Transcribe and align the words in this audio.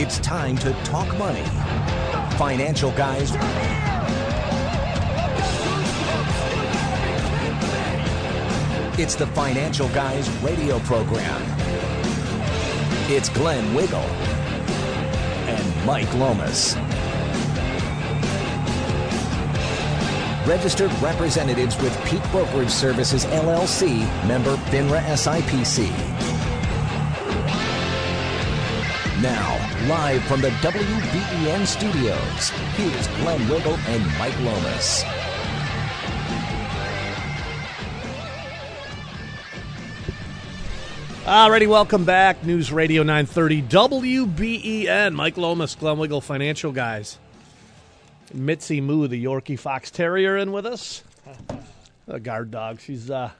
It's 0.00 0.20
time 0.20 0.56
to 0.58 0.72
talk 0.84 1.08
money. 1.18 1.42
Financial 2.36 2.92
guys. 2.92 3.32
It's 8.96 9.16
the 9.16 9.26
Financial 9.34 9.88
Guys 9.88 10.30
radio 10.40 10.78
program. 10.78 11.42
It's 13.10 13.28
Glenn 13.28 13.74
Wiggle 13.74 13.98
and 15.48 15.84
Mike 15.84 16.14
Lomas. 16.14 16.76
Registered 20.46 20.92
representatives 21.02 21.76
with 21.82 22.00
Peak 22.04 22.22
Brokerage 22.30 22.70
Services 22.70 23.24
LLC, 23.24 23.98
member 24.28 24.54
FINRA 24.70 25.00
SIPC. 25.00 26.37
Now, 29.22 29.56
live 29.88 30.22
from 30.26 30.40
the 30.40 30.50
WBEN 30.50 31.66
studios, 31.66 32.50
here's 32.76 33.08
Glenn 33.16 33.48
Wiggle 33.48 33.74
and 33.74 34.06
Mike 34.16 34.38
Lomas. 34.42 35.02
Alrighty, 41.24 41.66
welcome 41.66 42.04
back. 42.04 42.44
News 42.44 42.70
Radio 42.70 43.02
930 43.02 43.62
WBEN. 43.62 45.14
Mike 45.14 45.36
Lomas, 45.36 45.74
Glenn 45.74 45.98
Wiggle, 45.98 46.20
Financial 46.20 46.70
Guys. 46.70 47.18
Mitzi 48.32 48.80
Moo, 48.80 49.08
the 49.08 49.24
Yorkie 49.24 49.58
Fox 49.58 49.90
Terrier, 49.90 50.36
in 50.36 50.52
with 50.52 50.64
us. 50.64 51.02
A 52.06 52.20
guard 52.20 52.52
dog. 52.52 52.78
She's 52.78 53.10
uh, 53.10 53.32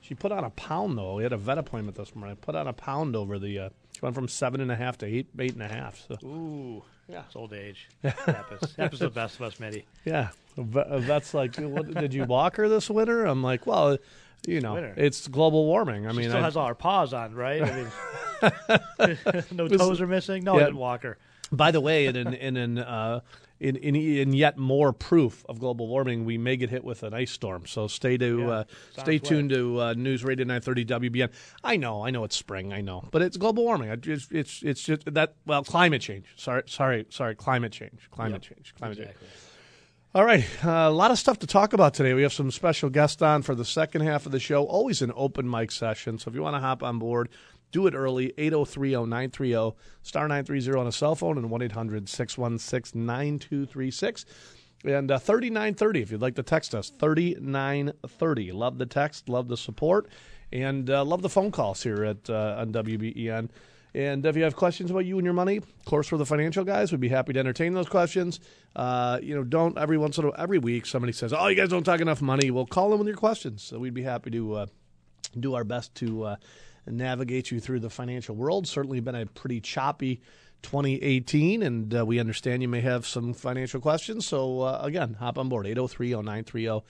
she 0.00 0.14
put 0.14 0.32
on 0.32 0.42
a 0.42 0.50
pound 0.50 0.96
though. 0.96 1.16
We 1.16 1.22
had 1.24 1.34
a 1.34 1.36
vet 1.36 1.58
appointment 1.58 1.98
this 1.98 2.16
morning. 2.16 2.36
Put 2.36 2.54
on 2.54 2.66
a 2.66 2.72
pound 2.72 3.14
over 3.14 3.38
the. 3.38 3.58
Uh, 3.58 3.68
went 4.02 4.14
from 4.14 4.28
seven 4.28 4.60
and 4.60 4.70
a 4.70 4.76
half 4.76 4.98
to 4.98 5.06
eight, 5.06 5.28
eight 5.38 5.54
and 5.54 5.62
a 5.62 5.68
half. 5.68 6.04
So 6.06 6.16
Ooh, 6.26 6.82
yeah, 7.08 7.22
it's 7.26 7.34
old 7.36 7.54
age. 7.54 7.88
happens. 8.02 8.74
happens 8.76 8.98
to 8.98 9.04
the 9.06 9.10
best 9.10 9.36
of 9.36 9.42
us, 9.42 9.58
Mitty. 9.58 9.86
yeah, 10.04 10.28
a 10.58 10.62
vet- 10.62 10.86
a 10.90 10.98
vet's 11.00 11.32
like, 11.32 11.56
what, 11.56 11.92
did 11.94 12.12
you 12.12 12.24
walk 12.24 12.56
her 12.56 12.68
this 12.68 12.90
winter? 12.90 13.24
I'm 13.24 13.42
like, 13.42 13.66
well, 13.66 13.96
you 14.46 14.60
know, 14.60 14.74
winter. 14.74 14.92
it's 14.98 15.26
global 15.28 15.64
warming. 15.66 16.06
I 16.06 16.10
She 16.10 16.18
mean, 16.18 16.28
still 16.28 16.40
I- 16.42 16.44
has 16.44 16.56
all 16.56 16.66
her 16.66 16.74
paws 16.74 17.14
on, 17.14 17.34
right? 17.34 17.62
I 17.62 17.76
mean, 17.76 19.42
no 19.52 19.68
toes 19.68 20.00
are 20.00 20.06
missing. 20.06 20.44
No, 20.44 20.54
Yeah. 20.54 20.62
I 20.62 20.64
didn't 20.64 20.78
walk 20.78 21.02
her. 21.04 21.16
By 21.50 21.70
the 21.70 21.80
way, 21.80 22.06
in 22.06 22.16
in 22.16 22.32
in, 22.34 22.56
in, 22.56 22.78
uh, 22.78 23.20
in 23.62 23.76
in 23.76 23.94
in 23.94 24.32
yet 24.32 24.58
more 24.58 24.92
proof 24.92 25.44
of 25.48 25.60
global 25.60 25.86
warming, 25.86 26.24
we 26.24 26.36
may 26.36 26.56
get 26.56 26.68
hit 26.70 26.84
with 26.84 27.02
an 27.04 27.14
ice 27.14 27.30
storm. 27.30 27.64
So 27.66 27.86
stay 27.86 28.16
to 28.18 28.38
Yeah, 28.40 28.48
uh, 28.50 28.64
stay 28.98 29.18
tuned 29.18 29.50
to 29.50 29.80
uh, 29.80 29.94
News 29.94 30.24
Radio 30.24 30.44
930 30.44 30.84
WBEN. 31.10 31.30
I 31.62 31.76
know, 31.76 32.04
I 32.04 32.10
know 32.10 32.24
it's 32.24 32.36
spring, 32.36 32.72
I 32.72 32.80
know, 32.80 33.04
but 33.12 33.22
it's 33.22 33.36
global 33.36 33.64
warming. 33.64 33.90
I 33.90 33.96
just, 33.96 34.32
it's 34.32 34.62
it's 34.62 34.82
just 34.82 35.12
that 35.14 35.34
well, 35.46 35.62
climate 35.62 36.02
change. 36.02 36.26
Sorry, 36.36 36.64
sorry, 36.66 37.06
sorry, 37.10 37.36
climate 37.36 37.72
change, 37.72 38.08
climate 38.10 38.42
change, 38.42 38.74
climate 38.76 38.98
change. 38.98 39.10
All 40.14 40.26
right, 40.26 40.44
uh, 40.62 40.70
a 40.70 40.90
lot 40.90 41.10
of 41.10 41.18
stuff 41.18 41.38
to 41.38 41.46
talk 41.46 41.72
about 41.72 41.94
today. 41.94 42.12
We 42.12 42.20
have 42.20 42.34
some 42.34 42.50
special 42.50 42.90
guests 42.90 43.22
on 43.22 43.40
for 43.40 43.54
the 43.54 43.64
second 43.64 44.02
half 44.02 44.26
of 44.26 44.32
the 44.32 44.40
show. 44.40 44.64
Always 44.64 45.00
an 45.00 45.10
open 45.16 45.48
mic 45.48 45.70
session, 45.70 46.18
so 46.18 46.28
if 46.28 46.34
you 46.34 46.42
want 46.42 46.54
to 46.54 46.60
hop 46.60 46.82
on 46.82 46.98
board, 46.98 47.30
do 47.72 47.88
it 47.88 47.94
early. 47.94 48.32
8030930 48.38 49.74
star 50.02 50.28
930 50.28 50.78
on 50.78 50.86
a 50.86 50.92
cell 50.92 51.16
phone 51.16 51.38
and 51.38 51.50
1-800-616-9236. 51.50 54.24
And 54.84 55.10
uh, 55.10 55.18
3930 55.18 56.02
if 56.02 56.10
you'd 56.10 56.22
like 56.22 56.34
to 56.36 56.42
text 56.42 56.74
us. 56.74 56.90
3930. 56.90 58.52
Love 58.52 58.78
the 58.78 58.86
text, 58.86 59.28
love 59.28 59.48
the 59.48 59.56
support, 59.56 60.08
and 60.52 60.90
uh, 60.90 61.04
love 61.04 61.22
the 61.22 61.28
phone 61.28 61.50
calls 61.50 61.82
here 61.82 62.04
at 62.04 62.28
uh, 62.28 62.56
on 62.58 62.72
WBEN. 62.72 63.48
And 63.94 64.24
if 64.24 64.36
you 64.36 64.44
have 64.44 64.56
questions 64.56 64.90
about 64.90 65.04
you 65.04 65.18
and 65.18 65.24
your 65.24 65.34
money, 65.34 65.58
of 65.58 65.84
course, 65.84 66.10
we're 66.10 66.16
the 66.16 66.24
financial 66.24 66.64
guys. 66.64 66.92
We'd 66.92 67.00
be 67.00 67.08
happy 67.08 67.34
to 67.34 67.38
entertain 67.38 67.74
those 67.74 67.88
questions. 67.88 68.40
Uh, 68.74 69.18
you 69.22 69.34
know, 69.34 69.44
don't 69.44 69.76
every 69.76 69.98
once 69.98 70.16
in 70.16 70.24
a 70.24 70.30
every 70.38 70.58
week 70.58 70.86
somebody 70.86 71.12
says, 71.12 71.32
"Oh, 71.32 71.46
you 71.48 71.54
guys 71.54 71.68
don't 71.68 71.84
talk 71.84 72.00
enough 72.00 72.22
money." 72.22 72.50
We'll 72.50 72.66
call 72.66 72.90
them 72.90 73.00
with 73.00 73.08
your 73.08 73.18
questions. 73.18 73.62
So 73.62 73.78
we'd 73.78 73.92
be 73.92 74.02
happy 74.02 74.30
to 74.30 74.54
uh, 74.54 74.66
do 75.38 75.54
our 75.54 75.64
best 75.64 75.94
to 75.96 76.24
uh, 76.24 76.36
navigate 76.86 77.50
you 77.50 77.60
through 77.60 77.80
the 77.80 77.90
financial 77.90 78.34
world. 78.34 78.66
Certainly 78.66 79.00
been 79.00 79.14
a 79.14 79.26
pretty 79.26 79.60
choppy 79.60 80.20
2018, 80.62 81.62
and 81.62 81.94
uh, 81.94 82.06
we 82.06 82.18
understand 82.18 82.62
you 82.62 82.68
may 82.68 82.80
have 82.80 83.06
some 83.06 83.34
financial 83.34 83.80
questions. 83.80 84.26
So 84.26 84.62
uh, 84.62 84.80
again, 84.82 85.14
hop 85.14 85.38
on 85.38 85.48
board 85.48 85.66
803-0930. 85.66 86.82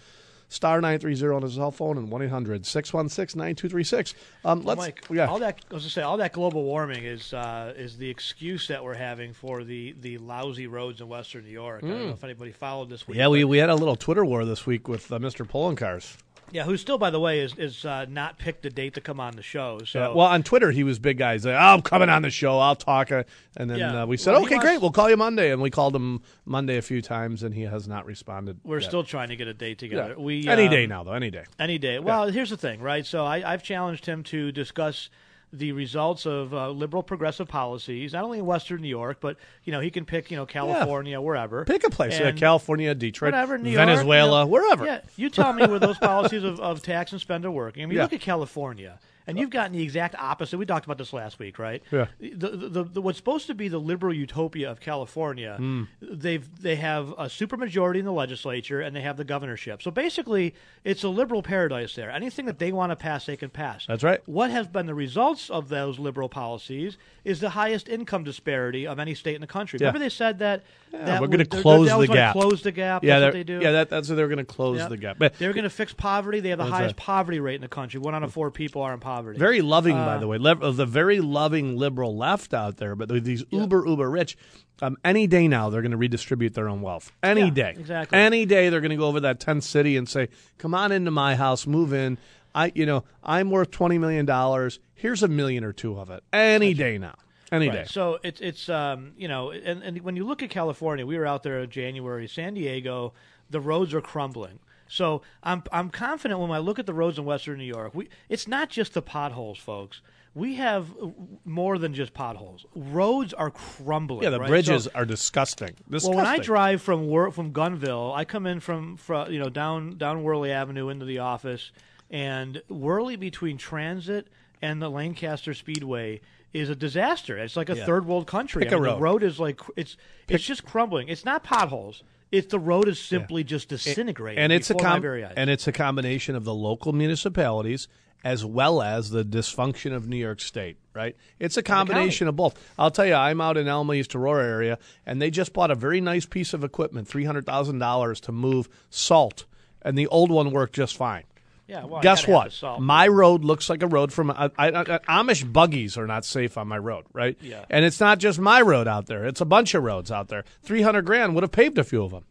Star 0.49 0.83
930 0.83 1.35
on 1.35 1.43
his 1.43 1.55
cell 1.55 1.71
phone 1.71 1.97
and 1.97 2.11
1 2.11 2.23
800 2.25 2.67
616 2.67 3.39
9236. 3.39 4.15
Um, 4.45 4.63
let's, 4.65 4.79
Mike, 4.79 5.07
yeah. 5.11 5.25
all 5.25 5.39
that 5.39 5.65
I 5.71 5.75
was 5.75 5.85
to 5.85 5.89
say, 5.89 6.03
all 6.03 6.19
that 6.19 6.35
global 6.35 6.65
warming 6.65 7.05
is 7.05 7.33
uh, 7.33 7.73
is 7.75 7.97
the 7.97 8.11
excuse 8.11 8.69
that 8.69 8.85
we're 8.85 8.93
having 8.93 9.33
for 9.33 9.65
the, 9.65 9.95
the 9.99 10.19
lousy 10.19 10.67
roads 10.67 11.01
in 11.01 11.09
Western 11.09 11.45
New 11.45 11.51
York. 11.51 11.83
I 11.83 11.89
don't 11.89 12.07
know 12.07 12.13
if 12.13 12.23
anybody 12.23 12.53
followed 12.53 12.91
this 12.91 13.09
week. 13.09 13.17
Hmm. 13.17 13.21
yeah, 13.21 13.29
we, 13.29 13.45
we 13.45 13.57
had 13.57 13.71
a 13.71 13.75
little 13.75 13.97
Twitter 13.97 14.27
war 14.27 14.45
this 14.45 14.67
week 14.67 14.89
with 14.89 15.11
uh, 15.11 15.19
Mr. 15.19 15.49
Poloncarz. 15.49 16.19
Yeah, 16.53 16.65
who 16.65 16.77
still, 16.77 16.99
by 16.99 17.11
the 17.11 17.19
way, 17.19 17.41
is 17.41 17.55
is 17.59 17.85
uh, 17.85 18.05
not 18.09 18.39
picked 18.39 18.65
a 18.67 18.71
date 18.71 18.95
to 18.95 19.01
come 19.01 19.19
on 19.19 19.35
the 19.35 19.43
show. 19.43 19.81
So 19.85 19.99
Yeah, 19.99 20.09
well, 20.09 20.27
on 20.27 20.43
Twitter, 20.43 20.71
he 20.71 20.85
was 20.85 20.99
big 20.99 21.19
guy. 21.19 21.33
He's 21.33 21.47
like, 21.47 21.55
oh, 21.55 21.59
I'm 21.59 21.83
coming 21.83 22.09
on 22.11 22.23
the 22.23 22.31
show. 22.31 22.59
I'll 22.59 22.77
talk. 22.77 23.11
Uh, 23.11 23.25
and 23.57 23.71
then 23.71 23.79
Yeah. 23.79 24.03
uh, 24.03 24.07
we 24.07 24.17
said, 24.17 24.33
Well, 24.33 24.43
okay, 24.43 24.57
wants- 24.57 24.65
great. 24.67 24.81
We'll 24.81 24.91
call 24.93 25.09
you 25.11 25.17
Monday. 25.17 25.51
And 25.51 25.61
we 25.63 25.71
called 25.71 25.97
him 25.97 26.21
Monday 26.45 26.77
a 26.77 26.83
few 26.83 27.01
times, 27.03 27.43
and 27.43 27.55
he 27.55 27.63
has 27.63 27.89
not 27.89 28.07
responded. 28.07 28.61
we're 28.65 28.81
yet. 28.81 28.89
still 28.89 29.03
trying 29.05 29.29
to 29.31 29.37
get 29.37 29.49
a 29.49 29.55
date 29.55 29.79
together. 29.79 30.15
Yeah. 30.17 30.23
We 30.23 30.47
any 30.49 30.65
um, 30.67 30.71
day 30.71 30.87
now, 30.87 31.03
though. 31.03 31.13
Any 31.13 31.31
day. 31.31 31.45
Any 31.59 31.79
day. 31.79 31.99
Well, 31.99 32.29
here's 32.29 32.51
the 32.51 32.57
thing, 32.57 32.81
right? 32.81 33.05
So 33.07 33.25
I, 33.25 33.53
I've 33.53 33.63
challenged 33.63 34.07
him 34.07 34.23
to 34.25 34.53
discuss 34.53 35.09
the 35.53 35.73
results 35.73 36.25
of 36.27 36.55
uh, 36.55 36.71
liberal 36.71 37.03
progressive 37.03 37.47
policies, 37.47 38.13
not 38.15 38.25
only 38.25 38.39
in 38.39 38.47
Western 38.47 38.81
New 38.81 38.89
York, 38.89 39.19
but 39.21 39.37
you 39.65 39.73
know 39.73 39.81
he 39.81 39.91
can 39.91 40.05
pick 40.05 40.31
you 40.31 40.37
know 40.37 40.47
California, 40.47 41.21
wherever. 41.21 41.65
Pick 41.65 41.85
a 41.85 41.91
place. 41.91 42.19
Yeah, 42.19 42.33
California, 42.33 42.95
Detroit, 42.95 43.33
whatever, 43.33 43.59
New 43.59 43.71
York, 43.71 43.87
Venezuela, 43.87 44.41
you 44.41 44.45
know, 44.47 44.51
wherever. 44.51 44.85
Yeah, 44.87 45.01
you 45.17 45.29
tell 45.29 45.53
me 45.53 45.67
where 45.67 45.79
those 45.79 45.99
policies 45.99 46.43
of, 46.43 46.59
of 46.61 46.83
tax 46.83 47.13
and 47.13 47.21
spend 47.21 47.45
are 47.45 47.51
working. 47.51 47.83
I 47.83 47.87
mean, 47.87 47.97
Yeah. 47.97 48.05
look 48.05 48.13
at 48.15 48.21
California. 48.21 48.99
And 49.27 49.39
you've 49.39 49.51
gotten 49.51 49.73
the 49.73 49.83
exact 49.83 50.15
opposite. 50.17 50.59
We 50.59 50.67
talked 50.67 50.85
about 50.85 50.99
this 50.99 51.13
last 51.13 51.39
week, 51.39 51.59
right? 51.59 51.83
Yeah. 51.91 52.07
The, 52.21 52.49
the, 52.49 52.85
the, 52.85 53.01
what's 53.03 53.19
supposed 53.19 53.47
to 53.47 53.55
be 53.55 53.69
the 53.69 53.79
liberal 53.79 54.13
utopia 54.13 54.71
of 54.71 54.81
California, 54.81 55.55
Hmm. 55.59 55.85
they've 56.01 56.47
they 56.61 56.77
have 56.77 57.11
a 57.11 57.27
supermajority 57.27 57.99
in 58.01 58.05
the 58.05 58.13
legislature 58.13 58.81
and 58.81 58.95
they 58.97 59.01
have 59.03 59.17
the 59.17 59.25
governorship. 59.25 59.83
So 59.83 59.91
basically, 59.91 60.55
it's 60.85 61.03
a 61.05 61.09
liberal 61.09 61.43
paradise 61.43 61.95
there. 61.95 62.11
Anything 62.11 62.47
that 62.47 62.59
they 62.59 62.73
want 62.73 62.91
to 62.91 62.97
pass, 62.97 63.27
they 63.27 63.37
can 63.37 63.51
pass. 63.51 63.87
That's 63.87 64.03
right. 64.03 64.21
What 64.27 64.51
has 64.51 64.67
been 64.67 64.87
the 64.87 64.95
results 64.95 65.51
of 65.51 65.69
those 65.69 65.99
liberal 65.99 66.29
policies 66.29 66.99
is 67.25 67.39
the 67.39 67.51
highest 67.51 67.89
income 67.89 68.25
disparity 68.25 68.87
of 68.87 68.99
any 68.99 69.15
state 69.15 69.37
in 69.37 69.41
the 69.41 69.47
country. 69.47 69.79
Yeah. 69.81 69.87
Remember 69.87 70.05
they 70.05 70.09
said 70.09 70.41
that, 70.41 70.65
that 70.91 71.21
we're 71.21 71.29
going 71.29 71.39
to 71.39 71.45
close 71.45 71.89
the 71.89 72.07
gap. 72.09 72.33
Close 72.33 72.63
the 72.63 72.73
gap. 72.73 73.05
Yeah, 73.05 73.21
That's 73.21 73.29
what 73.29 73.47
they're- 73.47 73.59
do. 73.59 73.65
Yeah, 73.65 73.73
that, 73.73 73.89
that's 73.89 74.09
what 74.09 74.17
they're 74.17 74.27
going 74.27 74.39
to 74.39 74.45
close 74.45 74.87
the 74.89 74.97
gap. 74.97 75.17
But 75.19 75.39
They're 75.39 75.53
going 75.53 75.63
to 75.65 75.71
fix 75.71 75.93
poverty. 75.93 76.41
They 76.41 76.49
have 76.49 76.59
the 76.59 76.65
highest 76.65 76.95
right. 76.95 76.97
poverty 76.97 77.39
rate 77.39 77.55
in 77.55 77.61
the 77.61 77.69
country. 77.69 78.01
One 78.01 78.15
out 78.17 78.25
of 78.25 78.33
four 78.33 78.51
people 78.51 78.83
are 78.83 78.93
in 78.93 78.99
poverty. 78.99 79.12
Very 79.21 79.61
loving, 79.61 79.97
by 79.97 80.17
Uh, 80.17 80.19
the 80.19 80.29
way, 80.29 80.39
of 80.39 80.77
the 80.77 80.87
very 80.87 81.21
loving 81.21 81.77
liberal 81.77 82.17
left 82.17 82.55
out 82.55 82.79
there. 82.79 82.95
But 82.95 83.09
these 83.25 83.45
uber 83.51 83.85
uber 83.87 84.11
rich, 84.11 84.37
um, 84.81 84.97
any 85.05 85.27
day 85.27 85.49
now 85.49 85.69
they're 85.71 85.83
going 85.83 85.91
to 85.93 85.97
redistribute 85.97 86.55
their 86.55 86.69
own 86.69 86.81
wealth. 86.81 87.13
Any 87.23 87.43
Yeah, 87.43 87.51
day, 87.51 87.75
exactly. 87.79 88.19
Any 88.19 88.47
day 88.47 88.69
they're 88.69 88.81
going 88.81 88.91
to 88.91 88.97
go 88.97 89.07
over 89.07 89.21
that 89.21 89.41
tent 89.41 89.65
city 89.65 89.97
and 89.97 90.09
say, 90.09 90.29
"Come 90.59 90.75
on 90.75 90.93
into 90.93 91.11
my 91.11 91.35
house, 91.37 91.67
move 91.67 91.93
in." 91.93 92.19
I, 92.55 92.71
you 92.75 92.85
know, 92.87 93.05
I'm 93.25 93.51
worth 93.51 93.71
twenty 93.71 93.99
million 93.99 94.27
dollars. 94.27 94.79
Here's 94.95 95.23
a 95.23 95.29
million 95.29 95.65
or 95.65 95.73
two 95.73 95.99
of 95.99 96.11
it. 96.11 96.23
Any 96.33 96.75
day 96.75 96.99
now. 96.99 97.15
Any 97.51 97.69
day. 97.69 97.85
So 97.87 98.19
it's 98.23 98.41
it's 98.41 98.69
um 98.69 99.13
you 99.17 99.29
know 99.29 99.51
and, 99.51 99.83
and 99.83 100.01
when 100.03 100.17
you 100.17 100.25
look 100.27 100.43
at 100.43 100.51
California, 100.51 101.05
we 101.05 101.19
were 101.19 101.27
out 101.27 101.43
there 101.43 101.61
in 101.61 101.71
January, 101.71 102.27
San 102.29 102.55
Diego, 102.55 103.13
the 103.51 103.61
roads 103.61 103.93
are 103.95 104.01
crumbling. 104.01 104.59
So 104.93 105.23
I'm 105.43 105.63
I'm 105.73 105.89
confident 105.89 106.39
when 106.39 106.51
I 106.51 106.59
look 106.59 106.79
at 106.79 106.85
the 106.85 106.93
roads 106.93 107.17
in 107.19 107.25
Western 107.25 107.57
New 107.57 107.65
York, 107.65 107.95
we 107.95 108.09
it's 108.29 108.47
not 108.47 108.69
just 108.69 108.93
the 108.93 109.01
potholes, 109.01 109.57
folks. 109.59 110.03
we 110.35 110.57
have 110.57 110.91
uh, 111.03 111.09
more 111.47 111.79
than 111.79 111.95
just 111.95 112.13
potholes. 112.13 112.67
Roads 112.75 113.33
are 113.33 113.51
crumbling. 113.51 114.23
Yeah, 114.25 114.29
the 114.31 114.41
right? 114.41 114.49
bridges 114.49 114.85
So- 114.85 114.91
are 114.95 115.07
disgusting. 115.07 115.75
well, 115.89 116.13
when 116.13 116.27
I 116.27 116.37
drive 116.39 116.83
from 116.83 117.07
Wor- 117.07 117.31
from 117.31 117.55
Gunville, 117.55 118.15
I 118.15 118.27
come 118.27 118.45
in 118.47 118.61
from, 118.61 118.99
fro- 118.99 119.29
you 119.29 119.39
know 119.39 119.49
down 119.49 119.97
down 119.97 120.23
Wehrle 120.25 120.51
Avenue 120.51 120.91
into 120.91 121.07
the 121.07 121.21
office, 121.21 121.73
and 122.11 122.61
Wehrle 122.71 123.19
between 123.19 123.57
Transit 123.57 124.29
and 124.61 124.83
the 124.83 124.91
Lancaster 124.91 125.55
Speedway 125.55 126.21
is 126.53 126.69
a 126.69 126.77
disaster. 126.77 127.39
It's 127.39 127.57
like 127.57 127.71
a 127.71 127.77
Yeah. 127.77 127.87
third 127.87 128.05
world 128.05 128.27
country. 128.27 128.63
Pick 128.65 128.73
I 128.73 128.77
mean, 128.77 128.85
road. 128.85 128.97
The 128.97 129.01
road 129.01 129.23
is 129.23 129.41
like 129.41 129.59
it's 129.75 129.97
it's 130.29 130.45
just 130.45 130.67
crumbling. 130.67 131.09
It's 131.09 131.25
not 131.25 131.43
potholes. 131.43 132.03
It's 132.33 132.49
the 132.49 132.59
road 132.59 132.89
is 132.89 132.99
simply 132.99 133.45
just 133.45 133.69
disintegrating. 133.69 134.43
and 134.43 134.53
it's 134.53 134.71
a 134.71 134.75
com- 134.75 134.95
and 135.37 135.51
it's 135.51 135.69
a 135.69 135.73
combination 135.73 136.35
of 136.35 136.45
the 136.45 136.55
local 136.55 136.93
municipalities 136.93 137.87
as 138.25 138.45
well 138.45 138.81
as 138.81 139.11
the 139.11 139.25
dysfunction 139.25 139.93
of 139.93 140.09
New 140.09 140.17
York 140.17 140.41
State, 140.41 140.77
right? 140.95 141.17
It's 141.41 141.57
a 141.57 141.63
combination 141.63 142.29
of 142.29 142.37
both. 142.37 142.55
I'll 142.79 142.91
tell 142.93 143.05
you, 143.05 143.15
I'm 143.15 143.41
out 143.41 143.57
in 143.57 143.67
Elma 143.67 143.95
East 143.95 144.15
Aurora 144.15 144.45
area, 144.45 144.79
and 145.05 145.21
they 145.21 145.29
just 145.29 145.53
bought 145.53 145.73
a 145.73 145.75
very 145.75 146.01
nice 146.01 146.25
piece 146.25 146.55
of 146.55 146.63
equipment, 146.65 147.07
three 147.09 147.25
hundred 147.25 147.47
thousand 147.47 147.81
dollars 147.81 148.21
to 148.21 148.33
move 148.33 148.69
salt, 148.91 149.45
and 149.83 149.99
the 149.99 150.07
old 150.07 150.31
one 150.31 150.53
worked 150.53 150.75
just 150.75 150.97
fine. 150.97 151.25
Yeah, 151.69 151.85
well, 151.85 152.03
Guess 152.03 152.27
what? 152.27 152.53
My 152.81 153.07
road 153.09 153.45
looks 153.45 153.71
like 153.71 153.83
a 153.83 153.87
road 153.87 154.13
from 154.13 154.31
I, 154.31 154.51
I, 154.59 154.69
I, 154.69 154.99
Amish 155.23 155.51
buggies 155.51 155.97
are 155.97 156.07
not 156.07 156.25
safe 156.25 156.59
on 156.59 156.69
my 156.69 156.77
road, 156.79 157.05
right? 157.13 157.37
Yeah. 157.41 157.65
And 157.71 157.85
it's 157.85 158.01
not 158.01 158.19
just 158.19 158.39
my 158.39 158.61
road 158.61 158.89
out 158.89 159.07
there; 159.07 159.25
it's 159.25 159.41
a 159.41 159.45
bunch 159.47 159.75
of 159.75 159.83
roads 159.83 160.11
out 160.11 160.29
there. 160.29 160.45
Three 160.63 160.83
hundred 160.83 161.07
grand 161.07 161.35
would 161.35 161.43
have 161.45 161.53
paved 161.53 161.79
a 161.79 161.85
few 161.85 162.03
of 162.03 162.11
them. 162.11 162.25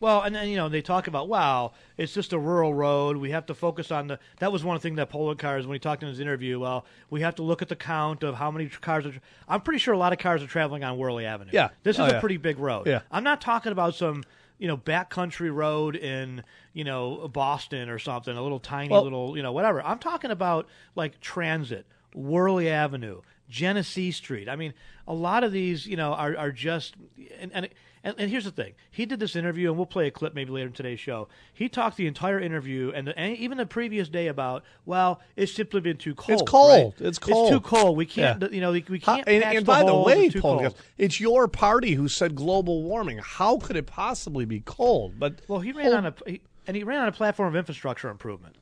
Well, 0.00 0.22
and 0.22 0.34
then 0.34 0.48
you 0.48 0.56
know 0.56 0.68
they 0.68 0.82
talk 0.82 1.06
about 1.06 1.28
wow, 1.28 1.72
it's 1.96 2.12
just 2.12 2.32
a 2.32 2.38
rural 2.38 2.74
road. 2.74 3.18
We 3.18 3.30
have 3.30 3.46
to 3.46 3.54
focus 3.54 3.92
on 3.92 4.08
the. 4.08 4.18
That 4.40 4.50
was 4.50 4.64
one 4.64 4.80
thing 4.80 4.96
that 4.96 5.10
Poloncarz 5.12 5.64
when 5.64 5.74
he 5.76 5.78
talked 5.78 6.02
in 6.02 6.08
his 6.08 6.18
interview. 6.18 6.58
Well, 6.58 6.84
we 7.08 7.20
have 7.20 7.36
to 7.36 7.44
look 7.44 7.62
at 7.62 7.68
the 7.68 7.76
count 7.76 8.24
of 8.24 8.34
how 8.34 8.50
many 8.50 8.66
cars 8.68 9.06
are. 9.06 9.14
I'm 9.48 9.60
pretty 9.60 9.78
sure 9.78 9.94
a 9.94 9.98
lot 9.98 10.12
of 10.12 10.18
cars 10.18 10.42
are 10.42 10.48
traveling 10.48 10.82
on 10.82 10.98
Wehrle 10.98 11.24
Avenue. 11.24 11.52
Yeah. 11.54 11.68
this 11.84 11.96
is 11.96 12.00
Oh, 12.00 12.06
a 12.06 12.10
yeah. 12.14 12.20
pretty 12.20 12.36
big 12.36 12.58
road. 12.58 12.88
Yeah. 12.88 13.02
I'm 13.12 13.22
not 13.22 13.40
talking 13.40 13.70
about 13.70 13.94
some 13.94 14.24
you 14.62 14.68
know 14.68 14.76
backcountry 14.76 15.52
road 15.52 15.96
in 15.96 16.44
you 16.72 16.84
know 16.84 17.26
Boston 17.26 17.88
or 17.88 17.98
something, 17.98 18.36
a 18.36 18.40
little 18.40 18.60
tiny 18.60 18.90
Well- 18.90 19.02
little 19.02 19.36
you 19.36 19.42
know 19.42 19.50
whatever. 19.50 19.82
I'm 19.84 19.98
talking 19.98 20.30
about 20.30 20.68
like 20.94 21.18
transit, 21.20 21.84
Wehrle 22.14 22.64
Avenue, 22.70 23.22
Genesee 23.48 24.12
Street. 24.12 24.48
I 24.48 24.54
mean, 24.54 24.72
a 25.08 25.14
lot 25.14 25.42
of 25.42 25.50
these, 25.50 25.84
you 25.84 25.96
know, 25.96 26.12
are, 26.12 26.36
are 26.36 26.52
just 26.52 26.94
and, 27.40 27.50
and 27.52 27.68
and 28.04 28.14
and 28.18 28.30
here's 28.30 28.44
the 28.44 28.50
thing. 28.50 28.72
He 28.90 29.06
did 29.06 29.20
this 29.20 29.36
interview, 29.36 29.68
and 29.68 29.76
we'll 29.76 29.86
play 29.86 30.06
a 30.06 30.10
clip 30.10 30.34
maybe 30.34 30.50
later 30.50 30.66
in 30.68 30.72
today's 30.72 31.00
show. 31.00 31.28
He 31.52 31.68
talked 31.68 31.96
the 31.96 32.06
entire 32.06 32.40
interview 32.40 32.92
and, 32.94 33.06
the, 33.08 33.18
and 33.18 33.36
even 33.36 33.58
the 33.58 33.66
previous 33.66 34.08
day 34.08 34.26
about, 34.28 34.64
well, 34.86 35.20
it's 35.36 35.52
simply 35.52 35.80
been 35.80 35.96
too 35.98 36.14
cold. 36.14 36.40
It's 36.40 36.50
cold. 36.50 36.94
right? 36.98 37.06
It's 37.08 37.18
cold. 37.18 37.52
It's 37.52 37.56
too 37.56 37.60
cold. 37.60 37.96
We 37.96 38.06
can't, 38.06 38.42
Yeah. 38.42 38.48
you 38.50 38.60
know, 38.60 38.72
we 38.72 38.84
we 38.88 38.98
can't. 38.98 39.26
and 39.28 39.44
and 39.44 39.58
the 39.58 39.62
by 39.62 39.84
the 39.84 39.94
way, 39.94 40.26
it's 40.26 40.40
Paul, 40.40 40.58
cold. 40.60 40.74
it's 40.98 41.20
your 41.20 41.48
party 41.48 41.94
who 41.94 42.08
said 42.08 42.34
global 42.34 42.82
warming. 42.82 43.18
How 43.18 43.58
could 43.58 43.76
it 43.76 43.86
possibly 43.86 44.44
be 44.44 44.60
cold? 44.60 45.18
But 45.18 45.40
Well, 45.48 45.60
he 45.60 45.72
ran 45.72 45.92
on 45.94 46.06
a 46.06 46.14
he, 46.26 46.40
and 46.66 46.76
he 46.76 46.84
ran 46.84 47.00
on 47.02 47.08
a 47.08 47.12
platform 47.12 47.48
of 47.48 47.56
infrastructure 47.56 48.08
improvement. 48.08 48.56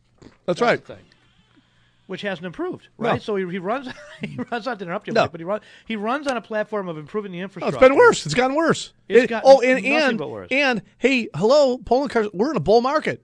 that's 0.47 0.61
right. 0.61 0.83
Which 2.11 2.23
hasn't 2.23 2.45
improved, 2.45 2.89
right? 2.99 3.13
No. 3.13 3.19
So 3.21 3.37
he, 3.37 3.49
he 3.49 3.59
runs. 3.61 3.87
He 4.21 4.37
runs 4.51 4.67
not 4.67 4.81
to 4.81 4.85
interrupt 4.85 5.07
you, 5.07 5.13
No. 5.13 5.21
Mike, 5.23 5.31
but 5.31 5.41
he 5.41 5.45
runs. 5.45 5.63
He 5.87 5.95
runs 5.95 6.27
on 6.27 6.37
a 6.37 6.41
platform 6.41 6.89
of 6.89 6.99
improving 6.99 7.31
the 7.31 7.39
No, 7.39 7.45
infrastructure. 7.45 7.77
it's 7.77 7.89
been 7.89 7.97
worse. 7.97 8.27
It's 8.27 8.35
gotten 8.35 8.57
worse. 8.57 8.93
It's 9.09 9.25
It- 9.25 9.27
gotten 9.29 9.49
oh, 9.49 9.61
and 9.61 9.77
nothing 9.77 9.93
and 9.97 10.19
but 10.19 10.29
worse. 10.29 10.49
and 10.51 10.83
hey, 10.99 11.29
hello, 11.37 11.79
Poloncarz. 11.79 12.29
We're 12.35 12.51
in 12.51 12.57
a 12.57 12.61
bull 12.61 12.81
market. 12.81 13.23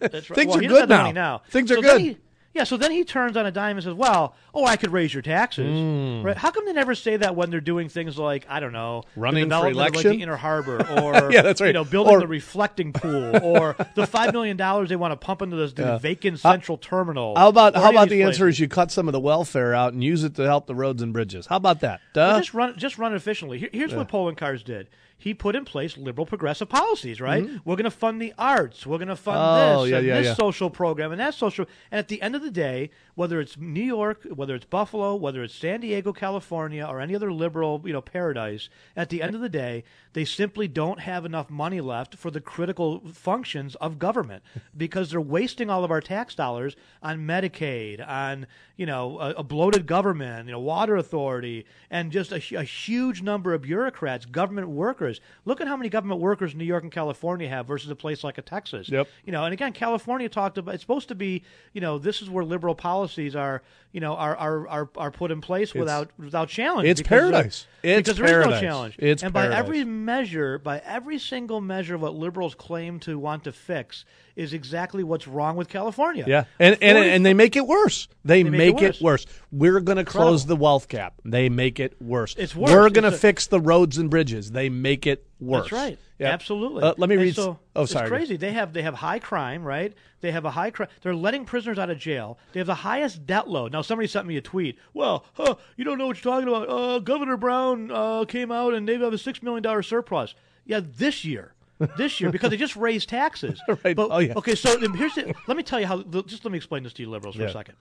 right. 0.30 0.34
Things 0.34 0.48
Well, 0.56 0.64
are 0.64 0.68
good 0.68 0.88
now. 0.88 1.10
now. 1.12 1.42
Things 1.50 1.68
So 1.68 1.78
are 1.78 1.82
good. 1.82 2.00
he- 2.00 2.16
yeah. 2.56 2.64
So 2.64 2.76
then 2.76 2.90
he 2.90 3.04
turns 3.04 3.36
on 3.36 3.46
a 3.46 3.50
dime 3.50 3.76
and 3.76 3.84
says, 3.84 3.94
"Well, 3.94 4.34
oh, 4.54 4.64
I 4.64 4.76
could 4.76 4.92
raise 4.92 5.12
your 5.14 5.22
taxes." 5.22 5.78
Hmm. 5.78 6.22
Right? 6.22 6.36
How 6.36 6.50
come 6.50 6.64
they 6.64 6.72
never 6.72 6.94
say 6.94 7.16
that 7.18 7.36
when 7.36 7.50
they're 7.50 7.60
doing 7.60 7.88
things 7.88 8.18
like 8.18 8.46
I 8.48 8.60
don't 8.60 8.72
know, 8.72 9.04
the 9.14 9.20
Running 9.20 9.44
for 9.44 9.48
development 9.48 9.88
of, 9.88 9.94
like 9.94 10.04
the 10.04 10.22
Inner 10.22 10.36
Harbor, 10.36 10.84
or 11.00 11.30
Yeah, 11.30 11.42
that's 11.42 11.60
right. 11.60 11.68
You 11.68 11.72
know, 11.74 11.84
building 11.84 12.14
Or- 12.14 12.20
the 12.20 12.26
reflecting 12.26 12.92
pool, 12.92 13.36
or 13.42 13.76
the 13.94 14.06
five 14.06 14.32
million 14.32 14.56
dollars 14.56 14.88
they 14.88 14.96
want 14.96 15.12
to 15.12 15.16
pump 15.16 15.42
into 15.42 15.56
this 15.56 15.72
the 15.72 15.98
vacant 15.98 16.40
central 16.40 16.78
terminal. 16.78 17.36
How 17.36 17.48
about 17.48 17.74
how 17.76 17.90
about 17.90 18.08
the 18.08 18.22
answer 18.22 18.48
is 18.48 18.58
you 18.58 18.68
cut 18.68 18.90
some 18.90 19.08
of 19.08 19.12
the 19.12 19.20
welfare 19.20 19.74
out 19.74 19.92
and 19.92 20.02
use 20.02 20.24
it 20.24 20.34
to 20.36 20.42
help 20.42 20.66
the 20.66 20.74
roads 20.74 21.02
and 21.02 21.12
bridges? 21.12 21.46
How 21.46 21.56
about 21.56 21.80
that? 21.80 22.00
Well, 22.14 22.38
just 22.38 22.54
run, 22.54 22.78
just 22.78 22.98
run 22.98 23.14
efficiently. 23.14 23.58
Here, 23.58 23.70
here's 23.72 23.94
what 23.94 24.08
Poloncarz 24.08 24.64
did. 24.64 24.88
He 25.18 25.32
put 25.34 25.56
in 25.56 25.64
place 25.64 25.96
liberal 25.96 26.26
progressive 26.26 26.68
policies. 26.68 27.20
Right, 27.20 27.48
we're 27.64 27.76
going 27.76 27.84
to 27.84 27.90
fund 27.90 28.20
the 28.20 28.34
arts. 28.38 28.86
We're 28.86 28.98
going 28.98 29.08
to 29.08 29.16
fund 29.16 29.36
Mm-hmm. 29.36 29.78
Oh, 29.78 29.82
this 29.82 29.90
yeah, 29.90 29.98
and 29.98 30.06
yeah, 30.06 30.18
this 30.18 30.26
yeah. 30.26 30.34
social 30.34 30.70
program 30.70 31.12
and 31.12 31.20
that 31.20 31.34
social. 31.34 31.66
And 31.90 31.98
at 31.98 32.08
the 32.08 32.20
end 32.22 32.34
of 32.34 32.42
the 32.42 32.50
day, 32.50 32.90
whether 33.14 33.40
it's 33.40 33.56
New 33.56 33.82
York, 33.82 34.26
whether 34.34 34.54
it's 34.54 34.64
Buffalo, 34.66 35.14
whether 35.14 35.42
it's 35.42 35.54
San 35.54 35.80
Diego, 35.80 36.12
California, 36.12 36.84
or 36.84 37.00
any 37.00 37.14
other 37.14 37.32
liberal 37.32 37.82
you 37.84 37.92
know 37.92 38.00
paradise, 38.00 38.68
at 38.94 39.08
the 39.08 39.22
end 39.22 39.34
of 39.34 39.40
the 39.40 39.48
day, 39.48 39.84
they 40.16 40.24
simply 40.24 40.66
don't 40.66 41.00
have 41.00 41.26
enough 41.26 41.50
money 41.50 41.78
left 41.78 42.14
for 42.14 42.30
the 42.30 42.40
critical 42.40 43.02
functions 43.12 43.74
of 43.74 43.98
government 43.98 44.42
because 44.76 45.10
they're 45.10 45.20
wasting 45.20 45.68
all 45.68 45.84
of 45.84 45.90
our 45.90 46.00
tax 46.00 46.34
dollars 46.34 46.74
on 47.02 47.18
Medicaid, 47.26 48.02
on 48.08 48.46
you 48.78 48.86
know 48.86 49.18
a, 49.20 49.30
a 49.32 49.42
bloated 49.42 49.86
government, 49.86 50.46
you 50.46 50.52
know 50.52 50.58
water 50.58 50.96
authority, 50.96 51.66
and 51.90 52.10
just 52.10 52.32
a, 52.32 52.36
a 52.56 52.62
huge 52.62 53.20
number 53.20 53.52
of 53.52 53.60
bureaucrats, 53.60 54.24
government 54.24 54.70
workers. 54.70 55.20
Look 55.44 55.60
at 55.60 55.68
how 55.68 55.76
many 55.76 55.90
government 55.90 56.18
workers 56.18 56.54
New 56.54 56.64
York 56.64 56.82
and 56.82 56.90
California 56.90 57.46
have 57.50 57.66
versus 57.66 57.90
a 57.90 57.94
place 57.94 58.24
like 58.24 58.38
a 58.38 58.42
Texas. 58.42 58.88
Yep. 58.88 59.08
You 59.26 59.32
know, 59.32 59.44
and 59.44 59.52
again, 59.52 59.74
California 59.74 60.30
talked 60.30 60.56
about 60.56 60.76
it's 60.76 60.82
supposed 60.82 61.08
to 61.08 61.14
be, 61.14 61.42
you 61.74 61.82
know, 61.82 61.98
this 61.98 62.22
is 62.22 62.30
where 62.30 62.42
liberal 62.42 62.74
policies 62.74 63.36
are, 63.36 63.62
you 63.92 64.00
know, 64.00 64.14
are 64.14 64.34
are 64.34 64.66
are, 64.66 64.88
are 64.96 65.10
put 65.10 65.30
in 65.30 65.42
place 65.42 65.74
without 65.74 66.10
without 66.18 66.48
challenge. 66.48 66.88
it's 66.88 67.02
paradise. 67.02 67.66
It's 67.82 68.08
because 68.08 68.16
there 68.16 68.40
is 68.40 68.46
no 68.46 68.60
challenge. 68.62 68.96
It's 68.98 69.22
and 69.22 69.34
by 69.34 69.42
paradise. 69.42 69.58
every 69.58 69.84
measure, 70.06 70.58
by 70.58 70.78
every 70.86 71.18
single 71.18 71.60
measure 71.60 71.98
what 71.98 72.14
liberals 72.14 72.54
claim 72.54 72.98
to 73.00 73.18
want 73.18 73.44
to 73.44 73.52
fix 73.52 74.06
is 74.34 74.54
exactly 74.54 75.04
what's 75.04 75.28
wrong 75.28 75.56
with 75.56 75.68
California. 75.68 76.24
Yeah, 76.26 76.44
and 76.58 76.78
and, 76.80 76.96
and 76.96 77.26
they 77.26 77.34
make 77.34 77.56
it 77.56 77.66
worse. 77.66 78.08
They, 78.24 78.42
make 78.44 78.76
make, 78.76 78.82
it 78.82 78.96
it, 78.96 79.02
worse. 79.02 79.26
We're 79.52 79.80
going 79.80 79.98
to 79.98 80.04
close 80.04 80.46
the 80.46 80.56
wealth 80.56 80.88
gap. 80.88 81.14
They 81.24 81.48
make 81.48 81.78
it 81.78 82.00
worse. 82.00 82.34
It's 82.38 82.56
worse. 82.56 82.70
We're 82.70 82.88
going 82.88 83.10
to 83.10 83.12
fix 83.12 83.46
the 83.46 83.60
roads 83.60 83.98
and 83.98 84.08
bridges. 84.08 84.52
They 84.52 84.68
make 84.68 85.06
it 85.06 85.26
worse. 85.40 85.64
That's 85.64 85.72
right. 85.72 85.98
Yep. 86.18 86.32
Absolutely. 86.32 86.82
Uh, 86.82 86.94
let 86.96 87.08
me 87.08 87.16
And 87.16 87.24
read. 87.24 87.34
So 87.34 87.58
oh, 87.74 87.82
it's 87.82 87.92
crazy. 87.92 88.36
They 88.36 88.52
have 88.52 88.72
they 88.72 88.82
have 88.82 88.94
high 88.94 89.18
crime, 89.18 89.62
right? 89.64 89.92
They 90.20 90.30
have 90.32 90.44
a 90.44 90.50
high 90.50 90.70
crime. 90.70 90.88
They're 91.02 91.14
letting 91.14 91.44
prisoners 91.44 91.78
out 91.78 91.90
of 91.90 91.98
jail. 91.98 92.38
They 92.52 92.60
have 92.60 92.66
the 92.66 92.74
highest 92.74 93.26
debt 93.26 93.48
load. 93.48 93.72
Now 93.72 93.82
somebody 93.82 94.08
sent 94.08 94.26
me 94.26 94.36
a 94.36 94.40
tweet. 94.40 94.78
Well, 94.94 95.24
huh, 95.34 95.56
you 95.76 95.84
don't 95.84 95.98
know 95.98 96.06
what 96.06 96.22
you're 96.24 96.32
talking 96.32 96.48
about. 96.48 96.68
Uh, 96.68 96.98
Governor 97.00 97.36
Brown 97.36 97.90
uh, 97.90 98.24
came 98.24 98.50
out 98.50 98.72
and 98.74 98.88
they 98.88 98.98
have 98.98 99.12
a 99.12 99.18
six 99.18 99.42
million 99.42 99.62
dollar 99.62 99.82
surplus. 99.82 100.34
Yeah, 100.64 100.80
this 100.82 101.24
year. 101.24 101.52
This 101.98 102.22
year, 102.22 102.30
because 102.30 102.48
they 102.48 102.56
just 102.56 102.74
raised 102.88 103.10
taxes. 103.10 103.60
Right. 103.84 103.94
But, 103.94 104.08
Oh, 104.10 104.18
yeah. 104.18 104.32
Okay, 104.36 104.54
so 104.54 104.78
here's 104.94 105.14
the, 105.14 105.34
let 105.46 105.58
me 105.58 105.62
tell 105.62 105.78
you 105.78 105.86
how. 105.86 106.02
Just 106.02 106.42
let 106.42 106.50
me 106.50 106.56
explain 106.56 106.82
this 106.84 106.94
to 106.94 107.02
you, 107.02 107.10
liberals, 107.10 107.36
for 107.36 107.44
a 107.44 107.52
second. 107.52 107.74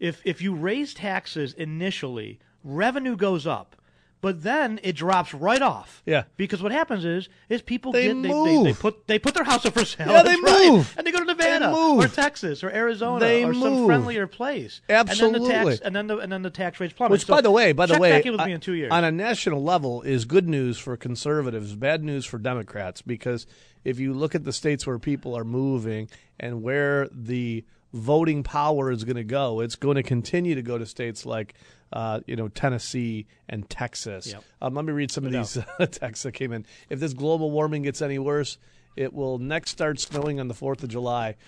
If 0.00 0.20
if 0.24 0.42
you 0.42 0.52
raise 0.54 0.92
taxes 0.92 1.52
initially, 1.52 2.40
revenue 2.64 3.16
goes 3.16 3.46
up, 3.46 3.76
but 4.26 4.42
then 4.42 4.80
it 4.82 4.96
drops 4.96 5.32
right 5.32 5.62
off. 5.62 6.02
Yeah. 6.04 6.24
Because 6.36 6.60
what 6.60 6.72
happens 6.72 7.04
is 7.04 7.28
is 7.48 7.62
people 7.62 7.92
They 7.92 8.08
get 8.08 8.14
they, 8.22 8.22
they, 8.22 8.34
move. 8.34 8.64
they 8.64 8.72
put 8.72 9.06
they 9.06 9.20
put 9.20 9.34
their 9.34 9.44
house 9.44 9.64
up 9.64 9.74
for 9.74 9.84
sale. 9.84 10.08
Yeah, 10.10 10.24
they 10.24 10.34
right. 10.34 10.68
move. 10.72 10.92
and 10.98 11.06
they 11.06 11.12
go 11.12 11.20
to 11.20 11.24
Nevada 11.24 11.70
move. 11.70 12.04
or 12.04 12.08
Texas 12.08 12.64
or 12.64 12.70
Arizona 12.70 13.20
They 13.20 13.44
or 13.44 13.54
some 13.54 13.86
friendlier 13.86 14.26
place. 14.26 14.80
And 14.88 15.06
then 15.08 15.30
the 15.30 15.38
tax 15.38 15.50
Absolutely. 15.52 15.78
and 15.86 15.94
then 15.94 16.06
the 16.08 16.18
and 16.18 16.32
then 16.32 16.42
the 16.42 16.50
tax 16.50 16.80
rates 16.80 16.92
plummet. 16.92 17.12
Which, 17.12 17.26
So 17.26 17.34
by 17.34 17.40
the 17.40 17.52
way, 17.52 17.70
by 17.72 17.86
the 17.86 18.00
way, 18.00 18.10
back 18.10 18.26
in 18.26 18.32
with 18.32 18.40
I- 18.40 18.46
me 18.46 18.52
in 18.54 18.60
two 18.60 18.72
years. 18.74 18.90
on 18.90 19.04
a 19.04 19.12
national 19.12 19.62
level, 19.62 20.02
is 20.02 20.24
good 20.24 20.48
news 20.48 20.76
for 20.76 20.96
conservatives, 20.96 21.76
bad 21.76 22.02
news 22.02 22.26
for 22.26 22.38
Democrats. 22.38 23.02
Because 23.02 23.46
if 23.84 24.00
you 24.00 24.12
look 24.12 24.34
at 24.34 24.42
the 24.42 24.52
states 24.52 24.88
where 24.88 24.98
people 24.98 25.36
are 25.38 25.44
moving 25.44 26.08
and 26.40 26.64
where 26.64 27.08
the 27.12 27.64
voting 27.92 28.42
power 28.42 28.90
is 28.90 29.04
going 29.04 29.16
to 29.16 29.22
go, 29.24 29.60
it's 29.60 29.76
going 29.76 29.94
to 29.94 30.02
continue 30.02 30.56
to 30.56 30.62
go 30.62 30.76
to 30.78 30.84
states 30.84 31.24
like, 31.24 31.54
uh, 31.92 32.20
you 32.26 32.36
know, 32.36 32.48
Tennessee 32.48 33.26
and 33.48 33.68
Texas. 33.68 34.28
Yep. 34.32 34.44
Um, 34.62 34.74
let 34.74 34.84
me 34.84 34.92
read 34.92 35.10
some 35.10 35.24
of 35.26 35.32
No 35.32 35.38
these 35.38 35.58
texts 35.90 36.24
that 36.24 36.32
came 36.32 36.52
in. 36.52 36.66
If 36.90 37.00
this 37.00 37.12
global 37.14 37.50
warming 37.50 37.82
gets 37.82 38.02
any 38.02 38.18
worse. 38.18 38.58
It 38.96 39.12
will 39.12 39.36
next 39.38 39.72
start 39.72 40.00
snowing 40.00 40.40
on 40.40 40.48
the 40.48 40.54
4th 40.54 40.82
of 40.82 40.88
July. 40.88 41.36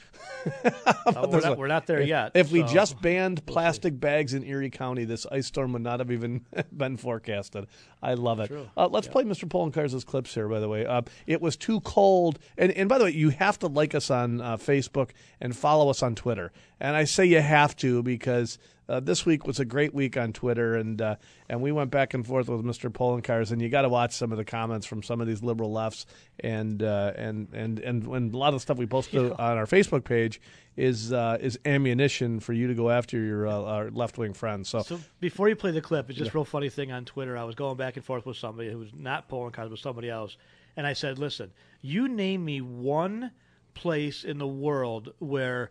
Uh, 1.06 1.26
we're, 1.30 1.40
not, 1.40 1.58
we're 1.58 1.66
not 1.66 1.86
there 1.86 2.00
If- 2.00 2.08
yet. 2.08 2.32
If 2.34 2.52
we 2.52 2.62
just 2.62 3.00
banned 3.00 3.44
plastic 3.46 3.98
bags 3.98 4.34
in 4.34 4.44
Erie 4.44 4.68
County, 4.68 5.04
this 5.04 5.26
ice 5.32 5.46
storm 5.46 5.72
would 5.72 5.82
not 5.82 6.00
have 6.00 6.10
even 6.10 6.44
been 6.76 6.98
forecasted. 6.98 7.66
I 8.02 8.14
love 8.14 8.40
it. 8.40 8.52
Uh, 8.76 8.88
let's 8.88 9.08
play 9.08 9.24
Mr. 9.24 9.48
Poloncarz's 9.48 10.04
clips 10.04 10.34
here, 10.34 10.46
by 10.48 10.60
the 10.60 10.68
way. 10.68 10.84
Uh, 10.84 11.02
it 11.26 11.40
was 11.40 11.56
too 11.56 11.80
cold. 11.80 12.38
And, 12.58 12.72
and 12.72 12.88
by 12.90 12.98
the 12.98 13.04
way, 13.04 13.12
you 13.12 13.30
have 13.30 13.58
to 13.60 13.68
like 13.68 13.94
us 13.94 14.10
on 14.10 14.40
uh, 14.42 14.58
Facebook 14.58 15.10
and 15.40 15.56
follow 15.56 15.88
us 15.88 16.02
on 16.02 16.14
Twitter. 16.14 16.52
And 16.78 16.94
I 16.94 17.04
say 17.04 17.24
you 17.24 17.40
have 17.40 17.74
to 17.76 18.02
because 18.02 18.58
uh, 18.88 19.00
this 19.00 19.26
week 19.26 19.46
was 19.46 19.60
a 19.60 19.64
great 19.64 19.92
week 19.92 20.16
on 20.16 20.32
Twitter, 20.32 20.74
and 20.74 21.00
uh, 21.02 21.16
and 21.48 21.60
we 21.60 21.72
went 21.72 21.90
back 21.90 22.14
and 22.14 22.26
forth 22.26 22.48
with 22.48 22.64
Mr. 22.64 22.90
Poloncarz, 22.90 23.50
and 23.52 23.60
you 23.60 23.68
got 23.68 23.82
to 23.82 23.88
watch 23.88 24.12
some 24.12 24.32
of 24.32 24.38
the 24.38 24.44
comments 24.44 24.86
from 24.86 25.02
some 25.02 25.20
of 25.20 25.26
these 25.26 25.42
liberal 25.42 25.70
lefts, 25.70 26.06
and 26.40 26.82
uh, 26.82 27.12
and 27.16 27.48
and 27.52 27.78
and 27.80 28.06
and 28.06 28.34
a 28.34 28.36
lot 28.36 28.48
of 28.48 28.54
the 28.54 28.60
stuff 28.60 28.78
we 28.78 28.86
posted 28.86 29.30
on 29.32 29.58
our 29.58 29.66
Facebook 29.66 30.04
page 30.04 30.40
is 30.76 31.12
uh, 31.12 31.36
is 31.40 31.58
ammunition 31.66 32.40
for 32.40 32.54
you 32.54 32.66
to 32.68 32.74
go 32.74 32.88
after 32.88 33.18
your 33.18 33.46
uh, 33.46 33.62
our 33.62 33.90
left 33.90 34.16
wing 34.16 34.32
friends. 34.32 34.70
So, 34.70 34.80
So 34.80 34.98
before 35.20 35.48
you 35.50 35.56
play 35.56 35.72
the 35.72 35.82
clip, 35.82 36.08
it's 36.08 36.18
just 36.18 36.30
a 36.30 36.34
real 36.34 36.44
funny 36.44 36.70
thing 36.70 36.90
on 36.90 37.04
Twitter. 37.04 37.36
I 37.36 37.44
was 37.44 37.54
going 37.54 37.76
back 37.76 37.96
and 37.96 38.04
forth 38.04 38.24
with 38.24 38.38
somebody 38.38 38.70
who 38.70 38.78
was 38.78 38.90
not 38.94 39.28
Poloncarz, 39.28 39.68
but 39.68 39.78
somebody 39.78 40.08
else, 40.08 40.38
and 40.76 40.86
I 40.86 40.94
said, 40.94 41.18
"Listen, 41.18 41.50
you 41.82 42.08
name 42.08 42.42
me 42.42 42.62
one 42.62 43.32
place 43.74 44.24
in 44.24 44.38
the 44.38 44.48
world 44.48 45.12
where." 45.18 45.70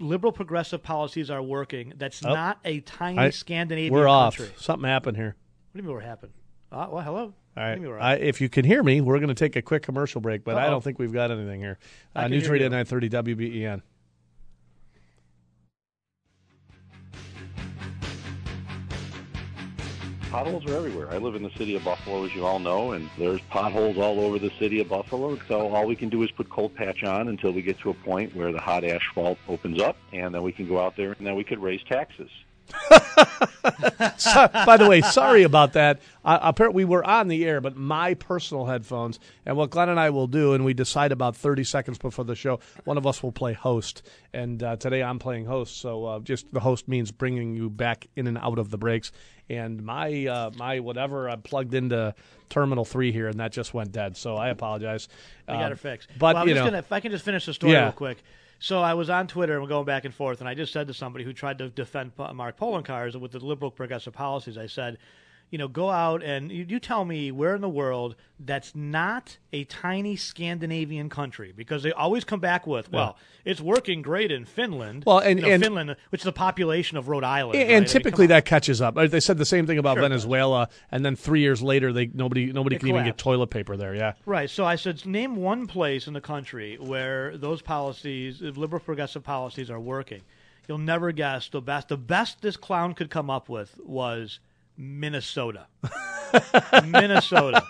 Liberal 0.00 0.32
progressive 0.32 0.82
policies 0.82 1.30
are 1.30 1.42
working. 1.42 1.92
That's 1.96 2.22
not 2.22 2.58
a 2.64 2.80
tiny 2.80 3.18
Oh. 3.18 3.22
I- 3.22 3.30
Scandinavian 3.30 3.92
we're 3.92 4.08
off. 4.08 4.40
Something 4.56 4.88
happened 4.88 5.16
here. 5.16 5.34
What 5.72 5.78
do 5.78 5.82
you 5.82 5.88
mean 5.88 5.94
what 5.96 6.04
happened? 6.04 6.32
Uh, 6.70 6.86
well, 6.90 7.02
hello. 7.02 7.34
All 7.56 7.64
right. 7.64 7.80
you 7.80 7.92
I, 7.94 8.14
if 8.14 8.40
you 8.40 8.48
can 8.48 8.64
hear 8.64 8.82
me, 8.82 9.00
we're 9.00 9.18
going 9.18 9.28
to 9.28 9.34
take 9.34 9.56
a 9.56 9.62
quick 9.62 9.82
commercial 9.82 10.20
break, 10.20 10.44
but 10.44 10.56
I 10.56 10.64
Uh-oh. 10.64 10.70
don't 10.70 10.84
think 10.84 10.98
we've 10.98 11.12
got 11.12 11.30
anything 11.32 11.60
here. 11.60 11.78
I 12.14 12.24
Uh, 12.24 12.28
News 12.28 12.48
Radio 12.48 12.68
930 12.68 13.08
WBEN. 13.10 13.82
Potholes 20.30 20.66
are 20.66 20.76
everywhere. 20.76 21.08
I 21.10 21.16
live 21.16 21.36
in 21.36 21.42
the 21.42 21.50
city 21.58 21.74
of 21.74 21.84
Buffalo, 21.84 22.24
as 22.24 22.34
you 22.34 22.44
all 22.44 22.58
know, 22.58 22.92
and 22.92 23.08
there's 23.18 23.40
potholes 23.48 23.96
all 23.96 24.20
over 24.20 24.38
the 24.38 24.50
city 24.58 24.78
of 24.80 24.88
Buffalo. 24.88 25.38
So 25.48 25.74
all 25.74 25.86
we 25.86 25.96
can 25.96 26.10
do 26.10 26.22
is 26.22 26.30
put 26.30 26.50
cold 26.50 26.74
patch 26.74 27.02
on 27.02 27.28
until 27.28 27.52
we 27.52 27.62
get 27.62 27.78
to 27.80 27.90
a 27.90 27.94
point 27.94 28.36
where 28.36 28.52
the 28.52 28.60
hot 28.60 28.84
asphalt 28.84 29.38
opens 29.48 29.80
up, 29.80 29.96
and 30.12 30.34
then 30.34 30.42
we 30.42 30.52
can 30.52 30.68
go 30.68 30.78
out 30.78 30.96
there 30.96 31.12
and 31.12 31.26
then 31.26 31.34
we 31.34 31.44
could 31.44 31.58
raise 31.58 31.82
taxes. 31.84 32.30
So- 34.16 34.48
by 34.66 34.76
the 34.76 34.88
way, 34.88 35.00
sorry 35.00 35.42
about 35.42 35.72
that. 35.74 36.00
Uh, 36.24 36.38
apparently, 36.42 36.84
we 36.84 36.90
were 36.90 37.04
on 37.04 37.28
the 37.28 37.44
air, 37.44 37.60
but 37.60 37.76
my 37.76 38.14
personal 38.14 38.66
headphones. 38.66 39.18
And 39.46 39.56
what 39.56 39.70
Glenn 39.70 39.88
and 39.88 39.98
I 40.00 40.10
will 40.10 40.26
do, 40.26 40.52
and 40.54 40.64
we 40.64 40.74
decide 40.74 41.12
about 41.12 41.36
30 41.36 41.64
seconds 41.64 41.98
before 41.98 42.24
the 42.24 42.34
show, 42.34 42.60
one 42.84 42.96
of 42.98 43.06
us 43.06 43.22
will 43.22 43.32
play 43.32 43.52
host. 43.52 44.02
And 44.32 44.62
uh, 44.62 44.76
today 44.76 45.02
I'm 45.02 45.18
playing 45.18 45.46
host. 45.46 45.78
So 45.80 46.04
uh, 46.04 46.20
just 46.20 46.52
the 46.52 46.60
host 46.60 46.88
means 46.88 47.10
bringing 47.12 47.54
you 47.54 47.70
back 47.70 48.06
in 48.16 48.26
and 48.26 48.38
out 48.38 48.58
of 48.58 48.70
the 48.70 48.78
breaks. 48.78 49.12
And 49.50 49.82
my 49.82 50.26
uh, 50.26 50.50
my 50.56 50.80
whatever 50.80 51.28
I 51.28 51.36
plugged 51.36 51.74
into 51.74 52.14
Terminal 52.50 52.84
3 52.84 53.12
here, 53.12 53.28
and 53.28 53.40
that 53.40 53.52
just 53.52 53.72
went 53.74 53.92
dead. 53.92 54.16
So 54.16 54.36
I 54.36 54.48
apologize. 54.48 55.08
We 55.46 55.54
got 55.54 55.66
Um, 55.66 55.72
it 55.72 55.78
fixed. 55.78 56.08
But, 56.18 56.34
well, 56.34 56.48
you 56.48 56.54
know, 56.54 56.64
gonna, 56.64 56.78
if 56.78 56.92
I 56.92 57.00
can 57.00 57.12
just 57.12 57.24
finish 57.24 57.46
the 57.46 57.54
story 57.54 57.72
Yeah. 57.72 57.84
real 57.84 57.92
quick. 57.92 58.18
So 58.60 58.80
I 58.80 58.94
was 58.94 59.08
on 59.08 59.28
Twitter 59.28 59.54
and 59.54 59.62
we're 59.62 59.68
going 59.68 59.84
back 59.84 60.04
and 60.04 60.14
forth, 60.14 60.40
and 60.40 60.48
I 60.48 60.54
just 60.54 60.72
said 60.72 60.88
to 60.88 60.94
somebody 60.94 61.24
who 61.24 61.32
tried 61.32 61.58
to 61.58 61.68
defend 61.68 62.12
Mark 62.34 62.58
Poloncarz 62.58 63.14
with 63.14 63.32
the 63.32 63.38
liberal 63.38 63.70
progressive 63.70 64.14
policies, 64.14 64.58
I 64.58 64.66
said, 64.66 64.98
you 65.50 65.58
know, 65.58 65.68
go 65.68 65.88
out 65.90 66.22
and 66.22 66.50
you, 66.52 66.66
you 66.68 66.78
tell 66.78 67.04
me 67.04 67.32
where 67.32 67.54
in 67.54 67.60
the 67.62 67.68
world 67.68 68.16
that's 68.38 68.74
not 68.74 69.38
a 69.52 69.64
tiny 69.64 70.14
Scandinavian 70.14 71.08
country 71.08 71.52
because 71.56 71.82
they 71.82 71.92
always 71.92 72.24
come 72.24 72.40
back 72.40 72.66
with, 72.66 72.92
well, 72.92 73.16
it's 73.44 73.60
working 73.60 74.02
great 74.02 74.30
in 74.30 74.44
Finland. 74.44 75.04
Well, 75.06 75.18
and- 75.18 75.38
You 75.40 75.46
know, 75.46 75.52
and- 75.52 75.62
Finland, 75.62 75.96
which 76.10 76.20
is 76.20 76.24
the 76.24 76.32
population 76.32 76.98
of 76.98 77.08
Rhode 77.08 77.24
Island, 77.24 77.58
right? 77.58 77.70
And 77.70 77.86
typically 77.86 78.26
come 78.26 78.32
on. 78.34 78.36
that 78.36 78.44
catches 78.44 78.80
up. 78.82 78.94
They 78.94 79.20
said 79.20 79.38
the 79.38 79.44
same 79.46 79.66
thing 79.66 79.78
about 79.78 79.94
Sure. 79.96 80.02
Venezuela, 80.02 80.68
and 80.90 81.04
then 81.04 81.16
three 81.16 81.40
years 81.40 81.62
later, 81.62 81.92
they 81.92 82.06
nobody 82.12 82.52
nobody 82.52 82.76
It 82.76 82.80
can 82.80 82.88
even 82.88 83.04
get 83.04 83.18
toilet 83.18 83.48
paper 83.48 83.76
there. 83.76 83.94
Yeah, 83.94 84.12
Right. 84.26 84.50
So 84.50 84.64
I 84.64 84.76
said, 84.76 85.04
name 85.06 85.36
one 85.36 85.66
place 85.66 86.06
in 86.06 86.12
the 86.12 86.20
country 86.20 86.76
where 86.78 87.36
those 87.36 87.62
policies, 87.62 88.40
liberal 88.40 88.80
progressive 88.80 89.24
policies, 89.24 89.70
are 89.70 89.80
working. 89.80 90.20
You'll 90.68 90.78
never 90.78 91.12
guess 91.12 91.48
the 91.48 91.62
best. 91.62 91.88
The 91.88 91.96
best 91.96 92.42
this 92.42 92.56
clown 92.58 92.92
could 92.92 93.08
come 93.08 93.30
up 93.30 93.48
with 93.48 93.80
was 93.82 94.38
Minnesota. 94.78 95.66
Minnesota, 96.84 97.62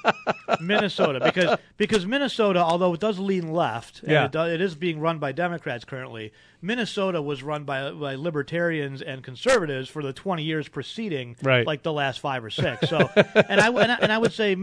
Minnesota, 0.60 1.20
because 1.24 1.58
because 1.76 2.06
Minnesota, 2.06 2.60
although 2.60 2.94
it 2.94 3.00
does 3.00 3.18
lean 3.18 3.52
left, 3.52 4.02
and 4.02 4.12
Yeah. 4.12 4.24
it, 4.26 4.32
does, 4.32 4.52
it 4.52 4.60
is 4.60 4.74
being 4.74 5.00
run 5.00 5.18
by 5.18 5.32
Democrats 5.32 5.84
currently. 5.84 6.32
Minnesota 6.60 7.22
was 7.22 7.42
run 7.42 7.62
by 7.64 7.92
by 7.92 8.16
libertarians 8.16 9.00
and 9.00 9.22
conservatives 9.22 9.88
for 9.88 10.02
the 10.02 10.12
twenty 10.12 10.42
years 10.42 10.66
preceding, 10.68 11.36
Right. 11.42 11.64
like 11.66 11.82
the 11.84 11.92
last 11.92 12.18
five 12.18 12.42
or 12.44 12.50
six. 12.50 12.88
So, 12.88 12.98
and 13.16 13.60
I 13.60 13.68
and 13.68 13.92
I, 13.92 13.98
and 14.02 14.12
I 14.12 14.18
would 14.18 14.32
say 14.32 14.56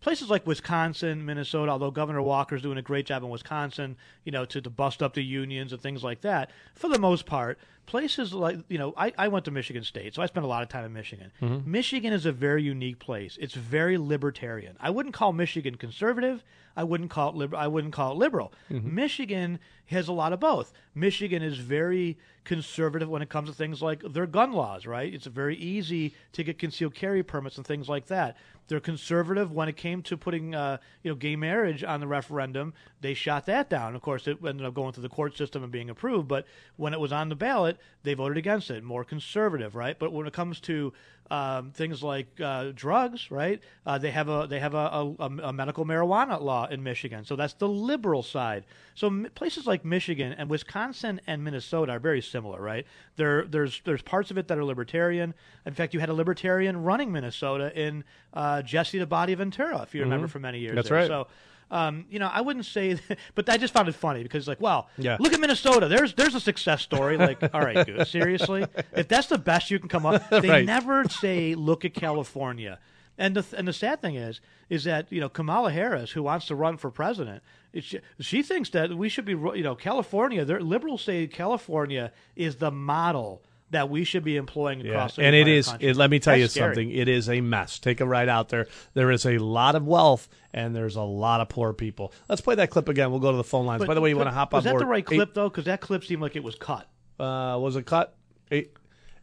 places 0.00 0.28
like 0.28 0.44
Wisconsin, 0.46 1.24
Minnesota, 1.24 1.70
although 1.70 1.92
Governor 1.92 2.22
Walker's 2.22 2.62
doing 2.62 2.78
a 2.78 2.82
great 2.82 3.06
job 3.06 3.22
in 3.22 3.28
Wisconsin, 3.28 3.96
you 4.24 4.32
know, 4.32 4.44
to, 4.46 4.60
to 4.60 4.70
bust 4.70 5.02
up 5.02 5.14
the 5.14 5.22
unions 5.22 5.72
and 5.72 5.80
things 5.80 6.02
like 6.02 6.22
that. 6.22 6.50
For 6.74 6.88
the 6.88 6.98
most 6.98 7.26
part, 7.26 7.58
places 7.86 8.34
like 8.34 8.58
you 8.68 8.78
know, 8.78 8.92
I, 8.96 9.12
I 9.16 9.28
went 9.28 9.44
to 9.44 9.52
Michigan 9.52 9.84
State, 9.84 10.16
so 10.16 10.22
I 10.22 10.26
spent 10.26 10.42
a 10.44 10.48
lot 10.48 10.64
of 10.64 10.68
time 10.68 10.84
in 10.84 10.92
Michigan. 10.92 11.30
Mm-hmm. 11.40 11.70
Michigan 11.70 12.12
is 12.12 12.26
a 12.26 12.32
very 12.32 12.64
unique 12.64 12.98
place. 12.98 13.38
It's 13.40 13.54
very 13.54 13.96
libertarian. 13.98 14.76
I 14.80 14.90
wouldn't 14.90 15.05
call 15.12 15.32
Michigan 15.32 15.76
conservative. 15.76 16.42
I 16.76 16.84
wouldn't 16.84 17.10
call 17.10 17.30
it 17.30 17.36
lib- 17.36 17.54
I 17.54 17.68
wouldn't 17.68 17.94
call 17.94 18.12
it 18.12 18.18
liberal. 18.18 18.52
Mm-hmm. 18.70 18.94
Michigan 18.94 19.58
has 19.86 20.08
a 20.08 20.12
lot 20.12 20.32
of 20.32 20.40
both. 20.40 20.72
Michigan 20.94 21.42
is 21.42 21.58
very 21.58 22.18
conservative 22.44 23.08
when 23.08 23.22
it 23.22 23.28
comes 23.28 23.48
to 23.48 23.54
things 23.54 23.80
like 23.80 24.02
their 24.12 24.26
gun 24.26 24.52
laws, 24.52 24.86
right? 24.86 25.12
It's 25.12 25.26
very 25.26 25.56
easy 25.56 26.14
to 26.32 26.44
get 26.44 26.58
concealed 26.58 26.94
carry 26.94 27.22
permits 27.22 27.56
and 27.56 27.66
things 27.66 27.88
like 27.88 28.06
that. 28.06 28.36
They're 28.68 28.80
conservative 28.80 29.52
when 29.52 29.68
it 29.68 29.76
came 29.76 30.02
to 30.02 30.16
putting, 30.16 30.54
uh, 30.54 30.78
you 31.02 31.10
know, 31.10 31.14
gay 31.14 31.36
marriage 31.36 31.84
on 31.84 32.00
the 32.00 32.06
referendum. 32.06 32.74
They 33.00 33.14
shot 33.14 33.46
that 33.46 33.70
down. 33.70 33.94
Of 33.94 34.02
course, 34.02 34.26
it 34.26 34.38
ended 34.46 34.66
up 34.66 34.74
going 34.74 34.92
through 34.92 35.02
the 35.02 35.08
court 35.08 35.36
system 35.36 35.62
and 35.62 35.70
being 35.70 35.90
approved. 35.90 36.28
But 36.28 36.46
when 36.76 36.92
it 36.92 37.00
was 37.00 37.12
on 37.12 37.28
the 37.28 37.36
ballot, 37.36 37.78
they 38.02 38.14
voted 38.14 38.38
against 38.38 38.70
it. 38.70 38.82
More 38.82 39.04
conservative, 39.04 39.74
right? 39.74 39.98
But 39.98 40.12
when 40.12 40.26
it 40.26 40.32
comes 40.32 40.60
to 40.60 40.92
um, 41.30 41.72
things 41.72 42.02
like 42.02 42.40
uh, 42.40 42.72
drugs, 42.74 43.30
right? 43.30 43.60
Uh, 43.84 43.98
they 43.98 44.10
have 44.10 44.28
a 44.28 44.46
they 44.48 44.60
have 44.60 44.74
a, 44.74 45.14
a, 45.18 45.24
a 45.24 45.52
medical 45.52 45.84
marijuana 45.84 46.40
law 46.40 46.66
in 46.66 46.82
Michigan, 46.82 47.24
so 47.24 47.36
that's 47.36 47.54
the 47.54 47.68
liberal 47.68 48.22
side. 48.22 48.64
So 48.94 49.26
places 49.34 49.66
like 49.66 49.84
Michigan 49.84 50.32
and 50.32 50.48
Wisconsin 50.48 51.20
and 51.26 51.42
Minnesota 51.42 51.92
are 51.92 51.98
very 51.98 52.22
similar, 52.22 52.60
right? 52.60 52.86
There 53.16 53.44
there's 53.44 53.80
there's 53.84 54.02
parts 54.02 54.30
of 54.30 54.38
it 54.38 54.48
that 54.48 54.58
are 54.58 54.64
libertarian. 54.64 55.34
In 55.64 55.74
fact, 55.74 55.94
you 55.94 56.00
had 56.00 56.08
a 56.08 56.14
libertarian 56.14 56.82
running 56.82 57.12
Minnesota 57.12 57.76
in 57.78 58.04
uh, 58.32 58.55
Jesse 58.62 58.98
the 58.98 59.06
Body 59.06 59.34
Ventura, 59.34 59.82
if 59.82 59.94
you 59.94 60.02
remember 60.02 60.28
from 60.28 60.42
many 60.42 60.58
years. 60.60 60.70
Mm-hmm. 60.70 60.76
That's 60.76 60.88
there. 60.88 60.98
right. 60.98 61.08
So. 61.08 61.26
Um, 61.68 62.04
you 62.10 62.20
know, 62.20 62.30
I 62.32 62.42
wouldn't 62.42 62.64
say, 62.64 62.92
that, 62.92 63.18
but 63.34 63.50
I 63.50 63.56
just 63.56 63.74
found 63.74 63.88
it 63.88 63.96
funny 63.96 64.22
because, 64.22 64.46
like, 64.46 64.60
wow, 64.60 64.86
Yeah. 64.98 65.16
look 65.18 65.32
at 65.32 65.40
Minnesota. 65.40 65.88
There's 65.88 66.14
there's 66.14 66.36
a 66.36 66.40
success 66.40 66.80
story. 66.80 67.16
Like, 67.28 67.42
all 67.52 67.60
right, 67.60 67.84
dude, 67.84 68.06
seriously, 68.06 68.64
if 68.92 69.08
that's 69.08 69.26
the 69.26 69.36
best 69.38 69.68
you 69.72 69.80
can 69.80 69.88
come 69.88 70.06
up, 70.06 70.30
they 70.30 70.48
Right. 70.48 70.64
never 70.64 71.08
say, 71.08 71.56
look 71.56 71.84
at 71.84 71.92
California. 71.92 72.78
And 73.18 73.34
the 73.34 73.44
and 73.58 73.66
the 73.66 73.72
sad 73.72 74.00
thing 74.00 74.14
is, 74.14 74.40
is 74.70 74.84
that 74.84 75.10
you 75.10 75.20
know 75.20 75.28
Kamala 75.28 75.72
Harris, 75.72 76.12
who 76.12 76.22
wants 76.22 76.46
to 76.46 76.54
run 76.54 76.76
for 76.76 76.88
president, 76.92 77.42
it, 77.72 77.82
she, 77.82 77.98
she 78.20 78.42
thinks 78.44 78.70
that 78.70 78.96
we 78.96 79.08
should 79.08 79.24
be, 79.24 79.32
you 79.32 79.62
know, 79.64 79.74
California. 79.74 80.44
Their 80.44 80.60
liberals 80.60 81.02
say 81.02 81.26
California 81.26 82.12
is 82.36 82.56
the 82.56 82.70
model 82.70 83.42
that 83.70 83.90
we 83.90 84.04
should 84.04 84.24
be 84.24 84.36
employing 84.36 84.80
yeah. 84.80 84.92
across. 84.92 85.16
the 85.16 85.22
country. 85.22 85.26
And 85.26 85.36
it 85.36 85.40
entire 85.40 85.54
is. 85.58 85.68
country. 85.68 85.88
It, 85.88 85.96
let 85.96 86.10
me 86.10 86.18
tell 86.18 86.32
That's 86.32 86.40
you 86.42 86.48
scary. 86.48 86.74
something. 86.74 86.90
It 86.90 87.08
is 87.08 87.28
a 87.28 87.40
mess. 87.40 87.78
Take 87.78 88.00
a 88.00 88.06
ride 88.06 88.28
out 88.28 88.48
there. 88.48 88.66
There 88.94 89.10
is 89.10 89.26
a 89.26 89.38
lot 89.38 89.74
of 89.74 89.86
wealth, 89.86 90.28
and 90.52 90.74
there's 90.74 90.96
a 90.96 91.02
lot 91.02 91.40
of 91.40 91.48
poor 91.48 91.72
people. 91.72 92.12
Let's 92.28 92.40
play 92.40 92.54
that 92.56 92.70
clip 92.70 92.88
again. 92.88 93.10
We'll 93.10 93.20
go 93.20 93.30
to 93.32 93.36
the 93.36 93.44
phone 93.44 93.66
lines. 93.66 93.80
But- 93.80 93.88
By 93.88 93.94
the 93.94 94.00
way, 94.00 94.10
you 94.10 94.16
but 94.16 94.26
want 94.26 94.30
to 94.30 94.34
hop 94.34 94.54
on 94.54 94.58
Was 94.58 94.64
that 94.64 94.70
board? 94.70 94.82
the 94.82 94.86
right 94.86 95.04
Eight- 95.10 95.16
clip 95.16 95.34
though? 95.34 95.48
Because 95.48 95.64
that 95.64 95.80
clip 95.80 96.04
seemed 96.04 96.22
like 96.22 96.36
it 96.36 96.44
was 96.44 96.54
cut. 96.54 96.88
uh, 97.18 97.58
was 97.60 97.76
it 97.76 97.86
cut? 97.86 98.16
Eight. 98.50 98.72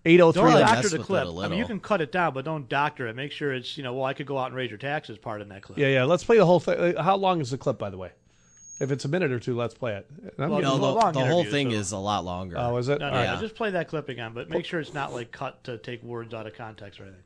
803 0.05 0.51
Don't 0.51 0.59
doctor 0.59 0.89
the 0.89 0.99
clip. 0.99 1.27
i 1.27 1.47
mean, 1.47 1.57
you 1.57 1.65
can 1.65 1.79
cut 1.79 2.01
it 2.01 2.11
down, 2.11 2.33
but 2.33 2.43
don't 2.43 2.67
doctor 2.67 3.07
it. 3.07 3.15
Make 3.15 3.31
sure 3.31 3.53
it's 3.53 3.77
you 3.77 3.83
know. 3.83 3.93
Well, 3.93 4.03
I 4.03 4.13
could 4.13 4.25
go 4.25 4.37
out 4.37 4.47
and 4.47 4.55
raise 4.55 4.69
your 4.69 4.77
taxes 4.77 5.17
part 5.17 5.41
in 5.41 5.47
that 5.49 5.61
clip. 5.61 5.77
Yeah, 5.77 5.87
yeah. 5.87 6.03
Let's 6.03 6.25
play 6.25 6.37
the 6.37 6.45
whole 6.45 6.59
thing. 6.59 6.97
How 6.97 7.15
long 7.15 7.39
is 7.39 7.51
the 7.51 7.57
clip, 7.57 7.79
by 7.79 7.89
the 7.89 7.97
way? 7.97 8.11
If 8.79 8.91
it's 8.91 9.05
a 9.05 9.07
minute 9.07 9.31
or 9.31 9.39
two, 9.39 9.55
let's 9.55 9.73
play 9.75 9.93
it. 9.95 10.07
I'm 10.37 10.49
Well, 10.49 10.59
getting- 10.61 10.75
No, 10.77 10.77
the, 10.85 10.93
long 10.93 11.13
the 11.13 11.19
whole 11.25 11.39
interview, 11.41 11.51
thing 11.51 11.71
so- 11.71 11.77
is 11.77 11.91
a 11.91 11.97
lot 11.97 12.25
longer. 12.25 12.55
oh, 12.57 12.75
is 12.77 12.89
it? 12.89 12.99
No, 12.99 13.09
no, 13.09 13.15
right. 13.15 13.33
no, 13.35 13.39
just 13.39 13.55
play 13.55 13.71
that 13.71 13.87
clip 13.87 14.09
again, 14.09 14.31
but 14.33 14.49
make 14.49 14.65
sure 14.65 14.79
it's 14.79 14.93
not 14.93 15.13
like 15.13 15.31
cut 15.31 15.63
to 15.65 15.77
take 15.77 16.01
words 16.03 16.33
out 16.33 16.47
of 16.47 16.55
context 16.55 16.99
or 16.99 17.03
anything. 17.03 17.21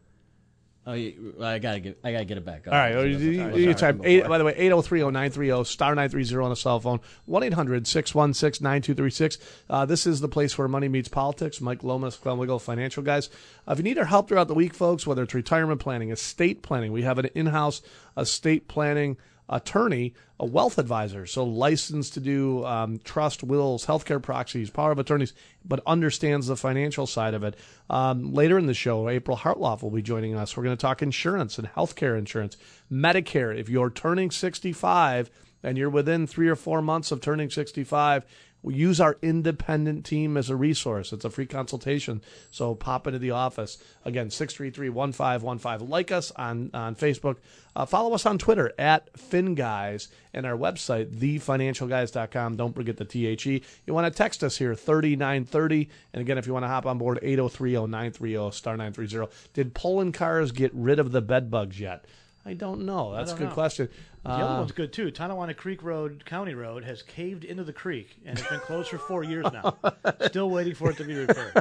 Oh, 0.89 0.93
you, 0.93 1.35
I 1.41 1.59
gotta 1.59 1.81
get, 1.81 1.99
I 2.01 2.13
gotta 2.13 2.23
get 2.23 2.37
it 2.37 2.45
back. 2.45 2.65
Up. 2.65 2.71
All 2.71 2.79
right. 2.79 2.93
You, 3.09 3.17
you, 3.17 3.55
you 3.57 3.73
type 3.73 3.99
eight, 4.05 4.25
by 4.25 4.37
the 4.37 4.45
way, 4.45 4.53
8030930, 4.57 5.65
star 5.67 5.93
930 5.95 6.45
on 6.45 6.51
a 6.53 6.55
cell 6.55 6.79
phone, 6.79 7.01
1 7.25 7.43
800 7.43 7.85
616 7.85 8.63
9236. 8.63 9.37
Uh, 9.69 9.85
This 9.85 10.07
is 10.07 10.21
the 10.21 10.29
place 10.29 10.57
where 10.57 10.69
money 10.69 10.87
meets 10.87 11.09
politics. 11.09 11.59
Mike 11.59 11.83
Lomas, 11.83 12.15
Glenn 12.15 12.37
Wiggle, 12.37 12.59
financial 12.59 13.03
guys. 13.03 13.29
Uh, 13.67 13.73
if 13.73 13.79
you 13.79 13.83
need 13.83 13.97
our 13.97 14.05
help 14.05 14.29
throughout 14.29 14.47
the 14.47 14.53
week, 14.53 14.73
folks, 14.73 15.05
whether 15.05 15.23
it's 15.23 15.33
retirement 15.33 15.81
planning, 15.81 16.09
estate 16.09 16.61
planning, 16.61 16.93
we 16.93 17.01
have 17.01 17.17
an 17.19 17.25
in 17.35 17.47
house 17.47 17.81
estate 18.17 18.69
planning 18.69 19.17
attorney, 19.49 20.13
a 20.39 20.45
wealth 20.45 20.77
advisor, 20.77 21.25
so 21.25 21.43
licensed 21.43 22.13
to 22.13 22.19
do 22.19 22.65
um, 22.65 22.99
trust, 23.03 23.43
wills, 23.43 23.85
healthcare 23.85 24.21
proxies, 24.21 24.69
power 24.69 24.91
of 24.91 24.99
attorneys, 24.99 25.33
but 25.65 25.81
understands 25.85 26.47
the 26.47 26.55
financial 26.55 27.07
side 27.07 27.33
of 27.33 27.43
it. 27.43 27.55
Um, 27.89 28.33
later 28.33 28.57
in 28.57 28.65
the 28.65 28.73
show, 28.73 29.09
April 29.09 29.37
Hartloff 29.37 29.81
will 29.81 29.91
be 29.91 30.01
joining 30.01 30.35
us. 30.35 30.55
We're 30.55 30.63
going 30.63 30.77
to 30.77 30.81
talk 30.81 31.01
insurance 31.01 31.57
and 31.57 31.67
healthcare 31.67 32.17
insurance, 32.17 32.57
Medicare. 32.91 33.57
If 33.57 33.69
you're 33.69 33.89
turning 33.89 34.31
65 34.31 35.29
and 35.63 35.77
you're 35.77 35.89
within 35.89 36.27
three 36.27 36.49
or 36.49 36.55
four 36.55 36.81
months 36.81 37.11
of 37.11 37.21
turning 37.21 37.49
65, 37.49 38.23
We 38.23 38.46
use 38.63 38.99
our 38.99 39.17
independent 39.21 40.05
team 40.05 40.37
as 40.37 40.49
a 40.49 40.55
resource. 40.55 41.13
It's 41.13 41.25
a 41.25 41.29
free 41.29 41.45
consultation. 41.45 42.21
So 42.51 42.75
pop 42.75 43.07
into 43.07 43.19
the 43.19 43.31
office. 43.31 43.77
Again, 44.03 44.29
633-1515. 44.29 45.87
Like 45.87 46.11
us 46.11 46.31
on, 46.31 46.71
on 46.73 46.95
Facebook. 46.95 47.37
Uh, 47.75 47.85
follow 47.85 48.13
us 48.13 48.25
on 48.25 48.37
Twitter 48.37 48.73
at 48.77 49.13
FinGuys 49.13 50.07
and 50.33 50.45
our 50.45 50.57
website, 50.57 51.11
thefinancialguys.com. 51.15 52.55
Don't 52.55 52.75
forget 52.75 52.97
the 52.97 53.05
THE. 53.05 53.63
You 53.85 53.93
want 53.93 54.11
to 54.11 54.17
text 54.17 54.43
us 54.43 54.57
here, 54.57 54.75
3930. 54.75 55.89
And 56.13 56.21
again, 56.21 56.37
if 56.37 56.47
you 56.47 56.53
want 56.53 56.63
to 56.63 56.69
hop 56.69 56.85
on 56.85 56.97
board, 56.97 57.19
803-0930, 57.21 58.53
star 58.53 58.77
930. 58.77 59.31
Did 59.53 59.75
Poloncarz 59.75 60.53
get 60.53 60.73
rid 60.73 60.99
of 60.99 61.11
the 61.11 61.21
bed 61.21 61.51
bugs 61.51 61.79
yet? 61.79 62.05
I 62.47 62.53
don't 62.53 62.85
know. 62.85 63.13
That's 63.13 63.31
a 63.31 63.33
don't 63.33 63.39
good 63.39 63.49
know. 63.49 63.53
question. 63.53 63.89
The 64.23 64.31
other 64.33 64.43
Uh, 64.43 64.57
one's 64.59 64.71
good 64.73 64.91
too. 64.91 65.09
Tonawanda 65.09 65.53
Creek 65.53 65.81
Road, 65.83 66.23
County 66.25 66.53
Road, 66.53 66.83
has 66.83 67.01
caved 67.01 67.45
into 67.45 67.63
the 67.63 67.71
creek 67.71 68.17
and 68.25 68.37
it's 68.37 68.47
been 68.49 68.59
closed 68.59 68.89
for 68.89 68.97
four 68.97 69.23
years 69.23 69.45
now. 69.53 69.77
Still 70.25 70.49
waiting 70.49 70.73
for 70.75 70.89
it 70.91 70.97
to 70.97 71.05
be 71.05 71.15
repaired. 71.15 71.53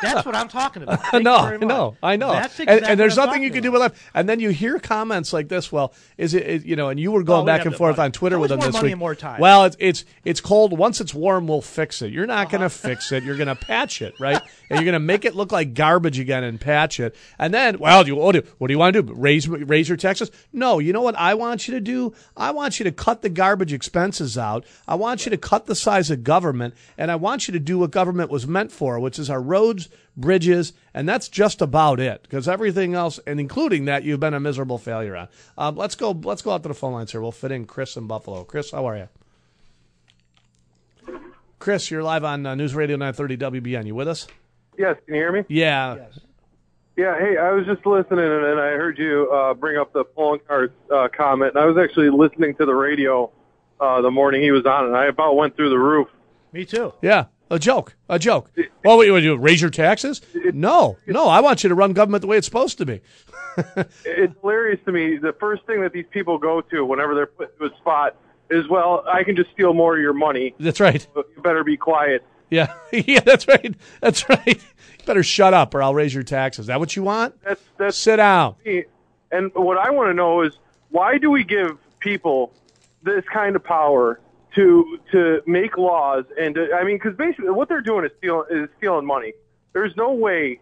That's 0.00 0.24
what 0.24 0.34
I'm 0.34 0.48
talking 0.48 0.82
about. 0.82 1.02
Thank 1.10 1.24
no, 1.24 1.36
I 1.36 1.56
know, 1.58 1.96
I 2.02 2.16
know. 2.16 2.32
That's 2.32 2.58
and, 2.58 2.68
exactly 2.70 2.90
and 2.92 3.00
there's 3.00 3.16
what 3.16 3.24
I'm 3.24 3.28
nothing 3.28 3.42
you 3.42 3.50
can 3.50 3.62
do 3.62 3.68
about. 3.68 3.92
with 3.92 3.92
that. 3.94 4.10
And 4.14 4.28
then 4.28 4.40
you 4.40 4.48
hear 4.50 4.78
comments 4.78 5.32
like 5.34 5.48
this. 5.48 5.70
Well, 5.70 5.92
is 6.16 6.32
it, 6.32 6.46
it- 6.46 6.64
you 6.64 6.74
know? 6.76 6.88
And 6.88 6.98
you 6.98 7.12
were 7.12 7.22
going 7.22 7.44
we 7.44 7.46
back 7.48 7.66
and 7.66 7.74
forth 7.76 7.98
money. 7.98 8.06
on 8.06 8.12
Twitter 8.12 8.38
with 8.38 8.48
them 8.50 8.60
this 8.60 8.80
week. 8.80 8.92
and 8.92 8.98
more 8.98 9.14
time. 9.14 9.40
Well, 9.40 9.64
it's 9.64 9.76
it's 9.78 10.04
it's 10.24 10.40
cold. 10.40 10.76
Once 10.78 11.00
it's 11.02 11.12
warm, 11.12 11.46
we'll 11.46 11.60
fix 11.60 12.00
it. 12.00 12.12
You're 12.12 12.26
not 12.26 12.50
going 12.50 12.62
Uh-huh. 12.62 12.68
to 12.70 12.88
fix 12.88 13.12
it. 13.12 13.24
You're 13.24 13.36
going 13.36 13.48
to 13.48 13.54
patch 13.56 14.00
it, 14.00 14.14
right? 14.18 14.40
and 14.70 14.78
you're 14.78 14.84
going 14.84 14.94
to 14.94 14.98
make 15.00 15.24
it 15.24 15.34
look 15.36 15.52
like 15.52 15.74
garbage 15.74 16.18
again 16.18 16.44
and 16.44 16.60
patch 16.60 16.98
it. 16.98 17.14
And 17.38 17.52
then, 17.52 17.78
well, 17.78 18.06
you, 18.06 18.16
what, 18.16 18.32
do, 18.32 18.42
what 18.58 18.68
do 18.68 18.72
you 18.74 18.78
want 18.78 18.94
to 18.94 19.02
do? 19.02 19.12
Raise 19.14 19.46
raise 19.48 19.88
your 19.88 19.96
taxes? 19.98 20.30
No. 20.52 20.78
You 20.78 20.92
know 20.92 21.02
what 21.02 21.16
I 21.16 21.34
want 21.34 21.68
you 21.68 21.74
to 21.74 21.80
do? 21.80 21.95
I 22.36 22.50
want 22.50 22.78
you 22.78 22.84
to 22.84 22.92
cut 22.92 23.22
the 23.22 23.28
garbage 23.28 23.72
expenses 23.72 24.36
out. 24.38 24.64
I 24.86 24.94
want 24.94 25.26
you 25.26 25.30
to 25.30 25.36
cut 25.36 25.66
the 25.66 25.74
size 25.74 26.10
of 26.10 26.24
government, 26.24 26.74
and 26.96 27.10
I 27.10 27.16
want 27.16 27.48
you 27.48 27.52
to 27.52 27.58
do 27.58 27.78
what 27.78 27.90
government 27.90 28.30
was 28.30 28.46
meant 28.46 28.72
for, 28.72 28.98
which 29.00 29.18
is 29.18 29.30
our 29.30 29.40
roads, 29.40 29.88
bridges, 30.16 30.72
and 30.94 31.08
that's 31.08 31.28
just 31.28 31.60
about 31.60 32.00
it. 32.00 32.22
Because 32.22 32.48
everything 32.48 32.94
else, 32.94 33.20
and 33.26 33.38
including 33.40 33.84
that, 33.86 34.04
you've 34.04 34.20
been 34.20 34.34
a 34.34 34.40
miserable 34.40 34.78
failure 34.78 35.16
on. 35.16 35.28
Um, 35.58 35.76
let's 35.76 35.94
go. 35.94 36.10
Let's 36.10 36.42
go 36.42 36.52
out 36.52 36.62
to 36.62 36.68
the 36.68 36.74
phone 36.74 36.92
lines 36.92 37.12
here. 37.12 37.20
We'll 37.20 37.32
fit 37.32 37.52
in 37.52 37.66
Chris 37.66 37.96
in 37.96 38.06
Buffalo. 38.06 38.44
Chris, 38.44 38.70
how 38.70 38.86
are 38.86 38.96
you? 38.96 39.08
Chris, 41.58 41.90
you're 41.90 42.02
live 42.02 42.24
on 42.24 42.46
uh, 42.46 42.54
News 42.54 42.74
Radio 42.74 42.96
930 42.96 43.60
WBEN. 43.60 43.86
You 43.86 43.94
with 43.94 44.08
us? 44.08 44.26
Yes, 44.78 44.96
can 45.06 45.14
you 45.14 45.20
hear 45.20 45.32
me? 45.32 45.44
Yeah. 45.48 46.06
Yeah, 46.96 47.18
hey, 47.18 47.36
I 47.36 47.52
was 47.52 47.66
just 47.66 47.84
listening 47.84 48.24
and, 48.24 48.44
and 48.44 48.58
I 48.60 48.70
heard 48.70 48.98
you 48.98 49.30
uh, 49.30 49.52
bring 49.54 49.76
up 49.76 49.92
the 49.92 50.04
Poloncarz 50.04 50.70
uh, 50.90 51.08
comment. 51.14 51.52
And 51.54 51.62
I 51.62 51.66
was 51.66 51.76
actually 51.76 52.08
listening 52.08 52.54
to 52.56 52.64
the 52.64 52.74
radio 52.74 53.30
uh, 53.78 54.00
the 54.00 54.10
morning 54.10 54.40
he 54.40 54.50
was 54.50 54.64
on, 54.64 54.86
and 54.86 54.96
I 54.96 55.04
about 55.06 55.36
went 55.36 55.54
through 55.56 55.68
the 55.68 55.78
roof. 55.78 56.08
Me 56.52 56.64
too. 56.64 56.94
Yeah. 57.02 57.26
A 57.50 57.58
joke. 57.58 57.94
A 58.08 58.18
joke. 58.18 58.50
Well, 58.84 58.96
what 58.96 59.04
do 59.04 59.14
you 59.14 59.20
do? 59.20 59.36
Raise 59.36 59.60
your 59.60 59.70
taxes? 59.70 60.20
No. 60.52 60.96
No. 61.06 61.28
I 61.28 61.40
want 61.40 61.62
you 61.62 61.68
to 61.68 61.74
run 61.74 61.92
government 61.92 62.22
the 62.22 62.26
way 62.26 62.38
it's 62.38 62.46
supposed 62.46 62.78
to 62.78 62.86
be. 62.86 63.00
It's 64.04 64.34
hilarious 64.42 64.80
to 64.84 64.92
me. 64.92 65.16
The 65.16 65.32
first 65.40 65.64
thing 65.64 65.80
that 65.80 65.92
these 65.92 66.04
people 66.10 66.36
go 66.38 66.60
to 66.60 66.84
whenever 66.84 67.14
they're 67.14 67.26
put 67.26 67.56
to 67.58 67.64
a 67.66 67.76
spot 67.76 68.16
is, 68.50 68.68
well, 68.68 69.02
I 69.10 69.22
can 69.24 69.34
just 69.34 69.50
steal 69.52 69.72
more 69.72 69.96
of 69.96 70.02
your 70.02 70.12
money. 70.12 70.54
That's 70.58 70.78
right. 70.80 71.06
but 71.14 71.26
You 71.34 71.42
better 71.42 71.64
be 71.64 71.76
quiet. 71.76 72.22
Yeah. 72.50 72.74
yeah. 72.92 73.20
That's 73.20 73.48
right. 73.48 73.74
That's 74.00 74.28
right. 74.28 74.62
You 75.06 75.14
better 75.14 75.22
shut 75.22 75.54
up, 75.54 75.72
or 75.72 75.84
I'll 75.84 75.94
raise 75.94 76.12
your 76.12 76.24
taxes. 76.24 76.64
Is 76.64 76.66
that 76.66 76.80
what 76.80 76.96
you 76.96 77.04
want? 77.04 77.40
That's 77.44 77.62
that's 77.78 77.96
Sit 77.96 78.16
down. 78.16 78.56
And 79.30 79.52
what 79.54 79.78
I 79.78 79.90
want 79.90 80.10
to 80.10 80.14
know 80.14 80.42
is 80.42 80.58
why 80.90 81.18
do 81.18 81.30
we 81.30 81.44
give 81.44 81.78
people 82.00 82.52
this 83.04 83.24
kind 83.32 83.54
of 83.54 83.62
power 83.62 84.18
to 84.56 84.98
to 85.12 85.42
make 85.46 85.78
laws 85.78 86.24
and 86.40 86.56
to, 86.56 86.72
I 86.74 86.82
mean 86.82 86.96
because 86.96 87.16
basically 87.16 87.50
what 87.50 87.68
they're 87.68 87.80
doing 87.80 88.04
is 88.04 88.10
stealing 88.18 88.46
is 88.50 88.68
stealing 88.78 89.06
money. 89.06 89.32
There's 89.74 89.94
no 89.96 90.12
way 90.12 90.58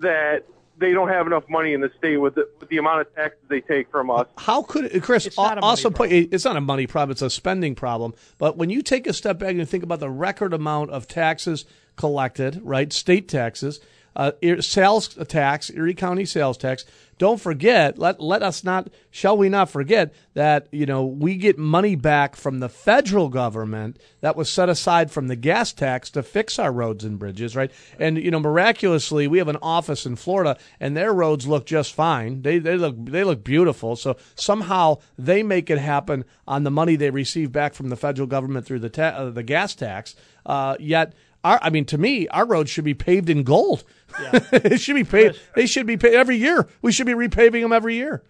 that 0.00 0.44
they 0.76 0.92
don't 0.92 1.08
have 1.08 1.26
enough 1.26 1.48
money 1.48 1.72
in 1.72 1.80
the 1.80 1.90
state 1.96 2.18
with 2.18 2.34
the, 2.34 2.46
with 2.60 2.68
the 2.68 2.76
amount 2.76 3.00
of 3.00 3.14
taxes 3.14 3.40
they 3.48 3.60
take 3.62 3.90
from 3.90 4.10
us. 4.10 4.26
How 4.36 4.62
could 4.62 5.02
Chris 5.02 5.26
It's 5.26 5.36
not 5.38 5.58
a 5.58 5.60
money 5.62 5.66
also 5.70 5.88
put? 5.90 6.12
It's 6.12 6.44
not 6.44 6.56
a 6.56 6.60
money 6.60 6.86
problem; 6.86 7.12
it's 7.12 7.22
a 7.22 7.30
spending 7.30 7.74
problem. 7.74 8.12
But 8.36 8.58
when 8.58 8.68
you 8.68 8.82
take 8.82 9.06
a 9.06 9.14
step 9.14 9.38
back 9.38 9.56
and 9.56 9.66
think 9.66 9.82
about 9.82 10.00
the 10.00 10.10
record 10.10 10.52
amount 10.52 10.90
of 10.90 11.08
taxes 11.08 11.64
collected, 11.98 12.60
right? 12.64 12.90
State 12.92 13.28
taxes, 13.28 13.80
uh, 14.16 14.32
sales 14.60 15.08
tax, 15.28 15.70
Erie 15.70 15.94
County 15.94 16.24
sales 16.24 16.56
tax. 16.56 16.84
Don't 17.18 17.40
forget. 17.40 17.98
Let 17.98 18.20
let 18.20 18.42
us 18.42 18.62
not. 18.62 18.88
Shall 19.10 19.36
we 19.36 19.48
not 19.48 19.68
forget 19.68 20.14
that 20.34 20.68
you 20.70 20.86
know 20.86 21.04
we 21.04 21.36
get 21.36 21.58
money 21.58 21.96
back 21.96 22.36
from 22.36 22.60
the 22.60 22.68
federal 22.68 23.28
government 23.28 23.98
that 24.20 24.36
was 24.36 24.48
set 24.48 24.68
aside 24.68 25.10
from 25.10 25.26
the 25.26 25.36
gas 25.36 25.72
tax 25.72 26.10
to 26.10 26.22
fix 26.22 26.58
our 26.58 26.72
roads 26.72 27.04
and 27.04 27.18
bridges, 27.18 27.56
right? 27.56 27.72
And 27.98 28.18
you 28.18 28.30
know 28.30 28.38
miraculously 28.40 29.26
we 29.26 29.38
have 29.38 29.48
an 29.48 29.58
office 29.60 30.06
in 30.06 30.14
Florida 30.14 30.56
and 30.78 30.96
their 30.96 31.12
roads 31.12 31.46
look 31.46 31.66
just 31.66 31.92
fine. 31.92 32.42
They 32.42 32.58
they 32.58 32.76
look 32.76 32.94
they 32.98 33.24
look 33.24 33.42
beautiful. 33.42 33.96
So 33.96 34.16
somehow 34.36 34.98
they 35.18 35.42
make 35.42 35.70
it 35.70 35.78
happen 35.78 36.24
on 36.46 36.62
the 36.62 36.70
money 36.70 36.94
they 36.94 37.10
receive 37.10 37.50
back 37.50 37.74
from 37.74 37.88
the 37.88 37.96
federal 37.96 38.28
government 38.28 38.64
through 38.64 38.80
the 38.80 38.90
ta- 38.90 39.16
uh, 39.16 39.30
the 39.30 39.42
gas 39.42 39.74
tax. 39.74 40.14
Uh, 40.46 40.76
yet. 40.78 41.14
Our, 41.48 41.58
I 41.62 41.70
mean, 41.70 41.86
to 41.86 41.96
me, 41.96 42.28
our 42.28 42.44
roads 42.44 42.68
should 42.68 42.84
be 42.84 42.92
paved 42.92 43.30
in 43.30 43.42
gold. 43.42 43.82
it 44.52 44.82
should 44.82 44.96
be 44.96 45.04
paved. 45.04 45.40
They 45.54 45.64
should 45.64 45.86
be 45.86 45.96
paved 45.96 46.14
every 46.14 46.36
year. 46.36 46.68
We 46.82 46.92
should 46.92 47.06
be 47.06 47.14
repaving 47.14 47.62
them 47.62 47.72
every 47.72 47.94
year. 47.94 48.22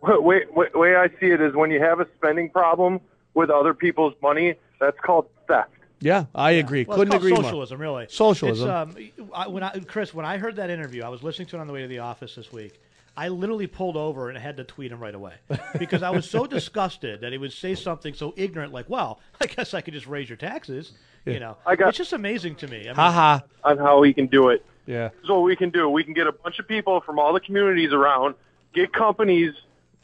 Way, 0.00 0.44
way, 0.50 0.68
way 0.74 0.96
I 0.96 1.08
see 1.20 1.26
it 1.26 1.42
is 1.42 1.54
when 1.54 1.70
you 1.70 1.80
have 1.80 2.00
a 2.00 2.06
spending 2.16 2.48
problem 2.48 3.00
with 3.34 3.50
other 3.50 3.74
people's 3.74 4.14
money, 4.22 4.54
that's 4.80 4.98
called 5.00 5.26
theft. 5.46 5.68
Yeah, 6.00 6.24
I 6.34 6.52
agree. 6.52 6.86
Well, 6.86 6.96
Couldn't 6.96 7.12
it's 7.12 7.22
called 7.22 7.32
agree 7.32 7.34
more. 7.34 7.42
socialism, 7.42 7.80
really. 7.80 8.06
Socialism. 8.08 8.96
It's, 8.96 9.20
um, 9.20 9.30
I, 9.34 9.48
when 9.48 9.62
I, 9.62 9.78
Chris, 9.80 10.14
when 10.14 10.24
I 10.24 10.38
heard 10.38 10.56
that 10.56 10.70
interview, 10.70 11.02
I 11.02 11.10
was 11.10 11.22
listening 11.22 11.48
to 11.48 11.56
it 11.56 11.60
on 11.60 11.66
the 11.66 11.72
way 11.74 11.82
to 11.82 11.88
the 11.88 11.98
office 11.98 12.34
this 12.34 12.50
week. 12.50 12.80
I 13.16 13.28
literally 13.28 13.66
pulled 13.68 13.96
over 13.96 14.28
and 14.28 14.36
had 14.36 14.56
to 14.56 14.64
tweet 14.64 14.90
him 14.90 14.98
right 15.00 15.14
away 15.14 15.34
because 15.78 16.02
I 16.02 16.10
was 16.10 16.28
so 16.28 16.46
disgusted 16.58 17.20
that 17.20 17.30
he 17.32 17.38
would 17.38 17.52
say 17.52 17.74
something 17.76 18.12
so 18.14 18.34
ignorant, 18.36 18.72
like, 18.72 18.88
"Well, 18.88 19.20
I 19.40 19.46
guess 19.46 19.72
I 19.74 19.80
could 19.82 19.94
just 19.94 20.06
raise 20.06 20.28
your 20.28 20.36
taxes." 20.36 20.92
You 21.24 21.38
know, 21.40 21.56
I 21.64 21.76
got- 21.76 21.90
it's 21.90 21.98
just 21.98 22.12
amazing 22.12 22.56
to 22.56 22.66
me. 22.68 22.80
I 22.80 22.86
mean, 22.88 22.94
Ha 22.96 23.10
ha. 23.12 23.42
on 23.62 23.78
how 23.78 24.00
we 24.00 24.12
can 24.12 24.26
do 24.26 24.48
it. 24.50 24.64
Yeah. 24.86 25.08
This 25.08 25.22
is 25.24 25.28
what 25.30 25.42
we 25.42 25.56
can 25.56 25.70
do. 25.70 25.88
We 25.88 26.04
can 26.04 26.12
get 26.12 26.26
a 26.26 26.32
bunch 26.32 26.58
of 26.58 26.68
people 26.68 27.00
from 27.00 27.18
all 27.18 27.32
the 27.32 27.40
communities 27.40 27.92
around, 27.92 28.34
get 28.74 28.92
companies 28.92 29.54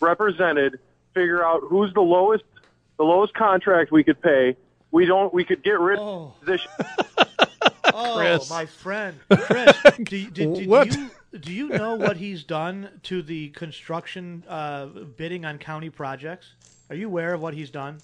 represented, 0.00 0.78
figure 1.12 1.44
out 1.44 1.60
who's 1.68 1.92
the 1.92 2.00
lowest, 2.00 2.44
the 2.96 3.04
lowest 3.04 3.34
contract 3.34 3.92
we 3.92 4.02
could 4.04 4.20
pay. 4.22 4.56
We 4.92 5.04
don't. 5.04 5.34
We 5.34 5.44
could 5.44 5.62
get 5.62 5.78
rid 5.78 5.98
Oh. 5.98 6.32
of 6.34 6.40
position. 6.40 6.70
Oh, 7.92 8.16
Chris. 8.18 8.48
my 8.48 8.66
friend, 8.66 9.18
Chris, 9.28 9.76
do, 10.04 10.16
you- 10.16 10.30
do, 10.30 10.54
do, 10.62 10.68
What? 10.68 10.90
do 10.90 11.00
you 11.00 11.10
do 11.38 11.52
you 11.52 11.68
know 11.68 11.94
what 11.94 12.16
he's 12.16 12.42
done 12.42 13.00
to 13.04 13.22
the 13.22 13.50
construction 13.50 14.42
uh, 14.48 14.86
bidding 14.86 15.44
on 15.44 15.58
county 15.58 15.90
projects? 15.90 16.54
Are 16.88 16.96
you 16.96 17.06
aware 17.06 17.34
of 17.34 17.40
what 17.40 17.54
he's 17.54 17.70
done? 17.70 17.98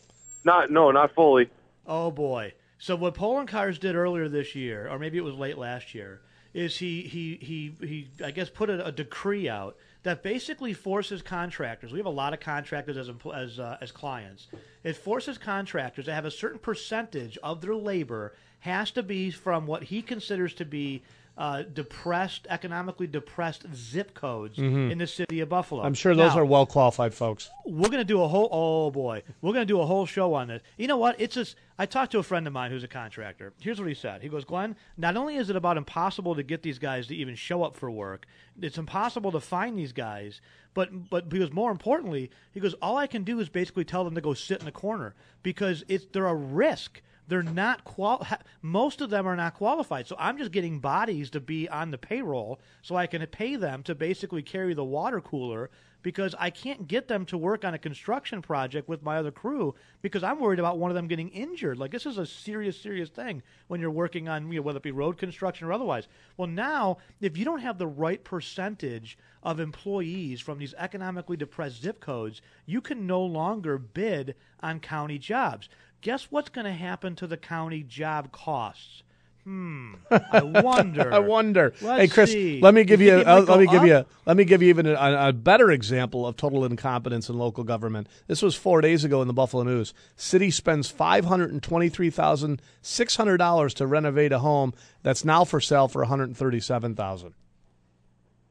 Not 0.45 0.71
no, 0.71 0.93
not 0.93 1.15
fully. 1.15 1.51
Oh 1.87 2.11
boy! 2.11 2.55
So 2.79 2.95
what 2.95 3.15
Poloncarz 3.15 3.81
did 3.81 3.97
earlier 3.97 4.29
this 4.29 4.55
year, 4.55 4.89
or 4.89 4.99
maybe 4.99 5.19
it 5.19 5.25
was 5.25 5.35
late 5.35 5.59
last 5.59 5.95
year, 5.95 6.21
is 6.55 6.79
he 6.79 7.03
he 7.03 7.37
he 7.41 7.75
he 7.85 8.09
I 8.25 8.31
guess 8.31 8.49
put 8.49 8.71
a, 8.71 8.87
a 8.87 8.93
decree 8.93 9.49
out 9.49 9.77
that 10.05 10.23
basically 10.23 10.73
forces 10.73 11.21
contractors. 11.21 11.91
We 11.91 11.99
have 11.99 12.07
a 12.07 12.11
lot 12.11 12.33
of 12.33 12.39
contractors 12.39 12.97
as 12.97 13.11
as 13.35 13.59
uh, 13.59 13.77
as 13.81 13.91
clients. 13.91 14.47
It 14.85 14.97
forces 14.97 15.37
contractors 15.37 16.05
to 16.05 16.15
have 16.15 16.25
a 16.25 16.31
certain 16.31 16.61
percentage 16.61 17.37
of 17.43 17.61
their 17.61 17.75
labor 17.75 18.35
has 18.61 18.93
to 18.93 19.03
be 19.03 19.33
from 19.33 19.67
what 19.67 19.85
he 19.85 20.01
considers 20.01 20.55
to 20.55 20.65
be. 20.65 21.03
Uh, 21.39 21.63
depressed, 21.65 22.47
economically 22.49 23.07
depressed 23.07 23.67
zip 23.75 24.15
codes 24.15 24.57
in 24.59 24.97
the 24.97 25.07
city 25.07 25.41
of 25.41 25.51
Buffalo. 25.51 25.81
Mm-hmm. 25.81 25.87
I'm 25.89 25.93
sure 25.95 26.15
those 26.15 26.35
Now, 26.35 26.41
are 26.41 26.45
well 26.47 26.65
qualified 26.65 27.13
folks. 27.13 27.51
we're 27.67 27.91
going 27.91 27.99
to 28.01 28.05
do 28.05 28.23
a 28.23 28.29
whole 28.29 28.49
oh 28.51 28.91
boy 28.91 29.23
we're 29.43 29.53
going 29.53 29.67
to 29.67 29.71
do 29.71 29.79
a 29.81 29.85
whole 29.85 30.07
show 30.07 30.33
on 30.33 30.49
this 30.49 30.63
you 30.79 30.87
know 30.87 30.97
what 30.97 31.15
it's 31.21 31.35
just 31.35 31.57
i 31.79 31.85
talked 31.85 32.13
to 32.13 32.19
a 32.19 32.23
friend 32.23 32.47
of 32.47 32.55
mine 32.55 32.71
who's 32.71 32.85
a 32.85 32.89
contractor 32.89 33.53
here's 33.61 33.79
what 33.79 33.87
he 33.87 33.93
said 33.95 34.23
he 34.23 34.31
goes 34.31 34.47
glenn 34.47 34.75
not 34.97 35.15
only 35.15 35.37
is 35.37 35.51
it 35.51 35.57
about 35.57 35.77
impossible 35.77 36.35
to 36.35 36.43
get 36.43 36.63
these 36.63 36.79
guys 36.79 37.07
to 37.09 37.15
even 37.15 37.35
show 37.35 37.63
up 37.63 37.77
for 37.77 37.91
work 37.91 38.25
it's 38.63 38.79
impossible 38.79 39.31
to 39.31 39.41
find 39.41 39.79
these 39.79 39.93
guys 39.93 40.41
but 40.73 41.11
but 41.11 41.29
because 41.29 41.53
more 41.53 41.71
importantly 41.71 42.31
he 42.51 42.61
goes 42.61 42.73
all 42.81 42.97
i 42.97 43.07
can 43.07 43.25
do 43.25 43.39
is 43.41 43.51
basically 43.51 43.85
tell 43.85 44.05
them 44.05 44.15
to 44.15 44.23
go 44.23 44.33
sit 44.33 44.59
in 44.61 44.65
the 44.65 44.73
corner 44.73 45.15
because 45.43 45.85
it's 45.87 46.07
they're 46.13 46.27
a 46.27 46.35
risk 46.35 47.03
they're 47.29 47.43
not 47.43 47.85
qual. 47.85 48.27
Most 48.63 49.01
of 49.01 49.11
them 49.11 49.27
are 49.27 49.37
not 49.37 49.55
qualified. 49.55 50.07
So 50.07 50.17
I'm 50.19 50.39
just 50.39 50.53
getting 50.53 50.79
bodies 50.79 51.31
to 51.31 51.41
be 51.41 51.69
on 51.69 51.91
the 51.91 51.99
payroll, 51.99 52.61
so 52.83 52.97
I 52.97 53.07
can 53.07 53.27
pay 53.27 53.57
them 53.57 53.83
to 53.85 53.95
basically 53.95 54.43
carry 54.43 54.75
the 54.75 54.85
water 54.85 55.21
cooler 55.21 55.71
because 56.07 56.37
I 56.39 56.51
can't 56.51 56.87
get 56.87 57.09
them 57.09 57.27
to 57.27 57.37
work 57.37 57.65
on 57.65 57.75
a 57.75 57.79
construction 57.79 58.41
project 58.41 58.89
with 58.89 59.03
my 59.03 59.17
other 59.17 59.33
crew 59.33 59.75
because 60.03 60.23
I'm 60.23 60.39
worried 60.39 60.61
about 60.61 60.79
one 60.79 60.89
of 60.89 60.95
them 60.95 61.09
getting 61.09 61.31
injured. 61.31 61.79
Like 61.79 61.91
this 61.91 62.07
is 62.07 62.17
a 62.17 62.25
serious, 62.25 62.81
serious 62.81 63.09
thing 63.09 63.43
when 63.67 63.81
you're 63.81 63.91
working 63.91 64.29
on 64.29 64.53
you 64.53 64.61
know, 64.61 64.63
whether 64.63 64.77
it 64.77 64.85
be 64.85 64.93
road 64.93 65.19
construction 65.19 65.67
or 65.67 65.73
otherwise. 65.73 66.07
Well, 66.37 66.47
now 66.47 66.99
if 67.21 67.37
you 67.37 67.45
don't 67.45 67.59
have 67.59 67.79
the 67.79 67.89
right 67.89 68.23
percentage 68.23 69.19
of 69.43 69.59
employees 69.59 70.41
from 70.41 70.59
these 70.59 70.75
economically 70.79 71.37
depressed 71.37 71.83
zip 71.83 71.99
codes, 71.99 72.41
you 72.67 72.81
can 72.81 73.09
no 73.09 73.23
longer 73.23 73.77
bid 73.77 74.37
on 74.61 74.79
county 74.79 75.19
jobs. 75.19 75.69
Guess 76.01 76.29
what's 76.31 76.49
going 76.49 76.67
to 76.67 76.73
happen 76.73 77.17
to 77.17 77.27
the 77.27 77.37
county 77.37 77.83
job 77.83 78.33
costs? 78.33 79.03
Hmm. 79.47 79.95
I 80.11 80.43
wonder. 80.43 81.15
I 81.15 81.21
wonder. 81.21 81.73
Let's 81.81 82.01
hey, 82.01 82.09
Chris, 82.09 82.33
see. 82.33 82.61
let 82.61 82.75
me 82.75 82.83
give 82.83 83.01
you. 83.01 83.15
think 83.19 83.29
uh, 83.29 83.43
let 83.43 83.61
me 83.61 83.67
go 83.67 83.73
give 83.73 83.85
you. 83.87 84.05
Let 84.25 84.37
me 84.37 84.45
give 84.45 84.61
you 84.61 84.71
even 84.71 84.87
a, 84.87 85.29
a 85.29 85.33
better 85.33 85.71
example 85.71 86.27
of 86.27 86.37
total 86.37 86.65
incompetence 86.65 87.29
in 87.29 87.39
local 87.39 87.63
government. 87.63 88.09
This 88.27 88.43
was 88.43 88.57
four 88.57 88.81
days 88.81 89.05
ago 89.05 89.23
in 89.23 89.29
the 89.29 89.35
Buffalo 89.35 89.63
News. 89.63 89.95
City 90.17 90.51
spends 90.51 90.91
five 90.91 91.27
hundred 91.27 91.53
and 91.53 91.63
twenty-three 91.63 92.11
thousand 92.11 92.61
six 92.83 93.15
hundred 93.15 93.37
dollars 93.37 93.73
to 93.75 93.87
renovate 93.87 94.33
a 94.33 94.41
home 94.41 94.75
that's 95.05 95.25
now 95.25 95.45
for 95.45 95.61
sale 95.61 95.87
for 95.87 96.01
one 96.01 96.09
hundred 96.09 96.37
thirty-seven 96.37 96.97
thousand. 96.97 97.35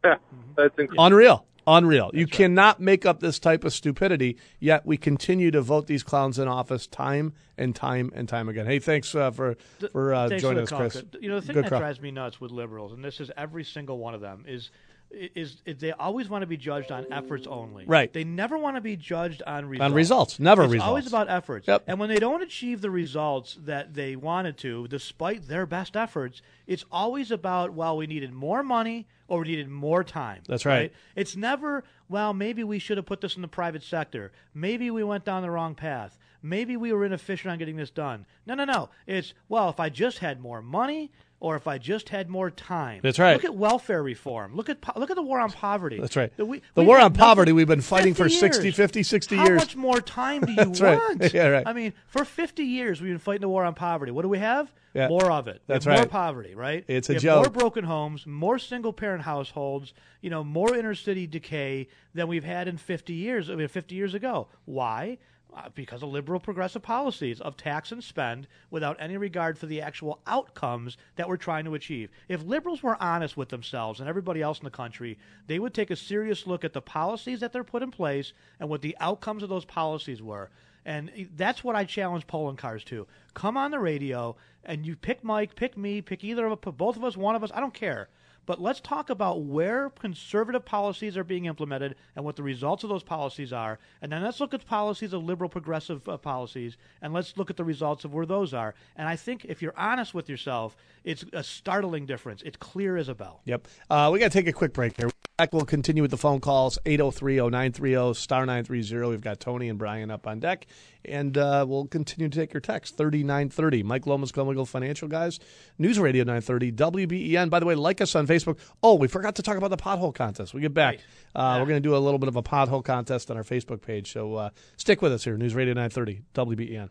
Yeah, 0.05 0.15
that's 0.55 0.79
incredible. 0.79 1.05
Unreal. 1.05 1.45
Unreal. 1.67 2.11
you 2.13 2.27
cannot 2.27 2.79
make 2.79 3.05
up 3.05 3.19
this 3.19 3.39
type 3.39 3.63
of 3.63 3.73
stupidity, 3.73 4.37
yet 4.59 4.85
we 4.85 4.97
continue 4.97 5.51
to 5.51 5.61
vote 5.61 5.87
these 5.87 6.03
clowns 6.03 6.37
in 6.37 6.47
office 6.47 6.85
time 6.87 7.33
and 7.57 7.75
time 7.75 8.11
and 8.15 8.29
time 8.29 8.49
again. 8.49 8.65
Hey, 8.65 8.79
thanks 8.79 9.15
uh, 9.15 9.31
for 9.31 9.57
for 9.91 10.13
uh, 10.13 10.29
Thanks 10.29 10.41
joining 10.41 10.65
for 10.67 10.75
us, 10.75 10.93
the 10.93 11.01
Chris. 11.01 11.21
You 11.21 11.29
know, 11.29 11.39
the 11.39 11.45
thing 11.47 11.53
Good 11.55 11.65
that 11.65 11.69
call. 11.71 11.79
drives 11.79 11.99
me 12.01 12.11
nuts 12.11 12.39
with 12.39 12.51
liberals, 12.51 12.93
and 12.93 13.03
this 13.03 13.19
is 13.19 13.31
every 13.35 13.63
single 13.63 13.97
one 13.97 14.13
of 14.13 14.21
them, 14.21 14.45
is 14.47 14.69
is, 15.11 15.61
is 15.65 15.77
they 15.77 15.91
always 15.91 16.29
want 16.29 16.41
to 16.41 16.47
be 16.47 16.57
judged 16.57 16.91
on 16.91 17.05
efforts 17.11 17.47
only. 17.47 17.85
Right. 17.85 18.11
They 18.11 18.23
never 18.23 18.57
want 18.57 18.75
to 18.75 18.81
be 18.81 18.95
judged 18.95 19.41
on 19.45 19.65
results. 19.65 19.85
On 19.85 19.93
results. 19.93 20.39
Never 20.39 20.63
it's 20.63 20.73
results. 20.73 20.87
always 20.87 21.07
about 21.07 21.29
efforts. 21.29 21.67
Yep. 21.67 21.83
And 21.87 21.99
when 21.99 22.09
they 22.09 22.19
don't 22.19 22.41
achieve 22.41 22.81
the 22.81 22.91
results 22.91 23.57
that 23.65 23.93
they 23.93 24.15
wanted 24.15 24.57
to, 24.59 24.87
despite 24.87 25.47
their 25.47 25.65
best 25.65 25.95
efforts, 25.95 26.41
it's 26.67 26.85
always 26.91 27.31
about 27.31 27.73
well, 27.73 27.97
we 27.97 28.07
needed 28.07 28.33
more 28.33 28.63
money 28.63 29.07
or 29.27 29.39
we 29.39 29.47
needed 29.47 29.69
more 29.69 30.03
time. 30.03 30.41
That's 30.47 30.65
right. 30.65 30.93
It's 31.15 31.35
never, 31.35 31.83
well, 32.09 32.33
maybe 32.33 32.63
we 32.63 32.79
should 32.79 32.97
have 32.97 33.05
put 33.05 33.21
this 33.21 33.35
in 33.35 33.41
the 33.41 33.47
private 33.47 33.83
sector. 33.83 34.31
Maybe 34.53 34.91
we 34.91 35.03
went 35.03 35.25
down 35.25 35.41
the 35.41 35.49
wrong 35.49 35.75
path. 35.75 36.17
Maybe 36.41 36.77
we 36.77 36.93
were 36.93 37.05
inefficient 37.05 37.51
on 37.51 37.57
getting 37.57 37.75
this 37.75 37.89
done. 37.89 38.27
No, 38.45 38.53
no, 38.53 38.65
no. 38.65 38.89
It's, 39.07 39.33
well, 39.49 39.69
if 39.69 39.79
I 39.79 39.89
just 39.89 40.19
had 40.19 40.39
more 40.39 40.61
money 40.61 41.11
or 41.45 41.55
if 41.55 41.67
I 41.67 41.77
just 41.77 42.09
had 42.09 42.27
more 42.27 42.49
time. 42.49 43.01
That's 43.03 43.19
right. 43.19 43.33
Look 43.33 43.45
at 43.45 43.53
welfare 43.55 44.01
reform. 44.01 44.55
Look 44.55 44.67
at 44.67 44.81
po- 44.81 44.99
look 44.99 45.11
at 45.11 45.15
the 45.15 45.21
war 45.21 45.39
on 45.39 45.51
poverty. 45.51 45.99
That's 45.99 46.15
right. 46.15 46.35
The, 46.35 46.43
we- 46.43 46.63
The 46.73 46.83
war 46.83 46.97
on 46.99 47.13
poverty 47.13 47.51
we've 47.51 47.67
been 47.67 47.81
fighting 47.81 48.15
for 48.15 48.23
50 48.23 48.35
60, 48.39 48.63
years. 48.63 48.75
50, 48.75 49.03
60 49.03 49.35
How 49.35 49.45
years. 49.45 49.59
much 49.61 49.75
more 49.75 50.01
time 50.01 50.41
do 50.41 50.51
you 50.53 50.55
That's 50.55 50.81
right. 50.81 50.97
want? 50.97 51.33
Yeah, 51.35 51.47
right. 51.49 51.63
I 51.67 51.73
mean, 51.73 51.93
for 52.07 52.25
50 52.25 52.63
years 52.63 52.99
we've 52.99 53.11
been 53.11 53.19
fighting 53.19 53.41
the 53.41 53.49
war 53.49 53.63
on 53.63 53.75
poverty. 53.75 54.11
What 54.11 54.23
do 54.23 54.29
we 54.29 54.39
have? 54.39 54.73
Yeah. 54.95 55.07
More 55.09 55.29
of 55.31 55.47
it. 55.47 55.61
That's 55.67 55.85
have 55.85 55.97
More 55.99 56.05
poverty, 56.07 56.55
right? 56.55 56.83
It's 56.87 57.09
a 57.11 57.19
joke. 57.19 57.43
More 57.45 57.51
broken 57.51 57.83
homes, 57.83 58.25
more 58.25 58.57
single 58.57 58.91
parent 58.93 59.21
households, 59.23 59.93
you 60.21 60.31
know, 60.31 60.43
more 60.43 60.73
inner 60.75 60.95
city 60.95 61.27
decay 61.27 61.89
than 62.15 62.27
we've 62.27 62.43
had 62.45 62.67
in 62.67 62.77
50 62.77 63.13
years, 63.13 63.51
I 63.51 63.55
mean 63.55 63.67
50 63.67 63.93
years 63.93 64.15
ago. 64.15 64.47
Why? 64.63 65.19
Uh, 65.55 65.69
because 65.73 66.03
of 66.03 66.09
liberal 66.09 66.37
progressive 66.37 66.81
policies 66.81 67.39
of 67.39 67.55
tax 67.55 67.89
and 67.89 68.03
spend 68.03 68.45
without 68.71 68.97
any 68.99 69.15
regard 69.15 69.57
for 69.57 69.67
the 69.67 69.81
actual 69.81 70.19
outcomes 70.27 70.97
that 71.15 71.29
we're 71.29 71.37
trying 71.37 71.63
to 71.63 71.75
achieve. 71.75 72.09
If 72.27 72.43
liberals 72.43 72.83
were 72.83 73.01
honest 73.01 73.37
with 73.37 73.47
themselves 73.47 74.01
and 74.01 74.09
everybody 74.09 74.41
else 74.41 74.59
in 74.59 74.65
the 74.65 74.69
country, 74.69 75.17
they 75.47 75.57
would 75.57 75.73
take 75.73 75.91
a 75.91 75.95
serious 75.95 76.45
look 76.45 76.65
at 76.65 76.73
the 76.73 76.81
policies 76.81 77.39
that 77.39 77.53
they're 77.53 77.63
put 77.63 77.83
in 77.83 77.91
place 77.91 78.33
and 78.59 78.67
what 78.67 78.81
the 78.81 78.97
outcomes 78.99 79.43
of 79.43 79.49
those 79.49 79.63
policies 79.63 80.21
were. 80.21 80.49
And 80.83 81.29
that's 81.37 81.63
what 81.63 81.77
I 81.77 81.85
challenge 81.85 82.27
Poloncarz 82.27 82.83
to. 82.85 83.07
Come 83.33 83.55
on 83.55 83.71
the 83.71 83.79
radio 83.79 84.35
and 84.65 84.85
you 84.85 84.97
pick 84.97 85.23
Mike, 85.23 85.55
pick 85.55 85.77
me, 85.77 86.01
pick 86.01 86.25
either 86.25 86.45
of 86.47 86.51
us, 86.51 86.73
both 86.75 86.97
of 86.97 87.05
us, 87.05 87.15
one 87.15 87.35
of 87.35 87.45
us, 87.45 87.51
I 87.53 87.61
don't 87.61 87.73
care. 87.73 88.09
But 88.45 88.61
let's 88.61 88.79
talk 88.79 89.09
about 89.09 89.41
where 89.41 89.89
conservative 89.89 90.65
policies 90.65 91.17
are 91.17 91.23
being 91.23 91.45
implemented 91.45 91.95
and 92.15 92.23
what 92.23 92.35
the 92.35 92.43
results 92.43 92.83
of 92.83 92.89
those 92.89 93.03
policies 93.03 93.51
are. 93.51 93.79
And 94.01 94.11
then 94.11 94.23
let's 94.23 94.39
look 94.39 94.53
at 94.53 94.65
policies 94.65 95.13
of 95.13 95.23
liberal 95.23 95.49
progressive 95.49 96.07
uh, 96.07 96.17
policies 96.17 96.77
and 97.01 97.13
let's 97.13 97.37
look 97.37 97.49
at 97.49 97.57
the 97.57 97.63
results 97.63 98.05
of 98.05 98.13
where 98.13 98.25
those 98.25 98.53
are. 98.53 98.75
And 98.95 99.07
I 99.07 99.15
think 99.15 99.45
if 99.45 99.61
you're 99.61 99.77
honest 99.77 100.13
with 100.13 100.29
yourself, 100.29 100.75
it's 101.05 101.23
a 101.31 101.43
startling 101.43 102.05
difference. 102.05 102.41
It's 102.41 102.57
clear 102.57 102.97
as 102.97 103.07
a 103.07 103.15
bell. 103.15 103.41
Yep. 103.45 103.67
Uh, 103.89 104.09
we 104.11 104.19
got 104.19 104.31
to 104.31 104.37
take 104.37 104.47
a 104.47 104.53
quick 104.53 104.73
break 104.73 104.97
here. 104.97 105.09
Back, 105.37 105.51
we'll 105.51 105.65
continue 105.65 106.01
with 106.01 106.11
the 106.11 106.17
phone 106.17 106.39
calls 106.39 106.79
803 106.85 107.35
0930 107.35 108.13
star 108.13 108.45
930. 108.45 109.09
We've 109.09 109.21
got 109.21 109.39
Tony 109.39 109.67
and 109.69 109.77
Brian 109.77 110.09
up 110.09 110.25
on 110.27 110.39
deck. 110.39 110.65
And 111.03 111.37
uh, 111.37 111.65
we'll 111.67 111.87
continue 111.87 112.29
to 112.29 112.39
take 112.39 112.53
your 112.53 112.61
text 112.61 112.97
3930. 112.97 113.83
Mike 113.83 114.07
Lomas, 114.07 114.31
Glenn 114.31 114.65
Financial 114.65 115.07
Guys, 115.07 115.39
News 115.77 115.99
Radio 115.99 116.23
930, 116.23 116.71
WBEN. 116.71 117.49
By 117.49 117.59
the 117.59 117.65
way, 117.65 117.75
like 117.75 117.99
us 118.01 118.15
on 118.15 118.25
Facebook. 118.25 118.57
Oh, 118.81 118.95
we 118.95 119.07
forgot 119.07 119.35
to 119.35 119.43
talk 119.43 119.57
about 119.57 119.69
the 119.71 119.77
pothole 119.77 120.15
contest. 120.15 120.53
We 120.53 120.61
get 120.61 120.73
back. 120.73 120.99
Uh, 121.35 121.57
We're 121.59 121.67
going 121.67 121.83
to 121.83 121.87
do 121.87 121.95
a 121.95 121.99
little 121.99 122.17
bit 122.17 122.29
of 122.29 122.37
a 122.37 122.43
pothole 122.43 122.83
contest 122.83 123.29
on 123.29 123.37
our 123.37 123.43
Facebook 123.43 123.81
page. 123.81 124.13
So 124.13 124.35
uh, 124.35 124.49
stick 124.77 125.01
with 125.01 125.11
us 125.11 125.25
here. 125.25 125.37
News 125.37 125.53
Radio 125.53 125.73
930, 125.73 126.21
WBEN. 126.33 126.89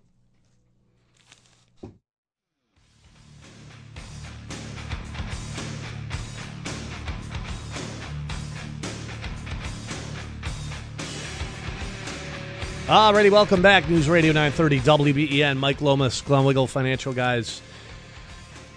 Alrighty, 12.86 13.30
welcome 13.30 13.62
back. 13.62 13.88
News 13.88 14.10
Radio 14.10 14.34
930 14.34 14.80
WBEN. 14.80 15.56
Mike 15.56 15.80
Lomas, 15.80 16.20
Glenn 16.20 16.44
Wiggle 16.44 16.66
Financial 16.66 17.14
Guys. 17.14 17.62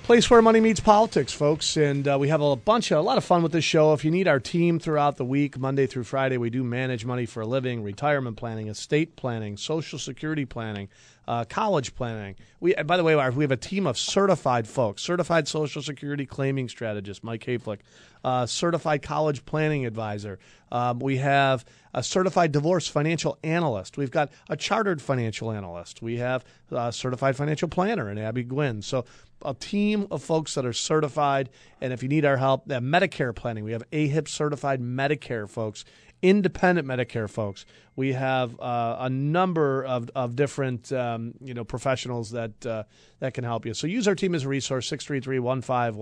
Place 0.03 0.29
where 0.29 0.41
money 0.41 0.61
meets 0.61 0.79
politics, 0.79 1.33
folks. 1.33 1.75
And 1.75 2.07
uh, 2.07 2.17
we 2.17 2.29
have 2.29 2.39
a 2.39 2.55
bunch 2.55 2.89
of, 2.91 2.99
a 2.99 3.01
lot 3.01 3.17
of 3.17 3.25
fun 3.25 3.43
with 3.43 3.51
this 3.51 3.65
show. 3.65 3.91
If 3.91 4.05
you 4.05 4.11
need 4.11 4.25
our 4.25 4.39
team 4.39 4.79
throughout 4.79 5.17
the 5.17 5.25
week, 5.25 5.57
Monday 5.59 5.87
through 5.87 6.05
Friday, 6.05 6.37
we 6.37 6.49
do 6.49 6.63
manage 6.63 7.03
money 7.03 7.25
for 7.25 7.41
a 7.41 7.45
living, 7.45 7.83
retirement 7.83 8.37
planning, 8.37 8.69
estate 8.69 9.17
planning, 9.17 9.57
social 9.57 9.99
security 9.99 10.45
planning, 10.45 10.87
uh, 11.27 11.45
college 11.45 11.93
planning. 11.95 12.35
We, 12.59 12.73
by 12.73 12.97
the 12.97 13.03
way, 13.03 13.15
we 13.15 13.43
have 13.43 13.51
a 13.51 13.57
team 13.57 13.85
of 13.85 13.97
certified 13.97 14.67
folks, 14.67 15.01
certified 15.01 15.47
social 15.47 15.81
security 15.81 16.25
claiming 16.25 16.69
strategist, 16.69 17.23
Mike 17.23 17.43
Hayflick, 17.43 17.79
uh, 18.23 18.45
certified 18.45 19.01
college 19.01 19.45
planning 19.45 19.85
advisor. 19.85 20.39
Um, 20.71 20.99
we 20.99 21.17
have 21.17 21.65
a 21.93 22.03
certified 22.03 22.51
divorce 22.51 22.87
financial 22.87 23.37
analyst. 23.43 23.97
We've 23.97 24.11
got 24.11 24.31
a 24.49 24.55
chartered 24.55 25.01
financial 25.01 25.51
analyst. 25.51 26.01
We 26.01 26.17
have 26.17 26.43
a 26.71 26.91
certified 26.91 27.35
financial 27.35 27.67
planner 27.67 28.09
in 28.09 28.17
Abby 28.17 28.43
Gwynn. 28.43 28.81
So 28.81 29.05
a 29.43 29.53
team 29.53 30.07
of 30.11 30.23
folks 30.23 30.55
that 30.55 30.65
are 30.65 30.73
certified. 30.73 31.49
And 31.81 31.93
if 31.93 32.01
you 32.01 32.09
need 32.09 32.25
our 32.25 32.37
help, 32.37 32.65
that 32.67 32.81
Medicare 32.81 33.35
planning, 33.35 33.63
we 33.63 33.71
have 33.71 33.83
AHIP 33.91 34.27
certified 34.27 34.81
Medicare 34.81 35.49
folks, 35.49 35.85
independent 36.21 36.87
Medicare 36.87 37.29
folks. 37.29 37.65
We 37.95 38.13
have 38.13 38.59
uh, 38.59 38.97
a 38.99 39.09
number 39.09 39.83
of, 39.83 40.09
of 40.15 40.35
different 40.35 40.91
um, 40.91 41.33
you 41.41 41.53
know 41.53 41.63
professionals 41.63 42.31
that 42.31 42.65
uh, 42.65 42.83
that 43.19 43.33
can 43.33 43.43
help 43.43 43.65
you. 43.65 43.73
So 43.73 43.87
use 43.87 44.07
our 44.07 44.15
team 44.15 44.35
as 44.35 44.43
a 44.43 44.47
resource 44.47 44.89
633-1515, 44.89 45.93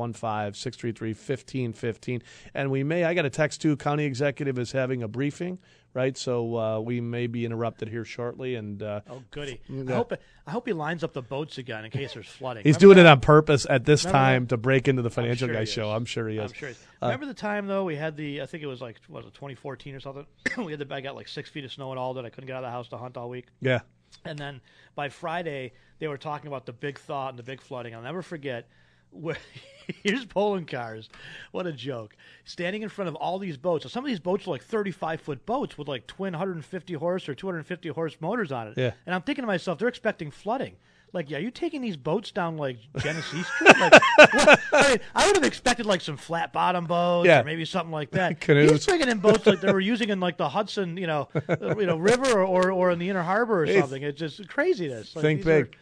633-1515. 0.54 2.22
And 2.54 2.72
we 2.72 2.84
may 2.84 3.04
I 3.06 3.14
got 3.14 3.26
a 3.26 3.30
text 3.30 3.62
too 3.62 3.78
county 3.78 4.06
executive 4.06 4.60
is 4.60 4.72
having 4.72 5.04
a 5.04 5.08
briefing, 5.08 5.60
right? 5.96 6.16
So 6.16 6.56
uh, 6.58 6.80
we 6.82 7.02
may 7.02 7.26
be 7.26 7.44
interrupted 7.46 7.90
here 7.90 8.06
shortly 8.06 8.54
and 8.54 8.84
uh, 8.84 9.02
Oh, 9.10 9.24
goody! 9.32 9.60
I 9.72 9.94
hope 9.94 10.14
I 10.46 10.52
hope 10.52 10.68
he 10.68 10.74
lines 10.74 11.04
up 11.04 11.14
the 11.14 11.24
boats 11.24 11.58
again 11.58 11.86
in 11.86 11.90
case 11.90 12.14
there's 12.14 12.28
flooding. 12.28 12.64
He's 12.64 12.76
Remember 12.76 12.96
doing 12.96 13.06
it 13.08 13.10
on 13.10 13.20
purpose 13.22 13.66
at 13.68 13.86
this 13.86 14.04
Remember 14.04 14.18
time 14.20 14.44
that? 14.44 14.50
to 14.50 14.58
break 14.58 14.88
into 14.88 15.02
the 15.02 15.10
financial 15.10 15.48
sure 15.48 15.56
guy 15.56 15.64
show. 15.64 15.90
I'm 15.90 16.06
sure 16.06 16.28
he 16.30 16.38
is. 16.38 16.52
I'm 16.52 16.56
sure. 16.56 16.68
he 16.70 16.74
is. 16.74 16.84
Uh, 17.02 17.06
Remember 17.08 17.26
the 17.26 17.34
time 17.34 17.66
though 17.66 17.84
we 17.86 17.96
had 17.96 18.16
the 18.16 18.42
I 18.44 18.46
think 18.46 18.62
it 18.62 18.68
was 18.68 18.82
like 18.82 18.98
was 19.10 19.26
it 19.26 19.34
2014 19.34 19.96
or 19.96 20.00
something. 20.00 20.28
we 20.58 20.72
had 20.72 20.80
the 20.88 20.94
I 20.94 21.02
got 21.02 21.16
like 21.16 21.28
six 21.28 21.50
feet 21.50 21.66
of 21.66 21.72
snow 21.72 21.90
and 21.90 21.98
all 22.00 22.14
that. 22.16 22.26
I 22.26 22.30
couldn't 22.30 22.48
get 22.48 22.56
out 22.56 22.64
of 22.64 22.68
the 22.68 22.72
house 22.72 22.90
to 22.90 22.98
hunt 22.98 23.18
all 23.18 23.30
week. 23.30 23.48
yeah. 23.62 23.80
And 24.24 24.40
then 24.40 24.62
by 24.96 25.10
Friday, 25.10 25.74
they 26.00 26.08
were 26.08 26.18
talking 26.18 26.48
about 26.48 26.66
the 26.66 26.72
big 26.74 26.98
thaw 27.00 27.30
and 27.30 27.38
the 27.40 27.44
big 27.44 27.60
flooding. 27.62 27.94
I'll 27.94 28.02
never 28.02 28.22
forget. 28.22 28.68
Here's 30.04 30.26
Poloncarz. 30.26 31.10
What 31.52 31.68
a 31.68 31.72
joke! 31.72 32.16
Standing 32.44 32.82
in 32.82 32.90
front 32.90 33.08
of 33.10 33.16
all 33.16 33.38
these 33.38 33.58
boats. 33.58 33.84
So 33.84 33.90
some 33.90 34.04
of 34.04 34.08
these 34.10 34.20
boats 34.20 34.48
are 34.48 34.52
like 34.52 34.64
35 34.64 35.22
foot 35.22 35.46
boats 35.46 35.78
with 35.78 35.88
like 35.88 36.08
twin 36.08 36.34
150 36.34 36.94
horse 36.96 37.30
or 37.30 37.36
250 37.36 37.90
horse 37.90 38.18
motors 38.20 38.52
on 38.52 38.68
it. 38.70 38.74
Yeah. 38.78 38.92
And 39.06 39.14
I'm 39.14 39.22
thinking 39.22 39.44
to 39.44 39.48
myself, 39.48 39.78
they're 39.78 39.88
expecting 39.88 40.32
flooding. 40.32 40.76
Like, 41.14 41.30
yeah, 41.30 41.38
are 41.38 41.42
you 41.42 41.52
taking 41.52 41.82
these 41.82 41.96
boats 41.96 42.32
down 42.32 42.58
like 42.58 42.78
Genesee 42.98 43.44
Street? 43.44 43.78
Like, 43.80 43.94
what? 44.34 44.60
I 44.74 44.90
mean, 44.90 45.00
I 45.16 45.28
would 45.28 45.36
have 45.38 45.46
expected 45.46 45.86
like 45.86 46.02
some 46.02 46.18
flat 46.18 46.52
bottom 46.52 46.86
boats 46.88 47.28
Yeah. 47.28 47.42
or 47.42 47.44
maybe 47.46 47.64
something 47.64 47.92
like 47.92 48.12
that. 48.12 48.42
Canoes. 48.42 48.72
He's 48.72 48.86
bringing 48.86 49.08
in 49.08 49.20
boats 49.20 49.46
like 49.46 49.62
they 49.62 49.72
were 49.72 49.80
using 49.80 50.10
in 50.10 50.20
like 50.20 50.36
the 50.36 50.50
Hudson, 50.50 50.98
you 50.98 51.08
know, 51.08 51.30
you 51.78 51.86
know, 51.86 51.96
River 51.98 52.44
or, 52.44 52.72
or, 52.72 52.92
in 52.92 53.00
the 53.00 53.10
Inner 53.10 53.22
Harbor 53.24 53.62
or 53.64 53.68
something. 53.68 54.02
It's 54.04 54.20
just 54.20 54.46
craziness. 54.50 55.16
Like, 55.16 55.22
think 55.24 55.40
these 55.42 55.48
are- 55.48 55.64
big. 55.66 55.78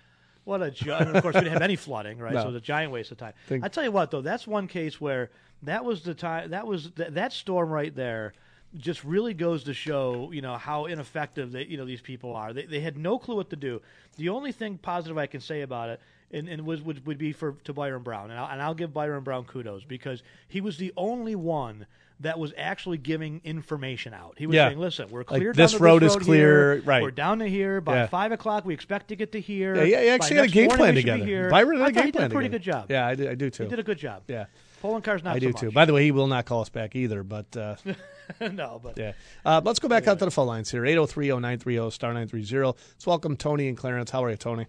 What 0.46 0.62
a 0.62 0.66
and 0.98 1.16
of 1.16 1.22
course 1.24 1.36
we 1.36 1.42
didn't 1.42 1.54
have 1.54 1.62
any 1.62 1.76
flooding, 1.76 2.18
right? 2.20 2.34
No. 2.36 2.42
So 2.42 2.48
it 2.50 2.54
was 2.54 2.62
a 2.62 2.66
giant 2.66 2.92
waste 2.92 3.12
of 3.12 3.18
time. 3.18 3.34
Think- 3.48 3.64
I 3.64 3.68
tell 3.68 3.84
you 3.84 3.92
what, 3.92 4.12
though, 4.12 4.22
that's 4.22 4.46
one 4.48 4.68
case 4.68 5.00
where 5.00 5.30
that 5.64 5.86
was 5.86 6.04
the 6.04 6.14
time. 6.14 6.52
That 6.52 6.68
was 6.68 6.92
th- 6.96 7.12
that 7.12 7.32
storm 7.34 7.70
right 7.70 7.96
there. 7.96 8.34
just 8.76 9.04
really 9.04 9.34
goes 9.36 9.64
to 9.66 9.74
show, 9.74 10.32
you 10.34 10.42
know, 10.42 10.56
how 10.58 10.86
ineffective 10.86 11.52
they, 11.52 11.66
you 11.66 11.78
know, 11.78 11.86
these 11.86 12.02
people 12.02 12.36
are. 12.36 12.54
They, 12.54 12.66
they 12.66 12.80
had 12.80 12.98
no 12.98 13.20
clue 13.20 13.36
what 13.36 13.50
to 13.52 13.56
do. 13.56 13.82
The 14.18 14.30
only 14.30 14.52
thing 14.52 14.78
positive 14.80 15.18
I 15.18 15.28
can 15.28 15.42
say 15.42 15.62
about 15.62 15.90
it, 15.90 16.02
and, 16.32 16.50
and 16.50 16.66
was 16.66 16.82
would, 16.82 17.06
would 17.06 17.20
be 17.20 17.32
for 17.34 17.52
to 17.66 17.74
Byron 17.74 18.02
Brown, 18.02 18.32
and 18.32 18.40
I'll, 18.40 18.52
and 18.52 18.62
I'll 18.62 18.74
give 18.74 18.92
Byron 18.92 19.24
Brown 19.24 19.44
kudos 19.46 19.84
because 19.84 20.24
he 20.48 20.60
was 20.60 20.78
the 20.78 20.92
only 20.98 21.36
one 21.36 21.86
that 22.20 22.40
was 22.40 22.54
actually 22.58 22.98
giving 22.98 23.42
information 23.44 24.14
out. 24.14 24.36
He 24.38 24.46
was 24.48 24.56
Yeah. 24.56 24.70
saying, 24.70 24.80
"Listen, 24.80 25.08
we're 25.10 25.20
Like, 25.20 25.28
clear. 25.28 25.54
this 25.54 25.72
down 25.72 25.78
to 25.80 25.84
road 25.84 26.02
this 26.04 26.16
is 26.16 26.24
clear, 26.24 26.74
here. 26.76 26.82
right. 26.86 27.02
We're 27.04 27.12
down 27.12 27.40
to 27.40 27.48
here 27.48 27.82
by 27.82 27.96
Yeah. 27.96 28.06
five 28.08 28.32
o'clock. 28.32 28.66
We 28.66 28.74
expect 28.74 29.08
to 29.10 29.16
get 29.16 29.32
to 29.34 29.42
here. 29.42 29.76
Yeah, 29.84 30.02
he 30.02 30.10
actually 30.10 30.36
had 30.38 30.46
a 30.46 30.48
game 30.50 30.70
plan 30.70 30.96
we 30.96 31.02
should 31.02 31.06
be 31.08 31.12
together. 31.12 31.26
here." 31.26 31.50
Byron 31.50 31.78
had 31.80 31.84
I 31.84 31.90
a 31.90 31.92
thought 31.92 31.94
game 31.96 32.06
he 32.06 32.12
did 32.12 32.18
plan 32.18 32.32
a 32.32 32.34
pretty 32.34 32.50
together. 32.50 32.60
good 32.60 32.88
job. 32.88 32.92
Yeah, 32.92 33.08
I 33.08 33.16
do, 33.16 33.30
I 33.30 33.36
do 33.36 33.50
too. 33.50 33.64
He 33.64 33.70
did 33.70 33.80
a 33.80 33.84
good 33.84 33.98
job. 33.98 34.24
Yeah. 34.28 34.46
Poloncarz 34.82 35.24
not 35.24 35.32
I 35.32 35.34
so 35.36 35.40
do 35.40 35.48
much. 35.48 35.60
too. 35.62 35.72
By 35.72 35.86
the 35.86 35.94
way, 35.94 36.04
he 36.04 36.12
will 36.12 36.28
not 36.28 36.46
call 36.46 36.62
us 36.62 36.70
back 36.70 36.96
either, 36.96 37.24
but 37.24 37.56
uh, 37.56 37.76
no, 38.52 38.80
but 38.84 38.98
yeah. 38.98 39.14
Uh, 39.46 39.62
let's 39.64 39.80
go 39.80 39.88
back 39.88 40.08
out 40.08 40.20
to 40.20 40.26
the 40.26 40.32
phone 40.32 40.48
lines 40.48 40.70
here 40.72 40.86
803 40.86 41.30
0930 41.30 41.90
star 41.92 42.12
930. 42.14 42.66
Let's 42.66 43.08
welcome 43.08 43.38
Tony 43.38 43.68
and 43.70 43.78
Clarence. 43.78 44.12
How 44.12 44.24
are 44.24 44.30
you, 44.30 44.36
Tony? 44.38 44.68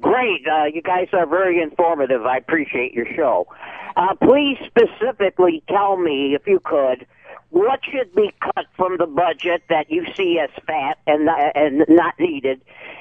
Great. 0.00 0.42
Uh, 0.46 0.64
you 0.64 0.82
guys 0.82 1.08
are 1.12 1.26
very 1.26 1.62
informative. 1.62 2.26
I 2.26 2.36
appreciate 2.38 2.92
your 2.92 3.06
show. 3.14 3.46
Uh, 3.96 4.14
please 4.22 4.58
specifically 4.66 5.62
tell 5.68 5.96
me, 5.96 6.34
if 6.34 6.46
you 6.46 6.60
could, 6.62 7.06
what 7.50 7.80
should 7.90 8.14
be 8.14 8.30
cut 8.42 8.66
from 8.76 8.98
the 8.98 9.06
budget 9.06 9.62
that 9.70 9.90
you 9.90 10.04
see 10.14 10.38
as 10.38 10.50
fat 10.66 10.98
and, 11.06 11.28
and 11.54 11.86
not 11.88 12.14
needed? 12.18 12.60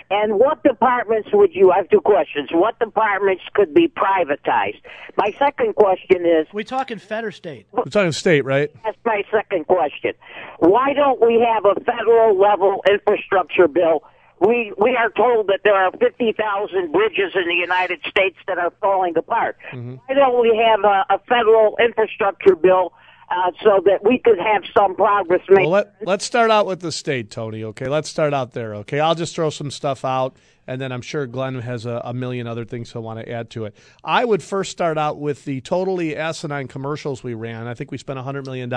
And 0.10 0.40
what 0.40 0.62
departments 0.64 1.30
would 1.34 1.54
you, 1.54 1.72
I 1.72 1.78
have 1.78 1.90
two 1.90 2.00
questions. 2.00 2.50
What 2.54 2.78
departments 2.80 3.44
could 3.54 3.74
be 3.74 3.88
privatized? 3.88 4.82
My 5.18 5.32
second 5.38 5.76
question 5.76 6.26
is, 6.26 6.48
we 6.54 6.64
talking 6.64 7.00
fed 7.00 7.26
or 7.26 7.32
state? 7.32 7.66
We're 7.72 7.86
talking 7.86 8.12
state, 8.12 8.46
right? 8.46 8.72
that's 8.84 8.98
my 9.04 9.24
second 9.32 9.66
question. 9.68 10.14
Why 10.60 10.94
don't 10.94 11.20
we 11.20 11.46
have 11.54 11.66
a 11.66 11.76
federal 11.82 12.40
level 12.40 12.84
infrastructure 12.90 13.68
bill? 13.68 14.04
We 14.40 14.74
we 14.78 14.96
are 14.96 15.10
told 15.12 15.48
that 15.48 15.62
there 15.64 15.76
are 15.76 15.92
50,000 15.92 16.92
bridges 16.92 17.32
in 17.36 17.48
the 17.48 17.56
United 17.56 18.02
States 18.08 18.38
that 18.48 18.58
are 18.58 18.72
falling 18.82 19.18
apart. 19.18 19.58
Why 19.72 20.14
don't 20.14 20.42
we 20.42 20.56
have 20.58 20.84
a, 20.84 21.06
a 21.10 21.20
federal 21.28 21.78
infrastructure 21.80 22.56
bill 22.56 22.94
uh, 23.30 23.52
so 23.64 23.82
that 23.86 24.04
we 24.04 24.20
could 24.20 24.38
have 24.38 24.64
some 24.76 24.96
progress 24.96 25.42
made? 25.50 25.62
Well, 25.62 25.70
let, 25.70 25.96
let's 26.04 26.26
start 26.26 26.52
out 26.52 26.66
with 26.66 26.82
the 26.82 26.92
state, 26.92 27.32
Tony, 27.32 27.64
okay? 27.64 27.88
Let's 27.88 28.10
start 28.10 28.34
out 28.34 28.52
there, 28.52 28.76
okay? 28.76 29.00
I'll 29.00 29.16
just 29.16 29.36
throw 29.36 29.50
some 29.50 29.72
stuff 29.72 30.06
out, 30.06 30.36
and 30.68 30.82
then 30.82 30.92
I'm 30.92 31.02
sure 31.02 31.28
Glenn 31.28 31.56
has 31.60 31.86
a, 31.86 32.02
a 32.06 32.14
million 32.14 32.48
other 32.48 32.66
things 32.66 32.92
he'll 32.92 33.02
want 33.02 33.20
to 33.20 33.32
add 33.32 33.50
to 33.52 33.66
it. 33.66 33.76
I 34.04 34.26
would 34.26 34.42
first 34.42 34.72
start 34.72 34.98
out 34.98 35.20
with 35.20 35.46
the 35.46 35.62
totally 35.62 36.16
asinine 36.16 36.68
commercials 36.68 37.24
we 37.24 37.34
ran. 37.34 37.68
I 37.68 37.74
think 37.74 37.92
we 37.92 37.98
spent 37.98 38.20
$100 38.20 38.46
million 38.46 38.72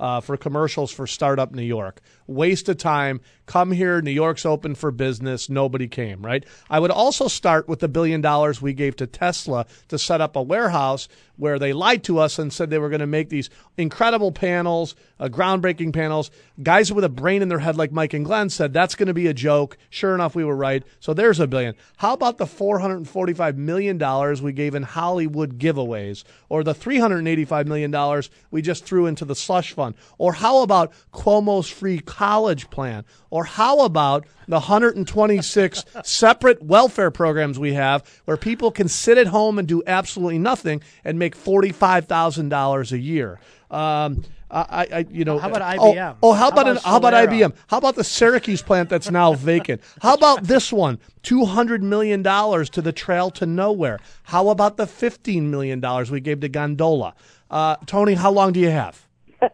uh, 0.00 0.20
for 0.20 0.36
commercials 0.36 0.90
for 0.90 1.06
Startup 1.06 1.52
New 1.52 1.62
York. 1.62 2.00
Waste 2.26 2.68
of 2.68 2.78
time. 2.78 3.20
Come 3.46 3.72
here, 3.72 4.00
New 4.00 4.10
York's 4.10 4.46
open 4.46 4.74
for 4.74 4.90
business. 4.90 5.48
Nobody 5.48 5.88
came, 5.88 6.24
right? 6.24 6.44
I 6.70 6.80
would 6.80 6.90
also 6.90 7.28
start 7.28 7.68
with 7.68 7.80
the 7.80 7.88
billion 7.88 8.20
dollars 8.20 8.62
we 8.62 8.72
gave 8.72 8.96
to 8.96 9.06
Tesla 9.06 9.66
to 9.88 9.98
set 9.98 10.20
up 10.20 10.36
a 10.36 10.42
warehouse 10.42 11.08
where 11.36 11.58
they 11.58 11.72
lied 11.72 12.04
to 12.04 12.18
us 12.18 12.38
and 12.38 12.52
said 12.52 12.70
they 12.70 12.78
were 12.78 12.88
going 12.88 13.00
to 13.00 13.06
make 13.06 13.28
these 13.28 13.50
incredible 13.76 14.30
panels, 14.30 14.94
uh, 15.18 15.28
groundbreaking 15.28 15.92
panels. 15.92 16.30
Guys 16.62 16.92
with 16.92 17.04
a 17.04 17.08
brain 17.08 17.42
in 17.42 17.48
their 17.48 17.58
head, 17.58 17.76
like 17.76 17.90
Mike 17.90 18.14
and 18.14 18.24
Glenn, 18.24 18.48
said 18.48 18.72
that's 18.72 18.94
going 18.94 19.08
to 19.08 19.14
be 19.14 19.26
a 19.26 19.34
joke. 19.34 19.76
Sure 19.90 20.14
enough, 20.14 20.34
we 20.34 20.44
were 20.44 20.56
right. 20.56 20.84
So 21.02 21.12
there's 21.12 21.40
a 21.40 21.48
billion. 21.48 21.74
How 21.96 22.12
about 22.12 22.38
the 22.38 22.44
$445 22.44 23.56
million 23.56 23.98
we 24.40 24.52
gave 24.52 24.76
in 24.76 24.84
Hollywood 24.84 25.58
giveaways, 25.58 26.22
or 26.48 26.62
the 26.62 26.76
$385 26.76 27.66
million 27.66 28.22
we 28.52 28.62
just 28.62 28.84
threw 28.84 29.06
into 29.06 29.24
the 29.24 29.34
slush 29.34 29.72
fund? 29.72 29.96
Or 30.16 30.34
how 30.34 30.62
about 30.62 30.92
Cuomo's 31.12 31.68
free 31.68 31.98
college 31.98 32.70
plan? 32.70 33.04
Or 33.30 33.44
how 33.44 33.80
about 33.80 34.28
the 34.46 34.60
126 34.60 35.84
separate 36.04 36.62
welfare 36.62 37.10
programs 37.10 37.58
we 37.58 37.72
have 37.72 38.08
where 38.24 38.36
people 38.36 38.70
can 38.70 38.86
sit 38.86 39.18
at 39.18 39.26
home 39.26 39.58
and 39.58 39.66
do 39.66 39.82
absolutely 39.88 40.38
nothing 40.38 40.82
and 41.04 41.18
make 41.18 41.36
$45,000 41.36 42.92
a 42.92 42.98
year? 42.98 43.40
Um, 43.72 44.24
I, 44.52 44.86
I, 44.92 45.06
you 45.10 45.24
know, 45.24 45.38
How 45.38 45.48
about 45.48 45.78
oh, 45.78 45.94
IBM? 45.94 46.16
Oh, 46.22 46.32
how 46.34 46.48
about 46.48 46.66
How 46.66 46.72
an, 46.72 46.78
how 46.84 46.96
about 46.98 47.14
IBM? 47.14 47.54
How 47.68 47.78
about 47.78 47.94
the 47.94 48.04
Syracuse 48.04 48.60
plant 48.60 48.90
that's 48.90 49.10
now 49.10 49.32
vacant? 49.32 49.80
How 50.02 50.12
about 50.12 50.44
this 50.44 50.70
one? 50.70 50.98
Two 51.22 51.46
hundred 51.46 51.82
million 51.82 52.22
dollars 52.22 52.68
to 52.70 52.82
the 52.82 52.92
Trail 52.92 53.30
to 53.30 53.46
Nowhere. 53.46 53.98
How 54.24 54.50
about 54.50 54.76
the 54.76 54.86
fifteen 54.86 55.50
million 55.50 55.80
dollars 55.80 56.10
we 56.10 56.20
gave 56.20 56.40
to 56.40 56.48
Gondola? 56.48 57.14
Uh, 57.50 57.76
Tony, 57.86 58.14
how 58.14 58.30
long 58.30 58.52
do 58.52 58.60
you 58.60 58.70
have? 58.70 59.06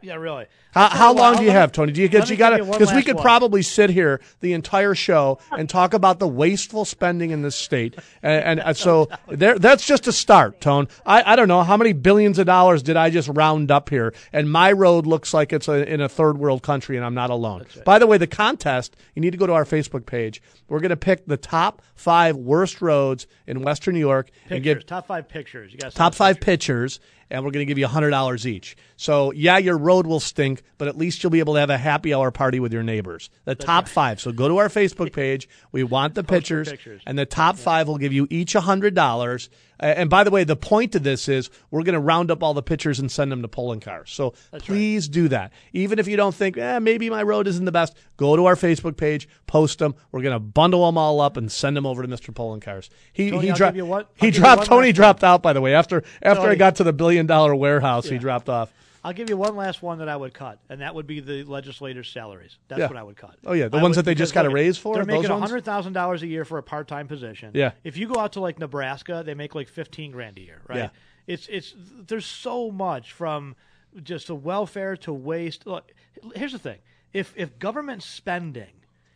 Yeah, 0.03 0.15
really. 0.15 0.47
How, 0.73 0.89
how 0.89 1.13
long 1.13 1.35
I'll 1.35 1.39
do 1.39 1.45
you 1.45 1.51
have, 1.51 1.73
Tony? 1.73 1.93
Do 1.93 2.01
you 2.01 2.09
get 2.09 2.29
you 2.29 2.37
got 2.37 2.51
to 2.51 2.57
give 2.59 2.67
you 2.67 2.71
one 2.71 2.79
because 2.79 2.95
we 2.95 3.03
could 3.03 3.17
one. 3.17 3.23
probably 3.23 3.63
sit 3.63 3.91
here 3.91 4.21
the 4.41 4.53
entire 4.53 4.95
show 4.95 5.39
and 5.51 5.69
talk 5.69 5.95
about 5.95 6.19
the 6.19 6.29
wasteful 6.29 6.85
spending 6.85 7.31
in 7.31 7.43
this 7.43 7.57
state, 7.57 7.97
and, 8.23 8.61
and 8.61 8.77
so 8.77 9.09
there 9.29 9.59
that's 9.59 9.87
just 9.87 10.07
a 10.07 10.13
start, 10.13 10.61
Tone. 10.61 10.89
I, 11.07 11.33
I 11.33 11.37
don't 11.37 11.49
know 11.49 11.63
how 11.63 11.77
many 11.77 11.93
billions 11.93 12.39
of 12.39 12.47
dollars 12.47 12.83
did 12.83 12.97
I 12.97 13.11
just 13.11 13.29
round 13.29 13.71
up 13.71 13.89
here, 13.89 14.15
and 14.33 14.51
my 14.51 14.73
road 14.73 15.07
looks 15.07 15.33
like 15.33 15.53
it's 15.53 15.69
a, 15.69 15.91
in 15.91 16.01
a 16.01 16.09
third 16.09 16.39
world 16.39 16.63
country, 16.63 16.97
and 16.97 17.05
I'm 17.05 17.15
not 17.15 17.31
alone. 17.31 17.67
By 17.85 17.99
the 17.99 18.07
way, 18.07 18.19
the 18.19 18.27
contest 18.27 18.97
you 19.15 19.23
need 19.23 19.33
to 19.33 19.39
go 19.39 19.47
to 19.47 19.53
our 19.55 19.65
Facebook 19.65 20.07
page. 20.07 20.43
We're 20.69 20.81
going 20.81 20.91
to 20.91 20.97
pick 20.97 21.27
the 21.27 21.39
top 21.39 21.83
five 21.95 22.37
worst 22.37 22.83
roads 22.83 23.27
in 23.47 23.63
Western 23.63 23.95
New 23.95 24.01
York 24.01 24.31
and 24.51 24.63
give 24.63 24.85
top 24.87 25.07
five 25.07 25.29
pictures. 25.29 25.73
You 25.73 25.79
got 25.79 25.95
top 25.95 26.15
five 26.15 26.41
pitchers, 26.41 27.01
and 27.31 27.45
we're 27.45 27.51
going 27.51 27.67
to 27.67 27.71
give 27.71 27.79
you 27.79 27.87
hundred 27.87 28.11
dollars 28.11 28.47
each. 28.47 28.77
So 28.97 29.33
yeah, 29.33 29.59
your 29.59 29.77
road 29.79 30.07
will 30.07 30.21
stink, 30.21 30.63
but 30.79 30.89
at 30.89 30.97
least 30.97 31.23
you'll 31.23 31.31
be 31.31 31.41
able 31.41 31.55
to 31.55 31.61
have 31.61 31.71
a 31.71 31.79
happy 31.79 32.15
hour 32.15 32.31
party 32.31 32.61
with 32.61 32.73
your 32.73 32.83
neighbors. 32.83 33.31
The 33.45 33.55
top 33.55 33.89
five. 33.89 34.21
So 34.21 34.33
go 34.33 34.49
to 34.49 34.59
our 34.59 34.69
Facebook 34.69 35.13
page. 35.13 35.49
We 35.73 35.85
want 35.85 36.15
the 36.15 36.25
pitchers, 36.25 36.71
pictures. 36.71 37.03
and 37.07 37.19
the 37.19 37.27
top 37.27 37.57
five 37.57 37.89
will 37.89 37.99
give 37.99 38.13
you 38.13 38.27
each 38.31 38.55
hundred 38.55 38.95
dollars. 38.95 39.51
Uh, 39.51 39.68
and 39.81 40.11
by 40.11 40.25
the 40.25 40.31
way, 40.31 40.45
the 40.45 40.57
point 40.57 40.95
of 40.95 41.03
this 41.03 41.29
is 41.29 41.51
we're 41.71 41.83
going 41.83 41.95
to 41.95 42.01
round 42.01 42.31
up 42.31 42.43
all 42.43 42.55
the 42.55 42.63
pitchers 42.63 42.99
and 42.99 43.11
send 43.11 43.31
them 43.31 43.43
to 43.43 43.49
Poloncarz. 43.49 44.09
So 44.09 44.35
please 44.59 45.09
do 45.09 45.29
that. 45.29 45.53
Even 45.73 45.99
if 45.99 46.09
you 46.09 46.17
don't 46.17 46.35
think, 46.35 46.57
eh, 46.57 46.79
maybe 46.79 47.09
my 47.11 47.23
road 47.23 47.47
isn't 47.47 47.65
the 47.65 47.73
best, 47.73 47.97
go 48.17 48.37
to 48.37 48.47
our 48.47 48.57
Facebook 48.57 48.97
page, 48.97 49.29
post 49.47 49.79
them. 49.79 49.95
We're 50.13 50.23
going 50.23 50.35
to 50.35 50.41
bundle 50.41 50.85
them 50.87 50.99
all 50.99 51.21
up 51.21 51.37
and 51.37 51.51
send 51.51 51.77
them 51.77 51.87
over 51.87 52.03
to 52.03 52.09
Mr. 52.09 52.33
Poloncarz. 52.35 52.89
He 53.13 53.31
Tony, 53.31 53.47
he, 53.49 53.53
dro- 53.53 53.69
give 53.69 53.77
you 53.77 53.87
one- 53.87 54.03
I'll 54.03 54.09
he 54.17 54.27
give 54.27 54.35
you 54.37 54.41
dropped. 54.41 54.67
Tony 54.67 54.93
dropped 54.93 55.25
out. 55.25 55.43
By 55.43 55.53
the 55.53 55.61
way, 55.61 55.75
after 55.75 56.03
after 56.23 56.43
I 56.49 56.55
got 56.55 56.77
to 56.77 56.85
the 56.85 56.93
billion 56.93 57.27
dollar 57.27 57.55
warehouse, 57.55 58.07
he 58.09 58.19
dropped 58.19 58.49
off. 58.49 58.73
I'll 59.05 59.13
give 59.13 59.31
you 59.31 59.37
one 59.37 59.57
last 59.57 59.83
one 59.83 59.99
that 59.99 60.09
I 60.09 60.17
would 60.17 60.35
cut, 60.35 60.59
and 60.69 60.81
that 60.81 60.95
would 60.95 61.07
be 61.07 61.21
the 61.21 61.45
legislators' 61.45 62.09
salaries. 62.11 62.59
That's 62.69 62.81
Yeah. 62.81 62.89
what 62.89 62.97
I 62.97 63.03
would 63.03 63.17
cut. 63.17 63.37
Oh, 63.47 63.53
yeah, 63.53 63.69
the 63.69 63.79
I 63.79 63.83
ones 63.83 63.97
would- 63.97 64.05
that 64.05 64.11
they 64.11 64.15
just 64.15 64.35
got 64.35 64.45
a 64.47 64.51
raise 64.51 64.77
for, 64.77 64.95
They're 64.97 65.05
making 65.05 65.31
hundred 65.31 65.65
thousand 65.65 65.93
dollars 65.93 66.23
a 66.23 66.27
year 66.27 66.45
for 66.45 66.59
a 66.59 66.63
part-time 66.63 67.07
position. 67.09 67.53
Yeah. 67.55 67.73
If 67.85 67.97
you 67.97 68.09
go 68.09 68.19
out 68.21 68.33
to 68.33 68.41
like 68.41 68.59
Nebraska, 68.59 69.23
they 69.25 69.35
make 69.35 69.55
like 69.55 69.69
fifteen 69.69 70.11
grand 70.11 70.39
a 70.39 70.41
year, 70.43 70.63
right? 70.69 70.79
Yeah. 70.79 70.89
It's 71.27 71.47
it's 71.49 71.75
there's 72.07 72.27
so 72.27 72.71
much 72.71 73.13
from 73.13 73.55
just 74.03 74.27
the 74.27 74.35
welfare 74.35 74.97
to 74.99 75.13
waste. 75.13 75.67
Look, 75.67 75.93
here's 76.35 76.53
the 76.53 76.59
thing: 76.59 76.79
if 77.13 77.33
if 77.37 77.59
government 77.59 78.03
spending 78.03 78.73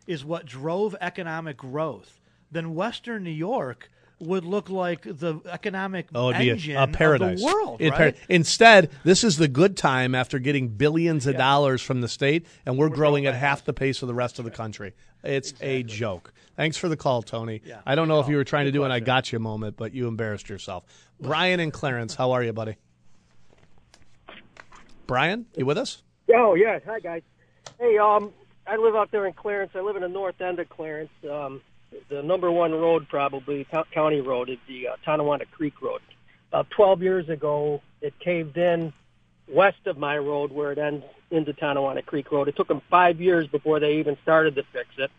is 0.07 0.23
what 0.23 0.45
drove 0.45 0.95
economic 1.01 1.57
growth, 1.57 2.21
then 2.51 2.73
Western 2.75 3.23
New 3.23 3.31
York 3.31 3.89
would 4.25 4.45
look 4.45 4.69
like 4.69 5.01
the 5.03 5.39
economic 5.49 6.07
Oh, 6.15 6.29
it'd 6.29 6.39
be 6.41 6.49
engine 6.49 6.75
a, 6.77 6.83
a 6.83 6.87
paradise. 6.87 7.33
of 7.33 7.39
the 7.39 7.45
world, 7.45 7.81
It'd 7.81 7.93
right? 7.99 8.15
par- 8.15 8.23
Instead, 8.29 8.91
this 9.03 9.23
is 9.23 9.37
the 9.37 9.47
good 9.47 9.77
time 9.77 10.15
after 10.15 10.39
getting 10.39 10.69
billions 10.69 11.27
of 11.27 11.37
dollars 11.37 11.81
from 11.81 12.01
the 12.01 12.07
state, 12.07 12.45
and 12.65 12.77
we're, 12.77 12.89
growing 12.89 13.25
at 13.25 13.35
half 13.35 13.65
the 13.65 13.73
pace 13.73 14.01
of 14.01 14.07
the 14.07 14.13
rest 14.13 14.39
of 14.39 14.45
the 14.45 14.51
country. 14.51 14.93
It's 15.23 15.53
a 15.61 15.83
joke. 15.83 16.33
Thanks 16.55 16.77
for 16.77 16.87
the 16.89 16.97
call, 16.97 17.21
Tony. 17.23 17.61
I 17.85 17.95
don't 17.95 18.07
know 18.07 18.19
if 18.19 18.27
you 18.27 18.35
were 18.35 18.43
trying 18.43 18.65
to 18.65 18.71
do 18.71 18.83
an 18.83 18.91
I 18.91 18.99
got 18.99 19.31
you 19.31 19.39
moment, 19.39 19.77
but 19.77 19.93
you 19.93 20.07
embarrassed 20.07 20.49
yourself. 20.49 20.83
Brian 21.19 21.59
and 21.59 21.71
Clarence, 21.73 22.15
how 22.15 22.31
are 22.33 22.43
you, 22.43 22.53
buddy? 22.53 22.75
Brian, 25.07 25.45
you 25.55 25.65
with 25.65 25.77
us? 25.77 26.01
Oh 26.33 26.55
yes, 26.55 26.81
hi 26.85 26.99
guys. 26.99 27.21
Hey, 27.79 27.97
um, 27.97 28.31
I 28.65 28.77
live 28.77 28.95
out 28.95 29.11
there 29.11 29.25
in 29.27 29.33
Clarence. 29.33 29.71
I 29.75 29.81
live 29.81 29.95
in 29.95 30.01
the 30.01 30.07
north 30.07 30.39
end 30.39 30.59
of 30.59 30.69
Clarence. 30.69 31.09
Um, 31.29 31.61
the 32.09 32.23
number 32.23 32.51
one 32.51 32.71
road, 32.71 33.07
probably 33.09 33.65
co- 33.65 33.85
county 33.91 34.21
road, 34.21 34.49
is 34.49 34.57
the 34.67 34.89
uh, 34.89 34.95
Tonawanda 35.05 35.45
Creek 35.45 35.81
Road. 35.81 36.01
About 36.49 36.69
12 36.69 37.01
years 37.01 37.29
ago, 37.29 37.81
it 38.01 38.13
caved 38.19 38.57
in 38.57 38.93
west 39.47 39.85
of 39.87 39.97
my 39.97 40.17
road 40.17 40.51
where 40.51 40.71
it 40.71 40.77
ends 40.77 41.03
into 41.31 41.53
Tonawanda 41.53 42.03
Creek 42.03 42.31
Road. 42.31 42.47
It 42.47 42.55
took 42.55 42.67
them 42.67 42.81
five 42.89 43.19
years 43.19 43.47
before 43.47 43.79
they 43.79 43.97
even 43.97 44.17
started 44.21 44.55
to 44.55 44.63
fix 44.71 44.87
it. 44.97 45.11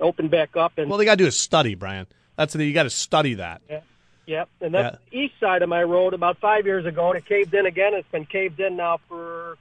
Opened 0.00 0.30
back 0.30 0.56
up 0.56 0.74
and 0.76 0.88
Well, 0.90 0.98
they 0.98 1.04
got 1.04 1.12
to 1.12 1.24
do 1.24 1.26
a 1.26 1.32
study, 1.32 1.74
Brian. 1.74 2.06
That's 2.36 2.52
the, 2.52 2.64
you 2.64 2.74
got 2.74 2.84
to 2.84 2.90
study 2.90 3.34
that. 3.34 3.62
Yeah. 3.68 3.80
Yep, 4.26 4.48
and 4.60 4.74
that's 4.74 4.98
the 5.10 5.18
east 5.18 5.34
side 5.38 5.62
of 5.62 5.68
my 5.68 5.84
road. 5.84 6.12
About 6.12 6.38
five 6.38 6.66
years 6.66 6.84
ago, 6.84 7.10
and 7.10 7.18
it 7.18 7.26
caved 7.26 7.54
in 7.54 7.64
again. 7.64 7.94
It's 7.94 8.10
been 8.10 8.26
caved 8.26 8.58
in 8.58 8.76
now 8.76 8.98
for 9.08 9.56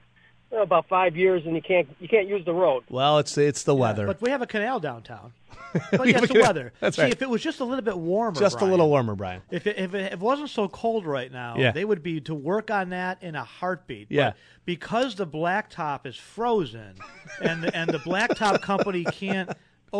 about 0.52 0.88
five 0.88 1.16
years, 1.16 1.44
and 1.46 1.56
you 1.56 1.62
can't 1.62 1.88
you 2.00 2.08
can't 2.08 2.28
use 2.28 2.46
the 2.46 2.54
road. 2.54 2.84
Well, 2.90 3.20
it's 3.20 3.38
it's 3.38 3.64
the 3.64 3.76
weather. 3.76 4.06
But 4.08 4.22
we 4.22 4.30
have 4.32 4.42
a 4.42 4.48
canal 4.48 4.80
downtown. 4.80 5.34
But 5.74 5.92
We 5.92 5.98
oh, 6.00 6.04
yeah, 6.04 6.18
it's 6.20 6.28
the 6.28 6.34
can- 6.34 6.42
weather. 6.42 6.74
that's 6.80 6.96
See, 6.96 7.02
right. 7.04 7.12
if 7.12 7.22
it 7.22 7.30
was 7.30 7.42
just 7.44 7.60
a 7.60 7.66
little 7.66 7.84
bit 7.84 7.98
warmer, 7.98 8.40
Just 8.40 8.62
a 8.62 8.66
little 8.66 8.90
warmer, 8.90 9.16
Brian. 9.16 9.42
If 9.52 9.68
it, 9.68 9.78
if 9.78 9.94
it 9.94 10.06
if 10.08 10.14
it 10.14 10.20
wasn't 10.20 10.50
so 10.50 10.68
cold 10.70 11.06
right 11.06 11.32
now, 11.32 11.56
Yeah. 11.58 11.72
they 11.72 11.84
would 11.84 12.02
be 12.04 12.22
to 12.22 12.34
work 12.34 12.72
on 12.72 12.90
that 12.92 13.22
in 13.22 13.36
a 13.36 13.44
heartbeat. 13.44 14.08
Yeah. 14.10 14.30
But 14.32 14.36
because 14.66 15.16
the 15.16 15.28
blacktop 15.28 16.06
is 16.06 16.16
frozen, 16.16 16.96
and 17.42 17.64
the, 17.64 17.76
and 17.76 17.90
the 17.90 18.00
blacktop 18.00 18.62
company 18.62 19.04
can't 19.04 19.50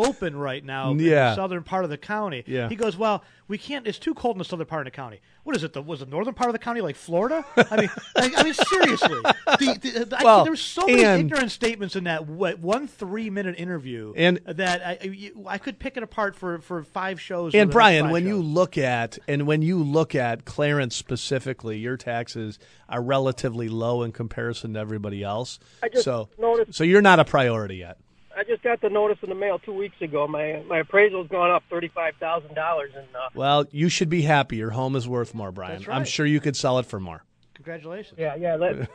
open 0.04 0.36
right 0.36 0.64
now 0.64 0.90
in 0.90 0.98
Yeah. 0.98 1.30
the 1.30 1.34
southern 1.36 1.62
part 1.62 1.84
of 1.84 1.90
the 1.90 1.98
county. 1.98 2.44
Yeah. 2.46 2.68
He 2.68 2.76
goes, 2.76 2.96
well, 2.96 3.24
we 3.48 3.58
can't. 3.58 3.86
It's 3.86 3.98
too 3.98 4.12
cold 4.14 4.34
in 4.36 4.38
the 4.38 4.44
southern 4.44 4.66
part 4.66 4.86
of 4.86 4.92
the 4.92 4.96
county. 4.96 5.20
What 5.44 5.54
is 5.54 5.62
it? 5.62 5.72
The 5.72 5.80
was 5.82 6.00
the 6.00 6.06
northern 6.06 6.34
part 6.34 6.48
of 6.48 6.52
the 6.52 6.58
county 6.58 6.80
like 6.80 6.96
Florida? 6.96 7.44
I 7.56 7.76
mean, 7.80 7.90
I, 8.16 8.32
I 8.36 8.42
mean 8.42 8.54
seriously. 8.54 9.20
The, 9.22 10.06
the, 10.10 10.16
I, 10.18 10.24
Well, 10.24 10.42
there 10.44 10.52
were 10.52 10.56
so 10.56 10.84
many 10.86 11.04
and- 11.04 11.20
ignorant 11.20 11.52
statements 11.52 11.94
in 11.94 12.04
that 12.04 12.26
what, 12.26 12.58
one 12.58 12.88
three 12.88 13.30
minute 13.30 13.54
interview, 13.58 14.12
And- 14.16 14.40
that 14.46 14.82
I, 14.84 15.30
I 15.46 15.58
could 15.58 15.78
pick 15.78 15.96
it 15.96 16.02
apart 16.02 16.34
for, 16.34 16.58
for 16.60 16.82
five 16.82 17.20
shows. 17.20 17.54
And 17.54 17.54
or 17.54 17.58
the 17.60 17.66
next 17.66 17.74
Brian, 17.74 18.10
when 18.10 18.22
shows. 18.24 18.28
you 18.28 18.42
look 18.42 18.76
at 18.78 19.18
and 19.28 19.46
when 19.46 19.62
you 19.62 19.82
look 19.82 20.14
at 20.16 20.44
Clarence 20.44 20.96
specifically, 20.96 21.78
your 21.78 21.96
taxes 21.96 22.58
are 22.88 23.02
relatively 23.02 23.68
low 23.68 24.02
in 24.02 24.10
comparison 24.12 24.74
to 24.74 24.80
everybody 24.80 25.22
else. 25.22 25.60
I 25.82 25.88
just 25.88 26.04
so, 26.04 26.28
noticed- 26.38 26.74
so 26.74 26.82
you're 26.82 27.02
not 27.02 27.20
a 27.20 27.24
priority 27.24 27.76
yet. 27.76 27.98
I 28.36 28.44
just 28.44 28.62
got 28.62 28.80
the 28.82 28.90
notice 28.90 29.18
in 29.22 29.28
the 29.30 29.34
mail 29.34 29.58
two 29.58 29.72
weeks 29.72 30.00
ago. 30.02 30.28
My 30.28 30.62
my 30.68 30.78
appraisal's 30.80 31.28
gone 31.28 31.50
up 31.50 31.62
thirty 31.70 31.88
five 31.88 32.14
thousand 32.20 32.54
dollars, 32.54 32.92
and 32.94 33.06
uh, 33.14 33.28
Well, 33.34 33.64
you 33.70 33.88
should 33.88 34.08
be 34.10 34.22
happy. 34.22 34.56
Your 34.56 34.70
home 34.70 34.94
is 34.94 35.08
worth 35.08 35.34
more, 35.34 35.50
Brian. 35.50 35.78
That's 35.78 35.88
I'm 35.88 36.04
sure 36.04 36.26
you 36.26 36.40
could 36.40 36.56
sell 36.56 36.78
it 36.78 36.86
for 36.86 37.00
more. 37.00 37.24
Congratulations. 37.54 38.18
yeah, 38.18 38.36
yeah. 38.36 38.56
Let, 38.56 38.88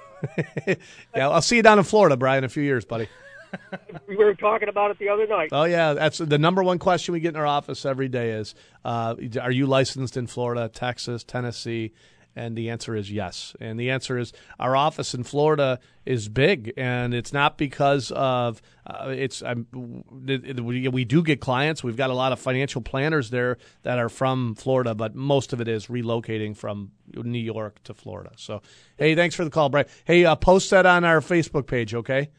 Yeah, 1.15 1.29
I'll 1.29 1.41
see 1.41 1.55
you 1.57 1.63
down 1.63 1.79
in 1.79 1.83
Florida, 1.83 2.15
Brian, 2.15 2.39
in 2.39 2.43
a 2.43 2.49
few 2.49 2.63
years, 2.63 2.85
buddy. 2.85 3.07
we 4.07 4.15
were 4.15 4.35
talking 4.35 4.69
about 4.69 4.91
it 4.91 4.99
the 4.99 5.09
other 5.09 5.27
night. 5.27 5.49
Oh 5.51 5.63
yeah, 5.63 5.93
that's 5.93 6.19
the 6.19 6.37
number 6.37 6.63
one 6.63 6.79
question 6.79 7.13
we 7.13 7.19
get 7.19 7.29
in 7.29 7.35
our 7.35 7.47
office 7.47 7.85
every 7.85 8.07
day 8.07 8.31
is, 8.31 8.55
uh, 8.85 9.15
are 9.41 9.51
you 9.51 9.65
licensed 9.65 10.15
in 10.15 10.27
Florida, 10.27 10.69
Texas, 10.69 11.23
Tennessee? 11.23 11.91
And 12.35 12.55
the 12.55 12.69
answer 12.69 12.95
is 12.95 13.11
yes. 13.11 13.55
And 13.59 13.79
the 13.79 13.89
answer 13.89 14.17
is 14.17 14.31
our 14.59 14.75
office 14.75 15.13
in 15.13 15.23
Florida 15.23 15.79
is 16.05 16.29
big, 16.29 16.73
and 16.77 17.13
it's 17.13 17.33
not 17.33 17.57
because 17.57 18.11
of 18.11 18.61
uh, 18.87 19.09
it's. 19.09 19.43
Um, 19.43 19.67
we, 19.73 20.87
we 20.87 21.05
do 21.05 21.23
get 21.23 21.41
clients. 21.41 21.83
We've 21.83 21.97
got 21.97 22.09
a 22.09 22.13
lot 22.13 22.31
of 22.31 22.39
financial 22.39 22.81
planners 22.81 23.29
there 23.31 23.57
that 23.83 23.99
are 23.99 24.09
from 24.09 24.55
Florida, 24.55 24.95
but 24.95 25.13
most 25.13 25.51
of 25.51 25.59
it 25.59 25.67
is 25.67 25.87
relocating 25.87 26.55
from 26.55 26.91
New 27.13 27.39
York 27.39 27.83
to 27.83 27.93
Florida. 27.93 28.31
So, 28.37 28.61
hey, 28.97 29.13
thanks 29.13 29.35
for 29.35 29.43
the 29.43 29.51
call, 29.51 29.69
Brian. 29.69 29.87
Hey, 30.05 30.23
uh, 30.23 30.35
post 30.35 30.69
that 30.69 30.85
on 30.85 31.03
our 31.03 31.19
Facebook 31.19 31.67
page, 31.67 31.93
okay? 31.93 32.29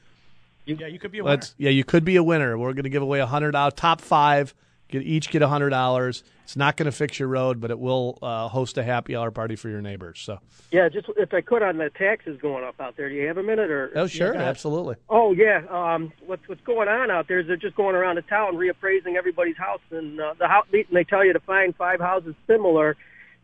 yeah, 0.64 0.86
you 0.86 0.98
could 0.98 1.12
be 1.12 1.18
a 1.18 1.24
winner. 1.24 1.36
Let's, 1.36 1.54
yeah, 1.58 1.70
you 1.70 1.84
could 1.84 2.04
be 2.04 2.16
a 2.16 2.22
winner. 2.22 2.56
We're 2.56 2.72
going 2.72 2.84
to 2.84 2.90
give 2.90 3.02
away 3.02 3.20
a 3.20 3.26
hundred 3.26 3.52
dollars. 3.52 3.74
Top 3.76 4.00
five 4.00 4.54
get 4.92 5.02
each 5.02 5.30
get 5.30 5.42
a 5.42 5.48
hundred 5.48 5.70
dollars. 5.70 6.22
It's 6.44 6.56
not 6.56 6.76
going 6.76 6.86
to 6.86 6.92
fix 6.92 7.18
your 7.18 7.28
road, 7.28 7.60
but 7.60 7.70
it 7.70 7.78
will 7.78 8.18
uh, 8.20 8.48
host 8.48 8.76
a 8.78 8.82
happy 8.84 9.16
hour 9.16 9.30
party 9.30 9.56
for 9.56 9.68
your 9.68 9.80
neighbors. 9.80 10.20
So, 10.20 10.38
Yeah, 10.70 10.88
just 10.88 11.08
if 11.16 11.32
I 11.32 11.40
could 11.40 11.62
on 11.62 11.78
the 11.78 11.90
taxes 11.90 12.38
going 12.40 12.62
up 12.62 12.80
out 12.80 12.96
there. 12.96 13.08
Do 13.08 13.14
you 13.14 13.26
have 13.26 13.38
a 13.38 13.42
minute 13.42 13.70
or? 13.70 13.90
oh 13.96 14.06
sure, 14.06 14.36
absolutely. 14.36 14.96
Oh 15.08 15.32
yeah. 15.32 15.62
Um, 15.68 16.12
what's 16.26 16.46
what's 16.48 16.60
going 16.62 16.88
on 16.88 17.10
out 17.10 17.26
there 17.26 17.40
is 17.40 17.46
they're 17.46 17.56
just 17.56 17.74
going 17.74 17.96
around 17.96 18.16
the 18.16 18.22
town 18.22 18.54
reappraising 18.54 19.16
everybody's 19.16 19.56
house, 19.56 19.80
and 19.90 20.20
uh, 20.20 20.34
the 20.38 20.46
house 20.46 20.66
and 20.72 20.84
they 20.92 21.04
tell 21.04 21.24
you 21.24 21.32
to 21.32 21.40
find 21.40 21.74
five 21.74 21.98
houses 22.00 22.34
similar 22.46 22.96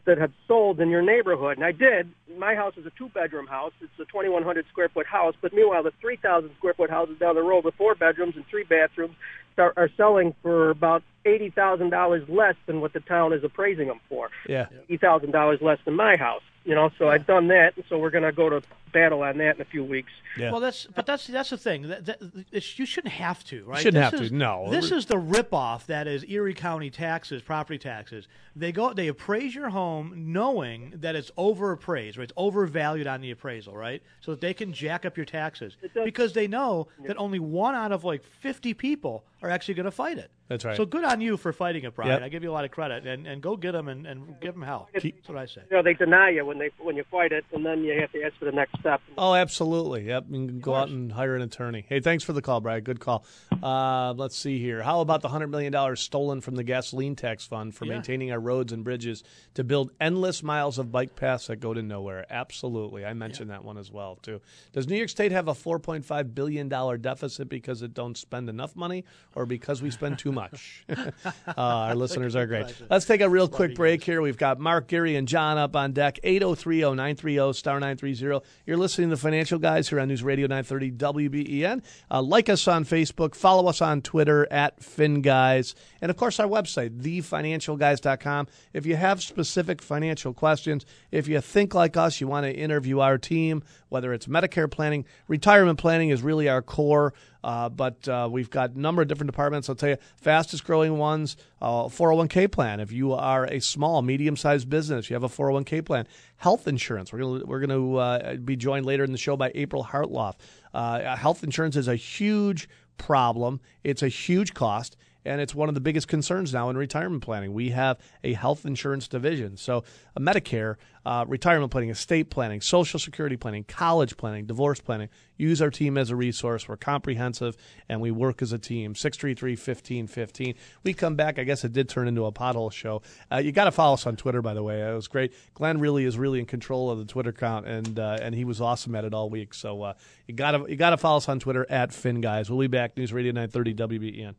that 0.04 0.16
have 0.16 0.32
sold 0.46 0.80
in 0.80 0.88
your 0.88 1.02
neighborhood. 1.02 1.58
And 1.58 1.64
I 1.64 1.72
did. 1.72 2.10
My 2.38 2.54
house 2.54 2.72
is 2.78 2.86
a 2.86 2.90
two-bedroom 2.96 3.46
house. 3.46 3.72
It's 3.82 3.92
a 4.00 4.06
2,100 4.06 4.64
square 4.70 4.88
foot 4.88 5.06
house. 5.06 5.34
But 5.42 5.52
meanwhile, 5.52 5.82
the 5.82 5.92
3,000 6.00 6.50
square 6.56 6.72
foot 6.72 6.88
houses 6.88 7.18
down 7.18 7.34
the 7.34 7.42
road 7.42 7.64
with 7.64 7.74
four 7.74 7.94
bedrooms 7.94 8.34
and 8.34 8.46
three 8.46 8.64
bathrooms 8.64 9.14
are, 9.58 9.72
are 9.76 9.90
selling 9.96 10.34
for 10.42 10.70
about 10.70 11.02
eighty 11.24 11.50
thousand 11.50 11.90
dollars 11.90 12.28
less 12.28 12.54
than 12.66 12.80
what 12.80 12.92
the 12.92 13.00
town 13.00 13.32
is 13.32 13.44
appraising 13.44 13.88
them 13.88 14.00
for. 14.08 14.30
Yeah, 14.48 14.66
Eighty 14.84 14.98
thousand 14.98 15.32
dollars 15.32 15.60
less 15.60 15.78
than 15.84 15.94
my 15.94 16.16
house. 16.16 16.42
You 16.68 16.74
know, 16.74 16.90
so 16.98 17.08
I've 17.08 17.26
done 17.26 17.48
that, 17.48 17.76
and 17.76 17.84
so 17.88 17.96
we're 17.96 18.10
going 18.10 18.24
to 18.24 18.32
go 18.32 18.50
to 18.50 18.60
battle 18.92 19.22
on 19.22 19.38
that 19.38 19.56
in 19.56 19.62
a 19.62 19.64
few 19.64 19.82
weeks. 19.82 20.10
yeah. 20.36 20.50
Well, 20.50 20.60
that's 20.60 20.84
but 20.94 21.06
that's 21.06 21.26
that's 21.26 21.48
the 21.48 21.56
thing. 21.56 21.88
That, 21.88 22.04
that, 22.04 22.18
it's, 22.52 22.78
you 22.78 22.84
shouldn't 22.84 23.14
have 23.14 23.42
to, 23.44 23.64
right? 23.64 23.80
shouldn't 23.80 24.12
This 24.12 24.20
have 24.20 24.28
to, 24.28 24.34
no. 24.36 24.70
This 24.70 24.90
is 24.92 25.06
the 25.06 25.14
ripoff 25.16 25.86
that 25.86 26.06
is 26.06 26.26
Erie 26.28 26.52
County 26.52 26.90
taxes, 26.90 27.40
property 27.40 27.78
taxes. 27.78 28.28
They 28.54 28.70
go, 28.70 28.92
they 28.92 29.08
appraise 29.08 29.54
your 29.54 29.70
home 29.70 30.12
knowing 30.30 30.92
that 30.96 31.16
it's 31.16 31.30
overappraised, 31.38 32.18
right? 32.18 32.24
It's 32.24 32.32
overvalued 32.36 33.06
on 33.06 33.22
the 33.22 33.30
appraisal, 33.30 33.74
right? 33.74 34.02
So 34.20 34.32
that 34.32 34.42
they 34.42 34.52
can 34.52 34.74
jack 34.74 35.06
up 35.06 35.16
your 35.16 35.24
taxes 35.26 35.74
does- 35.94 36.04
because 36.04 36.34
they 36.34 36.46
know 36.48 36.88
that 37.06 37.16
only 37.16 37.38
one 37.38 37.74
out 37.74 37.92
of 37.92 38.04
like 38.04 38.22
fifty 38.22 38.74
people 38.74 39.24
are 39.42 39.48
actually 39.48 39.74
going 39.74 39.84
to 39.86 39.90
fight 39.90 40.18
it. 40.18 40.30
That's 40.48 40.64
right. 40.64 40.76
So 40.76 40.86
good 40.86 41.04
on 41.04 41.20
you 41.20 41.36
for 41.36 41.52
fighting 41.52 41.84
it, 41.84 41.94
Brian. 41.94 42.12
Yep. 42.12 42.22
I 42.22 42.28
give 42.30 42.42
you 42.42 42.50
a 42.50 42.52
lot 42.52 42.64
of 42.64 42.70
credit, 42.70 43.06
and, 43.06 43.26
and 43.26 43.42
go 43.42 43.56
get 43.56 43.72
them 43.72 43.88
and, 43.88 44.06
and 44.06 44.40
give 44.40 44.54
them 44.54 44.62
hell. 44.62 44.88
That's 44.94 45.06
what 45.26 45.36
I 45.36 45.44
say. 45.46 45.60
You 45.70 45.76
know, 45.76 45.82
they 45.82 45.94
deny 45.94 46.30
you 46.30 46.44
when 46.46 46.58
they 46.58 46.70
when 46.78 46.96
you 46.96 47.04
fight 47.10 47.32
it, 47.32 47.44
and 47.52 47.64
then 47.66 47.84
you 47.84 48.00
have 48.00 48.10
to 48.12 48.22
ask 48.22 48.34
for 48.38 48.46
the 48.46 48.52
next 48.52 48.78
step. 48.80 49.00
Oh, 49.18 49.34
absolutely. 49.34 50.04
Yep. 50.04 50.24
You 50.30 50.46
can 50.46 50.60
go 50.60 50.74
out 50.74 50.88
and 50.88 51.12
hire 51.12 51.36
an 51.36 51.42
attorney. 51.42 51.84
Hey, 51.88 52.00
thanks 52.00 52.24
for 52.24 52.32
the 52.32 52.40
call, 52.40 52.60
Brad. 52.60 52.84
Good 52.84 52.98
call. 53.00 53.24
Uh, 53.62 54.14
let's 54.16 54.36
see 54.36 54.58
here. 54.58 54.82
How 54.82 55.00
about 55.00 55.20
the 55.20 55.28
$100 55.28 55.50
million 55.50 55.96
stolen 55.96 56.40
from 56.40 56.54
the 56.54 56.64
gasoline 56.64 57.14
tax 57.14 57.44
fund 57.46 57.74
for 57.74 57.84
Yeah. 57.84 57.94
maintaining 57.94 58.32
our 58.32 58.40
roads 58.40 58.72
and 58.72 58.82
bridges 58.84 59.22
to 59.54 59.64
build 59.64 59.90
endless 60.00 60.42
miles 60.42 60.78
of 60.78 60.90
bike 60.90 61.14
paths 61.16 61.48
that 61.48 61.56
go 61.56 61.74
to 61.74 61.82
nowhere? 61.82 62.24
Absolutely. 62.30 63.04
I 63.04 63.12
mentioned 63.12 63.50
that 63.50 63.64
one 63.64 63.76
as 63.76 63.90
well, 63.90 64.16
too. 64.22 64.40
Does 64.72 64.88
New 64.88 64.96
York 64.96 65.10
State 65.10 65.32
have 65.32 65.48
a 65.48 65.52
$4.5 65.54 66.34
billion 66.34 66.68
deficit 66.68 67.48
because 67.48 67.82
it 67.82 67.92
don't 67.92 68.16
spend 68.16 68.48
enough 68.48 68.74
money 68.76 69.04
or 69.34 69.44
because 69.44 69.82
we 69.82 69.90
spend 69.90 70.18
too 70.18 70.32
much? 70.32 70.37
uh, 70.88 71.52
our 71.56 71.94
listeners 71.94 72.36
are 72.36 72.46
great. 72.46 72.66
Let's 72.90 73.06
take 73.06 73.20
a 73.20 73.28
real 73.28 73.48
quick 73.48 73.74
break 73.74 74.04
here. 74.04 74.20
We've 74.20 74.36
got 74.36 74.58
Mark, 74.58 74.88
Gary, 74.88 75.16
and 75.16 75.26
John 75.26 75.58
up 75.58 75.74
on 75.76 75.92
deck. 75.92 76.18
8030 76.22 76.96
930 76.96 77.52
star 77.52 77.80
930. 77.80 78.44
You're 78.66 78.76
listening 78.76 79.10
to 79.10 79.16
the 79.16 79.20
Financial 79.20 79.58
Guys 79.58 79.88
here 79.88 80.00
on 80.00 80.08
News 80.08 80.22
Radio 80.22 80.46
930 80.46 80.92
WBEN. 80.92 81.82
Uh, 82.10 82.22
like 82.22 82.48
us 82.48 82.68
on 82.68 82.84
Facebook. 82.84 83.34
Follow 83.34 83.68
us 83.68 83.80
on 83.80 84.02
Twitter 84.02 84.46
at 84.50 84.80
FinGuys. 84.80 85.74
And 86.00 86.10
of 86.10 86.16
course, 86.16 86.38
our 86.40 86.46
website, 86.46 87.00
thefinancialguys.com. 87.00 88.46
If 88.72 88.86
you 88.86 88.96
have 88.96 89.22
specific 89.22 89.82
financial 89.82 90.32
questions, 90.32 90.86
if 91.10 91.28
you 91.28 91.40
think 91.40 91.74
like 91.74 91.96
us, 91.96 92.20
you 92.20 92.28
want 92.28 92.44
to 92.44 92.52
interview 92.54 93.00
our 93.00 93.18
team, 93.18 93.62
whether 93.88 94.12
it's 94.12 94.26
Medicare 94.26 94.70
planning, 94.70 95.04
retirement 95.26 95.78
planning 95.78 96.10
is 96.10 96.22
really 96.22 96.48
our 96.48 96.62
core. 96.62 97.14
Uh, 97.42 97.68
but 97.68 98.06
uh, 98.08 98.28
we've 98.30 98.50
got 98.50 98.72
a 98.72 98.80
number 98.80 99.02
of 99.02 99.08
different 99.08 99.30
departments. 99.30 99.68
I'll 99.68 99.74
tell 99.74 99.90
you, 99.90 99.96
fastest 100.16 100.64
growing 100.64 100.98
ones, 100.98 101.36
uh, 101.60 101.84
401k 101.84 102.50
plan. 102.50 102.80
If 102.80 102.92
you 102.92 103.12
are 103.12 103.44
a 103.44 103.60
small, 103.60 104.02
medium 104.02 104.36
sized 104.36 104.68
business, 104.68 105.08
you 105.08 105.14
have 105.14 105.22
a 105.22 105.28
401k 105.28 105.84
plan. 105.84 106.06
Health 106.36 106.66
insurance. 106.66 107.12
We're 107.12 107.20
going 107.20 107.46
we're 107.46 107.66
to 107.66 107.96
uh, 107.96 108.34
be 108.36 108.56
joined 108.56 108.86
later 108.86 109.04
in 109.04 109.12
the 109.12 109.18
show 109.18 109.36
by 109.36 109.52
April 109.54 109.84
Hartloff. 109.84 110.34
Uh, 110.74 111.16
health 111.16 111.44
insurance 111.44 111.76
is 111.76 111.88
a 111.88 111.96
huge 111.96 112.68
problem. 112.96 113.60
It's 113.84 114.02
a 114.02 114.08
huge 114.08 114.54
cost 114.54 114.96
and 115.28 115.40
it's 115.40 115.54
one 115.54 115.68
of 115.68 115.74
the 115.74 115.80
biggest 115.80 116.08
concerns 116.08 116.54
now 116.54 116.70
in 116.70 116.76
retirement 116.76 117.22
planning. 117.22 117.52
We 117.52 117.70
have 117.70 117.98
a 118.24 118.32
health 118.32 118.64
insurance 118.64 119.06
division. 119.06 119.56
So, 119.56 119.84
uh, 120.16 120.20
Medicare, 120.20 120.76
uh, 121.04 121.24
retirement 121.28 121.70
planning, 121.70 121.90
estate 121.90 122.30
planning, 122.30 122.60
social 122.60 122.98
security 122.98 123.36
planning, 123.36 123.64
college 123.64 124.16
planning, 124.16 124.46
divorce 124.46 124.80
planning. 124.80 125.10
Use 125.36 125.62
our 125.62 125.70
team 125.70 125.98
as 125.98 126.10
a 126.10 126.16
resource. 126.16 126.66
We're 126.66 126.76
comprehensive 126.76 127.56
and 127.88 128.00
we 128.00 128.10
work 128.10 128.42
as 128.42 128.52
a 128.52 128.58
team. 128.58 128.94
633 128.94 129.52
1515. 129.52 130.54
We 130.82 130.94
come 130.94 131.14
back. 131.14 131.38
I 131.38 131.44
guess 131.44 131.62
it 131.62 131.72
did 131.72 131.88
turn 131.88 132.08
into 132.08 132.24
a 132.24 132.32
pothole 132.32 132.72
show. 132.72 133.02
Uh, 133.30 133.36
you 133.36 133.52
got 133.52 133.64
to 133.64 133.72
follow 133.72 133.94
us 133.94 134.06
on 134.06 134.16
Twitter, 134.16 134.42
by 134.42 134.54
the 134.54 134.62
way. 134.62 134.80
It 134.80 134.94
was 134.94 135.08
great. 135.08 135.34
Glenn 135.54 135.78
really 135.78 136.04
is 136.04 136.18
really 136.18 136.40
in 136.40 136.46
control 136.46 136.90
of 136.90 136.98
the 136.98 137.04
Twitter 137.04 137.30
account, 137.30 137.66
and 137.66 137.98
uh, 137.98 138.18
and 138.20 138.34
he 138.34 138.44
was 138.44 138.60
awesome 138.60 138.94
at 138.94 139.04
it 139.04 139.14
all 139.14 139.30
week. 139.30 139.54
So, 139.54 139.82
uh, 139.82 139.94
you 140.26 140.34
got 140.34 140.52
to 140.52 140.66
you 140.68 140.76
got 140.76 140.90
to 140.90 140.96
follow 140.96 141.18
us 141.18 141.28
on 141.28 141.38
Twitter 141.38 141.66
at 141.68 141.90
FinGuys. 141.90 142.50
We'll 142.50 142.60
be 142.60 142.66
back. 142.66 142.96
News 142.96 143.12
Radio 143.12 143.32
930 143.32 143.74
WBEN. 143.74 144.34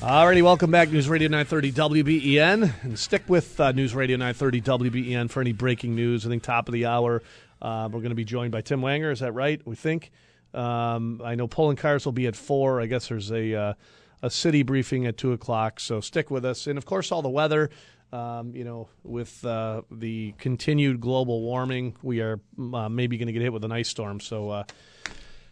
Alrighty, 0.00 0.42
welcome 0.42 0.70
back, 0.70 0.90
News 0.90 1.10
Radio 1.10 1.28
930 1.28 1.72
WBEN, 1.72 2.84
and 2.84 2.98
stick 2.98 3.22
with 3.28 3.60
uh, 3.60 3.72
News 3.72 3.94
Radio 3.94 4.16
930 4.16 4.62
WBEN 4.62 5.28
for 5.28 5.42
any 5.42 5.52
breaking 5.52 5.94
news. 5.94 6.24
I 6.24 6.30
think 6.30 6.42
top 6.42 6.68
of 6.68 6.72
the 6.72 6.86
hour, 6.86 7.22
uh, 7.60 7.86
we're 7.92 8.00
going 8.00 8.08
to 8.08 8.14
be 8.14 8.24
joined 8.24 8.50
by 8.50 8.62
Tim 8.62 8.80
Wanger. 8.80 9.12
Is 9.12 9.20
that 9.20 9.32
right? 9.32 9.60
We 9.66 9.76
think. 9.76 10.10
Um, 10.54 11.20
I 11.22 11.34
know 11.34 11.46
Poloncarz 11.46 12.06
will 12.06 12.12
be 12.12 12.26
at 12.26 12.34
four. 12.34 12.80
I 12.80 12.86
guess 12.86 13.08
there's 13.08 13.30
a 13.30 13.54
uh, 13.54 13.74
a 14.22 14.30
city 14.30 14.62
briefing 14.62 15.04
at 15.04 15.18
two 15.18 15.34
o'clock. 15.34 15.78
So 15.78 16.00
stick 16.00 16.30
with 16.30 16.46
us, 16.46 16.66
and 16.66 16.78
of 16.78 16.86
course, 16.86 17.12
all 17.12 17.20
the 17.20 17.28
weather. 17.28 17.68
Um, 18.10 18.56
you 18.56 18.64
know, 18.64 18.88
with 19.04 19.44
uh, 19.44 19.82
the 19.90 20.32
continued 20.38 21.02
global 21.02 21.42
warming, 21.42 21.94
we 22.02 22.22
are 22.22 22.40
uh, 22.58 22.88
maybe 22.88 23.18
going 23.18 23.26
to 23.26 23.34
get 23.34 23.42
hit 23.42 23.52
with 23.52 23.64
an 23.66 23.72
ice 23.72 23.90
storm. 23.90 24.20
So. 24.20 24.64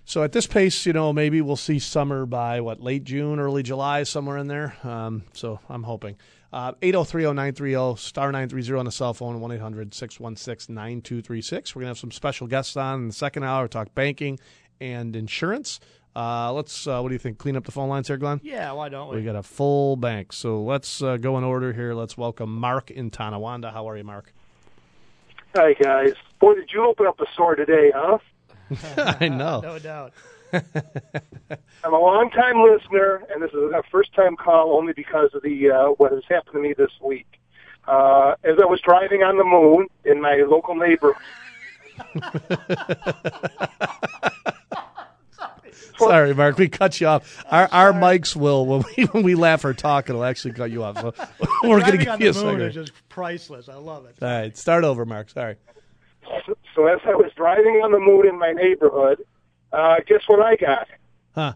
So 0.08 0.22
at 0.22 0.32
this 0.32 0.46
pace, 0.46 0.86
you 0.86 0.94
know, 0.94 1.12
maybe 1.12 1.42
we'll 1.42 1.56
see 1.56 1.78
summer 1.78 2.24
by 2.24 2.62
what 2.62 2.82
late 2.82 3.04
June, 3.04 3.38
early 3.38 3.62
July, 3.62 4.04
somewhere 4.04 4.38
in 4.38 4.46
there. 4.46 4.74
Um, 4.82 5.24
so 5.34 5.60
I'm 5.68 5.82
hoping. 5.82 6.16
Uh, 6.50 6.72
8030930 6.80 7.98
star 7.98 8.32
930 8.32 8.78
on 8.78 8.86
the 8.86 8.90
cell 8.90 9.12
phone 9.12 9.38
1-800-616-9236. 9.38 11.74
We're 11.74 11.80
going 11.80 11.84
to 11.84 11.88
have 11.88 11.98
some 11.98 12.10
special 12.10 12.46
guests 12.46 12.74
on 12.74 13.02
in 13.02 13.08
the 13.08 13.12
second 13.12 13.44
hour 13.44 13.68
talk 13.68 13.94
banking 13.94 14.40
and 14.80 15.14
insurance. 15.14 15.78
Uh, 16.16 16.54
let's 16.54 16.86
uh, 16.86 17.00
what 17.00 17.10
do 17.10 17.14
you 17.14 17.18
think? 17.18 17.36
Clean 17.36 17.54
up 17.54 17.66
the 17.66 17.72
phone 17.72 17.90
lines 17.90 18.08
here, 18.08 18.16
Glenn? 18.16 18.40
Yeah, 18.42 18.72
why 18.72 18.88
don't 18.88 19.10
we? 19.10 19.16
We 19.16 19.24
got 19.24 19.36
a 19.36 19.42
full 19.42 19.96
bank. 19.96 20.32
So 20.32 20.62
let's 20.62 21.02
uh, 21.02 21.18
go 21.18 21.36
in 21.36 21.44
order 21.44 21.74
here. 21.74 21.92
Let's 21.92 22.16
welcome 22.16 22.58
Mark 22.58 22.90
in 22.90 23.10
Tonawanda. 23.10 23.72
How 23.72 23.90
are 23.90 23.98
you, 23.98 24.04
Mark? 24.04 24.32
Hi 25.54 25.74
guys. 25.74 26.14
Boy, 26.40 26.54
did 26.54 26.70
you 26.72 26.86
open 26.86 27.06
up 27.06 27.20
a 27.20 27.26
store 27.34 27.56
today, 27.56 27.92
huh? 27.94 28.16
I 28.96 29.28
know. 29.28 29.60
no 29.60 29.78
doubt. 29.78 30.12
I'm 30.52 31.92
a 31.92 31.98
long 31.98 32.30
time 32.30 32.62
listener, 32.62 33.22
and 33.30 33.42
this 33.42 33.50
is 33.50 33.70
a 33.72 33.82
first 33.90 34.14
time 34.14 34.34
call 34.36 34.76
only 34.76 34.92
because 34.94 35.30
of 35.34 35.42
the 35.42 35.70
uh, 35.70 35.88
what 35.98 36.12
has 36.12 36.22
happened 36.28 36.54
to 36.54 36.60
me 36.60 36.72
this 36.72 36.90
week. 37.02 37.26
Uh, 37.86 38.34
as 38.44 38.56
I 38.60 38.66
was 38.66 38.80
driving 38.82 39.22
on 39.22 39.36
the 39.38 39.44
moon 39.44 39.86
in 40.04 40.20
my 40.20 40.36
local 40.46 40.74
neighborhood. 40.74 41.16
Sorry, 45.98 46.32
Mark, 46.32 46.56
we 46.58 46.68
cut 46.68 47.00
you 47.00 47.08
off. 47.08 47.44
Our 47.50 47.68
our 47.72 47.92
mics 47.92 48.36
will 48.36 48.64
when 48.66 48.84
we 48.96 49.04
when 49.06 49.22
we 49.24 49.34
laugh 49.34 49.64
or 49.64 49.74
talk, 49.74 50.08
it'll 50.08 50.22
actually 50.24 50.52
cut 50.54 50.70
you 50.70 50.84
off. 50.84 51.00
So 51.00 51.12
we're 51.64 51.80
going 51.80 51.98
to 51.98 52.04
Driving 52.04 52.06
give 52.06 52.08
on 52.08 52.20
you 52.20 52.28
a 52.28 52.32
the 52.32 52.44
moon 52.44 52.54
second. 52.54 52.68
is 52.68 52.74
just 52.74 52.92
priceless. 53.08 53.68
I 53.68 53.74
love 53.74 54.06
it. 54.06 54.14
All 54.22 54.28
right, 54.28 54.56
start 54.56 54.84
over, 54.84 55.04
Mark. 55.04 55.28
Sorry. 55.30 55.56
So 56.74 56.86
as 56.86 57.00
I 57.04 57.14
was 57.14 57.32
driving 57.36 57.80
on 57.82 57.92
the 57.92 57.98
moon 57.98 58.26
in 58.26 58.38
my 58.38 58.52
neighborhood, 58.52 59.24
uh, 59.72 59.96
guess 60.06 60.22
what 60.26 60.40
I 60.40 60.56
got? 60.56 60.88
Huh? 61.34 61.54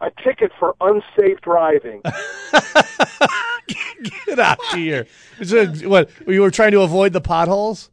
A 0.00 0.10
ticket 0.22 0.52
for 0.58 0.74
unsafe 0.80 1.40
driving. 1.42 2.02
Get 4.26 4.38
out 4.38 4.58
of 4.58 4.78
here! 4.78 5.06
it, 5.38 5.86
what 5.86 6.10
you 6.26 6.40
were 6.40 6.50
trying 6.50 6.72
to 6.72 6.80
avoid 6.80 7.12
the 7.12 7.20
potholes? 7.20 7.90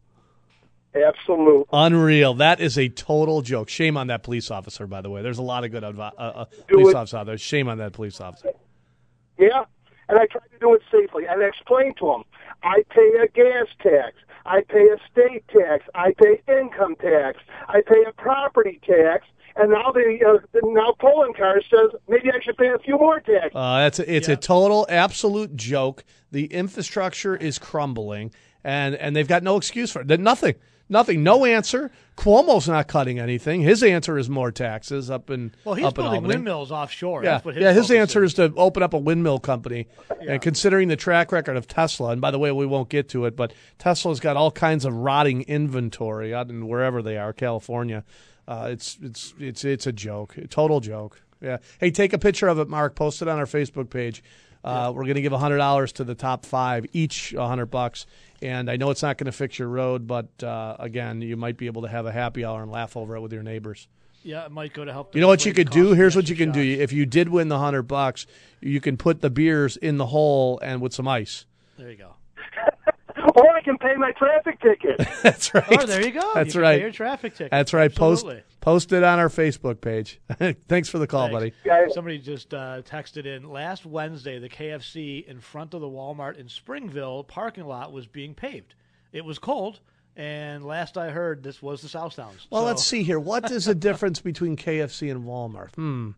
Absolutely. 0.95 1.66
Unreal. 1.72 2.34
That 2.34 2.60
is 2.60 2.78
a 2.78 2.89
total 2.89 3.41
joke. 3.41 3.70
Shame 3.70 3.95
on 3.95 4.07
that 4.07 4.24
police 4.24 4.49
officer, 4.49 4.88
by 4.88 5.01
the 5.01 5.10
way. 5.10 5.22
There's 5.22 5.38
a 5.38 5.43
lot 5.43 5.64
of 5.64 5.72
good 5.72 5.84
advi- 5.84 6.12
uh, 6.18 6.22
uh, 6.22 6.45
police 6.68 6.89
it. 6.89 6.95
officers 6.95 7.14
out 7.14 7.26
there. 7.28 7.38
Shame 7.38 7.68
on 7.70 7.78
that 7.78 7.93
police 7.93 8.20
officer. 8.20 8.49
Yeah, 9.38 9.66
and 10.10 10.18
I 10.18 10.26
tried 10.26 10.49
to 10.51 10.60
do 10.60 10.74
it 10.74 10.82
safely. 10.91 11.26
And 11.28 11.41
I 11.43 11.45
explained 11.45 11.97
to 11.97 12.12
him, 12.12 12.24
I 12.64 12.84
pay 12.89 13.12
a 13.24 13.28
gas 13.28 13.68
tax, 13.82 14.18
I 14.46 14.62
pay 14.62 14.88
a 14.90 14.98
state 15.12 15.44
tax, 15.48 15.86
I 15.96 16.14
pay 16.14 16.42
income 16.48 16.96
tax, 16.96 17.40
I 17.68 17.82
pay 17.82 18.04
a 18.08 18.14
property 18.14 18.80
tax, 18.86 19.26
and 19.56 19.72
now 19.72 19.92
the, 19.92 20.20
uh, 20.26 20.60
now 20.64 20.96
Poloncarz 21.00 21.64
says 21.70 22.00
maybe 22.08 22.30
I 22.32 22.40
should 22.44 22.58
pay 22.58 22.70
a 22.70 22.80
few 22.80 22.98
more 22.98 23.20
taxes. 23.20 23.52
Uh, 23.54 23.80
that's 23.80 24.00
a, 24.00 24.16
it's 24.16 24.30
a 24.30 24.36
total 24.36 24.86
absolute 24.90 25.56
joke. 25.56 26.04
The 26.32 26.46
infrastructure 26.46 27.36
is 27.36 27.60
crumbling, 27.60 28.32
and 28.64 28.96
and 28.96 29.16
they've 29.16 29.28
got 29.28 29.44
no 29.44 29.58
excuse 29.58 29.92
for 29.92 30.02
it. 30.02 30.08
There's 30.08 30.20
Nothing, 30.20 30.56
nothing, 30.90 31.24
no 31.24 31.46
answer. 31.46 31.92
Cuomo's 32.18 32.68
not 32.68 32.88
cutting 32.88 33.20
anything. 33.20 33.62
His 33.62 33.82
answer 33.82 34.18
is 34.18 34.30
more 34.30 34.52
taxes 34.52 35.10
up 35.10 35.30
in 35.30 35.54
Well, 35.64 35.76
he's 35.76 35.86
up 35.86 35.96
building 35.96 36.24
windmills 36.24 36.72
offshore. 36.72 37.24
Yeah, 37.24 37.40
his 37.40 37.56
yeah. 37.56 37.72
His 37.72 37.92
answer 37.92 38.24
is. 38.24 38.32
is 38.32 38.36
to 38.36 38.54
open 38.58 38.84
up 38.84 38.94
a 38.94 38.98
windmill 38.98 39.40
company. 39.40 39.88
And 40.28 40.42
considering 40.42 40.90
the 40.90 40.98
track 40.98 41.32
record 41.32 41.56
of 41.56 41.68
Tesla, 41.68 42.10
and 42.10 42.20
by 42.20 42.32
the 42.32 42.40
way, 42.40 42.52
we 42.52 42.66
won't 42.66 42.90
get 42.90 43.08
to 43.10 43.26
it, 43.26 43.36
but 43.38 43.54
Tesla's 43.78 44.20
got 44.20 44.36
all 44.36 44.52
kinds 44.52 44.84
of 44.84 44.94
rotting 44.94 45.44
inventory 45.44 46.34
out 46.34 46.50
in 46.50 46.68
wherever 46.68 47.02
they 47.02 47.18
are, 47.18 47.32
California. 47.32 48.04
Uh, 48.48 48.70
it's 48.72 48.98
it's 49.02 49.34
it's 49.40 49.64
it's 49.64 49.88
a 49.88 49.92
joke, 49.92 50.36
a 50.38 50.48
total 50.48 50.80
joke. 50.80 51.22
Yeah. 51.40 51.58
Hey, 51.80 51.92
take 51.92 52.14
a 52.14 52.18
picture 52.18 52.48
of 52.48 52.60
it, 52.60 52.68
Mark. 52.68 52.96
Post 52.96 53.22
it 53.22 53.28
on 53.28 53.38
our 53.38 53.46
Facebook 53.46 53.90
page. 53.90 54.22
Uh, 54.64 54.91
We're 54.93 55.03
going 55.03 55.16
to 55.16 55.22
give 55.22 55.32
hundred 55.32 55.57
dollars 55.57 55.91
to 55.93 56.03
the 56.03 56.16
top 56.16 56.45
five, 56.45 56.86
each 56.93 57.34
a 57.34 57.47
hundred 57.47 57.68
bucks. 57.68 58.05
And 58.41 58.70
I 58.70 58.78
know 58.78 58.89
it's 58.89 59.01
not 59.01 59.18
going 59.18 59.26
to 59.26 59.32
fix 59.32 59.60
your 59.60 59.68
road, 59.68 60.07
but 60.07 60.28
uh, 60.43 60.76
again, 60.80 61.22
you 61.22 61.36
might 61.38 61.57
be 61.57 61.66
able 61.66 61.82
to 61.84 61.88
have 61.88 62.05
a 62.05 62.12
happy 62.12 62.45
hour 62.45 62.62
and 62.62 62.72
laugh 62.72 62.95
over 62.95 63.16
it 63.16 63.22
with 63.22 63.34
your 63.34 63.43
neighbors. 63.43 63.88
Yeah, 64.24 64.45
it 64.45 64.51
might 64.51 64.74
go 64.74 64.84
to 64.84 64.91
help. 64.91 65.16
You 65.16 65.22
know 65.22 65.28
what 65.28 65.45
you 65.45 65.53
defray 65.53 65.66
could 65.66 65.74
do? 65.74 65.93
Here's 65.93 66.16
what 66.16 66.30
you 66.30 66.36
can 66.36 66.51
do. 66.51 66.62
If 66.62 66.91
you 66.91 67.05
did 67.05 67.30
win 67.30 67.47
the 67.47 67.60
hundred 67.60 67.84
bucks, 67.84 68.26
you 68.60 68.82
can 68.82 68.97
put 68.97 69.22
the 69.22 69.30
beers 69.30 69.78
in 69.78 69.97
the 69.97 70.07
hole 70.07 70.60
and 70.62 70.82
with 70.82 70.93
some 70.93 71.07
ice. 71.07 71.45
There 71.78 71.89
you 71.89 71.97
go. 71.97 72.16
or 73.70 73.74
I 73.74 73.78
can 73.78 73.89
pay 73.89 73.95
my 73.95 74.11
traffic 74.11 74.59
ticket. 74.61 75.07
That's 75.24 75.53
right. 75.53 75.82
Oh, 75.82 75.86
there 75.86 76.01
you 76.05 76.11
go. 76.11 76.32
That's 76.34 76.47
You 76.47 76.53
can 76.53 76.61
right. 76.61 76.78
pay 76.78 76.82
your 76.82 76.91
traffic 76.91 77.34
ticket. 77.34 77.51
That's 77.51 77.74
right. 77.74 77.91
Absolutely. 77.91 78.36
Post 78.36 78.59
post 78.61 78.93
it 78.93 79.03
on 79.03 79.20
our 79.20 79.30
Facebook 79.30 79.82
page. 79.82 80.20
Thanks 80.67 80.89
for 80.89 80.99
the 80.99 81.07
call, 81.07 81.30
Thanks. 81.30 81.55
buddy. 81.65 81.91
Somebody 81.93 82.20
just 82.20 82.53
uh, 82.53 82.82
texted 82.84 83.26
in 83.26 83.49
last 83.49 83.86
Wednesday. 83.86 84.39
The 84.39 84.49
KFC 84.49 85.26
in 85.26 85.39
front 85.39 85.74
of 85.74 85.82
the 85.82 85.88
Walmart 85.88 86.38
in 86.38 86.49
Springville 86.49 87.24
parking 87.24 87.65
lot 87.65 87.91
was 87.93 88.07
being 88.07 88.34
paved. 88.34 88.76
It 89.11 89.26
was 89.26 89.39
cold, 89.39 89.80
and 90.20 90.65
last 90.65 90.97
I 90.97 91.09
heard, 91.11 91.41
this 91.43 91.61
was 91.61 91.82
the 91.82 91.88
South 91.89 92.15
Towns. 92.15 92.45
Well, 92.49 92.61
So- 92.61 92.65
let's 92.65 92.84
see 92.86 93.03
here. 93.03 93.20
What 93.20 93.49
is 93.51 93.65
the 93.65 93.76
difference 93.89 94.20
between 94.20 94.57
KFC 94.57 95.09
and 95.09 95.24
Walmart? 95.26 95.74
Hmm. 95.76 96.11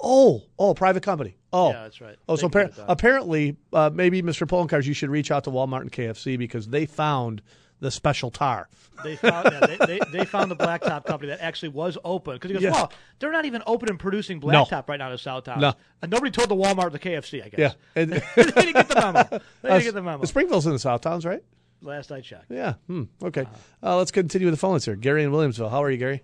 Oh, 0.00 0.42
oh, 0.58 0.72
private 0.72 1.02
company. 1.02 1.36
Oh, 1.52 1.70
Yeah, 1.72 1.82
that's 1.82 2.00
right. 2.00 2.16
Oh, 2.28 2.36
so 2.36 2.48
They 2.48 2.52
can 2.52 2.60
appar- 2.60 2.64
get 2.64 2.72
it 2.72 2.76
done. 2.76 2.86
apparently, 2.88 3.56
uh, 3.72 3.90
maybe 3.92 4.22
Mr. 4.22 4.46
Poloncarz, 4.46 4.86
you 4.86 4.94
should 4.94 5.10
reach 5.10 5.30
out 5.30 5.44
to 5.44 5.50
Walmart 5.50 5.82
and 5.82 5.92
KFC 5.92 6.38
because 6.38 6.68
they 6.68 6.86
found 6.86 7.42
the 7.80 7.90
special 7.90 8.30
tar. 8.30 8.68
They 9.02 9.16
found 9.16 9.48
yeah, 9.50 9.66
they, 9.66 9.78
they, 9.86 10.00
they 10.12 10.24
found 10.26 10.50
the 10.50 10.56
blacktop 10.56 11.04
company 11.06 11.30
that 11.30 11.40
actually 11.40 11.70
was 11.70 11.96
open 12.04 12.34
because 12.34 12.50
he 12.50 12.54
goes, 12.54 12.62
Yeah. 12.62 12.72
well, 12.72 12.92
they're 13.18 13.32
not 13.32 13.46
even 13.46 13.62
open 13.66 13.88
and 13.88 13.98
producing 13.98 14.38
No. 14.40 14.64
blacktop 14.64 14.88
right 14.88 14.98
now 14.98 15.10
in 15.10 15.18
South 15.18 15.44
Towns. 15.44 15.60
No. 15.62 15.72
And 16.02 16.10
nobody 16.10 16.30
told 16.30 16.50
the 16.50 16.56
Walmart 16.56 16.84
or 16.84 16.90
the 16.90 16.98
KFC. 16.98 17.44
I 17.44 17.48
guess. 17.48 17.58
Yeah, 17.58 18.02
and, 18.02 18.12
they 18.36 18.44
didn't 18.44 18.72
get 18.74 18.88
the 18.88 18.94
memo. 18.96 19.28
They 19.62 19.68
Uh, 19.68 19.72
didn't 19.74 19.84
get 19.84 19.94
the 19.94 20.02
memo. 20.02 20.24
Springville's 20.24 20.66
in 20.66 20.72
the 20.72 20.78
South 20.78 21.00
Towns, 21.00 21.24
right? 21.24 21.42
Last 21.82 22.12
I 22.12 22.20
checked. 22.20 22.50
Yeah. 22.50 22.74
Hmm. 22.86 23.04
Okay. 23.22 23.46
Uh, 23.82 23.96
let's 23.96 24.10
continue 24.10 24.46
with 24.46 24.54
the 24.54 24.58
phone 24.58 24.72
lines 24.72 24.84
here. 24.84 24.96
Gary 24.96 25.24
in 25.24 25.30
Williamsville. 25.30 25.70
How 25.70 25.82
are 25.82 25.90
you, 25.90 25.96
Gary? 25.96 26.22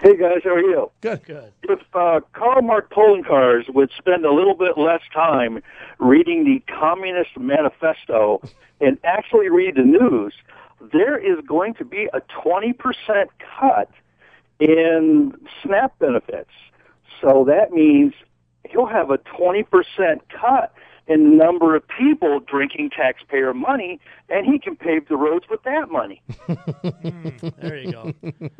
Hey 0.00 0.16
guys, 0.16 0.40
how 0.42 0.50
are 0.50 0.60
you? 0.60 0.90
Good. 1.02 1.24
Good. 1.24 1.52
If 1.62 1.80
uh, 1.94 2.20
Karl 2.32 2.62
Marx 2.62 2.88
Poloncarz 2.90 3.72
would 3.72 3.90
spend 3.96 4.24
a 4.24 4.32
little 4.32 4.54
bit 4.54 4.76
less 4.76 5.02
time 5.12 5.62
reading 5.98 6.44
the 6.44 6.60
Communist 6.72 7.38
Manifesto 7.38 8.42
and 8.80 8.98
actually 9.04 9.50
read 9.50 9.76
the 9.76 9.82
news, 9.82 10.34
there 10.92 11.16
is 11.16 11.44
going 11.46 11.74
to 11.74 11.84
be 11.84 12.08
a 12.12 12.20
20% 12.44 12.74
cut 13.60 13.90
in 14.58 15.32
SNAP 15.62 15.98
benefits. 15.98 16.50
So 17.20 17.44
that 17.46 17.70
means 17.70 18.14
he'll 18.68 18.86
have 18.86 19.10
a 19.10 19.18
20% 19.18 19.64
cut 20.28 20.74
in 21.06 21.30
the 21.30 21.36
number 21.36 21.76
of 21.76 21.82
people 21.86 22.40
drinking 22.40 22.90
taxpayer 22.90 23.52
money, 23.52 24.00
and 24.28 24.46
he 24.46 24.58
can 24.58 24.76
pave 24.76 25.08
the 25.08 25.16
roads 25.16 25.44
with 25.50 25.62
that 25.64 25.90
money. 25.90 26.22
There 27.58 27.78
you 27.78 27.92
go. 27.92 28.12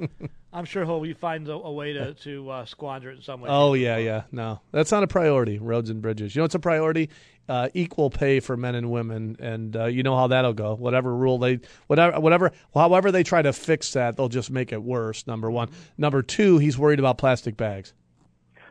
I'm 0.52 0.64
sure 0.64 0.84
he'll 0.84 1.02
he 1.02 1.14
finds 1.14 1.48
a, 1.48 1.52
a 1.52 1.72
way 1.72 1.92
to 1.92 2.14
to 2.14 2.50
uh, 2.50 2.64
squander 2.64 3.10
it 3.10 3.16
in 3.16 3.22
some 3.22 3.40
way. 3.40 3.48
Oh 3.50 3.74
yeah, 3.74 3.96
yeah. 3.98 4.22
No, 4.32 4.60
that's 4.70 4.92
not 4.92 5.02
a 5.02 5.06
priority. 5.06 5.58
Roads 5.58 5.90
and 5.90 6.00
bridges. 6.00 6.34
You 6.34 6.40
know, 6.40 6.44
it's 6.44 6.54
a 6.54 6.60
priority. 6.60 7.10
Uh, 7.46 7.68
equal 7.74 8.08
pay 8.08 8.40
for 8.40 8.56
men 8.56 8.74
and 8.74 8.90
women, 8.90 9.36
and 9.38 9.76
uh, 9.76 9.84
you 9.84 10.02
know 10.02 10.16
how 10.16 10.28
that'll 10.28 10.54
go. 10.54 10.74
Whatever 10.74 11.14
rule 11.14 11.38
they, 11.38 11.60
whatever, 11.88 12.18
whatever, 12.18 12.52
however 12.72 13.12
they 13.12 13.22
try 13.22 13.42
to 13.42 13.52
fix 13.52 13.92
that, 13.92 14.16
they'll 14.16 14.30
just 14.30 14.50
make 14.50 14.72
it 14.72 14.82
worse. 14.82 15.26
Number 15.26 15.50
one. 15.50 15.68
Number 15.98 16.22
two, 16.22 16.56
he's 16.58 16.78
worried 16.78 16.98
about 16.98 17.18
plastic 17.18 17.56
bags. 17.56 17.92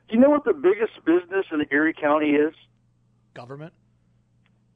Do 0.09 0.15
you 0.15 0.21
know 0.21 0.30
what 0.32 0.45
the 0.45 0.53
biggest 0.53 0.93
business 1.05 1.45
in 1.51 1.65
Erie 1.69 1.93
County 1.93 2.32
is? 2.32 2.53
Government. 3.34 3.73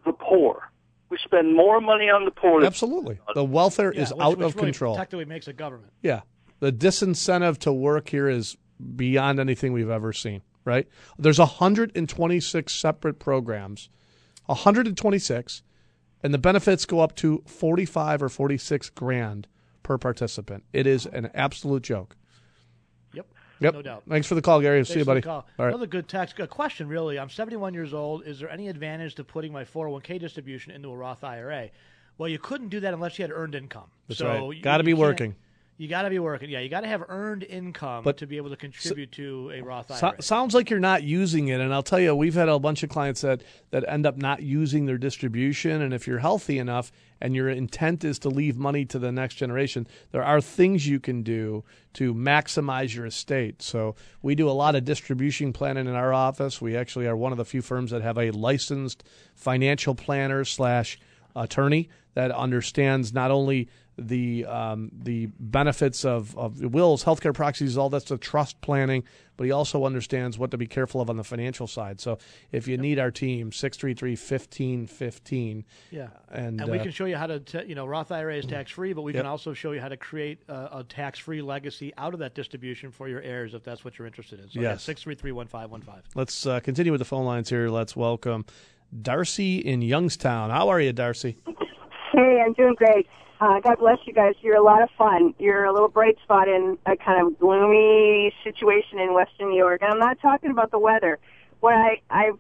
The 0.06 0.14
poor. 0.14 0.72
We 1.10 1.18
spend 1.18 1.56
more 1.56 1.80
money 1.80 2.10
on 2.10 2.26
the 2.26 2.32
poor. 2.32 2.64
Absolutely, 2.66 3.20
the 3.34 3.44
welfare 3.44 3.94
Yeah, 3.94 4.02
is 4.02 4.14
which, 4.14 4.22
out 4.22 4.38
which 4.38 4.46
of 4.48 4.56
really 4.56 4.68
control. 4.68 4.96
Technically 4.96 5.26
makes 5.26 5.48
a 5.48 5.54
government. 5.54 5.94
Yeah. 6.02 6.22
The 6.60 6.72
disincentive 6.72 7.60
to 7.60 7.72
work 7.72 8.10
here 8.10 8.28
is 8.28 8.58
beyond 8.96 9.40
anything 9.40 9.74
we've 9.74 9.90
ever 9.90 10.12
seen, 10.12 10.42
right? 10.66 10.88
There's 11.18 11.40
126 11.40 12.74
separate 12.74 13.20
programs, 13.20 13.90
126, 14.48 15.62
and 16.24 16.34
the 16.34 16.38
benefits 16.40 16.86
go 16.86 17.00
up 17.00 17.16
to 17.18 17.44
45 17.46 18.24
or 18.24 18.30
46 18.30 18.90
grand 18.90 19.48
per 19.84 19.98
participant. 19.98 20.64
It 20.74 20.88
is 20.88 21.06
an 21.06 21.30
absolute 21.34 21.84
joke. 21.84 22.16
Yep. 23.60 23.74
No 23.74 23.82
doubt. 23.82 24.04
Thanks 24.08 24.28
for 24.28 24.36
the 24.36 24.42
call, 24.42 24.62
Gary. 24.62 24.80
Thanks 24.80 24.90
See 24.94 25.00
you, 25.00 25.06
buddy. 25.06 25.24
All 25.26 25.46
right. 25.58 25.68
Another 25.70 25.88
good 25.88 26.08
text. 26.08 26.40
A 26.40 26.48
question, 26.48 26.88
really. 26.88 27.18
I'm 27.18 27.30
71 27.30 27.74
years 27.74 27.94
old. 27.94 28.26
Is 28.26 28.40
there 28.40 28.50
any 28.50 28.68
advantage 28.68 29.16
to 29.16 29.24
putting 29.24 29.52
my 29.52 29.64
401k 29.64 30.20
distribution 30.20 30.72
into 30.72 30.90
a 30.92 30.96
Roth 30.96 31.24
IRA? 31.24 31.70
Well, 32.18 32.30
you 32.30 32.40
couldn't 32.40 32.70
do 32.70 32.80
that 32.82 32.94
unless 32.94 33.18
you 33.20 33.24
had 33.24 33.32
earned 33.32 33.56
income. 33.56 33.90
That's 34.08 34.20
so 34.20 34.28
right. 34.28 34.56
you- 34.58 34.62
Gotta 34.62 34.84
be 34.84 34.94
working. 34.94 35.36
You 35.80 35.88
got 35.88 36.02
to 36.04 36.10
be 36.10 36.18
working. 36.18 36.50
Yeah, 36.50 36.60
you 36.60 36.70
got 36.70 36.82
to 36.82 36.88
have 36.88 37.04
earned 37.08 37.44
income 37.44 38.04
But- 38.04 38.18
to 38.18 38.26
be 38.26 38.38
able 38.38 38.50
to 38.50 38.56
contribute 38.56 39.12
to 39.14 39.52
a 39.54 39.62
Roth 39.62 39.96
So, 39.96 40.08
IRA. 40.08 40.22
sounds 40.24 40.56
like 40.56 40.72
you're 40.72 40.80
not 40.80 41.04
using 41.04 41.50
it, 41.50 41.62
and 41.62 41.72
I'll 41.72 41.84
tell 41.84 42.00
you, 42.00 42.16
we've 42.16 42.34
had 42.34 42.50
a 42.50 42.58
bunch 42.58 42.82
of 42.82 42.90
clients 42.90 43.22
that 43.22 43.44
that 43.70 43.88
end 43.88 44.06
up 44.08 44.18
not 44.18 44.42
using 44.42 44.88
their 44.88 44.98
distribution. 44.98 45.82
And 45.84 45.94
if 45.94 46.08
you're 46.08 46.18
healthy 46.20 46.58
enough 46.58 46.92
and 47.22 47.36
your 47.36 47.48
intent 47.50 48.04
is 48.04 48.18
to 48.20 48.30
leave 48.30 48.58
money 48.58 48.86
to 48.86 48.98
the 48.98 49.12
next 49.12 49.36
generation, 49.36 49.86
there 50.12 50.24
are 50.24 50.42
things 50.42 50.88
you 50.88 51.00
can 51.00 51.22
do 51.22 51.64
to 51.94 52.14
maximize 52.14 52.96
your 52.96 53.06
estate. 53.06 53.62
So 53.62 53.96
we 54.24 54.34
do 54.34 54.50
a 54.50 54.52
lot 54.52 54.76
of 54.76 54.84
distribution 54.84 55.54
planning 55.54 55.86
in 55.86 55.94
our 55.94 56.12
office. 56.14 56.60
We 56.60 56.76
actually 56.76 57.06
are 57.08 57.16
one 57.18 57.32
of 57.32 57.38
the 57.38 57.46
few 57.46 57.62
firms 57.62 57.92
that 57.92 58.02
have 58.02 58.18
a 58.18 58.32
licensed 58.32 59.04
financial 59.36 59.94
planner 59.94 60.44
slash 60.44 61.00
attorney 61.36 61.90
that 62.14 62.32
understands 62.32 63.14
not 63.14 63.32
only 63.32 63.68
the 64.00 64.46
um, 64.46 64.92
the 64.94 65.26
benefits 65.40 66.06
of, 66.06 66.38
of 66.38 66.62
wills, 66.62 67.04
healthcare 67.04 67.34
proxies, 67.34 67.78
all 67.78 67.90
that's 67.90 68.06
the 68.06 68.18
trust 68.18 68.62
planning, 68.62 69.04
but 69.38 69.46
he 69.46 69.52
also 69.52 69.86
understands 69.86 70.38
what 70.38 70.52
to 70.52 70.58
be 70.58 70.68
careful 70.68 71.02
of 71.02 71.10
on 71.10 71.18
the 71.18 71.24
financial 71.24 71.66
side. 71.66 72.00
So 72.00 72.20
if 72.52 72.68
you 72.68 72.78
need 72.78 73.00
our 73.00 73.10
team, 73.10 73.50
633-1515. 73.52 75.64
Yeah, 75.92 76.08
And, 76.32 76.62
we 76.70 76.80
uh, 76.80 76.84
can 76.84 76.92
show 76.92 77.06
you 77.06 77.18
how 77.18 77.28
to, 77.28 77.40
t- 77.40 77.64
you 77.68 77.76
know, 77.76 77.86
Roth 77.86 78.12
IRA 78.12 78.38
is 78.38 78.46
tax 78.46 78.72
free, 78.72 78.94
but 78.94 79.02
we 79.02 79.14
Yep. 79.14 79.24
can 79.24 79.30
also 79.30 79.54
show 79.54 79.72
you 79.72 79.82
how 79.82 79.90
to 79.90 79.98
create 79.98 80.40
a, 80.48 80.80
a 80.80 80.86
tax 80.88 81.20
free 81.20 81.42
legacy 81.42 81.94
out 81.98 82.14
of 82.14 82.20
that 82.20 82.36
distribution 82.36 82.92
for 82.92 83.08
your 83.08 83.22
heirs 83.22 83.54
if 83.54 83.64
that's 83.64 83.84
what 83.84 83.98
you're 83.98 84.08
interested 84.08 84.40
in. 84.40 84.50
So 84.50 84.60
Yes. 84.60 84.84
six 84.84 85.02
three 85.02 85.16
three 85.16 85.32
one 85.32 85.48
five 85.48 85.72
one 85.72 85.82
five. 85.82 86.04
Let's 86.16 86.46
uh, 86.46 86.60
continue 86.60 86.92
with 86.92 87.00
the 87.00 87.06
phone 87.06 87.26
lines 87.26 87.50
here. 87.50 87.70
Let's 87.70 87.96
welcome 87.96 88.46
Darcy 89.02 89.58
in 89.58 89.82
Youngstown. 89.82 90.50
How 90.50 90.70
are 90.70 90.80
you, 90.80 90.94
Darcy? 90.94 91.38
Hey, 92.14 92.42
I'm 92.46 92.54
doing 92.54 92.76
great. 92.76 93.08
Uh, 93.40 93.60
God 93.60 93.78
bless 93.80 94.00
you 94.06 94.14
guys. 94.14 94.34
You're 94.42 94.58
a 94.58 94.64
lot 94.64 94.82
of 94.82 94.90
fun. 94.98 95.36
You're 95.38 95.66
a 95.66 95.74
little 95.74 95.90
bright 95.90 96.18
spot 96.24 96.48
in 96.48 96.78
a 96.86 96.96
kind 96.96 97.26
of 97.26 97.38
gloomy 97.38 98.34
situation 98.44 99.00
in 99.00 99.14
Western 99.14 99.50
New 99.50 99.58
York. 99.58 99.82
And 99.82 99.92
I'm 99.92 100.00
not 100.00 100.20
talking 100.22 100.50
about 100.50 100.72
the 100.72 100.80
weather. 100.80 101.20
What 101.60 101.76
I, 101.76 102.02
I, 102.10 102.32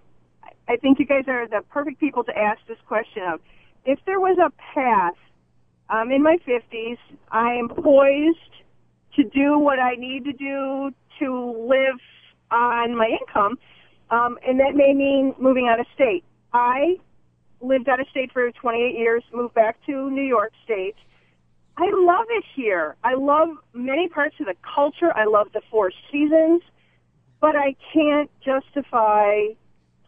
I 0.67 0.77
think 0.77 0.99
you 0.99 1.05
guys 1.05 1.25
are 1.27 1.47
the 1.47 1.61
perfect 1.69 1.99
people 1.99 2.23
to 2.23 2.37
ask 2.37 2.59
this 2.67 2.77
question 2.87 3.23
of. 3.23 3.41
If 3.85 3.99
there 4.05 4.19
was 4.19 4.37
a 4.39 4.51
path, 4.73 5.13
I'm 5.89 6.11
in 6.11 6.23
my 6.23 6.37
50s. 6.47 6.97
I 7.31 7.53
am 7.53 7.69
poised 7.69 8.37
to 9.15 9.23
do 9.23 9.57
what 9.59 9.79
I 9.79 9.95
need 9.95 10.25
to 10.25 10.33
do 10.33 10.91
to 11.19 11.67
live 11.67 11.99
on 12.51 12.95
my 12.95 13.07
income, 13.19 13.57
um, 14.09 14.37
and 14.45 14.59
that 14.59 14.75
may 14.75 14.93
mean 14.93 15.33
moving 15.39 15.67
out 15.67 15.79
of 15.79 15.85
state. 15.93 16.23
I 16.53 16.97
lived 17.61 17.89
out 17.89 17.99
of 17.99 18.07
state 18.09 18.31
for 18.31 18.49
28 18.51 18.97
years, 18.97 19.23
moved 19.33 19.53
back 19.53 19.77
to 19.85 20.09
New 20.11 20.23
York 20.23 20.53
State. 20.63 20.95
I 21.77 21.89
love 21.93 22.25
it 22.29 22.43
here. 22.55 22.95
I 23.03 23.13
love 23.13 23.49
many 23.73 24.09
parts 24.09 24.35
of 24.39 24.47
the 24.47 24.55
culture. 24.75 25.15
I 25.15 25.25
love 25.25 25.47
the 25.53 25.61
four 25.69 25.91
seasons, 26.11 26.63
but 27.39 27.55
I 27.55 27.75
can't 27.93 28.31
justify 28.43 29.53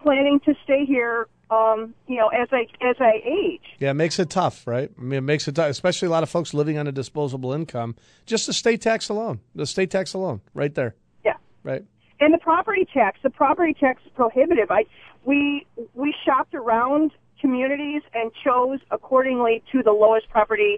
planning 0.01 0.39
to 0.45 0.55
stay 0.63 0.85
here. 0.85 1.27
Um, 1.51 1.95
you 2.07 2.17
know, 2.17 2.27
as 2.27 2.47
I 2.51 2.67
as 2.87 2.97
I 2.99 3.23
age. 3.25 3.63
Yeah, 3.79 3.89
it 3.89 3.95
makes 3.95 4.19
it 4.19 4.29
tough, 4.29 4.67
right? 4.67 4.91
I 4.95 5.01
mean, 5.01 5.17
it 5.17 5.21
makes 5.21 5.47
it 5.47 5.55
tough, 5.55 5.71
especially 5.71 6.07
a 6.07 6.11
lot 6.11 6.21
of 6.21 6.29
folks 6.29 6.53
living 6.53 6.77
on 6.77 6.85
a 6.85 6.91
disposable 6.91 7.53
income. 7.53 7.95
Just 8.27 8.45
the 8.45 8.53
state 8.53 8.81
tax 8.81 9.09
alone, 9.09 9.39
the 9.55 9.65
state 9.65 9.89
tax 9.89 10.13
alone, 10.13 10.41
right 10.53 10.75
there. 10.75 10.93
Yeah. 11.25 11.37
Right. 11.63 11.83
And 12.19 12.35
the 12.35 12.37
property 12.37 12.87
tax, 12.93 13.17
the 13.23 13.31
property 13.31 13.73
tax 13.73 14.03
is 14.05 14.11
prohibitive. 14.13 14.69
I 14.69 14.85
we 15.29 15.65
we 15.93 16.09
shopped 16.25 16.53
around 16.55 17.11
communities 17.41 18.01
and 18.13 18.31
chose 18.43 18.79
accordingly 18.91 19.55
to 19.71 19.81
the 19.83 19.91
lowest 20.03 20.29
property 20.29 20.73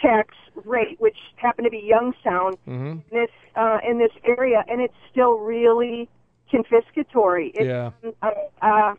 tax 0.00 0.34
rate, 0.64 0.96
which 0.98 1.16
happened 1.36 1.66
to 1.66 1.70
be 1.70 1.82
Youngstown 1.96 2.52
Mm-hmm. 2.68 2.86
in 2.86 3.02
this 3.10 3.30
uh, 3.54 3.78
in 3.88 3.98
this 3.98 4.14
area, 4.24 4.60
and 4.68 4.80
it's 4.80 4.98
still 5.10 5.34
really 5.38 6.08
confiscatory. 6.52 7.50
It's, 7.54 7.64
Yeah. 7.66 7.90
Uh, 8.22 8.30
uh, 8.60 8.94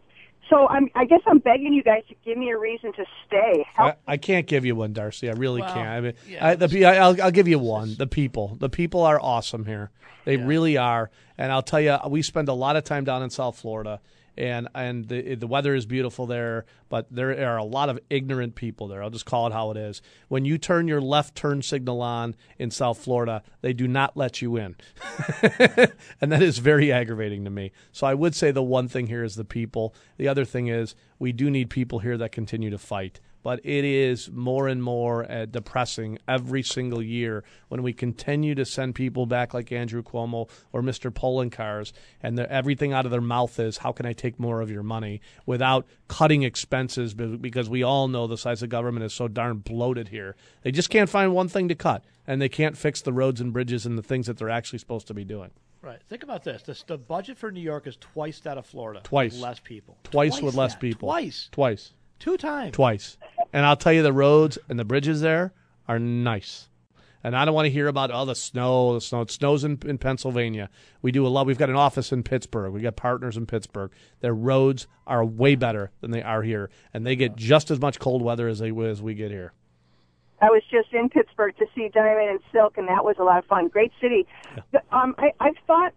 so 0.49 0.67
I'm, 0.67 0.89
I 0.93 1.05
guess 1.05 1.21
I'm 1.25 1.39
begging 1.39 1.73
you 1.73 1.83
guys 1.83 2.03
to 2.09 2.15
give 2.25 2.37
me 2.37 2.49
a 2.51 2.57
reason 2.57 2.91
to 2.93 3.05
stay. 3.25 3.65
I, 3.77 3.95
I 4.05 4.17
can't 4.17 4.45
give 4.45 4.65
you 4.65 4.75
one, 4.75 4.91
Darcy. 4.91 5.29
I 5.29 5.33
really 5.33 5.61
Well, 5.61 5.73
can't. 5.73 5.87
I 5.87 6.01
mean, 6.01 6.13
yeah, 6.27 6.47
I, 6.49 6.55
the, 6.55 6.67
pe- 6.67 6.83
I- 6.83 6.97
I'll, 6.97 7.21
I'll 7.23 7.31
give 7.31 7.47
you 7.47 7.59
one. 7.59 7.95
The 7.97 8.07
people, 8.07 8.57
the 8.59 8.69
people 8.69 9.01
are 9.03 9.19
awesome 9.21 9.65
here. 9.65 9.89
They 10.25 10.35
really 10.37 10.75
are. 10.77 11.09
And 11.37 11.49
I'll 11.51 11.61
tell 11.61 11.79
you, 11.79 11.97
we 12.09 12.21
spend 12.21 12.49
a 12.49 12.53
lot 12.53 12.75
of 12.75 12.83
time 12.83 13.05
down 13.05 13.23
in 13.23 13.29
South 13.29 13.57
Florida, 13.57 14.01
and 14.38 14.67
and 14.73 15.07
the 15.07 15.36
the 15.36 15.47
weather 15.47 15.75
is 15.75 15.86
beautiful 15.86 16.25
there. 16.25 16.65
But 16.89 17.07
there 17.09 17.47
are 17.47 17.57
a 17.57 17.63
lot 17.63 17.89
of 17.89 17.99
ignorant 18.09 18.55
people 18.55 18.88
there. 18.88 19.03
I'll 19.03 19.09
just 19.09 19.25
call 19.25 19.47
it 19.47 19.53
how 19.53 19.71
it 19.71 19.77
is. 19.77 20.01
When 20.27 20.45
you 20.45 20.57
turn 20.57 20.88
your 20.88 21.01
left 21.01 21.36
turn 21.36 21.61
signal 21.61 22.01
on 22.01 22.36
in 22.57 22.71
South 22.71 22.97
Florida, 22.97 23.43
they 23.61 23.73
do 23.73 23.88
not 23.88 24.15
let 24.15 24.41
you 24.41 24.57
in, 24.57 24.75
and 26.21 26.31
that 26.31 26.41
is 26.41 26.59
very 26.59 26.91
aggravating 26.91 27.43
to 27.45 27.49
me. 27.49 27.71
So 27.91 28.07
I 28.07 28.13
would 28.13 28.36
say 28.36 28.51
the 28.51 28.63
one 28.63 28.88
thing 28.88 29.07
here 29.07 29.23
is 29.23 29.36
the 29.36 29.45
people. 29.45 29.95
The 30.17 30.27
other 30.27 30.45
thing 30.45 30.67
is 30.67 30.95
we 31.19 31.31
do 31.31 31.49
need 31.49 31.69
people 31.69 31.99
here 31.99 32.17
that 32.17 32.31
continue 32.31 32.69
to 32.69 32.77
fight 32.77 33.19
but 33.43 33.59
it 33.63 33.85
is 33.85 34.31
more 34.31 34.67
and 34.67 34.81
more 34.81 35.29
uh, 35.29 35.45
depressing 35.45 36.17
every 36.27 36.63
single 36.63 37.01
year 37.01 37.43
when 37.67 37.83
we 37.83 37.93
continue 37.93 38.55
to 38.55 38.65
send 38.65 38.95
people 38.95 39.25
back 39.25 39.53
like 39.53 39.71
Andrew 39.71 40.01
Cuomo 40.01 40.49
or 40.71 40.81
Mr. 40.81 41.11
Poloncarz, 41.11 41.91
and 42.21 42.39
everything 42.39 42.93
out 42.93 43.05
of 43.05 43.11
their 43.11 43.21
mouth 43.21 43.59
is, 43.59 43.77
"How 43.77 43.91
can 43.91 44.05
I 44.05 44.13
take 44.13 44.39
more 44.39 44.61
of 44.61 44.71
your 44.71 44.83
money?" 44.83 45.21
without 45.45 45.85
cutting 46.07 46.43
expenses, 46.43 47.13
because 47.13 47.69
we 47.69 47.83
all 47.83 48.07
know 48.07 48.25
the 48.25 48.37
size 48.37 48.63
of 48.63 48.69
government 48.69 49.05
is 49.05 49.13
so 49.13 49.27
darn 49.27 49.57
bloated 49.57 50.07
here. 50.07 50.35
They 50.63 50.71
just 50.71 50.89
can't 50.89 51.09
find 51.09 51.33
one 51.33 51.49
thing 51.49 51.67
to 51.67 51.75
cut, 51.75 52.03
and 52.25 52.41
they 52.41 52.49
can't 52.49 52.77
fix 52.77 53.01
the 53.01 53.13
roads 53.13 53.41
and 53.41 53.51
bridges 53.51 53.85
and 53.85 53.97
the 53.97 54.03
things 54.03 54.27
that 54.27 54.37
they're 54.37 54.49
actually 54.49 54.79
supposed 54.79 55.07
to 55.07 55.13
be 55.13 55.25
doing. 55.25 55.51
Right. 55.83 56.01
Think 56.07 56.23
about 56.23 56.45
this. 56.45 56.63
this. 56.63 56.83
The 56.83 56.97
budget 56.97 57.37
for 57.37 57.51
New 57.51 57.59
York 57.59 57.87
is 57.87 57.97
twice 57.97 58.39
that 58.41 58.57
of 58.57 58.65
Florida. 58.65 59.01
Twice. 59.03 59.33
With 59.33 59.41
less 59.41 59.59
people. 59.59 59.97
Twice, 60.03 60.41
with 60.41 60.55
less 60.55 60.73
that. 60.75 60.79
people. 60.79 61.09
Twice. 61.09 61.49
Twice. 61.51 61.91
Two 62.24 62.38
times. 62.38 62.71
Twice. 62.71 63.17
And 63.51 63.65
I'll 63.65 63.76
tell 63.76 63.91
you, 63.91 64.01
the 64.01 64.13
roads 64.13 64.57
and 64.69 64.80
the 64.80 64.86
bridges 64.86 65.19
there 65.19 65.51
are 65.89 65.99
nice. 65.99 66.69
And 67.21 67.36
I 67.36 67.43
don't 67.43 67.53
want 67.53 67.65
to 67.65 67.69
hear 67.69 67.89
about 67.89 68.11
all 68.11 68.26
the 68.26 68.34
snow. 68.34 68.93
The 68.93 69.01
snow. 69.01 69.21
It 69.24 69.32
snows 69.32 69.65
in, 69.65 69.78
in 69.86 69.97
Pennsylvania. 69.97 70.69
We 71.01 71.11
do 71.11 71.28
a 71.28 71.28
lot. 71.28 71.45
We've 71.45 71.57
got 71.57 71.69
an 71.69 71.76
office 71.76 72.13
in 72.13 72.24
Pittsburgh. 72.24 72.71
We 72.71 72.80
got 72.80 72.95
partners 72.95 73.36
in 73.36 73.45
Pittsburgh. 73.45 73.91
Their 74.21 74.34
roads 74.34 74.88
are 75.05 75.26
way 75.26 75.55
better 75.55 75.91
than 75.99 76.11
they 76.11 76.21
are 76.24 76.43
here, 76.43 76.69
and 76.93 77.05
they 77.05 77.17
get 77.17 77.36
just 77.36 77.69
as 77.69 77.82
much 77.82 77.99
cold 77.99 78.21
weather 78.21 78.47
as 78.47 78.59
they 78.59 78.71
as 78.71 79.01
we 79.01 79.15
get 79.15 79.30
here. 79.30 79.51
I 80.41 80.45
was 80.45 80.63
just 80.71 80.93
in 80.93 81.09
Pittsburgh 81.09 81.57
to 81.57 81.65
see 81.76 81.89
Diamond 81.93 82.30
and 82.30 82.39
Silk, 82.53 82.78
and 82.78 82.88
that 82.88 83.03
was 83.03 83.17
a 83.19 83.24
lot 83.24 83.39
of 83.39 83.45
fun. 83.47 83.67
Great 83.67 83.91
city. 83.99 84.26
The- 84.71 84.82
Um, 84.93 85.13
I, 85.17 85.34
I've 85.41 85.57
thought 85.67 85.91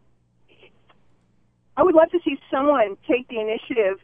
I 1.76 1.84
would 1.84 1.94
love 1.94 2.10
to 2.10 2.18
see 2.24 2.36
someone 2.50 2.96
take 3.08 3.28
the 3.28 3.38
initiative 3.38 4.00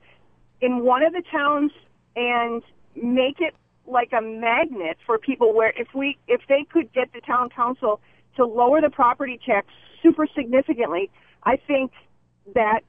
in 0.60 0.84
one 0.84 1.02
of 1.02 1.12
the 1.12 1.22
towns 1.32 1.72
and 2.16 2.62
make 2.94 3.40
it 3.40 3.54
like 3.86 4.12
a 4.12 4.20
magnet 4.20 4.98
for 5.06 5.18
people. 5.18 5.54
Where 5.54 5.72
if 5.76 5.88
we 5.94 6.18
if 6.28 6.40
they 6.48 6.64
could 6.64 6.92
get 6.92 7.12
the 7.12 7.20
town 7.20 7.50
council 7.50 8.00
to 8.36 8.44
lower 8.44 8.80
the 8.80 8.90
property 8.90 9.38
tax 9.44 9.66
super 10.02 10.26
significantly, 10.34 11.10
I 11.44 11.56
think 11.56 11.92
that 12.54 12.80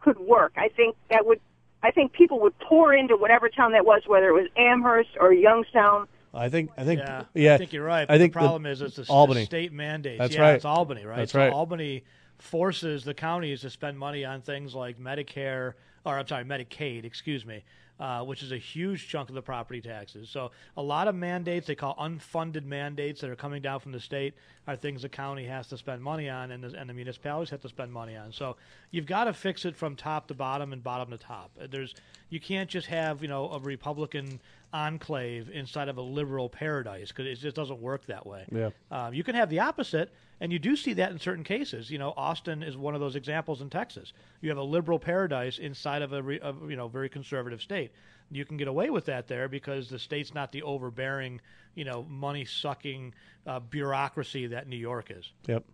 could 0.00 0.18
work. 0.18 0.52
I 0.56 0.68
think 0.68 0.96
that 1.10 1.26
would. 1.26 1.40
I 1.82 1.90
think 1.90 2.12
people 2.12 2.40
would 2.40 2.58
pour 2.58 2.94
into 2.94 3.16
whatever 3.16 3.48
town 3.48 3.72
that 3.72 3.84
was, 3.84 4.02
whether 4.06 4.28
it 4.28 4.32
was 4.32 4.48
Amherst 4.56 5.10
or 5.20 5.32
Youngstown. 5.32 6.08
I 6.34 6.48
think. 6.48 6.70
I 6.76 6.84
think. 6.84 7.00
Yeah, 7.00 7.24
Yeah. 7.34 7.54
I 7.54 7.58
think 7.58 7.72
you're 7.72 7.84
right. 7.84 8.06
I 8.08 8.18
think 8.18 8.32
the 8.32 8.38
problem 8.38 8.66
is 8.66 8.82
it's 8.82 8.96
the, 8.96 9.06
Albany 9.08 9.40
the 9.40 9.46
state 9.46 9.72
mandate. 9.72 10.18
That's 10.18 10.34
yeah, 10.34 10.40
right. 10.40 10.54
It's 10.54 10.64
Albany, 10.64 11.04
right? 11.04 11.18
That's 11.18 11.32
so 11.32 11.38
right. 11.38 11.52
Albany 11.52 12.04
forces 12.38 13.04
the 13.04 13.14
counties 13.14 13.62
to 13.62 13.70
spend 13.70 13.98
money 13.98 14.24
on 14.24 14.42
things 14.42 14.74
like 14.74 14.98
Medicare, 14.98 15.74
or 16.04 16.18
I'm 16.18 16.26
sorry, 16.26 16.44
Medicaid, 16.44 17.04
excuse 17.04 17.46
me, 17.46 17.64
uh, 17.98 18.22
which 18.22 18.42
is 18.42 18.52
a 18.52 18.58
huge 18.58 19.08
chunk 19.08 19.28
of 19.28 19.34
the 19.34 19.42
property 19.42 19.80
taxes. 19.80 20.28
So 20.28 20.50
a 20.76 20.82
lot 20.82 21.08
of 21.08 21.14
mandates 21.14 21.66
they 21.66 21.74
call 21.74 21.94
unfunded 21.96 22.64
mandates 22.64 23.20
that 23.20 23.30
are 23.30 23.36
coming 23.36 23.62
down 23.62 23.80
from 23.80 23.92
the 23.92 24.00
state 24.00 24.34
are 24.66 24.76
things 24.76 25.02
the 25.02 25.08
county 25.08 25.44
has 25.44 25.66
to 25.68 25.78
spend 25.78 26.02
money 26.02 26.28
on, 26.28 26.50
and 26.50 26.62
the, 26.62 26.78
and 26.78 26.90
the 26.90 26.94
municipalities 26.94 27.50
have 27.50 27.62
to 27.62 27.68
spend 27.68 27.92
money 27.92 28.16
on. 28.16 28.32
So 28.32 28.56
you've 28.90 29.06
got 29.06 29.24
to 29.24 29.32
fix 29.32 29.64
it 29.64 29.76
from 29.76 29.96
top 29.96 30.28
to 30.28 30.34
bottom 30.34 30.72
and 30.72 30.82
bottom 30.82 31.10
to 31.10 31.18
top. 31.18 31.50
Uh, 31.60 31.66
There's 31.70 31.94
you 32.28 32.40
can't 32.40 32.68
just 32.68 32.88
have 32.88 33.22
you 33.22 33.28
know 33.28 33.50
a 33.50 33.58
Republican 33.60 34.40
enclave 34.72 35.48
inside 35.50 35.88
of 35.88 35.96
a 35.96 36.02
liberal 36.02 36.48
paradise 36.48 37.08
because 37.08 37.26
it 37.26 37.36
just 37.36 37.56
doesn't 37.56 37.80
work 37.80 38.04
that 38.06 38.26
way. 38.26 38.44
Yeah. 38.52 38.70
Um, 38.90 39.14
you 39.14 39.24
can 39.24 39.34
have 39.34 39.48
the 39.48 39.60
opposite, 39.60 40.12
and 40.40 40.52
you 40.52 40.58
do 40.58 40.76
see 40.76 40.92
that 40.94 41.12
in 41.12 41.18
certain 41.18 41.44
cases. 41.44 41.90
You 41.90 41.98
know, 41.98 42.12
Austin 42.16 42.62
is 42.62 42.76
one 42.76 42.94
of 42.94 43.00
those 43.00 43.16
examples 43.16 43.62
in 43.62 43.70
Texas. 43.70 44.12
You 44.40 44.50
have 44.50 44.58
a 44.58 44.62
liberal 44.62 44.98
paradise 44.98 45.58
inside 45.58 46.02
of 46.02 46.12
a, 46.12 46.22
re, 46.22 46.40
you 46.68 46.76
know 46.76 46.88
very 46.88 47.08
conservative 47.08 47.62
state. 47.62 47.92
You 48.30 48.44
can 48.44 48.56
get 48.56 48.68
away 48.68 48.90
with 48.90 49.06
that 49.06 49.28
there 49.28 49.48
because 49.48 49.88
the 49.88 49.98
state's 49.98 50.34
not 50.34 50.52
the 50.52 50.62
overbearing, 50.62 51.40
you 51.74 51.84
know, 51.84 52.04
money 52.08 52.44
sucking 52.44 53.14
uh, 53.46 53.60
bureaucracy 53.60 54.48
that 54.48 54.68
New 54.68 54.76
York 54.76 55.10
is. 55.10 55.30
Yep. 55.46 55.64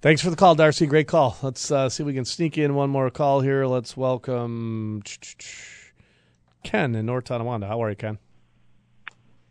Thanks 0.00 0.22
for 0.22 0.30
the 0.30 0.36
call, 0.36 0.54
Darcy. 0.54 0.86
Great 0.86 1.08
call. 1.08 1.36
Let's 1.42 1.70
uh, 1.70 1.88
see 1.88 2.02
if 2.02 2.06
we 2.06 2.14
can 2.14 2.24
sneak 2.24 2.56
in 2.56 2.74
one 2.74 2.90
more 2.90 3.10
call 3.10 3.40
here. 3.40 3.66
Let's 3.66 3.96
welcome 3.96 5.02
Ken 6.62 6.94
in 6.94 7.06
North 7.06 7.24
Tonawanda. 7.24 7.66
How 7.66 7.82
are 7.82 7.90
you, 7.90 7.96
Ken? 7.96 8.18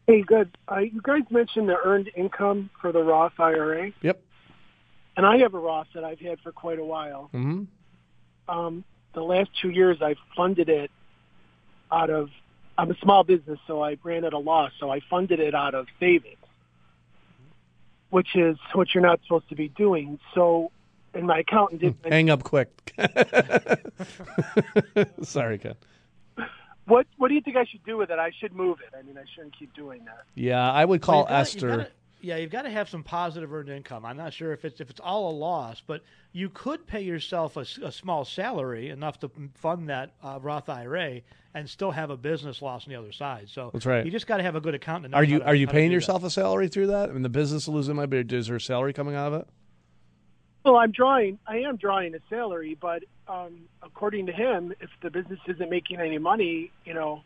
Hey, 0.08 0.22
good. 0.22 0.56
Uh, 0.72 0.80
you 0.80 1.02
guys 1.02 1.24
mentioned 1.32 1.68
the 1.68 1.78
earned 1.84 2.12
income 2.16 2.70
for 2.80 2.92
the 2.92 3.02
Roth 3.02 3.34
IRA. 3.40 3.92
Yep. 4.02 4.22
And 5.18 5.26
I 5.26 5.38
have 5.38 5.54
a 5.54 5.60
Roth 5.60 5.88
that 5.96 6.04
I've 6.04 6.20
had 6.20 6.40
for 6.42 6.52
quite 6.52 6.80
a 6.80 6.84
while. 6.84 7.30
hmm 7.32 7.64
Um, 8.48 8.84
the 9.14 9.24
last 9.24 9.50
two 9.62 9.70
years, 9.70 10.02
I've 10.02 10.18
funded 10.36 10.70
it 10.70 10.92
out 11.92 12.10
of. 12.10 12.30
I'm 12.78 12.92
a 12.92 12.98
small 12.98 13.24
business, 13.24 13.58
so 13.68 13.82
I 13.82 13.98
ran 14.04 14.26
at 14.26 14.34
a 14.34 14.38
loss. 14.38 14.72
So 14.80 14.92
I 14.92 15.00
funded 15.10 15.40
it 15.40 15.56
out 15.56 15.74
of 15.74 15.88
savings, 16.00 16.38
which 18.10 18.36
is 18.36 18.58
what 18.74 18.94
you're 18.94 19.02
not 19.02 19.22
supposed 19.24 19.48
to 19.50 19.56
be 19.56 19.70
doing. 19.70 20.20
So, 20.34 20.72
and 21.14 21.26
my 21.26 21.40
accountant 21.40 21.82
did. 21.82 21.96
Hang 22.04 22.30
up 22.30 22.44
quick. 22.44 22.94
Sorry, 25.24 25.58
Ken. 25.58 25.76
What 26.86 27.08
What 27.18 27.30
do 27.30 27.34
you 27.36 27.42
think 27.42 27.58
I 27.58 27.66
should 27.66 27.84
do 27.84 27.98
with 27.98 28.10
it? 28.12 28.20
I 28.20 28.32
should 28.40 28.54
move 28.54 28.78
it. 28.82 28.96
I 28.98 29.02
mean, 29.02 29.18
I 29.18 29.24
shouldn't 29.36 29.58
keep 29.58 29.74
doing 29.74 30.06
that. 30.06 30.24
Yeah, 30.36 30.72
I 30.72 30.86
would 30.86 31.02
call 31.02 31.20
Well, 31.20 31.24
gotta- 31.26 31.36
Esther. 31.36 31.68
you've 31.68 31.78
gotta- 31.78 31.92
yeah, 32.22 32.38
you've 32.38 32.52
got 32.52 32.64
to 32.64 32.72
have 32.72 32.90
some 32.90 33.04
positive 33.04 33.54
earned 33.54 33.70
income. 33.70 34.04
I'm 34.06 34.18
not 34.18 34.34
sure 34.34 34.52
if 34.52 34.66
it's 34.66 34.80
if 34.82 34.90
it's 34.90 35.00
all 35.00 35.30
a 35.30 35.36
loss, 35.36 35.82
but 35.86 36.02
you 36.32 36.50
could 36.50 36.88
pay 36.88 37.02
yourself 37.02 37.56
a 37.58 37.66
small 37.92 38.26
salary 38.26 38.90
enough 38.90 39.20
to 39.20 39.30
fund 39.56 39.90
that 39.90 40.14
uh, 40.24 40.40
Roth 40.42 40.68
IRA 40.70 41.22
and 41.54 41.70
still 41.70 41.92
have 41.92 42.10
a 42.10 42.18
business 42.18 42.62
loss 42.62 42.86
on 42.88 42.94
the 42.94 43.00
other 43.00 43.12
side. 43.12 43.48
So 43.50 43.70
That's 43.74 43.86
right. 43.86 44.04
You 44.06 44.12
just 44.12 44.28
got 44.28 44.38
to 44.38 44.44
have 44.44 44.56
a 44.56 44.62
good 44.62 44.74
accountant. 44.76 45.14
Are 45.14 45.24
you 45.24 45.40
to- 45.40 45.46
are 45.46 45.56
you 45.56 45.68
paying 45.68 45.90
do 45.90 45.94
that. 45.96 45.96
yourself 45.96 46.24
a 46.24 46.30
salary 46.30 46.68
through 46.68 46.88
that? 46.88 47.10
I 47.10 47.14
mean, 47.14 47.22
the 47.22 47.30
business 47.30 47.64
is 47.64 47.70
losing 47.70 47.96
money, 47.96 48.08
but 48.08 48.32
is 48.34 48.48
there 48.48 48.56
a 48.58 48.62
salary 48.62 48.92
coming 48.94 49.16
out 49.16 49.32
of 49.34 49.42
it? 49.42 49.48
Well, 50.66 50.78
I'm 50.78 50.92
drawing. 50.92 51.38
I 51.46 51.58
am 51.60 51.76
drawing 51.78 52.16
a 52.16 52.20
salary, 52.28 52.76
but 52.80 53.04
um, 53.28 53.54
according 53.84 54.26
to 54.26 54.32
him, 54.32 54.74
if 54.80 54.90
the 55.04 55.12
business 55.12 55.40
isn't 55.48 55.70
making 55.70 56.00
any 56.00 56.18
money, 56.18 56.72
you 56.86 56.94
know, 56.96 57.22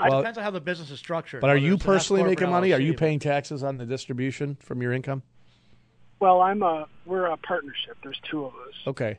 It 0.00 0.10
depends 0.10 0.38
on 0.38 0.44
how 0.44 0.50
the 0.52 0.60
business 0.60 0.90
is 0.92 1.00
structured. 1.00 1.40
But 1.40 1.50
are 1.50 1.56
you 1.56 1.74
it's 1.74 1.84
an 1.84 1.90
S 1.90 1.94
personally 1.96 2.22
making 2.22 2.48
money? 2.50 2.72
Are 2.72 2.80
you 2.80 2.94
paying 2.94 3.18
taxes 3.18 3.64
on 3.64 3.76
the 3.76 3.84
distribution 3.84 4.56
from 4.60 4.80
your 4.80 4.92
income? 4.92 5.22
well, 6.20 6.40
I'm 6.40 6.62
a 6.62 6.86
we're 7.04 7.26
a 7.26 7.36
partnership. 7.36 7.96
There's 8.04 8.20
two 8.30 8.44
of 8.44 8.52
us. 8.54 8.74
Okay. 8.86 9.18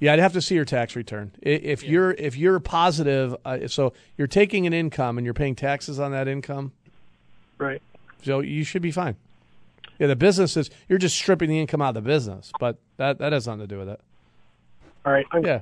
Yeah, 0.00 0.12
I'd 0.14 0.18
have 0.18 0.32
to 0.32 0.42
see 0.42 0.56
your 0.56 0.64
tax 0.64 0.96
return. 0.96 1.30
I- 1.46 1.50
If 1.50 1.84
you're 1.84 2.10
if 2.10 2.36
you're 2.36 2.58
positive, 2.58 3.36
uh, 3.44 3.68
so 3.68 3.92
you're 4.18 4.26
taking 4.26 4.66
an 4.66 4.72
income 4.72 5.16
and 5.18 5.24
you're 5.24 5.34
paying 5.34 5.54
taxes 5.54 6.00
on 6.00 6.10
that 6.10 6.26
income, 6.26 6.72
Right. 7.58 7.80
so 8.24 8.40
you 8.40 8.64
should 8.64 8.82
be 8.82 8.90
fine. 8.90 9.14
Yeah, 9.98 10.08
the 10.08 10.16
business 10.16 10.56
is 10.56 10.70
you're 10.88 10.98
just 10.98 11.16
stripping 11.16 11.48
the 11.48 11.58
income 11.60 11.80
out 11.82 11.96
of 11.96 12.02
the 12.02 12.08
business, 12.08 12.52
but 12.58 12.78
that 12.96 13.18
that 13.18 13.32
has 13.32 13.46
nothing 13.46 13.60
to 13.60 13.66
do 13.66 13.78
with 13.78 13.88
it. 13.88 14.00
All 15.06 15.12
right. 15.12 15.26
I'm 15.32 15.44
yeah, 15.44 15.60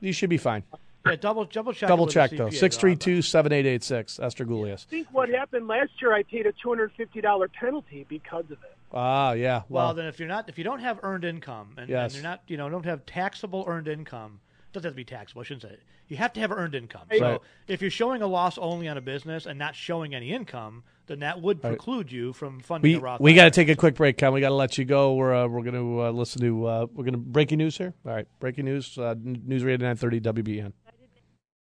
you 0.00 0.12
should 0.12 0.30
be 0.30 0.36
fine. 0.36 0.62
Yeah, 1.06 1.16
double 1.16 1.44
double 1.46 1.72
check. 1.72 1.88
Double 1.88 2.06
check 2.06 2.30
though. 2.32 2.48
CPA, 2.48 2.54
Six 2.54 2.76
three 2.76 2.94
two 2.96 3.22
seven 3.22 3.52
eight 3.52 3.64
eight 3.66 3.82
six. 3.82 4.18
Esther 4.20 4.44
Gulius. 4.44 4.84
I 4.86 4.90
think 4.90 5.08
what 5.12 5.28
happened 5.30 5.66
last 5.66 5.92
year, 6.02 6.12
I 6.12 6.22
paid 6.24 6.46
a 6.46 6.52
two 6.52 6.68
hundred 6.68 6.92
fifty 6.92 7.20
dollar 7.20 7.48
penalty 7.48 8.04
because 8.08 8.44
of 8.46 8.52
it. 8.62 8.76
Ah, 8.92 9.32
yeah. 9.32 9.62
Well, 9.68 9.86
Well, 9.86 9.94
then 9.94 10.06
if 10.06 10.18
you're 10.18 10.28
not 10.28 10.48
if 10.48 10.58
you 10.58 10.64
don't 10.64 10.80
have 10.80 10.98
earned 11.02 11.24
income 11.24 11.74
and, 11.78 11.88
Yes. 11.88 12.12
and 12.12 12.22
you're 12.22 12.30
not 12.30 12.42
you 12.48 12.56
know 12.58 12.68
don't 12.68 12.84
have 12.84 13.06
taxable 13.06 13.64
earned 13.66 13.88
income 13.88 14.40
doesn't 14.72 14.88
have 14.88 14.92
to 14.94 14.96
be 14.96 15.04
taxable 15.04 15.40
I 15.40 15.44
shouldn't 15.44 15.62
say 15.62 15.70
it. 15.70 15.82
you 16.08 16.16
have 16.16 16.32
to 16.34 16.40
have 16.40 16.52
earned 16.52 16.74
income 16.74 17.02
Right. 17.10 17.18
so 17.20 17.42
if 17.68 17.80
you're 17.82 17.90
showing 17.90 18.22
a 18.22 18.26
loss 18.26 18.56
only 18.58 18.88
on 18.88 18.96
a 18.96 19.00
business 19.00 19.46
and 19.46 19.58
not 19.58 19.74
showing 19.74 20.14
any 20.14 20.32
income 20.32 20.84
then 21.06 21.20
that 21.20 21.40
would 21.42 21.62
Right. 21.64 21.70
preclude 21.70 22.12
you 22.12 22.32
from 22.32 22.60
funding 22.60 22.92
we 22.92 22.96
a 22.96 23.00
Roth 23.00 23.20
we 23.20 23.34
got 23.34 23.44
to 23.44 23.50
take 23.50 23.68
a 23.68 23.74
quick 23.74 23.96
break, 23.96 24.16
Ken. 24.16 24.32
We 24.32 24.40
got 24.40 24.50
to 24.50 24.54
let 24.54 24.78
you 24.78 24.84
go. 24.84 25.14
We're 25.14 25.34
uh, 25.34 25.48
we're 25.48 25.62
going 25.62 25.74
to 25.74 26.02
uh, 26.04 26.10
listen 26.12 26.40
to 26.42 26.66
uh, 26.66 26.86
we're 26.94 27.02
going 27.02 27.14
to 27.14 27.18
breaking 27.18 27.58
news 27.58 27.76
here. 27.76 27.94
All 28.06 28.12
right, 28.12 28.28
breaking 28.38 28.64
news. 28.66 28.96
Uh, 28.96 29.16
news 29.20 29.64
radio 29.64 29.84
nine 29.88 29.96
thirty 29.96 30.20
WBEN. 30.20 30.72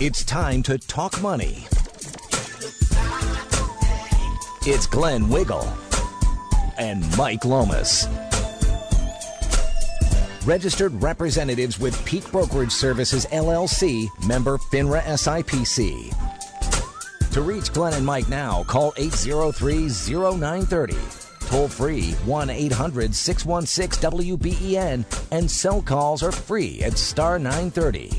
It's 0.00 0.24
time 0.24 0.60
to 0.64 0.76
talk 0.76 1.22
money. 1.22 1.68
It's 4.66 4.88
Glenn 4.88 5.26
Wehrle 5.28 5.72
and 6.76 7.04
Mike 7.16 7.44
Lomas. 7.44 8.08
Registered 10.44 11.00
representatives 11.00 11.78
with 11.78 12.04
Peak 12.04 12.28
Brokerage 12.32 12.72
Services 12.72 13.24
LLC, 13.26 14.08
member 14.26 14.58
FINRA 14.58 15.00
SIPC. 15.02 16.12
To 17.30 17.42
reach 17.42 17.72
Glenn 17.72 17.94
and 17.94 18.04
Mike 18.04 18.28
now, 18.28 18.64
call 18.64 18.92
803 18.96 19.88
0930. 19.88 20.96
Toll 21.46 21.68
free 21.68 22.14
1 22.24 22.50
800 22.50 23.14
616 23.14 24.10
WBEN, 24.10 25.04
and 25.30 25.48
cell 25.48 25.80
calls 25.80 26.24
are 26.24 26.32
free 26.32 26.82
at 26.82 26.98
star 26.98 27.38
930. 27.38 28.10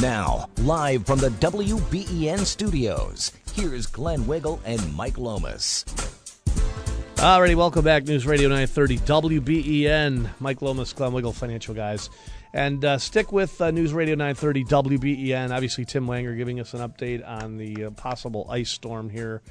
Now, 0.00 0.48
live 0.62 1.04
from 1.04 1.18
the 1.18 1.28
WBEN 1.28 2.38
studios, 2.46 3.32
here's 3.52 3.86
Glenn 3.86 4.24
Wehrle 4.24 4.58
and 4.64 4.94
Mike 4.94 5.18
Lomas. 5.18 5.84
Alrighty, 7.16 7.54
welcome 7.54 7.84
back. 7.84 8.04
News 8.04 8.24
Radio 8.24 8.48
930 8.48 8.96
WBEN. 8.98 10.30
Mike 10.40 10.62
Lomas, 10.62 10.94
Glenn 10.94 11.12
Wehrle, 11.12 11.34
Financial 11.34 11.74
Guys. 11.74 12.08
And 12.54 12.82
uh, 12.82 12.96
stick 12.96 13.30
with 13.30 13.60
uh, 13.60 13.72
News 13.72 13.92
Radio 13.92 14.14
930 14.14 14.64
WBEN. 14.64 15.50
Obviously, 15.50 15.84
Tim 15.84 16.06
Wanger 16.06 16.34
giving 16.34 16.60
us 16.60 16.72
an 16.72 16.80
update 16.80 17.26
on 17.28 17.58
the 17.58 17.84
uh, 17.84 17.90
possible 17.90 18.46
ice 18.48 18.70
storm 18.70 19.10
here. 19.10 19.42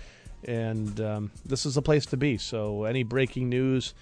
And 0.46 1.00
um, 1.00 1.32
this 1.46 1.68
is 1.68 1.76
the 1.76 1.84
place 1.84 2.08
to 2.08 2.18
be. 2.18 2.40
So, 2.40 2.86
any 2.86 3.04
breaking 3.04 3.50
news, 3.50 3.94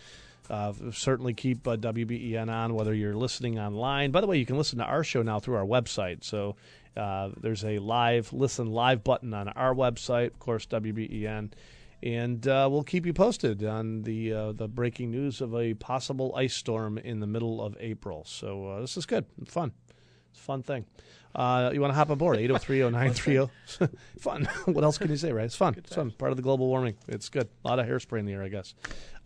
uh, 0.50 0.74
certainly 0.92 1.34
keep 1.34 1.68
uh, 1.68 1.78
WBEN 1.78 2.50
on, 2.50 2.74
whether 2.74 2.94
you're 2.94 3.16
listening 3.16 3.60
online. 3.60 4.12
By 4.12 4.22
the 4.22 4.28
way, 4.28 4.38
you 4.38 4.46
can 4.46 4.58
listen 4.58 4.80
to 4.80 4.86
our 4.86 5.04
show 5.04 5.22
now 5.22 5.40
through 5.40 5.56
our 5.56 5.66
website. 5.66 6.24
So, 6.24 6.56
uh, 6.96 7.30
there's 7.40 7.64
a 7.64 7.80
live 7.80 8.34
listen 8.34 8.68
live 8.68 9.04
button 9.04 9.34
on 9.34 9.50
our 9.50 9.74
website, 9.74 10.28
of 10.28 10.40
course, 10.40 10.66
WBEN 10.66 11.52
and 12.04 12.48
uh, 12.48 12.68
we'll 12.72 12.84
keep 12.84 13.06
you 13.06 13.14
posted 13.14 13.64
on 13.64 14.04
the 14.04 14.34
uh, 14.34 14.52
the 14.52 14.68
breaking 14.68 15.12
news 15.12 15.42
of 15.42 15.56
a 15.56 15.74
possible 15.76 16.34
ice 16.36 16.54
storm 16.54 16.98
in 16.98 17.20
the 17.20 17.28
middle 17.28 17.62
of 17.62 17.76
April. 17.80 18.24
So 18.26 18.68
uh, 18.68 18.82
this 18.82 18.98
is 18.98 19.06
good, 19.06 19.26
fun, 19.48 19.72
it's 20.30 20.40
a 20.40 20.44
fun 20.44 20.64
thing. 20.64 20.86
Uh, 21.36 21.70
you 21.72 21.82
want 21.82 21.92
to 21.92 21.96
hop 21.96 22.10
aboard 22.10 22.40
8030930? 22.40 23.50
fun. 24.20 24.46
what 24.66 24.84
else 24.84 24.98
can 24.98 25.10
you 25.10 25.18
say, 25.18 25.32
right? 25.32 25.46
It's 25.46 25.56
fun. 25.56 25.76
It's 25.78 25.94
fun. 25.94 26.10
Part 26.12 26.32
of 26.32 26.38
the 26.38 26.42
global 26.42 26.68
warming. 26.68 26.96
It's 27.08 27.30
good. 27.30 27.48
A 27.64 27.68
lot 27.68 27.78
of 27.80 27.86
hairspray 27.86 28.20
in 28.20 28.26
the 28.26 28.34
air, 28.34 28.42
I 28.42 28.48
guess. 28.48 28.74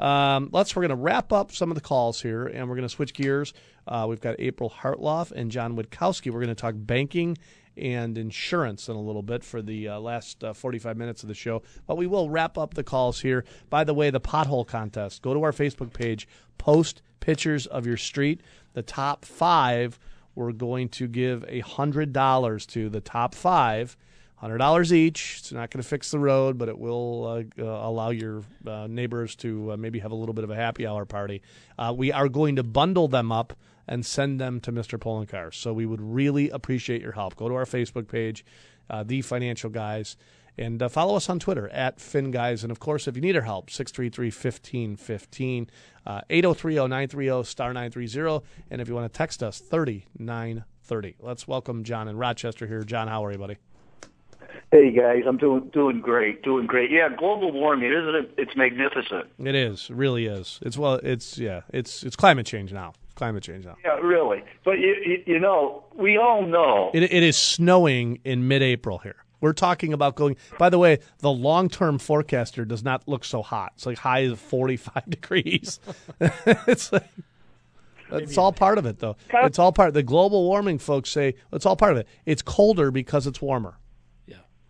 Um, 0.02 0.50
let's. 0.52 0.76
We're 0.76 0.82
going 0.82 0.90
to 0.90 0.96
wrap 0.96 1.32
up 1.32 1.52
some 1.52 1.70
of 1.70 1.76
the 1.76 1.82
calls 1.82 2.22
here, 2.22 2.48
and 2.48 2.68
we're 2.68 2.76
going 2.76 2.88
to 2.88 2.94
switch 2.94 3.14
gears. 3.14 3.54
Uh, 3.88 4.06
we've 4.10 4.20
got 4.20 4.36
April 4.40 4.70
Hartloff 4.70 5.32
and 5.32 5.52
John 5.52 5.78
Witkowski. 5.78 6.32
We're 6.32 6.40
going 6.40 6.48
to 6.48 6.56
talk 6.56 6.74
banking 6.76 7.38
and 7.78 8.18
insurance 8.18 8.90
in 8.90 8.96
a 8.96 9.02
little 9.02 9.22
bit 9.22 9.44
for 9.44 9.62
the 9.62 9.88
uh, 9.90 10.00
last 10.00 10.44
uh, 10.44 10.54
45 10.54 10.98
minutes 10.98 11.24
of 11.24 11.30
the 11.30 11.36
show. 11.36 11.62
But 11.88 11.98
we 11.98 12.08
will 12.08 12.30
wrap 12.30 12.58
up 12.58 12.74
the 12.74 12.84
calls 12.84 13.22
here. 13.22 13.46
By 13.70 13.84
the 13.84 13.94
way, 13.94 14.10
the 14.10 14.20
pothole 14.20 14.68
contest. 14.68 15.22
Go 15.22 15.34
to 15.34 15.44
our 15.44 15.54
Facebook 15.54 15.94
page, 15.94 16.28
post 16.58 17.02
pictures 17.20 17.68
of 17.68 17.86
your 17.86 17.98
street. 17.98 18.42
The 18.74 18.82
top 18.82 19.24
five, 19.24 20.00
we're 20.36 20.52
going 20.52 20.90
to 20.90 21.08
give 21.08 21.44
a 21.48 21.62
$100 21.62 22.68
to 22.68 22.90
the 22.90 23.02
top 23.02 23.36
five. 23.36 23.96
Hundred 24.42 24.58
dollars 24.58 24.92
each. 24.92 25.36
It's 25.38 25.52
not 25.52 25.70
going 25.70 25.84
to 25.84 25.88
fix 25.88 26.10
the 26.10 26.18
road, 26.18 26.58
but 26.58 26.68
it 26.68 26.80
will 26.80 27.28
uh, 27.28 27.64
uh, 27.64 27.88
allow 27.88 28.10
your 28.10 28.42
uh, 28.66 28.88
neighbors 28.90 29.36
to 29.36 29.74
uh, 29.74 29.78
maybe 29.78 30.00
have 30.00 30.10
a 30.10 30.16
little 30.16 30.34
bit 30.34 30.44
of 30.44 30.50
a 30.50 30.56
happy 30.56 30.88
hour 30.88 31.06
party. 31.06 31.44
Uh, 31.78 31.94
we 31.96 32.12
are 32.12 32.28
going 32.28 32.56
to 32.56 32.64
bundle 32.64 33.08
them 33.08 33.32
up 33.32 33.54
and 33.88 34.04
send 34.04 34.42
them 34.42 34.60
to 34.62 34.72
Mr. 34.72 34.98
Poloncarz. 34.98 35.54
So 35.54 35.74
we 35.74 35.86
would 35.86 36.02
really 36.02 36.50
appreciate 36.50 37.04
your 37.04 37.12
help. 37.12 37.36
Go 37.36 37.50
to 37.50 37.54
our 37.54 37.66
Facebook 37.66 38.08
page, 38.08 38.44
uh, 38.90 39.04
The 39.04 39.22
Financial 39.22 39.70
Guys, 39.70 40.18
and 40.58 40.82
follow 40.92 41.16
us 41.16 41.30
on 41.30 41.38
Twitter 41.38 41.70
at 41.70 42.00
FinGuys. 42.00 42.64
And 42.64 42.72
of 42.72 42.80
course, 42.80 43.08
if 43.08 43.16
you 43.16 43.22
need 43.22 43.36
our 43.36 43.44
help, 43.44 43.70
633 43.70 44.26
1515, 44.30 45.70
803 46.32 46.76
930 46.76 47.44
star 47.44 47.74
930. 47.74 48.44
And 48.72 48.82
if 48.82 48.88
you 48.88 48.96
want 48.96 49.06
to 49.06 49.16
text 49.16 49.44
us, 49.44 49.60
3930. 49.60 51.18
Let's 51.20 51.48
welcome 51.48 51.84
John 51.84 52.08
in 52.08 52.18
Rochester 52.18 52.66
here. 52.66 52.84
John, 52.84 53.08
how 53.08 53.24
are 53.24 53.32
you, 53.32 53.38
buddy? 53.38 53.58
Hey 54.72 54.90
guys, 54.92 55.24
I'm 55.28 55.36
doing 55.36 55.70
doing 55.74 56.00
great, 56.00 56.44
doing 56.44 56.66
great. 56.66 56.92
Yeah, 56.92 57.10
global 57.10 57.52
warming, 57.52 57.92
isn't 57.92 58.16
it? 58.16 58.34
It's 58.38 58.56
magnificent. 58.56 59.28
It 59.38 59.54
is, 59.54 59.90
really 59.90 60.28
is. 60.28 60.60
It's 60.62 60.78
well, 60.78 60.94
it's 61.04 61.38
yeah, 61.38 61.64
it's 61.74 62.04
it's 62.04 62.16
climate 62.16 62.46
change 62.46 62.72
now. 62.72 62.94
Climate 63.16 63.44
change 63.44 63.66
now. 63.66 63.76
Yeah, 63.84 63.98
really. 63.98 64.46
But 64.64 64.80
you 64.80 65.24
you, 65.26 65.40
know, 65.40 65.84
we 65.94 66.16
all 66.16 66.46
know. 66.46 66.90
It, 66.94 67.04
it 67.04 67.22
is 67.22 67.36
snowing 67.36 68.22
in 68.24 68.48
mid-April 68.48 69.00
here. 69.00 69.18
We're 69.42 69.52
talking 69.52 69.92
about 69.92 70.16
going. 70.16 70.38
By 70.58 70.70
the 70.70 70.80
way, 70.80 71.00
the 71.20 71.32
long 71.32 71.68
term 71.68 72.00
forecaster 72.00 72.64
does 72.64 72.82
not 72.82 73.06
look 73.10 73.26
so 73.26 73.42
hot. 73.42 73.74
It's 73.76 73.86
like 73.86 73.98
high 73.98 74.24
as 74.24 74.40
forty 74.40 74.78
five 74.78 75.04
degrees. 75.10 75.82
it's 76.22 76.94
like. 76.94 77.10
It's 78.14 78.38
all 78.38 78.52
part 78.52 78.78
of 78.78 78.86
it, 78.86 79.00
though. 79.00 79.16
It's 79.34 79.58
all 79.60 79.72
part. 79.72 79.94
The 79.94 80.04
global 80.04 80.44
warming 80.44 80.80
folks 80.80 81.10
say 81.10 81.36
it's 81.52 81.66
all 81.66 81.76
part 81.76 81.92
of 81.94 81.98
it. 81.98 82.08
It's 82.26 82.42
colder 82.42 82.92
because 82.92 83.28
it's 83.28 83.42
warmer. 83.42 83.76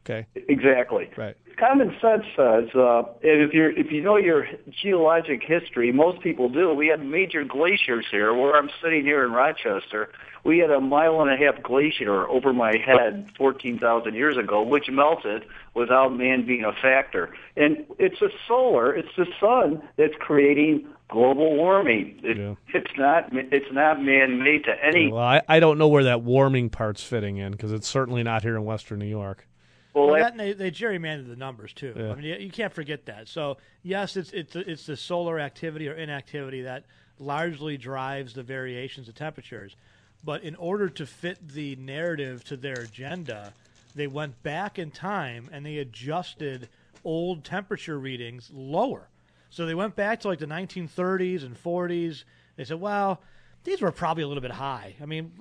Yeah. 0.07 0.15
Okay. 0.15 0.27
Exactly. 0.35 1.09
Right. 1.17 1.35
Common 1.57 1.95
sense 2.01 2.23
says 2.35 2.73
uh, 2.75 3.03
if 3.21 3.53
you 3.53 3.71
if 3.75 3.91
you 3.91 4.01
know 4.01 4.17
your 4.17 4.47
geologic 4.81 5.43
history, 5.43 5.91
most 5.91 6.21
people 6.21 6.49
do. 6.49 6.73
We 6.73 6.87
had 6.87 7.05
major 7.05 7.43
glaciers 7.43 8.05
here. 8.09 8.33
Where 8.33 8.55
I'm 8.55 8.69
sitting 8.81 9.03
here 9.03 9.23
in 9.23 9.31
Rochester, 9.31 10.09
we 10.43 10.57
had 10.59 10.71
a 10.71 10.79
mile 10.79 11.21
and 11.21 11.29
a 11.29 11.37
half 11.37 11.61
glacier 11.61 12.27
over 12.27 12.51
my 12.53 12.77
head 12.77 13.29
14,000 13.37 14.15
years 14.15 14.37
ago, 14.37 14.63
which 14.63 14.89
melted 14.89 15.43
without 15.75 16.15
man 16.15 16.45
being 16.45 16.63
a 16.63 16.73
factor. 16.73 17.29
And 17.55 17.85
it's 17.99 18.21
a 18.21 18.29
solar, 18.47 18.95
it's 18.95 19.15
the 19.15 19.27
sun 19.39 19.83
that's 19.97 20.15
creating 20.19 20.87
global 21.09 21.55
warming. 21.55 22.19
It, 22.23 22.37
It's 22.73 22.91
not 22.97 23.29
it's 23.33 23.71
not 23.71 24.01
man 24.01 24.41
made 24.41 24.63
to 24.63 24.73
any. 24.83 25.11
Well, 25.11 25.21
I, 25.21 25.41
I 25.47 25.59
don't 25.59 25.77
know 25.77 25.89
where 25.89 26.05
that 26.05 26.23
warming 26.23 26.69
part's 26.69 27.03
fitting 27.03 27.37
in 27.37 27.51
because 27.51 27.71
it's 27.71 27.87
certainly 27.87 28.23
not 28.23 28.41
here 28.41 28.55
in 28.55 28.63
Western 28.63 28.99
New 28.99 29.05
York. 29.05 29.47
Well, 29.93 30.07
Well, 30.07 30.21
that, 30.21 30.37
they, 30.37 30.53
they 30.53 30.71
gerrymandered 30.71 31.27
the 31.27 31.35
numbers 31.35 31.73
too. 31.73 31.93
Yeah. 31.95 32.11
I 32.11 32.15
mean, 32.15 32.23
you, 32.23 32.35
you 32.35 32.49
can't 32.49 32.73
forget 32.73 33.05
that. 33.05 33.27
So 33.27 33.57
yes, 33.83 34.15
it's 34.15 34.31
it's 34.31 34.55
it's 34.55 34.85
the 34.85 34.95
solar 34.95 35.39
activity 35.39 35.89
or 35.89 35.93
inactivity 35.93 36.61
that 36.63 36.85
largely 37.19 37.77
drives 37.77 38.33
the 38.33 38.43
variations 38.43 39.07
of 39.07 39.15
temperatures. 39.15 39.75
But 40.23 40.43
in 40.43 40.55
order 40.55 40.87
to 40.89 41.05
fit 41.05 41.45
the 41.47 41.75
narrative 41.77 42.43
to 42.45 42.57
their 42.57 42.75
agenda, 42.75 43.53
they 43.95 44.07
went 44.07 44.41
back 44.43 44.79
in 44.79 44.91
time 44.91 45.49
and 45.51 45.65
they 45.65 45.77
adjusted 45.77 46.69
old 47.03 47.43
temperature 47.43 47.99
readings 47.99 48.49
lower. 48.53 49.07
So 49.49 49.65
they 49.65 49.75
went 49.75 49.95
back 49.95 50.21
to 50.21 50.27
like 50.27 50.39
the 50.39 50.45
1930s 50.45 51.43
and 51.43 51.61
40s. 51.61 52.23
They 52.55 52.63
said, 52.63 52.79
well, 52.79 53.21
these 53.63 53.81
were 53.81 53.91
probably 53.91 54.23
a 54.23 54.27
little 54.27 54.41
bit 54.41 54.51
high. 54.51 54.95
I 55.01 55.05
mean, 55.05 55.31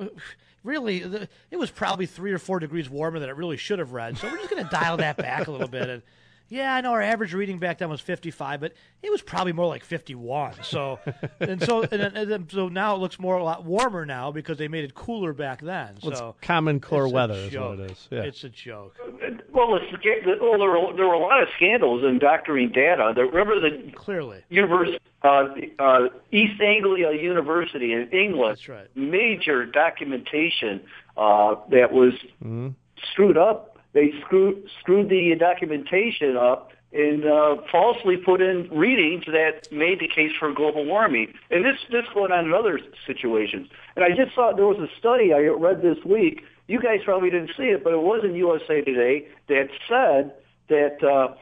really, 0.64 1.00
the, 1.00 1.28
it 1.50 1.56
was 1.56 1.70
probably 1.70 2.06
three 2.06 2.32
or 2.32 2.38
four 2.38 2.60
degrees 2.60 2.88
warmer 2.88 3.18
than 3.18 3.28
it 3.28 3.36
really 3.36 3.56
should 3.56 3.78
have 3.78 3.92
read. 3.92 4.18
So 4.18 4.28
we're 4.28 4.36
just 4.36 4.50
going 4.50 4.64
to 4.64 4.70
dial 4.70 4.98
that 4.98 5.16
back 5.16 5.46
a 5.46 5.50
little 5.50 5.68
bit. 5.68 5.88
And 5.88 6.02
yeah, 6.50 6.74
I 6.74 6.80
know 6.82 6.90
our 6.92 7.00
average 7.00 7.32
reading 7.32 7.58
back 7.58 7.78
then 7.78 7.88
was 7.88 8.00
55, 8.02 8.60
but 8.60 8.72
it 9.02 9.10
was 9.10 9.22
probably 9.22 9.52
more 9.54 9.66
like 9.66 9.82
51. 9.84 10.56
So 10.62 10.98
and 11.40 11.62
so 11.62 11.80
and, 11.82 11.90
then- 11.90 12.16
and 12.16 12.30
then, 12.30 12.48
so 12.50 12.68
now 12.68 12.94
it 12.96 12.98
looks 12.98 13.18
more 13.18 13.36
a 13.36 13.42
lot 13.44 13.64
warmer 13.64 14.04
now 14.04 14.30
because 14.32 14.58
they 14.58 14.68
made 14.68 14.84
it 14.84 14.94
cooler 14.94 15.32
back 15.32 15.62
then. 15.62 15.96
Well, 16.02 16.10
it's 16.10 16.18
so 16.18 16.36
common 16.42 16.80
core 16.80 17.04
it's 17.06 17.12
weather 17.14 17.34
is 17.34 17.56
what 17.56 17.78
it 17.80 17.90
is. 17.92 18.08
Yeah. 18.10 18.22
It's 18.24 18.44
a 18.44 18.48
joke. 18.50 18.96
Well, 19.52 19.76
it's, 19.76 19.92
well 20.40 20.58
there, 20.58 20.68
were, 20.70 20.92
there 20.96 21.06
were 21.06 21.14
a 21.14 21.18
lot 21.18 21.42
of 21.42 21.48
scandals 21.56 22.04
in 22.04 22.18
doctoring 22.18 22.70
data. 22.72 23.12
Remember 23.16 23.58
the 23.60 23.92
clearly 23.92 24.42
Univers- 24.50 24.98
uh, 25.22 25.46
uh, 25.78 26.08
East 26.32 26.60
Anglia 26.60 27.12
University 27.12 27.92
in 27.92 28.08
England. 28.10 28.56
That's 28.56 28.68
right. 28.68 28.86
Major 28.96 29.66
documentation 29.66 30.80
uh, 31.16 31.56
that 31.70 31.92
was 31.92 32.12
Mm-hmm. 32.42 32.68
screwed 33.12 33.36
up. 33.36 33.69
They 33.92 34.12
screwed 34.24 34.68
screwed 34.80 35.08
the 35.08 35.34
documentation 35.38 36.36
up 36.36 36.72
and 36.92 37.24
uh, 37.24 37.56
falsely 37.70 38.16
put 38.16 38.40
in 38.40 38.68
readings 38.70 39.24
that 39.26 39.70
made 39.70 40.00
the 40.00 40.08
case 40.08 40.32
for 40.38 40.52
global 40.52 40.84
warming. 40.84 41.32
And 41.50 41.64
this 41.64 41.76
this 41.90 42.04
going 42.14 42.32
on 42.32 42.46
in 42.46 42.52
other 42.52 42.80
situations. 43.06 43.68
And 43.96 44.04
I 44.04 44.08
just 44.08 44.34
saw 44.34 44.52
there 44.54 44.66
was 44.66 44.78
a 44.78 44.88
study 44.98 45.32
I 45.32 45.40
read 45.40 45.82
this 45.82 45.98
week. 46.04 46.42
You 46.66 46.80
guys 46.80 47.00
probably 47.04 47.30
didn't 47.30 47.50
see 47.56 47.64
it, 47.64 47.82
but 47.82 47.92
it 47.92 48.02
was 48.02 48.22
in 48.24 48.34
USA 48.34 48.80
Today 48.82 49.26
that 49.48 49.68
said 49.88 50.34
that. 50.68 51.02
Uh, 51.02 51.34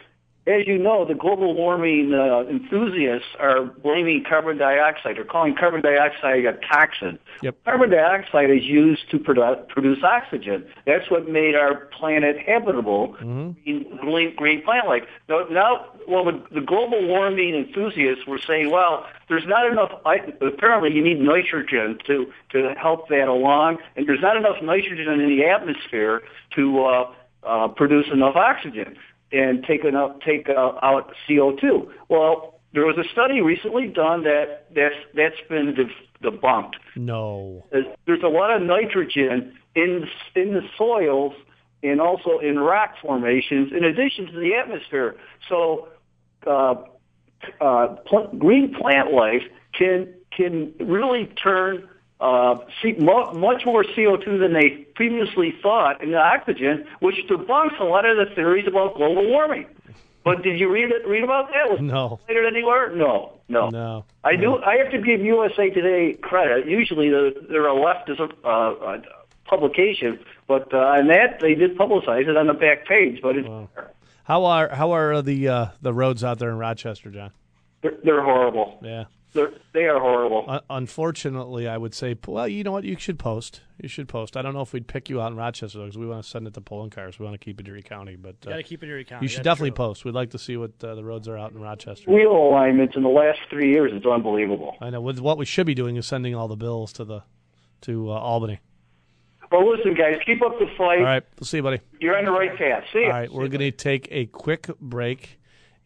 as 0.49 0.67
you 0.67 0.79
know, 0.79 1.05
the 1.05 1.15
global 1.15 1.55
warming 1.55 2.15
uh, 2.15 2.45
enthusiasts 2.49 3.29
are 3.39 3.65
blaming 3.65 4.25
carbon 4.27 4.57
dioxide. 4.57 5.17
They're 5.17 5.25
calling 5.25 5.55
carbon 5.55 5.83
dioxide 5.83 6.47
a 6.47 6.55
toxin. 6.67 7.19
Yep. 7.43 7.57
Carbon 7.65 7.91
dioxide 7.91 8.51
is 8.51 8.65
used 8.65 9.11
to 9.11 9.19
produ- 9.19 9.69
produce 9.69 10.03
oxygen. 10.03 10.67
That's 10.87 11.11
what 11.11 11.29
made 11.29 11.55
our 11.55 11.87
planet 11.99 12.39
habitable, 12.39 13.09
green, 13.19 13.99
green, 14.01 14.35
green 14.37 14.63
plant 14.63 14.87
life. 14.89 15.03
Now, 15.29 15.45
now 15.51 15.87
well, 16.09 16.25
the, 16.25 16.43
the 16.51 16.63
global 16.63 17.07
warming 17.07 17.55
enthusiasts 17.55 18.27
were 18.27 18.41
saying, 18.47 18.71
well, 18.71 19.05
there's 19.29 19.47
not 19.47 19.71
enough. 19.71 19.93
I- 20.07 20.33
Apparently, 20.41 20.93
you 20.95 21.03
need 21.03 21.21
nitrogen 21.21 21.99
to 22.07 22.33
to 22.51 22.75
help 22.81 23.09
that 23.09 23.29
along, 23.29 23.79
and 23.97 24.09
there's 24.09 24.23
not 24.23 24.37
enough 24.37 24.57
nitrogen 24.63 25.21
in 25.21 25.29
the 25.29 25.45
atmosphere 25.45 26.23
to 26.57 26.85
uh, 26.85 27.13
uh, 27.43 27.69
produce 27.69 28.07
enough 28.13 28.35
oxygen 28.37 28.97
and 29.33 29.65
take 29.65 29.85
enough 29.85 30.17
take 30.25 30.49
uh, 30.49 30.73
out 30.83 31.13
CO2. 31.29 31.89
Well, 32.09 32.61
there 32.73 32.85
was 32.85 32.97
a 32.99 33.09
study 33.13 33.41
recently 33.41 33.89
done 33.89 34.25
that 34.25 34.67
that's 34.75 34.95
that's 35.15 35.41
been 35.49 35.75
de- 35.75 36.31
debunked. 36.31 36.75
No. 36.97 37.65
There's, 37.71 37.87
there's 38.07 38.23
a 38.23 38.29
lot 38.29 38.55
of 38.55 38.63
nitrogen 38.63 39.57
in 39.75 40.09
in 40.35 40.55
the 40.55 40.63
soils 40.77 41.35
and 41.83 42.01
also 42.01 42.39
in 42.39 42.59
rock 42.59 42.95
formations, 43.01 43.73
in 43.73 43.85
addition 43.85 44.27
to 44.27 44.41
the 44.41 44.55
atmosphere. 44.55 45.17
So, 45.49 45.89
uh, 46.47 46.75
uh, 47.61 47.97
pl- 48.07 48.31
green 48.39 48.75
plant 48.75 49.13
life 49.13 49.43
can 49.73 50.13
can 50.37 50.75
really 50.81 51.27
turn 51.43 51.89
uh, 52.21 52.57
C- 52.83 52.95
mo- 52.99 53.33
much 53.33 53.65
more 53.65 53.85
CO2 53.85 54.39
than 54.41 54.53
they 54.53 54.71
previously 54.95 55.55
thought 55.63 56.03
in 56.03 56.11
the 56.11 56.19
oxygen, 56.19 56.85
which 57.01 57.17
debunks 57.29 57.79
a 57.81 57.85
lot 57.85 58.05
of 58.05 58.17
the 58.17 58.35
theories 58.35 58.67
about 58.67 58.97
global 58.97 59.27
warming. 59.29 59.67
But 60.25 60.43
did 60.43 60.59
you 60.61 60.69
read 60.71 60.91
it? 60.91 61.07
Read 61.07 61.23
about 61.25 61.49
that? 61.53 61.71
Was 61.71 61.81
No. 61.83 62.19
it 62.29 62.37
anywhere? 62.47 62.95
No, 62.95 63.35
no. 63.49 63.69
No. 63.71 64.05
I 64.25 64.37
do. 64.37 64.59
I 64.59 64.77
have 64.77 64.91
to 64.91 64.99
give 65.01 65.21
USA 65.21 65.71
Today 65.71 66.15
credit. 66.21 66.67
Usually, 66.67 67.09
they're, 67.09 67.31
they're 67.49 67.69
a 67.69 67.75
leftist 67.75 68.21
uh, 68.45 68.49
uh, 68.49 69.01
publication, 69.45 70.19
but 70.47 70.73
uh, 70.75 70.79
on 70.79 71.07
that 71.09 71.39
they 71.41 71.55
did 71.55 71.79
publicize 71.79 72.29
it 72.29 72.37
on 72.37 72.47
the 72.49 72.53
back 72.55 72.87
page. 72.87 73.21
But 73.23 73.37
it's, 73.37 73.49
How 74.25 74.45
are 74.45 74.69
how 74.69 74.91
are 74.91 75.23
the 75.23 75.49
uh, 75.49 75.67
the 75.81 75.95
roads 75.95 76.23
out 76.25 76.39
there 76.39 76.51
in 76.51 76.59
Rochester, 76.59 77.11
John? 77.11 77.31
they're, 77.81 77.95
they're 78.05 78.23
horrible. 78.23 78.81
Yeah. 78.83 79.05
They're, 79.35 79.53
they 79.75 79.85
are 79.85 80.01
horrible. 80.01 80.45
Un- 80.49 80.61
unfortunately, 80.71 81.69
I 81.69 81.77
would 81.77 81.95
say, 81.95 82.17
well, 82.27 82.49
you 82.49 82.65
know 82.65 82.73
what? 82.73 82.85
You 82.85 82.97
should 82.99 83.19
post. 83.19 83.61
You 83.81 83.89
should 83.89 84.09
post. 84.09 84.37
I 84.37 84.43
don't 84.43 84.55
know 84.55 84.63
if 84.63 84.73
we'd 84.73 84.87
pick 84.89 85.09
you 85.11 85.21
out 85.21 85.31
in 85.31 85.37
Rochester 85.37 85.79
because 85.81 85.99
we 85.99 86.07
want 86.07 86.25
to 86.25 86.29
send 86.29 86.47
it 86.47 86.55
to 86.55 86.61
Poloncarz. 86.61 87.19
We 87.19 87.27
want 87.27 87.39
to 87.39 87.45
keep 87.45 87.61
it 87.61 87.69
Erie 87.69 87.83
County, 87.83 88.17
but 88.17 88.37
uh, 88.47 88.51
Gotta 88.51 88.63
keep 88.63 88.83
it 88.83 88.89
Erie 88.89 89.05
County, 89.05 89.25
You 89.25 89.29
should 89.29 89.39
that's 89.41 89.45
definitely 89.45 89.71
true. 89.73 89.77
post. 89.77 90.05
We'd 90.05 90.15
like 90.15 90.31
to 90.31 90.39
see 90.39 90.57
what 90.57 90.73
uh, 90.83 90.95
the 90.95 91.05
roads 91.05 91.29
are 91.29 91.37
out 91.37 91.53
in 91.53 91.61
Rochester. 91.61 92.11
Wheel 92.11 92.33
alignments 92.33 92.97
in 92.97 93.03
the 93.03 93.09
last 93.11 93.39
three 93.51 93.71
years 93.71 93.93
is 93.93 94.05
unbelievable. 94.07 94.77
I 94.81 94.91
know. 94.91 95.01
With 95.01 95.21
what 95.21 95.37
we 95.39 95.45
should 95.45 95.67
be 95.67 95.75
doing 95.75 95.97
is 95.97 96.07
sending 96.07 96.35
all 96.35 96.49
the 96.49 96.57
bills 96.57 96.93
to 96.95 97.05
the 97.05 97.23
to 97.83 98.11
uh, 98.11 98.15
Albany. 98.15 98.61
Well, 99.53 99.71
listen, 99.71 99.95
guys, 99.95 100.19
keep 100.27 100.43
up 100.43 100.59
the 100.59 100.67
fight. 100.77 100.99
All 100.99 101.05
right, 101.05 101.23
we'll 101.39 101.47
see 101.47 101.57
you, 101.59 101.63
buddy. 101.63 101.81
You're 102.01 102.19
on 102.19 102.25
the 102.27 102.31
right 102.33 102.55
path. 102.57 102.85
See 102.93 103.01
ya. 103.01 103.07
All 103.07 103.13
right, 103.13 103.33
we're 103.33 103.49
going 103.49 103.61
to 103.61 103.71
take 103.71 104.09
a 104.11 104.27
quick 104.27 104.69
break. 104.81 105.38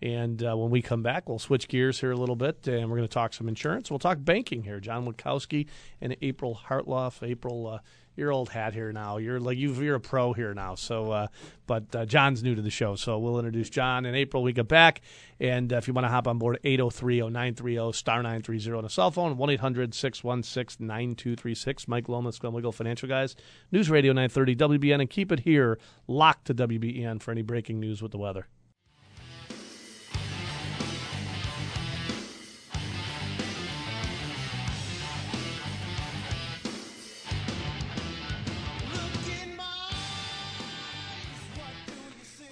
And 0.03 0.43
uh, 0.43 0.57
when 0.57 0.71
we 0.71 0.83
come 0.83 1.05
back, 1.05 1.29
we'll 1.29 1.39
switch 1.39 1.69
gears 1.69 2.01
here 2.01 2.11
a 2.11 2.17
little 2.17 2.35
bit, 2.35 2.67
and 2.67 2.91
we're 2.91 2.97
going 2.97 3.09
to 3.09 3.15
talk 3.15 3.33
some 3.33 3.49
insurance. 3.49 3.89
We'll 3.89 4.01
talk 4.01 4.19
banking 4.21 4.65
here. 4.65 4.81
John 4.81 5.07
Witkowski 5.07 5.69
and 6.01 6.17
April 6.21 6.61
Hartloff. 6.69 7.25
April, 7.27 7.69
uh, 7.69 7.79
your 8.17 8.33
old 8.33 8.49
hat 8.49 8.75
here 8.75 8.93
now. 8.93 9.19
You're 9.19 9.39
like 9.39 9.59
you've, 9.59 9.81
you're 9.81 9.95
a 9.95 10.01
pro 10.01 10.33
here 10.33 10.55
now. 10.55 10.75
So, 10.75 11.13
uh, 11.13 11.29
but 11.69 11.95
uh, 11.95 12.05
John's 12.05 12.43
new 12.43 12.57
to 12.57 12.63
the 12.63 12.69
show, 12.69 12.97
so 12.97 13.21
we'll 13.21 13.39
introduce 13.39 13.71
John 13.71 14.05
and 14.05 14.17
April. 14.17 14.43
We 14.43 14.53
get 14.53 14.67
back, 14.67 15.03
and 15.39 15.73
uh, 15.73 15.77
if 15.77 15.87
you 15.87 15.95
want 15.95 16.07
to 16.07 16.11
hop 16.11 16.27
on 16.27 16.39
board, 16.39 16.59
803-0930 16.65 17.95
star 17.95 18.25
nine 18.25 18.43
three 18.43 18.59
zero 18.59 18.79
on 18.79 18.85
a 18.85 18.91
cell 18.91 19.13
phone, 19.13 19.37
one 19.37 19.49
9236 19.49 21.89
Mike 21.89 22.09
Lomas, 22.09 22.41
Glenn 22.41 22.53
Wehrle, 22.53 22.75
Financial 22.75 23.09
Guys, 23.09 23.37
News 23.71 23.89
Radio 23.89 24.13
nine 24.13 24.29
thirty 24.29 24.57
WBEN, 24.57 25.01
and 25.01 25.09
keep 25.09 25.31
it 25.31 25.39
here 25.41 25.79
locked 26.09 26.47
to 26.47 26.55
WBEN 26.55 27.23
for 27.23 27.31
any 27.31 27.43
breaking 27.43 27.79
news 27.79 28.03
with 28.03 28.11
the 28.11 28.19
weather. 28.19 28.49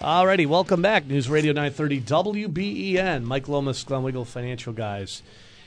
Alrighty, 0.01 0.47
welcome 0.47 0.81
back. 0.81 1.07
News 1.07 1.29
Radio 1.29 1.53
930 1.53 2.01
WBEN. 2.01 3.23
Mike 3.23 3.49
Lomas, 3.49 3.85
Glenn 3.85 4.01
Wehrle, 4.01 4.27
Financial 4.27 4.73
Guys. 4.73 5.23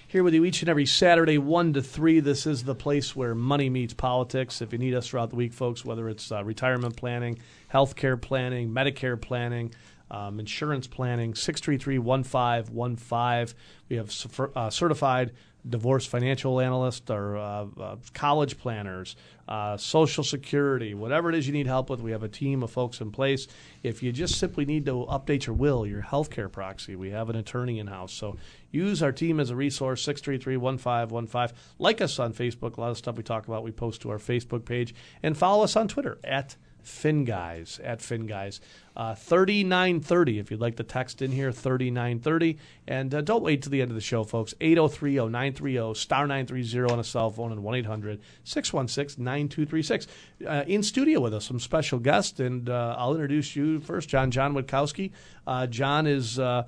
Here 0.08 0.24
with 0.24 0.34
you 0.34 0.44
each 0.44 0.64
and 0.64 0.70
every 0.70 0.88
Saturday, 0.88 1.38
1 1.38 1.74
to 1.74 1.84
3. 1.84 2.20
This 2.20 2.48
is 2.48 2.64
the 2.64 2.74
place 2.74 3.16
where 3.16 3.36
money 3.36 3.70
meets 3.70 3.94
politics. 3.94 4.60
If 4.60 4.72
you 4.72 4.80
need 4.80 4.96
us 4.96 5.08
throughout 5.08 5.30
the 5.30 5.36
week, 5.36 5.54
folks, 5.54 5.86
whether 5.86 6.10
it's 6.10 6.32
uh, 6.32 6.44
retirement 6.44 6.96
planning, 6.96 7.38
health 7.68 7.96
care 7.96 8.18
planning, 8.18 8.72
Medicare 8.72 9.22
planning, 9.22 9.72
um, 10.10 10.40
insurance 10.40 10.88
planning, 10.88 11.36
633 11.36 12.00
1515. 12.00 13.56
We 13.88 13.98
have 13.98 14.12
uh, 14.56 14.72
certified 14.72 15.34
divorce 15.68 16.06
financial 16.06 16.60
analysts 16.60 17.10
or 17.10 17.38
uh, 17.38 17.66
uh, 17.80 17.96
college 18.14 18.58
planners, 18.58 19.16
uh, 19.48 19.78
social 19.78 20.24
security, 20.24 20.94
whatever 20.94 21.30
it 21.30 21.36
is 21.36 21.48
you 21.48 21.54
need 21.54 21.68
help 21.68 21.90
with. 21.90 22.02
We 22.02 22.12
have 22.12 22.24
a 22.24 22.30
team 22.30 22.64
of 22.64 22.72
folks 22.72 23.02
in 23.02 23.12
place. 23.12 23.48
If 23.82 24.04
you 24.04 24.12
just 24.12 24.38
simply 24.38 24.66
need 24.66 24.86
to 24.86 25.06
update 25.10 25.46
your 25.46 25.56
will, 25.56 25.86
your 25.86 26.02
healthcare 26.02 26.52
proxy, 26.52 26.96
we 26.96 27.12
have 27.12 27.30
an 27.30 27.36
attorney 27.36 27.80
in 27.80 27.88
house. 27.88 28.14
So 28.14 28.38
use 28.72 29.02
our 29.02 29.12
team 29.12 29.40
as 29.40 29.50
a 29.50 29.56
resource, 29.56 30.02
633 30.04 30.58
1515. 30.58 31.58
Like 31.80 32.02
us 32.02 32.20
on 32.20 32.34
Facebook. 32.34 32.78
A 32.78 32.82
lot 32.82 32.92
of 32.92 32.98
stuff 32.98 33.16
we 33.16 33.24
talk 33.24 33.48
about, 33.48 33.64
we 33.64 33.72
post 33.72 34.02
to 34.02 34.10
our 34.10 34.20
Facebook 34.20 34.66
page. 34.66 34.94
And 35.22 35.38
follow 35.38 35.64
us 35.64 35.76
on 35.76 35.88
Twitter 35.88 36.20
at 36.24 36.56
FinGuys 36.84 37.80
at 37.84 38.00
FinGuys. 38.00 38.60
Uh, 38.96 39.16
3930, 39.16 40.40
if 40.40 40.52
you'd 40.52 40.60
like 40.60 40.76
to 40.76 40.84
text 40.84 41.22
in 41.22 41.32
here, 41.32 41.52
3930. 41.52 42.58
And 42.88 43.14
uh, 43.14 43.22
don't 43.22 43.44
wait 43.44 43.64
till 43.64 43.72
the 43.72 43.82
end 43.82 43.90
of 43.90 43.96
the 43.96 44.02
show, 44.02 44.24
folks. 44.24 44.54
803 44.62 45.16
930 45.16 45.96
star 45.96 46.28
930 46.28 46.94
on 46.94 47.00
a 47.00 47.04
cell 47.04 47.30
phone 47.32 47.52
and 47.52 47.64
1 47.64 47.76
800 47.76 48.22
616 48.44 49.24
9236. 49.24 50.08
Uh, 50.46 50.64
In 50.68 50.84
studio 50.84 51.20
with 51.20 51.34
us, 51.34 51.46
some 51.46 51.60
special 51.60 52.00
guests, 52.00 52.40
and 52.40 52.70
uh, 52.70 52.96
I'll 52.98 53.14
introduce 53.14 53.56
you 53.56 53.80
first, 53.80 54.10
John 54.10 54.32
John 54.32 54.54
Witkowski. 54.54 55.12
Uh, 55.48 55.68
John 55.68 56.08
is. 56.08 56.40
Uh, 56.40 56.64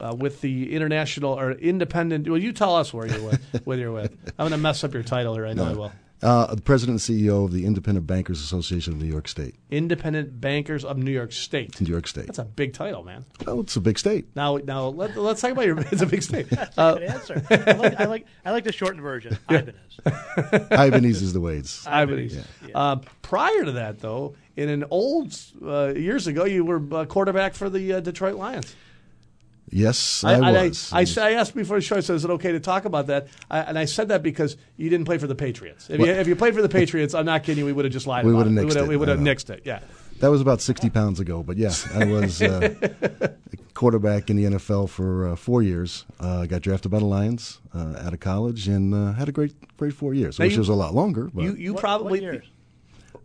uh, 0.00 0.14
with 0.16 0.40
the 0.42 0.72
international 0.76 1.32
or 1.32 1.50
independent, 1.52 2.28
well, 2.28 2.38
you 2.38 2.52
tell 2.52 2.76
us 2.76 2.94
where 2.94 3.08
you're 3.08 3.20
with. 3.30 3.62
where 3.64 3.78
you're 3.78 3.90
with. 3.90 4.12
I'm 4.38 4.44
going 4.44 4.52
to 4.52 4.58
mess 4.58 4.84
up 4.84 4.94
your 4.94 5.02
title 5.02 5.34
here. 5.34 5.44
I 5.44 5.54
know 5.54 5.64
I 5.64 5.72
will. 5.72 5.92
Uh, 6.20 6.52
the 6.54 6.60
president 6.62 7.08
and 7.08 7.18
CEO 7.18 7.44
of 7.44 7.52
the 7.52 7.64
Independent 7.64 8.06
Bankers 8.06 8.40
Association 8.40 8.94
of 8.94 9.00
New 9.00 9.06
York 9.06 9.28
State. 9.28 9.54
Independent 9.70 10.40
Bankers 10.40 10.84
of 10.84 10.98
New 10.98 11.12
York 11.12 11.30
State. 11.30 11.80
New 11.80 11.88
York 11.88 12.08
State. 12.08 12.26
That's 12.26 12.40
a 12.40 12.44
big 12.44 12.72
title, 12.72 13.04
man. 13.04 13.24
Oh, 13.46 13.60
it's 13.60 13.76
a 13.76 13.80
big 13.80 13.98
state. 14.00 14.26
Now, 14.34 14.56
now 14.56 14.88
let, 14.88 15.16
us 15.16 15.40
talk 15.40 15.52
about 15.52 15.66
your. 15.66 15.78
It's 15.92 16.02
a 16.02 16.06
big 16.06 16.22
state. 16.24 16.50
That's 16.50 16.76
Uh, 16.76 16.94
a 16.96 16.98
good 16.98 17.08
answer. 17.08 17.46
I 17.50 17.72
like, 17.72 18.00
I 18.00 18.04
like 18.06 18.26
I 18.44 18.50
like 18.50 18.64
the 18.64 18.72
shortened 18.72 19.02
version. 19.02 19.38
IBANYS. 19.48 19.74
IBANYS 20.70 21.22
is 21.22 21.32
the 21.32 21.40
way 21.40 21.56
it's. 21.58 21.84
IBANYS. 21.84 22.44
Uh, 22.74 22.96
prior 23.22 23.64
to 23.64 23.72
that, 23.72 24.00
though, 24.00 24.34
in 24.56 24.68
an 24.68 24.84
old 24.90 25.38
uh, 25.64 25.92
years 25.94 26.26
ago, 26.26 26.44
you 26.44 26.64
were 26.64 26.82
uh, 26.92 27.04
quarterback 27.04 27.54
for 27.54 27.70
the 27.70 27.92
uh, 27.94 28.00
Detroit 28.00 28.34
Lions. 28.34 28.74
Yes, 29.70 30.24
I, 30.24 30.38
was. 30.52 30.92
I, 30.92 31.00
I, 31.00 31.32
asked 31.32 31.54
before 31.54 31.76
the 31.76 31.80
show, 31.82 31.96
I 31.96 32.00
said, 32.00 32.16
is 32.16 32.24
it 32.24 32.30
okay 32.30 32.52
to 32.52 32.60
talk 32.60 32.84
about 32.84 33.08
that? 33.08 33.28
I, 33.50 33.60
and 33.60 33.78
I 33.78 33.84
said 33.84 34.08
that 34.08 34.22
because 34.22 34.56
you 34.76 34.88
didn't 34.88 35.04
play 35.04 35.18
for 35.18 35.26
the 35.26 35.34
Patriots. 35.34 35.90
If, 35.90 36.00
you, 36.00 36.06
if 36.06 36.26
you 36.26 36.36
played 36.36 36.54
for 36.54 36.62
the 36.62 36.68
Patriots, 36.68 37.14
I'm 37.14 37.26
not 37.26 37.42
kidding 37.44 37.58
you, 37.58 37.66
we 37.66 37.72
would 37.72 37.84
have 37.84 37.92
just 37.92 38.06
lied 38.06 38.24
we 38.24 38.32
would 38.32 38.46
have 38.46 38.56
it. 38.56 38.60
nixed 38.60 38.60
we 38.60 38.62
it. 38.62 38.66
would 38.66 38.76
have, 38.76 38.88
we 38.88 38.96
would 38.96 39.08
have 39.08 39.18
nixed 39.20 39.50
it, 39.50 39.62
yeah. 39.64 39.80
That 40.20 40.30
was 40.30 40.40
about 40.40 40.60
60 40.60 40.90
pounds 40.90 41.20
ago, 41.20 41.42
but 41.44 41.56
yeah, 41.56 41.72
I 41.94 42.04
was 42.04 42.42
uh, 42.42 42.74
quarterback 43.74 44.30
in 44.30 44.36
the 44.36 44.44
NFL 44.44 44.88
for 44.88 45.28
uh, 45.28 45.36
four 45.36 45.62
years. 45.62 46.04
Uh, 46.18 46.46
got 46.46 46.62
drafted 46.62 46.90
by 46.90 46.98
the 46.98 47.04
Lions 47.04 47.60
uh, 47.72 47.94
out 47.98 48.12
of 48.12 48.20
college 48.20 48.66
and 48.66 48.92
uh, 48.92 49.12
had 49.12 49.28
a 49.28 49.32
great, 49.32 49.54
great 49.76 49.94
four 49.94 50.14
years. 50.14 50.40
I 50.40 50.42
Now 50.42 50.46
wish 50.46 50.54
you- 50.54 50.58
it 50.58 50.60
was 50.60 50.68
a 50.70 50.74
lot 50.74 50.94
longer, 50.94 51.30
but 51.32 51.44
You, 51.44 51.54
you 51.54 51.74
probably. 51.74 52.42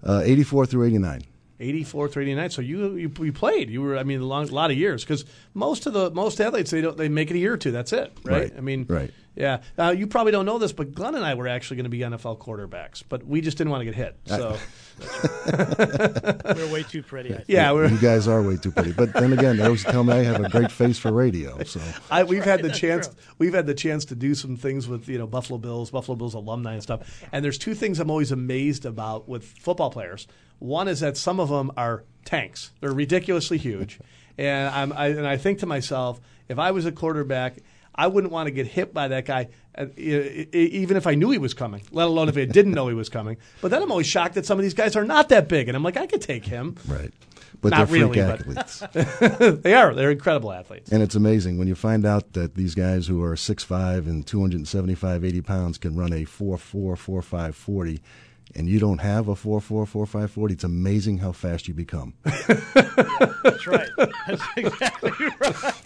uh, 0.04 0.22
84 0.24 0.68
through 0.68 0.86
89. 0.86 1.24
84 1.60 2.08
through 2.10 2.24
89. 2.24 2.50
So 2.50 2.62
you, 2.62 2.96
you 2.96 3.12
you 3.20 3.34
played. 3.34 3.70
You 3.70 3.82
were 3.82 3.98
I 3.98 4.04
mean 4.04 4.22
a 4.22 4.26
long, 4.26 4.48
lot 4.48 4.72
of 4.72 4.78
years 4.78 5.04
because 5.04 5.26
most 5.54 5.86
of 5.86 5.94
the 5.94 6.12
most 6.12 6.42
athletes 6.42 6.72
they 6.72 6.82
don't 6.82 6.98
they 6.98 7.10
make 7.10 7.30
it 7.32 7.36
a 7.36 7.40
year 7.40 7.54
or 7.54 7.58
two. 7.58 7.72
That's 7.72 7.94
it, 7.94 8.12
right? 8.24 8.44
Right, 8.44 8.54
I 8.58 8.62
mean, 8.62 8.86
right. 8.90 9.12
Yeah. 9.36 9.62
Uh, 9.78 9.96
you 9.98 10.06
probably 10.06 10.32
don't 10.32 10.46
know 10.46 10.60
this, 10.60 10.74
but 10.74 10.94
Glenn 10.94 11.16
and 11.16 11.26
I 11.26 11.34
were 11.34 11.48
actually 11.48 11.78
going 11.78 11.86
to 11.86 11.90
be 11.90 12.00
NFL 12.00 12.38
quarterbacks, 12.38 13.04
but 13.08 13.26
we 13.26 13.42
just 13.42 13.58
didn't 13.58 13.72
want 13.72 13.82
to 13.82 13.86
get 13.86 13.96
hit. 13.96 14.16
So 14.26 14.58
We're 16.56 16.72
way 16.72 16.84
too 16.84 17.02
pretty. 17.02 17.36
Yeah, 17.48 17.72
we're, 17.72 17.88
you 17.88 17.98
guys 17.98 18.28
are 18.28 18.42
way 18.42 18.58
too 18.58 18.72
pretty. 18.72 18.92
But 18.92 19.14
then 19.14 19.34
again, 19.34 19.58
they 19.58 19.64
always 19.64 19.84
tell 19.84 20.04
me 20.04 20.14
I 20.14 20.24
have 20.24 20.44
a 20.44 20.50
great 20.50 20.72
face 20.72 21.00
for 21.00 21.12
radio. 21.12 21.64
So 21.64 21.82
I, 22.12 22.24
we've 22.24 22.44
had 22.44 22.62
the 22.62 22.72
chance. 22.72 23.10
We've 23.40 23.54
had 23.54 23.66
the 23.66 23.74
chance 23.74 24.06
to 24.06 24.16
do 24.16 24.36
some 24.36 24.56
things 24.56 24.88
with 24.88 25.10
you 25.10 25.18
know 25.18 25.28
Buffalo 25.28 25.58
Bills, 25.58 25.90
Buffalo 25.92 26.16
Bills 26.16 26.34
alumni 26.34 26.74
and 26.74 26.84
stuff. 26.84 27.26
And 27.32 27.44
there's 27.44 27.58
two 27.58 27.74
things 27.74 28.00
I'm 28.00 28.12
always 28.12 28.32
amazed 28.32 28.86
about 28.86 29.28
with 29.28 29.44
football 29.44 29.90
players. 29.90 30.28
One 30.64 30.88
is 30.88 31.02
that 31.02 31.18
some 31.18 31.42
of 31.42 31.50
them 31.50 31.72
are 31.76 32.06
tanks. 32.24 32.72
They're 32.80 32.94
ridiculously 32.94 33.58
huge, 33.58 34.00
and 34.38 34.70
I'm 34.74 34.94
I, 34.94 35.08
and 35.08 35.28
I 35.28 35.36
think 35.36 35.60
to 35.60 35.66
myself, 35.66 36.22
if 36.48 36.58
I 36.58 36.72
was 36.72 36.86
a 36.86 36.92
quarterback. 36.92 37.58
I 37.96 38.08
wouldn't 38.08 38.34
want 38.34 38.48
to 38.48 38.52
get 38.52 38.66
hit 38.66 38.92
by 38.92 39.10
that 39.10 39.26
guy, 39.26 39.50
uh, 39.78 39.86
even 39.96 40.98
if 40.98 41.06
I 41.06 41.14
knew 41.14 41.30
he 41.30 41.38
was 41.38 41.54
coming. 41.54 41.84
Let 41.92 42.08
alone 42.08 42.28
if 42.28 42.36
I 42.36 42.46
didn't 42.46 42.72
know 42.72 42.88
he 42.88 42.96
was 42.96 43.08
coming. 43.08 43.38
But 43.62 43.70
then 43.70 43.84
I'm 43.84 43.92
always 43.92 44.08
shocked 44.08 44.34
that 44.34 44.48
some 44.48 44.58
of 44.58 44.64
these 44.64 44.74
guys 44.74 44.96
are 44.96 45.06
not 45.06 45.30
that 45.30 45.48
big, 45.48 45.68
and 45.68 45.78
I'm 45.78 45.84
like, 45.84 45.96
I 45.96 46.08
could 46.08 46.24
take 46.24 46.44
him. 46.44 46.76
right, 46.88 47.14
but 47.62 47.70
Not 47.70 47.78
they're 47.78 47.86
freak 47.86 48.16
really, 48.16 48.22
athletes. 48.22 48.80
they 49.62 49.76
are. 49.76 49.94
They're 49.94 50.10
incredible 50.10 50.52
athletes. 50.52 50.92
And 50.92 51.04
it's 51.04 51.14
amazing 51.14 51.60
when 51.60 51.68
you 51.68 51.76
find 51.76 52.04
out 52.04 52.34
that 52.34 52.56
these 52.56 52.74
guys 52.74 53.06
who 53.06 53.22
are 53.22 53.36
6'5 53.36 54.08
and 54.08 54.26
275, 54.26 55.24
80 55.24 55.42
pounds 55.42 55.78
can 55.78 55.96
run 55.96 56.14
a 56.14 56.26
4'4, 56.26 56.96
4'5, 56.96 57.54
40, 57.54 58.02
and 58.56 58.68
you 58.70 58.80
don't 58.80 59.00
have 59.00 59.28
a 59.28 59.34
4'4, 59.34 59.86
4'5, 59.88 60.30
40. 60.30 60.54
It's 60.54 60.64
amazing 60.64 61.18
how 61.20 61.32
fast 61.32 61.68
you 61.68 61.74
become. 61.74 62.14
That's 62.24 63.68
right. 63.68 63.90
That's 64.28 64.44
exactly 64.58 65.12
right. 65.40 65.84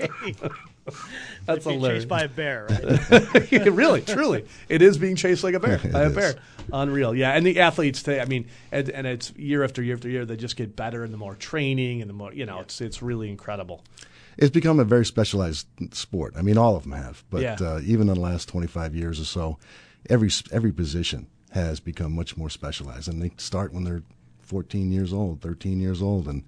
That's 1.45 1.65
like 1.65 1.74
being 1.74 1.80
hilarious. 1.80 2.03
chased 2.03 2.07
by 2.09 2.24
a 2.24 2.30
bear. 2.30 2.68
Right? 2.70 3.51
really, 3.68 4.01
truly, 4.01 4.45
it 4.70 4.82
is 4.82 4.97
being 4.97 5.15
chased 5.15 5.43
like 5.43 5.53
a 5.53 5.59
bear 5.59 5.76
It 5.84 5.91
by 5.91 6.03
a 6.03 6.09
is. 6.09 6.15
bear. 6.15 6.36
Unreal, 6.74 7.15
yeah. 7.15 7.32
And 7.32 7.45
the 7.45 7.59
athletes 7.59 8.03
today, 8.03 8.20
I 8.22 8.26
mean, 8.26 8.47
and, 8.72 8.89
and 8.89 9.07
it's 9.07 9.32
year 9.36 9.63
after 9.63 9.82
year 9.82 9.95
after 9.95 10.09
year, 10.09 10.26
they 10.26 10.36
just 10.36 10.55
get 10.55 10.76
better, 10.76 11.03
and 11.03 11.13
the 11.13 11.18
more 11.18 11.36
training, 11.36 12.01
and 12.01 12.09
the 12.09 12.13
more 12.13 12.34
you 12.34 12.45
know, 12.45 12.59
it's 12.59 12.82
it's 12.82 13.01
really 13.01 13.30
incredible. 13.30 13.84
It's 14.38 14.51
become 14.51 14.80
a 14.80 14.84
very 14.86 15.05
specialized 15.05 15.68
sport. 15.93 16.36
I 16.38 16.41
mean, 16.41 16.57
all 16.57 16.76
of 16.76 16.84
them 16.84 16.91
have, 16.91 17.24
but 17.32 17.41
Yeah. 17.41 17.55
uh, 17.59 17.80
even 17.84 18.07
in 18.07 18.13
the 18.15 18.20
last 18.20 18.47
25 18.49 18.93
years 18.95 19.20
or 19.20 19.26
so, 19.26 19.57
every 20.09 20.30
every 20.51 20.72
position 20.72 21.28
has 21.58 21.80
become 21.80 22.14
much 22.16 22.38
more 22.38 22.49
specialized, 22.49 23.08
and 23.10 23.22
they 23.22 23.32
start 23.38 23.74
when 23.74 23.84
they're 23.84 24.03
14 24.41 24.91
years 24.91 25.12
old, 25.12 25.41
13 25.41 25.80
years 25.80 26.01
old, 26.01 26.28
and 26.28 26.43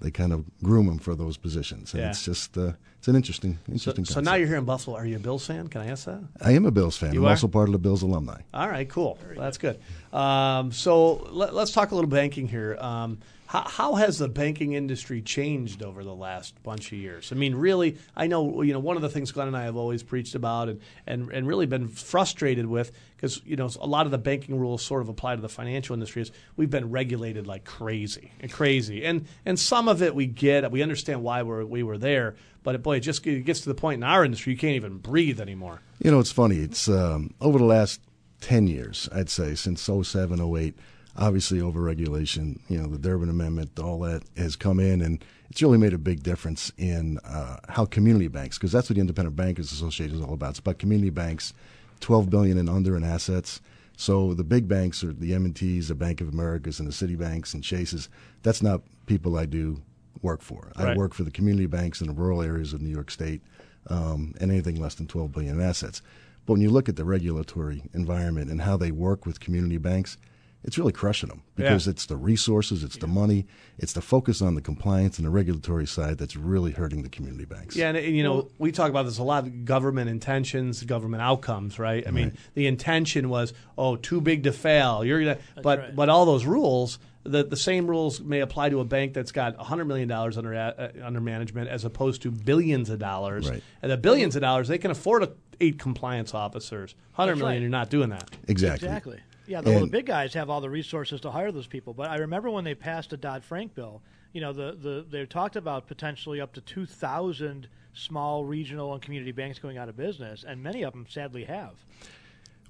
they 0.00 0.10
kind 0.10 0.32
of 0.32 0.44
groom 0.62 0.86
them 0.86 0.98
for 0.98 1.14
those 1.14 1.36
positions. 1.36 1.92
And 1.92 2.02
Yeah. 2.02 2.10
it's 2.10 2.24
just 2.24 2.56
uh, 2.56 2.72
it's 2.98 3.08
an 3.08 3.16
interesting 3.16 3.58
interesting. 3.68 4.04
so 4.04 4.14
concept. 4.14 4.24
now 4.24 4.34
you're 4.36 4.48
here 4.48 4.56
in 4.56 4.64
Buffalo. 4.64 4.96
Are 4.96 5.04
you 5.06 5.16
a 5.16 5.18
Bills 5.18 5.46
fan? 5.46 5.68
Can 5.68 5.80
I 5.80 5.88
ask 5.88 6.06
that? 6.06 6.22
I 6.40 6.52
am 6.52 6.64
a 6.66 6.70
Bills 6.70 6.96
fan. 6.96 7.12
You 7.12 7.20
I'm 7.20 7.26
are? 7.26 7.30
also 7.30 7.48
part 7.48 7.68
of 7.68 7.72
the 7.72 7.78
Bills 7.78 8.02
alumni. 8.02 8.40
All 8.54 8.68
right, 8.68 8.88
cool. 8.88 9.18
That's 9.36 9.58
good. 9.58 9.78
Um, 10.12 10.72
so 10.72 11.28
let, 11.30 11.52
us 11.54 11.72
talk 11.72 11.90
a 11.90 11.94
little 11.94 12.10
banking 12.10 12.48
here. 12.48 12.76
Um, 12.80 13.18
how, 13.52 13.68
how 13.68 13.94
has 13.96 14.16
the 14.16 14.28
banking 14.28 14.72
industry 14.72 15.20
changed 15.20 15.82
over 15.82 16.02
the 16.02 16.14
last 16.14 16.62
bunch 16.62 16.86
of 16.86 16.96
years? 16.96 17.32
I 17.32 17.34
mean, 17.34 17.54
really, 17.54 17.98
I 18.16 18.26
know 18.26 18.62
you 18.62 18.72
know 18.72 18.78
one 18.78 18.96
of 18.96 19.02
the 19.02 19.10
things 19.10 19.30
Glenn 19.30 19.46
and 19.46 19.54
I 19.54 19.64
have 19.64 19.76
always 19.76 20.02
preached 20.02 20.34
about 20.34 20.70
and 20.70 20.80
and, 21.06 21.30
and 21.30 21.46
really 21.46 21.66
been 21.66 21.88
frustrated 21.88 22.64
with 22.64 22.92
because 23.14 23.42
you 23.44 23.56
know 23.56 23.68
a 23.78 23.86
lot 23.86 24.06
of 24.06 24.10
the 24.10 24.16
banking 24.16 24.58
rules 24.58 24.82
sort 24.82 25.02
of 25.02 25.10
apply 25.10 25.36
to 25.36 25.42
the 25.42 25.50
financial 25.50 25.92
industry 25.92 26.22
is 26.22 26.32
we've 26.56 26.70
been 26.70 26.90
regulated 26.90 27.46
like 27.46 27.64
crazy 27.64 28.32
and 28.40 28.50
crazy 28.50 29.04
and 29.04 29.26
and 29.44 29.58
some 29.58 29.86
of 29.86 30.00
it 30.00 30.14
we 30.14 30.24
get 30.24 30.70
we 30.70 30.82
understand 30.82 31.22
why 31.22 31.42
we're, 31.42 31.62
we 31.62 31.82
were 31.82 31.98
there 31.98 32.34
but 32.62 32.82
boy 32.82 32.96
it 32.96 33.00
just 33.00 33.26
it 33.26 33.44
gets 33.44 33.60
to 33.60 33.68
the 33.68 33.74
point 33.74 33.98
in 33.98 34.02
our 34.02 34.24
industry 34.24 34.54
you 34.54 34.58
can't 34.58 34.76
even 34.76 34.96
breathe 34.96 35.40
anymore. 35.40 35.82
You 36.02 36.10
know, 36.10 36.20
it's 36.20 36.32
funny. 36.32 36.56
It's 36.56 36.88
um, 36.88 37.34
over 37.40 37.58
the 37.58 37.64
last 37.64 38.00
10 38.40 38.66
years, 38.66 39.08
I'd 39.12 39.30
say, 39.30 39.54
since 39.54 39.82
07, 39.82 40.40
08, 40.40 40.74
obviously 41.16 41.60
overregulation, 41.60 42.58
you 42.68 42.78
know, 42.78 42.86
the 42.86 42.98
Durbin 42.98 43.28
Amendment, 43.28 43.78
all 43.78 44.00
that 44.00 44.22
has 44.36 44.56
come 44.56 44.80
in, 44.80 45.00
and 45.02 45.24
it's 45.50 45.60
really 45.62 45.78
made 45.78 45.92
a 45.92 45.98
big 45.98 46.22
difference 46.22 46.72
in 46.78 47.18
uh, 47.24 47.58
how 47.68 47.84
community 47.84 48.28
banks, 48.28 48.56
because 48.56 48.72
that's 48.72 48.88
what 48.88 48.94
the 48.94 49.00
Independent 49.00 49.36
Bankers 49.36 49.72
Association 49.72 50.16
is 50.16 50.22
all 50.22 50.34
about. 50.34 50.50
It's 50.50 50.58
about 50.60 50.78
community 50.78 51.10
banks, 51.10 51.52
12 52.00 52.30
billion 52.30 52.58
and 52.58 52.70
under 52.70 52.96
in 52.96 53.04
assets. 53.04 53.60
So 53.96 54.32
the 54.32 54.44
big 54.44 54.66
banks 54.66 55.04
are 55.04 55.12
the 55.12 55.34
M&Ts, 55.34 55.88
the 55.88 55.94
Bank 55.94 56.20
of 56.20 56.28
Americas, 56.28 56.80
and 56.80 56.88
the 56.88 56.92
Citibanks 56.92 57.52
and 57.52 57.62
Chases. 57.62 58.08
That's 58.42 58.62
not 58.62 58.80
people 59.06 59.36
I 59.36 59.44
do 59.44 59.82
work 60.22 60.40
for. 60.40 60.72
I 60.76 60.94
work 60.96 61.14
for 61.14 61.24
the 61.24 61.30
community 61.30 61.66
banks 61.66 62.00
in 62.00 62.06
the 62.06 62.14
rural 62.14 62.42
areas 62.42 62.72
of 62.72 62.80
New 62.80 62.90
York 62.90 63.10
State, 63.10 63.42
um, 63.88 64.34
and 64.40 64.50
anything 64.50 64.80
less 64.80 64.94
than 64.94 65.06
12 65.06 65.32
billion 65.32 65.60
in 65.60 65.66
assets. 65.66 66.00
But 66.46 66.54
when 66.54 66.62
you 66.62 66.70
look 66.70 66.88
at 66.88 66.96
the 66.96 67.04
regulatory 67.04 67.82
environment 67.92 68.50
and 68.50 68.62
how 68.62 68.76
they 68.76 68.90
work 68.90 69.26
with 69.26 69.40
community 69.40 69.78
banks, 69.78 70.16
it's 70.64 70.78
really 70.78 70.92
crushing 70.92 71.28
them 71.28 71.42
because 71.56 71.86
Yeah. 71.86 71.90
it's 71.92 72.06
the 72.06 72.16
resources, 72.16 72.84
it's 72.84 72.96
the 72.96 73.06
money, 73.06 73.46
it's 73.78 73.92
the 73.92 74.00
focus 74.00 74.40
on 74.40 74.54
the 74.54 74.60
compliance 74.60 75.18
and 75.18 75.26
the 75.26 75.30
regulatory 75.30 75.86
side 75.86 76.18
that's 76.18 76.36
really 76.36 76.70
hurting 76.72 77.02
the 77.02 77.08
community 77.08 77.44
banks. 77.44 77.74
Yeah, 77.76 77.88
and, 77.88 77.96
and, 77.96 78.16
you 78.16 78.22
know, 78.22 78.48
we 78.58 78.70
talk 78.72 78.90
about 78.90 79.04
this 79.04 79.18
a 79.18 79.22
lot 79.24 79.64
government 79.64 80.08
intentions, 80.08 80.82
government 80.84 81.22
outcomes, 81.22 81.78
right? 81.78 82.06
I 82.06 82.10
mean, 82.10 82.36
the 82.54 82.66
intention 82.66 83.28
was, 83.28 83.52
oh, 83.76 83.96
too 83.96 84.20
big 84.20 84.44
to 84.44 84.52
fail. 84.52 85.04
You're 85.04 85.20
gonna, 85.20 85.38
but 85.62 85.96
but 85.96 86.08
all 86.08 86.24
those 86.26 86.44
rules, 86.44 86.98
the 87.24 87.44
the 87.44 87.56
same 87.56 87.86
rules 87.86 88.20
may 88.20 88.40
apply 88.40 88.70
to 88.70 88.80
a 88.80 88.84
bank 88.84 89.14
that's 89.14 89.32
got 89.32 89.56
hundred 89.56 89.86
million 89.86 90.08
dollars 90.08 90.36
under 90.38 90.54
uh, 90.54 90.88
under 91.02 91.20
management 91.20 91.68
as 91.68 91.84
opposed 91.84 92.22
to 92.22 92.30
billions 92.30 92.90
of 92.90 92.98
dollars. 92.98 93.48
Right. 93.48 93.62
And 93.80 93.90
the 93.92 93.96
billions 93.96 94.36
of 94.36 94.42
dollars, 94.42 94.68
they 94.68 94.78
can 94.78 94.90
afford 94.90 95.22
a, 95.24 95.32
eight 95.60 95.78
compliance 95.78 96.34
officers. 96.34 96.94
Hundred 97.12 97.32
That's 97.32 97.40
million, 97.40 97.56
right. 97.56 97.60
you're 97.62 97.70
not 97.70 97.90
doing 97.90 98.08
that. 98.10 98.30
Exactly. 98.48 98.88
Exactly. 98.88 99.18
Yeah, 99.52 99.60
the, 99.60 99.70
well, 99.70 99.80
the 99.80 99.86
big 99.86 100.06
guys 100.06 100.32
have 100.32 100.48
all 100.48 100.62
the 100.62 100.70
resources 100.70 101.20
to 101.20 101.30
hire 101.30 101.52
those 101.52 101.66
people. 101.66 101.92
But 101.92 102.08
I 102.08 102.16
remember 102.16 102.48
when 102.48 102.64
they 102.64 102.74
passed 102.74 103.10
the 103.10 103.18
Dodd 103.18 103.44
Frank 103.44 103.74
bill, 103.74 104.00
you 104.32 104.40
know, 104.40 104.54
the, 104.54 104.72
the 104.72 105.06
they 105.06 105.26
talked 105.26 105.56
about 105.56 105.86
potentially 105.86 106.40
up 106.40 106.54
to 106.54 106.62
2,000 106.62 107.68
small 107.92 108.46
regional 108.46 108.94
and 108.94 109.02
community 109.02 109.30
banks 109.30 109.58
going 109.58 109.76
out 109.76 109.90
of 109.90 109.96
business, 109.96 110.42
and 110.42 110.62
many 110.62 110.82
of 110.82 110.94
them 110.94 111.04
sadly 111.06 111.44
have. 111.44 111.74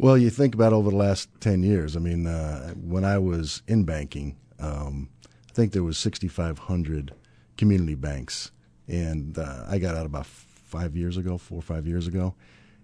Well, 0.01 0.19
you 0.19 0.29
think 0.29 0.57
about 0.57 0.73
over 0.73 0.91
the 0.91 0.97
last 0.97 1.29
10 1.39 1.63
years. 1.63 1.95
I 1.95 2.01
mean, 2.01 2.27
uh, 2.27 2.71
when 2.75 3.05
I 3.05 3.17
was 3.17 3.63
in 3.69 3.85
banking, 3.85 4.37
um, 4.59 5.09
I 5.49 5.53
think 5.53 5.71
there 5.71 5.85
was 5.85 5.99
6,500 5.99 7.15
community 7.57 7.95
banks, 7.95 8.51
and 8.89 9.39
uh, 9.39 9.67
I 9.69 9.79
got 9.79 9.95
out 9.95 10.07
about 10.07 10.27
five 10.27 10.97
years 10.97 11.17
ago, 11.17 11.39
four 11.39 11.61
or 11.61 11.63
five 11.63 11.87
years 11.87 12.09
ago, 12.09 12.35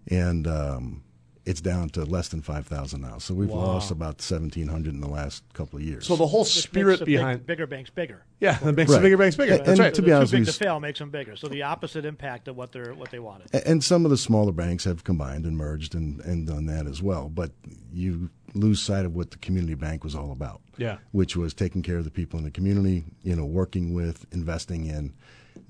and 0.07 0.47
um, 0.47 1.03
it's 1.49 1.63
down 1.63 1.89
to 1.89 2.05
less 2.05 2.29
than 2.29 2.43
5,000 2.43 3.01
now. 3.01 3.17
So 3.17 3.33
we've 3.33 3.49
Wow. 3.49 3.57
lost 3.65 3.91
about 3.91 4.21
1,700 4.21 4.93
in 4.93 5.01
the 5.01 5.09
last 5.09 5.43
couple 5.55 5.79
of 5.79 5.85
years. 5.85 6.07
So 6.07 6.15
the 6.15 6.27
whole 6.27 6.43
Which 6.43 6.61
spirit 6.63 6.99
the 6.99 7.07
big- 7.07 7.17
behind 7.17 7.47
bigger 7.47 7.67
banks 7.67 7.89
bigger. 7.89 8.23
Yeah, 8.39 8.59
that 8.59 8.75
makes 8.77 8.93
the 8.93 9.01
bigger 9.01 9.17
banks 9.17 9.35
bigger. 9.37 9.53
And- 9.53 9.61
That's 9.61 9.69
and 9.71 9.79
right. 9.79 9.95
to 9.95 10.03
be 10.03 10.09
Too 10.09 10.15
honest 10.15 10.33
big 10.33 10.45
to 10.45 10.53
fail 10.53 10.79
makes 10.79 10.99
them 10.99 11.09
bigger. 11.11 11.37
So 11.37 11.49
the 11.49 11.63
opposite 11.63 12.05
impact 12.05 12.49
of 12.49 12.57
what 12.57 12.73
they're 12.73 12.93
what 12.95 13.11
they 13.11 13.19
wanted. 13.19 13.49
A- 13.55 13.67
And 13.67 13.83
some 13.83 14.05
of 14.05 14.11
the 14.11 14.19
smaller 14.19 14.53
banks 14.53 14.85
have 14.85 15.05
combined 15.05 15.47
and 15.47 15.57
merged 15.57 15.95
and, 15.95 16.21
and 16.21 16.47
done 16.47 16.67
that 16.67 16.87
as 16.87 17.03
well. 17.03 17.31
But 17.31 17.53
you 17.93 18.29
lose 18.55 18.81
sight 18.81 19.07
of 19.07 19.15
what 19.15 19.31
the 19.31 19.39
community 19.39 19.75
bank 19.75 20.05
was 20.05 20.15
all 20.15 20.31
about. 20.33 20.61
Yeah. 20.77 20.99
Which 21.13 21.35
was 21.35 21.55
taking 21.55 21.83
care 21.83 21.97
of 21.97 22.05
the 22.05 22.11
people 22.11 22.39
in 22.39 22.45
the 22.45 22.51
community, 22.51 23.05
you 23.23 23.35
know, 23.35 23.45
working 23.47 23.95
with, 23.95 24.27
investing 24.33 24.85
in, 24.87 25.15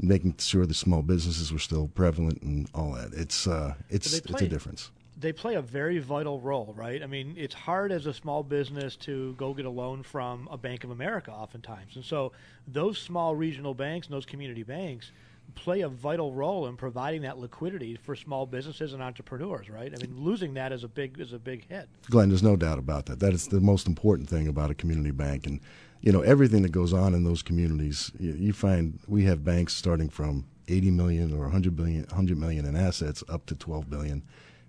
making 0.00 0.34
sure 0.38 0.66
the 0.66 0.74
small 0.74 1.02
businesses 1.02 1.52
were 1.52 1.58
still 1.58 1.86
prevalent 1.88 2.42
and 2.42 2.68
all 2.74 2.92
that. 2.94 3.12
It's 3.14 3.46
uh, 3.46 3.74
it's 3.90 4.12
it's 4.12 4.42
a 4.42 4.48
difference. 4.48 4.90
They 5.18 5.32
play 5.32 5.54
a 5.54 5.62
very 5.62 5.98
vital 5.98 6.40
role, 6.40 6.72
right? 6.76 7.02
I 7.02 7.06
mean, 7.06 7.34
it's 7.36 7.54
hard 7.54 7.90
as 7.90 8.06
a 8.06 8.14
small 8.14 8.42
business 8.42 8.94
to 8.96 9.34
go 9.34 9.52
get 9.52 9.66
a 9.66 9.70
loan 9.70 10.02
from 10.02 10.48
a 10.50 10.56
Bank 10.56 10.84
of 10.84 10.90
America 10.90 11.32
oftentimes. 11.32 11.96
And 11.96 12.04
so 12.04 12.32
those 12.66 12.98
small 12.98 13.34
regional 13.34 13.74
banks 13.74 14.06
and 14.06 14.14
those 14.14 14.26
community 14.26 14.62
banks 14.62 15.10
play 15.54 15.80
a 15.80 15.88
vital 15.88 16.32
role 16.32 16.66
in 16.66 16.76
providing 16.76 17.22
that 17.22 17.38
liquidity 17.38 17.96
for 17.96 18.14
small 18.14 18.46
businesses 18.46 18.92
and 18.92 19.02
entrepreneurs, 19.02 19.68
right? 19.68 19.92
I 19.92 20.00
mean, 20.00 20.16
losing 20.18 20.54
that 20.54 20.72
is 20.72 20.84
a 20.84 20.88
big 20.88 21.18
is 21.18 21.32
a 21.32 21.38
big 21.38 21.66
hit. 21.68 21.88
Glenn, 22.10 22.28
there's 22.28 22.42
no 22.42 22.56
doubt 22.56 22.78
about 22.78 23.06
that. 23.06 23.20
That 23.20 23.32
is 23.32 23.48
the 23.48 23.60
most 23.60 23.86
important 23.86 24.28
thing 24.28 24.48
about 24.48 24.70
a 24.70 24.74
community 24.74 25.10
bank, 25.10 25.46
and 25.46 25.60
you 26.00 26.12
know 26.12 26.20
everything 26.20 26.62
that 26.62 26.72
goes 26.72 26.92
on 26.92 27.14
in 27.14 27.24
those 27.24 27.42
communities. 27.42 28.12
You, 28.18 28.52
find 28.52 28.98
we 29.06 29.24
have 29.24 29.44
banks 29.44 29.74
starting 29.74 30.08
from 30.08 30.46
80 30.68 30.90
million 30.92 31.34
or 31.34 31.42
100 31.42 31.74
billion, 31.74 32.02
100 32.04 32.38
million 32.38 32.64
in 32.64 32.76
assets 32.76 33.24
up 33.28 33.46
to 33.46 33.54
12 33.54 33.90
billion, 33.90 34.22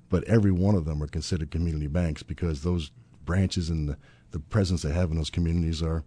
but 0.10 0.24
every 0.26 0.52
one 0.52 0.76
of 0.76 0.86
them 0.86 1.02
are 1.02 1.08
considered 1.08 1.52
community 1.52 1.88
banks 1.88 2.24
because 2.24 2.64
those 2.64 2.92
branches 3.26 3.70
and 3.70 3.90
the, 3.90 3.98
the 4.32 4.40
presence 4.40 4.82
they 4.82 4.92
have 4.92 5.12
in 5.12 5.18
those 5.18 5.30
communities 5.30 5.82
are 5.82 6.04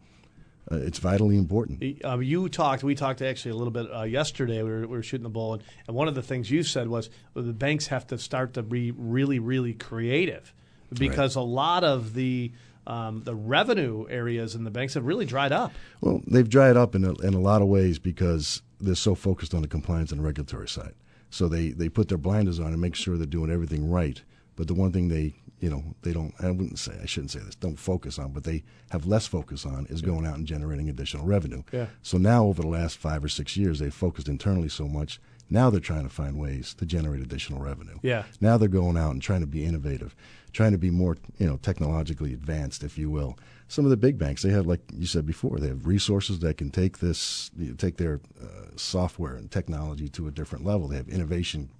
uh, 0.70 0.76
it's 0.76 0.98
vitally 0.98 1.36
important. 1.36 2.04
Um, 2.04 2.22
you 2.22 2.48
talked. 2.48 2.84
We 2.84 2.94
talked 2.94 3.20
actually 3.20 3.50
a 3.50 3.56
little 3.56 3.72
bit 3.72 3.92
uh, 3.92 4.02
yesterday. 4.02 4.62
We 4.62 4.70
were, 4.70 4.80
we 4.80 4.86
were 4.86 5.02
shooting 5.02 5.24
the 5.24 5.28
bull, 5.28 5.54
and, 5.54 5.62
and 5.88 5.96
one 5.96 6.06
of 6.06 6.14
the 6.14 6.22
things 6.22 6.50
you 6.50 6.62
said 6.62 6.86
was 6.88 7.10
well, 7.34 7.44
the 7.44 7.52
banks 7.52 7.88
have 7.88 8.06
to 8.08 8.18
start 8.18 8.54
to 8.54 8.62
be 8.62 8.92
really, 8.92 9.40
really 9.40 9.74
creative 9.74 10.54
because 10.92 11.34
a 11.34 11.40
lot 11.40 11.82
of 11.82 12.14
the 12.14 12.52
um, 12.86 13.22
the 13.22 13.34
revenue 13.34 14.06
areas 14.08 14.54
in 14.54 14.64
the 14.64 14.70
banks 14.70 14.94
have 14.94 15.04
really 15.04 15.26
dried 15.26 15.52
up. 15.52 15.72
Well, 16.00 16.20
they've 16.26 16.48
dried 16.48 16.76
up 16.76 16.94
in 16.94 17.04
a, 17.04 17.14
in 17.20 17.34
a 17.34 17.40
lot 17.40 17.62
of 17.62 17.68
ways 17.68 17.98
because 17.98 18.62
they're 18.80 18.94
so 18.94 19.14
focused 19.14 19.54
on 19.54 19.62
the 19.62 19.68
compliance 19.68 20.12
and 20.12 20.22
regulatory 20.22 20.68
side. 20.68 20.94
So 21.32 21.48
they, 21.48 21.70
they 21.70 21.88
put 21.88 22.08
their 22.08 22.18
blinders 22.18 22.60
on 22.60 22.72
and 22.72 22.80
make 22.80 22.94
sure 22.94 23.16
they're 23.16 23.26
doing 23.26 23.50
everything 23.50 23.90
right. 23.90 24.20
But 24.54 24.68
the 24.68 24.74
one 24.74 24.92
thing 24.92 25.08
they 25.08 25.34
you 25.60 25.70
know 25.70 25.82
they 26.02 26.12
don't 26.12 26.34
I 26.40 26.50
wouldn't 26.50 26.78
say 26.78 26.92
I 27.00 27.06
shouldn't 27.06 27.30
say 27.30 27.38
this 27.38 27.54
don't 27.54 27.78
focus 27.78 28.18
on, 28.18 28.32
but 28.32 28.44
they 28.44 28.64
have 28.90 29.06
less 29.06 29.26
focus 29.26 29.64
on 29.64 29.86
is 29.86 30.02
going 30.02 30.26
out 30.26 30.36
and 30.36 30.46
generating 30.46 30.90
additional 30.90 31.24
revenue. 31.24 31.62
Yeah. 31.72 31.86
So 32.02 32.18
now 32.18 32.44
over 32.44 32.60
the 32.60 32.68
last 32.68 32.98
five 32.98 33.24
or 33.24 33.28
six 33.28 33.56
years, 33.56 33.78
they've 33.78 33.94
focused 33.94 34.28
internally 34.28 34.68
so 34.68 34.86
much. 34.86 35.20
Now 35.48 35.70
they're 35.70 35.80
trying 35.80 36.04
to 36.04 36.08
find 36.08 36.38
ways 36.38 36.74
to 36.74 36.86
generate 36.86 37.22
additional 37.22 37.60
revenue. 37.60 37.98
Yeah. 38.02 38.24
Now 38.40 38.56
they're 38.56 38.68
going 38.68 38.96
out 38.96 39.12
and 39.12 39.22
trying 39.22 39.40
to 39.42 39.46
be 39.46 39.64
innovative, 39.64 40.14
trying 40.52 40.72
to 40.72 40.78
be 40.78 40.90
more, 40.90 41.16
you 41.38 41.46
know, 41.46 41.58
technologically 41.58 42.32
advanced, 42.32 42.82
if 42.82 42.98
you 42.98 43.10
will. 43.10 43.38
Some 43.68 43.84
of 43.84 43.90
the 43.90 43.96
big 43.96 44.18
banks, 44.18 44.42
they 44.42 44.50
have, 44.50 44.66
like 44.66 44.80
you 44.92 45.06
said 45.06 45.24
before, 45.26 45.58
they 45.58 45.68
have 45.68 45.86
resources 45.86 46.40
that 46.40 46.58
can 46.58 46.70
take 46.70 46.98
this, 46.98 47.50
take 47.78 47.96
their 47.96 48.20
uh, 48.42 48.46
software 48.76 49.34
and 49.34 49.50
technology 49.50 50.08
to 50.10 50.28
a 50.28 50.30
different 50.30 50.64
level. 50.64 50.88
They 50.88 50.96
have 50.96 51.08
innovation 51.08 51.70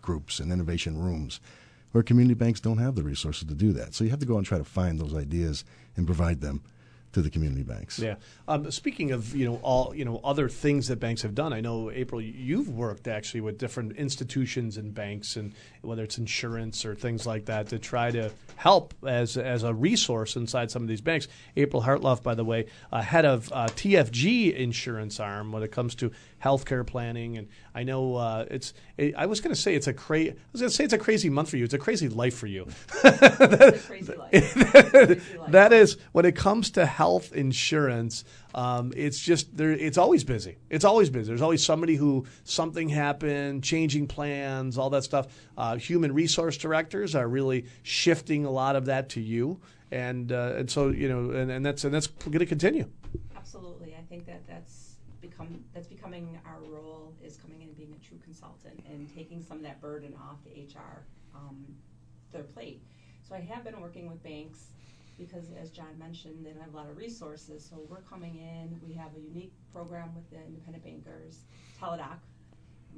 groups 0.00 0.40
and 0.40 0.50
innovation 0.50 0.98
rooms, 0.98 1.40
where 1.92 2.02
community 2.02 2.34
banks 2.34 2.60
don't 2.60 2.78
have 2.78 2.94
the 2.94 3.02
resources 3.02 3.46
to 3.48 3.54
do 3.54 3.72
that. 3.72 3.94
So 3.94 4.04
you 4.04 4.10
have 4.10 4.20
to 4.20 4.26
go 4.26 4.38
and 4.38 4.46
try 4.46 4.58
to 4.58 4.64
find 4.64 4.98
those 4.98 5.14
ideas 5.14 5.64
and 5.96 6.06
provide 6.06 6.40
them 6.40 6.62
to 7.12 7.22
the 7.22 7.30
community 7.30 7.62
banks. 7.62 7.98
Yeah. 7.98 8.16
Um, 8.48 8.70
speaking 8.70 9.12
of 9.12 9.34
you 9.36 9.44
know 9.44 9.60
all 9.62 9.94
you 9.94 10.04
know 10.04 10.20
other 10.24 10.48
things 10.48 10.88
that 10.88 10.98
banks 11.00 11.22
have 11.22 11.34
done, 11.34 11.52
I 11.52 11.60
know 11.60 11.90
April 11.90 12.20
you've 12.20 12.68
worked 12.68 13.06
actually 13.06 13.42
with 13.42 13.58
different 13.58 13.96
institutions 13.96 14.76
and 14.76 14.94
banks, 14.94 15.36
and 15.36 15.52
whether 15.82 16.02
it's 16.02 16.18
insurance 16.18 16.84
or 16.84 16.94
things 16.94 17.26
like 17.26 17.46
that, 17.46 17.68
to 17.68 17.78
try 17.78 18.10
to 18.10 18.30
help 18.56 18.94
as 19.06 19.36
as 19.36 19.62
a 19.62 19.74
resource 19.74 20.36
inside 20.36 20.70
some 20.70 20.82
of 20.82 20.88
these 20.88 21.00
banks. 21.00 21.28
April 21.56 21.82
Hartloff, 21.82 22.22
by 22.22 22.34
the 22.34 22.44
way, 22.44 22.66
uh, 22.90 23.02
head 23.02 23.24
of 23.24 23.52
uh, 23.52 23.66
TFG 23.66 24.54
insurance 24.54 25.20
arm 25.20 25.52
when 25.52 25.62
it 25.62 25.70
comes 25.70 25.94
to 25.96 26.10
healthcare 26.42 26.86
planning, 26.86 27.38
and 27.38 27.48
I 27.74 27.84
know 27.84 28.16
uh, 28.16 28.46
it's. 28.50 28.74
It, 28.96 29.14
I 29.16 29.26
was 29.26 29.40
going 29.40 29.54
to 29.54 29.60
say 29.60 29.74
it's 29.74 29.86
a 29.86 29.94
cra- 29.94 30.20
I 30.20 30.34
was 30.52 30.60
going 30.60 30.70
to 30.70 30.76
say 30.76 30.84
it's 30.84 30.92
a 30.92 30.98
crazy 30.98 31.30
month 31.30 31.50
for 31.50 31.56
you. 31.56 31.64
It's 31.64 31.74
a 31.74 31.78
crazy 31.78 32.08
life 32.08 32.36
for 32.36 32.46
you. 32.46 32.66
that 35.48 35.70
is 35.72 35.96
when 36.12 36.24
it 36.24 36.34
comes 36.36 36.70
to 36.72 36.86
health 36.86 37.32
insurance. 37.32 38.24
Um, 38.54 38.92
it's 38.96 39.18
just 39.18 39.56
there. 39.56 39.70
It's 39.70 39.98
always 39.98 40.24
busy. 40.24 40.58
It's 40.68 40.84
always 40.84 41.08
busy. 41.10 41.28
There's 41.28 41.42
always 41.42 41.64
somebody 41.64 41.96
who 41.96 42.26
something 42.44 42.88
happened, 42.88 43.64
changing 43.64 44.08
plans, 44.08 44.76
all 44.76 44.90
that 44.90 45.04
stuff. 45.04 45.28
Uh, 45.56 45.76
human 45.76 46.12
resource 46.12 46.56
directors 46.56 47.14
are 47.14 47.28
really 47.28 47.66
shifting 47.82 48.44
a 48.44 48.50
lot 48.50 48.76
of 48.76 48.86
that 48.86 49.08
to 49.10 49.20
you, 49.20 49.60
and 49.90 50.32
uh, 50.32 50.54
and 50.56 50.70
so 50.70 50.88
you 50.88 51.08
know, 51.08 51.30
and, 51.30 51.50
and 51.50 51.64
that's 51.64 51.84
and 51.84 51.94
that's 51.94 52.08
going 52.08 52.38
to 52.38 52.46
continue. 52.46 52.88
Absolutely, 53.36 53.94
I 53.94 54.02
think 54.08 54.26
that 54.26 54.46
that's 54.46 54.81
become 55.42 55.64
that's 55.74 55.86
becoming 55.86 56.38
our 56.46 56.60
role 56.62 57.14
is 57.22 57.36
coming 57.36 57.62
in 57.62 57.68
and 57.68 57.76
being 57.76 57.94
a 57.94 58.04
true 58.04 58.18
consultant 58.22 58.84
and 58.88 59.12
taking 59.14 59.42
some 59.42 59.58
of 59.58 59.62
that 59.62 59.80
burden 59.80 60.14
off 60.14 60.38
the 60.44 60.50
HR 60.50 61.04
um, 61.34 61.64
their 62.32 62.42
plate. 62.42 62.82
So 63.28 63.34
I 63.34 63.40
have 63.40 63.64
been 63.64 63.80
working 63.80 64.08
with 64.08 64.22
banks 64.22 64.66
because, 65.18 65.44
as 65.60 65.70
John 65.70 65.98
mentioned, 65.98 66.44
they 66.44 66.50
don't 66.50 66.62
have 66.62 66.74
a 66.74 66.76
lot 66.76 66.90
of 66.90 66.96
resources. 66.96 67.64
So 67.68 67.82
we're 67.88 68.00
coming 68.00 68.36
in. 68.36 68.80
We 68.86 68.94
have 68.94 69.14
a 69.16 69.20
unique 69.20 69.52
program 69.72 70.14
with 70.14 70.28
the 70.30 70.36
independent 70.44 70.84
bankers, 70.84 71.40
Teladoc. 71.80 72.18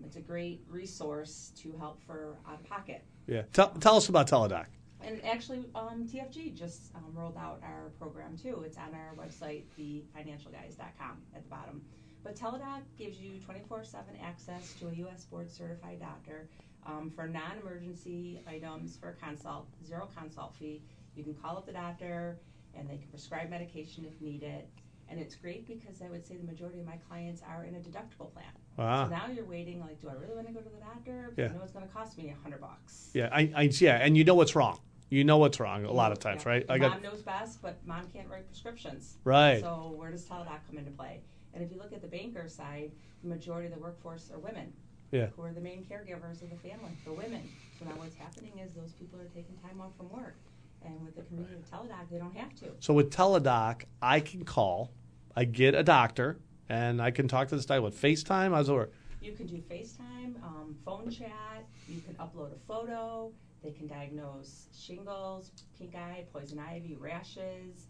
It's 0.04 0.16
a 0.16 0.20
great 0.20 0.64
resource 0.68 1.52
to 1.58 1.72
help 1.78 2.00
for 2.06 2.36
out 2.48 2.60
of 2.60 2.68
pocket. 2.68 3.04
Yeah. 3.26 3.42
Tell, 3.52 3.70
tell 3.70 3.96
us 3.96 4.08
about 4.08 4.28
Teladoc. 4.28 4.66
And 5.00 5.22
actually, 5.24 5.66
um, 5.74 6.08
TFG 6.10 6.54
just 6.54 6.94
um, 6.94 7.04
rolled 7.12 7.36
out 7.36 7.60
our 7.62 7.90
program 7.98 8.36
too. 8.38 8.62
It's 8.64 8.78
on 8.78 8.94
our 8.94 9.14
website, 9.16 9.64
thefinancialguys.com 9.78 11.22
at 11.36 11.42
the 11.42 11.48
bottom. 11.50 11.82
But 12.24 12.36
Teladoc 12.36 12.80
gives 12.98 13.18
you 13.20 13.38
24 13.44 13.84
7 13.84 14.04
access 14.24 14.72
to 14.80 14.88
a 14.88 14.92
U.S. 14.94 15.24
board 15.26 15.50
certified 15.50 16.00
doctor 16.00 16.48
um, 16.86 17.10
for 17.14 17.28
non 17.28 17.58
emergency 17.60 18.40
items 18.48 18.96
for 18.96 19.10
a 19.10 19.14
consult, 19.14 19.68
zero 19.86 20.08
consult 20.18 20.56
fee. 20.56 20.82
You 21.14 21.22
can 21.22 21.34
call 21.34 21.58
up 21.58 21.66
the 21.66 21.72
doctor 21.72 22.38
and 22.76 22.88
they 22.88 22.96
can 22.96 23.08
prescribe 23.08 23.50
medication 23.50 24.04
if 24.04 24.20
needed. 24.20 24.64
And 25.10 25.20
it's 25.20 25.34
great 25.34 25.66
because 25.66 26.00
I 26.00 26.08
would 26.08 26.26
say 26.26 26.36
the 26.36 26.46
majority 26.50 26.80
of 26.80 26.86
my 26.86 26.96
clients 27.08 27.42
are 27.46 27.64
in 27.64 27.74
a 27.74 27.78
deductible 27.78 28.32
plan. 28.32 28.46
Wow. 28.78 29.04
So 29.04 29.10
now 29.10 29.26
you're 29.32 29.44
waiting, 29.44 29.78
like, 29.80 30.00
do 30.00 30.08
I 30.08 30.14
really 30.14 30.34
want 30.34 30.46
to 30.46 30.52
go 30.54 30.60
to 30.60 30.68
the 30.70 30.80
doctor? 30.80 31.30
Because 31.36 31.50
Yeah. 31.50 31.54
I 31.54 31.58
know 31.58 31.62
it's 31.62 31.72
going 31.72 31.86
to 31.86 31.92
cost 31.92 32.16
me 32.16 32.30
a 32.30 32.42
hundred 32.42 32.62
bucks. 32.62 33.10
Yeah, 33.12 33.28
I, 33.30 33.52
I 33.54 33.62
yeah, 33.70 33.96
and 33.96 34.16
you 34.16 34.24
know 34.24 34.34
what's 34.34 34.56
wrong. 34.56 34.80
You 35.10 35.22
know 35.22 35.36
what's 35.36 35.60
wrong 35.60 35.84
a 35.84 35.92
lot 35.92 36.10
of 36.10 36.18
times, 36.20 36.42
Yeah. 36.44 36.48
right? 36.48 36.66
I 36.70 36.78
mom 36.78 36.90
got 36.90 37.02
knows 37.02 37.20
best, 37.22 37.60
but 37.60 37.76
mom 37.86 38.08
can't 38.12 38.28
write 38.30 38.48
prescriptions. 38.48 39.18
Right. 39.24 39.60
So 39.60 39.92
where 39.94 40.10
does 40.10 40.24
Teladoc 40.24 40.60
come 40.66 40.78
into 40.78 40.90
play? 40.90 41.20
And 41.54 41.62
if 41.62 41.70
you 41.70 41.78
look 41.78 41.92
at 41.92 42.02
the 42.02 42.08
banker 42.08 42.48
side, 42.48 42.90
the 43.22 43.28
majority 43.28 43.68
of 43.68 43.74
the 43.74 43.80
workforce 43.80 44.30
are 44.32 44.38
women. 44.38 44.72
Yeah. 45.12 45.26
Who 45.36 45.42
are 45.42 45.52
the 45.52 45.60
main 45.60 45.84
caregivers 45.84 46.42
of 46.42 46.50
the 46.50 46.56
family? 46.56 46.90
The 47.04 47.12
women. 47.12 47.48
So 47.78 47.84
now 47.84 47.92
what's 47.92 48.16
happening 48.16 48.58
is 48.58 48.74
those 48.74 48.92
people 48.92 49.20
are 49.20 49.28
taking 49.28 49.56
time 49.58 49.80
off 49.80 49.96
from 49.96 50.10
work. 50.10 50.36
And 50.84 51.00
with 51.04 51.14
the 51.16 51.22
community 51.22 51.54
of 51.54 51.70
Teladoc, 51.70 52.10
they 52.10 52.18
don't 52.18 52.36
have 52.36 52.54
to. 52.56 52.72
So 52.80 52.92
with 52.92 53.10
Teladoc, 53.10 53.84
I 54.02 54.20
can 54.20 54.44
call, 54.44 54.90
I 55.36 55.44
get 55.44 55.74
a 55.74 55.82
doctor, 55.82 56.38
and 56.68 57.00
I 57.00 57.10
can 57.10 57.28
talk 57.28 57.48
to 57.48 57.56
this 57.56 57.64
guy 57.64 57.78
with 57.78 58.00
FaceTime. 58.00 58.50
How's 58.50 58.68
it 58.68 58.72
work? 58.72 58.92
You 59.22 59.32
can 59.32 59.46
do 59.46 59.56
FaceTime, 59.56 60.42
um, 60.42 60.76
phone 60.84 61.08
chat. 61.10 61.64
You 61.88 62.00
can 62.00 62.14
upload 62.14 62.52
a 62.52 62.58
photo. 62.66 63.32
They 63.62 63.70
can 63.70 63.86
diagnose 63.86 64.66
shingles, 64.76 65.52
pink 65.78 65.94
eye, 65.94 66.26
poison 66.32 66.58
ivy, 66.58 66.96
rashes. 67.00 67.86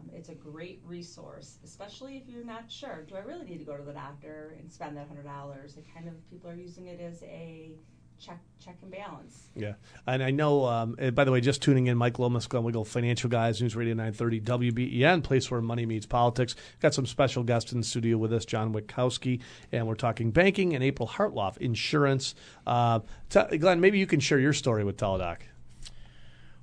Um, 0.00 0.10
it's 0.12 0.28
a 0.28 0.34
great 0.34 0.80
resource, 0.84 1.58
especially 1.64 2.16
if 2.16 2.28
you're 2.28 2.44
not 2.44 2.70
sure. 2.70 3.04
Do 3.08 3.16
I 3.16 3.20
really 3.20 3.44
need 3.44 3.58
to 3.58 3.64
go 3.64 3.76
to 3.76 3.82
the 3.82 3.92
doctor 3.92 4.56
and 4.58 4.70
spend 4.70 4.96
that 4.96 5.08
hundred 5.08 5.24
dollars? 5.24 5.76
It 5.76 5.86
kind 5.92 6.08
of 6.08 6.14
people 6.30 6.50
are 6.50 6.54
using 6.54 6.86
it 6.86 7.00
as 7.00 7.22
a 7.22 7.72
check 8.18 8.40
check 8.62 8.76
and 8.82 8.90
balance. 8.90 9.48
Yeah, 9.54 9.74
and 10.06 10.22
I 10.22 10.30
know. 10.30 10.66
Um, 10.66 10.96
and 10.98 11.14
by 11.14 11.24
the 11.24 11.32
way, 11.32 11.40
just 11.40 11.62
tuning 11.62 11.86
in, 11.86 11.96
Mike 11.96 12.18
Lomas, 12.18 12.46
Glenn 12.46 12.64
Wehrle, 12.64 12.86
Financial 12.86 13.30
Guys, 13.30 13.60
News 13.60 13.76
Radio 13.76 13.94
930, 13.94 14.40
WBEN, 14.40 15.22
place 15.22 15.50
where 15.50 15.60
money 15.60 15.86
meets 15.86 16.06
politics. 16.06 16.54
Got 16.80 16.94
some 16.94 17.06
special 17.06 17.42
guests 17.42 17.72
in 17.72 17.78
the 17.78 17.86
studio 17.86 18.16
with 18.18 18.32
us, 18.32 18.44
John 18.44 18.72
Witkowski, 18.72 19.40
and 19.72 19.86
we're 19.86 19.94
talking 19.94 20.30
banking, 20.30 20.74
and 20.74 20.84
April 20.84 21.08
Hartloff, 21.08 21.56
insurance. 21.58 22.34
Uh, 22.66 23.00
t- 23.28 23.58
Glenn, 23.58 23.80
maybe 23.80 23.98
you 23.98 24.06
can 24.06 24.20
share 24.20 24.38
your 24.38 24.52
story 24.52 24.84
with 24.84 24.96
Teladoc. 24.96 25.38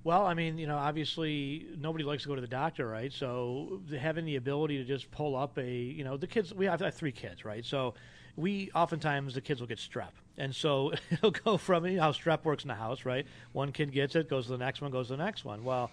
Well, 0.08 0.26
I 0.26 0.36
mean, 0.36 0.58
you 0.58 0.68
know, 0.68 0.78
obviously 0.78 1.68
nobody 1.78 2.05
likes 2.05 2.24
to 2.24 2.30
go 2.30 2.36
to 2.36 2.39
the 2.39 2.47
doctor, 2.47 2.88
right? 2.88 3.12
So 3.12 3.82
having 3.99 4.24
the 4.24 4.38
ability 4.38 4.78
to 4.78 4.86
just 4.86 5.12
pull 5.12 5.36
up 5.36 5.58
a, 5.58 5.70
you 5.70 6.05
know, 6.05 6.16
the 6.16 6.28
kids. 6.28 6.53
We 6.53 6.66
have, 6.66 6.82
three 6.95 7.12
kids, 7.12 7.43
right? 7.43 7.66
So 7.66 7.93
we 8.38 8.72
oftentimes 8.74 9.34
the 9.34 9.41
kids 9.41 9.60
will 9.60 9.68
get 9.68 9.80
strep, 9.80 10.12
and 10.38 10.55
so 10.55 10.93
it'll 11.12 11.32
go 11.32 11.58
from 11.58 11.86
you 11.86 11.97
know 11.97 12.03
how 12.03 12.12
strep 12.14 12.45
works 12.45 12.64
in 12.64 12.70
the 12.70 12.76
house, 12.76 13.03
right? 13.03 13.28
One 13.51 13.74
kid 13.74 13.91
gets 13.91 14.16
it, 14.16 14.30
goes 14.30 14.45
to 14.45 14.53
the 14.53 14.58
next 14.58 14.80
one, 14.80 14.91
goes 14.91 15.08
to 15.08 15.18
the 15.18 15.26
next 15.26 15.43
one. 15.43 15.66
Well, 15.66 15.91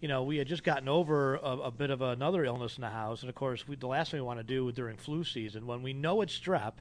you 0.00 0.08
know, 0.08 0.24
we 0.24 0.38
had 0.38 0.48
just 0.48 0.64
gotten 0.64 0.88
over 0.88 1.36
a, 1.36 1.58
a 1.58 1.70
bit 1.70 1.90
of 1.90 2.02
another 2.02 2.44
illness 2.44 2.76
in 2.78 2.80
the 2.80 2.90
house, 2.90 3.20
and 3.20 3.28
of 3.28 3.36
course, 3.36 3.68
we, 3.68 3.76
the 3.76 3.86
last 3.86 4.10
thing 4.10 4.18
we 4.18 4.26
want 4.26 4.40
to 4.40 4.44
do 4.44 4.72
during 4.72 4.96
flu 4.96 5.22
season, 5.22 5.68
when 5.68 5.84
we 5.84 5.92
know 5.92 6.20
it's 6.20 6.36
strep, 6.36 6.72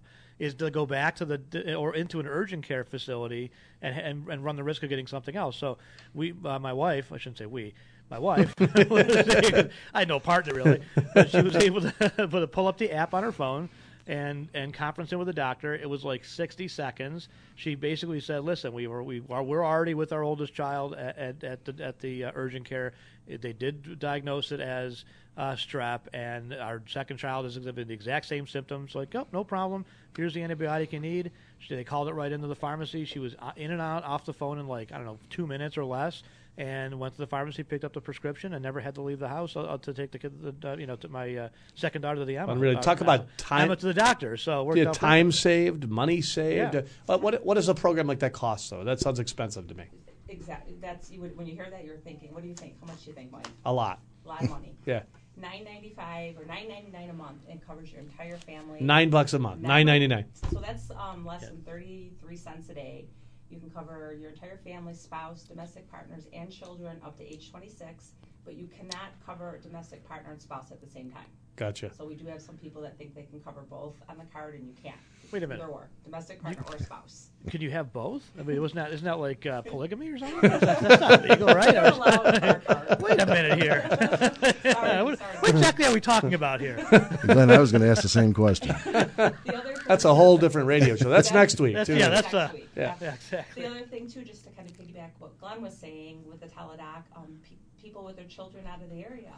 is 0.41 0.55
to 0.55 0.71
go 0.71 0.87
back 0.87 1.15
to 1.15 1.23
the 1.23 1.75
or 1.75 1.95
into 1.95 2.19
an 2.19 2.25
urgent 2.25 2.65
care 2.65 2.83
facility 2.83 3.51
and 3.81 3.95
and, 3.95 4.27
and 4.27 4.43
run 4.43 4.55
the 4.55 4.63
risk 4.63 4.81
of 4.81 4.89
getting 4.89 5.05
something 5.05 5.35
else. 5.35 5.55
So 5.55 5.77
we, 6.15 6.33
uh, 6.43 6.57
my 6.57 6.73
wife, 6.73 7.13
I 7.13 7.17
shouldn't 7.17 7.37
say 7.37 7.45
we. 7.45 7.73
My 8.09 8.19
wife, 8.19 8.53
I 8.59 9.69
had 9.93 10.07
no 10.09 10.19
partner 10.19 10.53
really, 10.53 10.81
but 11.13 11.29
she 11.29 11.41
was 11.41 11.55
able 11.55 11.79
to, 11.79 12.27
to 12.29 12.47
pull 12.47 12.67
up 12.67 12.77
the 12.77 12.91
app 12.91 13.13
on 13.13 13.23
her 13.23 13.31
phone, 13.31 13.69
and 14.05 14.49
and 14.53 14.73
conference 14.73 15.13
in 15.13 15.19
with 15.19 15.27
the 15.27 15.33
doctor. 15.33 15.75
It 15.75 15.89
was 15.89 16.03
like 16.03 16.25
60 16.25 16.67
seconds. 16.67 17.29
She 17.55 17.75
basically 17.75 18.19
said, 18.19 18.43
"Listen, 18.43 18.73
we 18.73 18.87
were 18.87 19.01
we 19.03 19.21
are 19.29 19.43
we're 19.43 19.63
already 19.63 19.93
with 19.93 20.11
our 20.11 20.23
oldest 20.23 20.53
child 20.53 20.95
at 20.95 21.17
at, 21.17 21.43
at 21.43 21.65
the, 21.65 21.83
at 21.83 21.99
the 21.99 22.25
uh, 22.25 22.31
urgent 22.35 22.65
care. 22.65 22.93
They 23.27 23.53
did 23.53 23.99
diagnose 23.99 24.51
it 24.51 24.59
as 24.59 25.05
uh, 25.37 25.53
strep, 25.53 26.01
and 26.13 26.53
our 26.53 26.81
second 26.87 27.17
child 27.17 27.45
is 27.45 27.57
exhibiting 27.57 27.87
the 27.87 27.93
exact 27.93 28.25
same 28.25 28.47
symptoms. 28.47 28.95
Like, 28.95 29.13
oh, 29.15 29.27
no 29.31 29.43
problem. 29.43 29.85
Here's 30.15 30.33
the 30.33 30.41
antibiotic 30.41 30.91
you 30.91 30.99
need." 30.99 31.31
She, 31.59 31.75
they 31.75 31.83
called 31.83 32.09
it 32.09 32.13
right 32.13 32.31
into 32.31 32.47
the 32.47 32.55
pharmacy. 32.55 33.05
She 33.05 33.19
was 33.19 33.35
uh, 33.39 33.51
in 33.55 33.71
and 33.71 33.81
out 33.81 34.03
off 34.03 34.25
the 34.25 34.33
phone 34.33 34.59
in 34.59 34.67
like 34.67 34.91
I 34.91 34.97
don't 34.97 35.05
know 35.05 35.19
two 35.29 35.47
minutes 35.47 35.77
or 35.77 35.85
less 35.85 36.23
and 36.57 36.99
went 36.99 37.13
to 37.13 37.19
the 37.19 37.27
pharmacy, 37.27 37.63
picked 37.63 37.83
up 37.83 37.93
the 37.93 38.01
prescription, 38.01 38.53
and 38.53 38.61
never 38.61 38.79
had 38.79 38.95
to 38.95 39.01
leave 39.01 39.19
the 39.19 39.27
house 39.27 39.55
uh, 39.55 39.77
to 39.81 39.93
take 39.93 40.11
the 40.11 40.19
kid, 40.19 40.59
the, 40.61 40.71
uh, 40.71 40.75
you 40.75 40.85
know, 40.85 40.95
to 40.97 41.07
my 41.07 41.35
uh, 41.35 41.49
second 41.75 42.01
daughter 42.01 42.19
to 42.19 42.25
the 42.25 42.37
Emma. 42.37 42.51
Unreal. 42.51 42.79
Talk 42.79 43.01
uh, 43.01 43.05
about 43.05 43.37
time- 43.37 43.63
Emma 43.63 43.75
to 43.75 43.85
the 43.85 43.93
doctor. 43.93 44.37
So 44.37 44.61
it 44.61 44.63
worked 44.65 44.77
Yeah, 44.77 44.89
out 44.89 44.93
time 44.93 45.31
saved, 45.31 45.89
money 45.89 46.21
saved. 46.21 46.75
Yeah. 46.75 46.81
Uh, 47.07 47.17
what 47.17 47.45
what 47.45 47.55
does 47.55 47.69
a 47.69 47.75
program 47.75 48.07
like 48.07 48.19
that 48.19 48.33
cost 48.33 48.69
though? 48.69 48.83
That 48.83 48.99
sounds 48.99 49.19
expensive 49.19 49.67
to 49.67 49.75
me. 49.75 49.85
Exactly. 50.27 50.75
That's 50.81 51.11
you 51.11 51.21
would 51.21 51.37
when 51.37 51.47
you 51.47 51.55
hear 51.55 51.69
that 51.69 51.85
you're 51.85 51.97
thinking, 51.97 52.33
what 52.33 52.43
do 52.43 52.49
you 52.49 52.55
think? 52.55 52.75
How 52.79 52.87
much 52.87 53.03
do 53.03 53.09
you 53.09 53.15
think, 53.15 53.31
Mike? 53.31 53.47
A 53.65 53.73
lot. 53.73 53.99
A 54.25 54.27
lot 54.27 54.43
of 54.43 54.49
money. 54.49 54.75
Yeah. 54.85 55.03
Nine 55.41 55.63
ninety 55.63 55.89
five 55.89 56.37
or 56.37 56.45
nine 56.45 56.67
ninety 56.69 56.91
nine 56.91 57.09
a 57.09 57.13
month 57.13 57.39
and 57.49 57.65
covers 57.65 57.91
your 57.91 57.99
entire 58.01 58.37
family. 58.37 58.79
Nine 58.79 59.09
bucks 59.09 59.33
a 59.33 59.39
month. 59.39 59.61
Nine 59.61 59.87
ninety 59.87 60.07
nine. 60.07 60.25
So 60.51 60.59
that's 60.59 60.91
um, 60.91 61.25
less 61.25 61.41
than 61.41 61.63
thirty 61.63 62.11
three 62.21 62.37
cents 62.37 62.69
a 62.69 62.75
day. 62.75 63.07
You 63.49 63.59
can 63.59 63.71
cover 63.71 64.15
your 64.19 64.29
entire 64.29 64.57
family, 64.57 64.93
spouse, 64.93 65.41
domestic 65.43 65.89
partners, 65.89 66.25
and 66.31 66.51
children 66.51 67.01
up 67.03 67.17
to 67.17 67.23
age 67.23 67.49
twenty 67.49 67.69
six. 67.69 68.11
But 68.45 68.55
you 68.55 68.67
cannot 68.67 69.09
cover 69.25 69.59
domestic 69.61 70.07
partner 70.07 70.31
and 70.31 70.41
spouse 70.41 70.71
at 70.71 70.81
the 70.81 70.89
same 70.89 71.11
time. 71.11 71.25
Gotcha. 71.57 71.93
So 71.93 72.05
we 72.05 72.15
do 72.15 72.25
have 72.25 72.41
some 72.41 72.55
people 72.57 72.81
that 72.81 72.97
think 72.97 73.13
they 73.13 73.23
can 73.23 73.39
cover 73.39 73.61
both 73.69 73.95
on 74.09 74.17
the 74.17 74.23
card, 74.33 74.55
and 74.55 74.65
you 74.65 74.73
can't. 74.81 74.95
Wait 75.31 75.43
a 75.43 75.47
minute. 75.47 75.63
Either 75.63 75.71
or, 75.71 75.89
domestic 76.03 76.41
partner 76.41 76.63
or 76.69 76.77
spouse. 76.79 77.27
Can 77.47 77.61
you 77.61 77.69
have 77.71 77.93
both? 77.93 78.23
I 78.39 78.43
mean, 78.43 78.59
wasn't 78.61 78.77
that 78.77 78.91
isn't 78.91 79.05
that 79.05 79.19
like 79.19 79.45
uh, 79.45 79.61
polygamy 79.65 80.09
or 80.09 80.17
something? 80.17 80.49
That's, 80.49 80.81
that's 80.81 81.01
not 81.01 81.23
legal, 81.23 81.47
right? 81.47 81.71
They're 81.71 81.91
allowed 81.91 82.25
on 82.35 82.43
our 82.43 82.59
card. 82.59 83.01
Wait 83.01 83.21
a 83.21 83.25
minute 83.25 83.61
here. 83.61 83.81
Sorry, 84.73 85.03
what, 85.03 85.19
sorry. 85.19 85.37
what 85.39 85.49
exactly 85.51 85.85
are 85.85 85.93
we 85.93 86.01
talking 86.01 86.33
about 86.33 86.59
here? 86.61 86.85
Glenn, 87.23 87.49
I 87.51 87.59
was 87.59 87.71
going 87.71 87.81
to 87.81 87.87
ask 87.89 88.01
the 88.01 88.09
same 88.09 88.33
question. 88.33 88.75
That's 89.87 90.05
a 90.05 90.13
whole 90.13 90.37
different 90.37 90.67
radio 90.67 90.95
show. 90.95 91.09
That's 91.09 91.31
next 91.31 91.59
week. 91.59 91.73
That's- 91.75 91.87
too. 91.87 91.97
yeah, 91.97 92.09
that's, 92.09 92.33
uh, 92.33 92.39
Next 92.47 92.53
week. 92.53 92.69
yeah. 92.75 92.95
Yeah, 93.01 93.13
exactly. 93.13 93.63
The 93.63 93.69
other 93.69 93.81
thing 93.81 94.07
too, 94.09 94.23
just 94.23 94.43
to 94.45 94.49
kind 94.51 94.69
of 94.69 94.77
piggyback 94.77 95.09
what 95.19 95.39
Glenn 95.39 95.61
was 95.61 95.77
saying 95.77 96.23
with 96.27 96.39
the 96.41 96.47
teladoc, 96.47 97.03
um, 97.15 97.39
pe- 97.43 97.55
people 97.81 98.03
with 98.03 98.15
their 98.15 98.25
children 98.27 98.65
out 98.67 98.81
of 98.81 98.89
the 98.89 99.03
area 99.03 99.33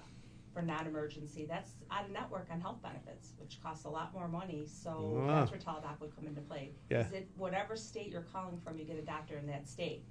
for 0.54 0.62
non-emergency, 0.62 1.46
that's 1.50 1.72
out 1.90 2.06
of 2.06 2.12
network 2.12 2.48
on 2.52 2.60
health 2.62 2.82
benefits, 2.84 3.34
which 3.40 3.60
costs 3.64 3.86
a 3.86 3.90
lot 3.90 4.14
more 4.14 4.28
money. 4.28 4.66
So 4.68 5.24
Ah. 5.28 5.40
that's 5.40 5.52
where 5.52 5.60
teladoc 5.60 6.00
would 6.00 6.16
come 6.16 6.28
into 6.28 6.42
play. 6.42 6.74
Yeah. 6.90 7.02
Is 7.08 7.12
it 7.14 7.30
whatever 7.38 7.76
state 7.76 8.10
you're 8.10 8.22
calling 8.22 8.60
from, 8.60 8.78
you 8.78 8.86
get 8.86 8.98
a 8.98 9.02
doctor 9.02 9.38
in 9.38 9.48
that 9.48 9.68
state. 9.68 10.04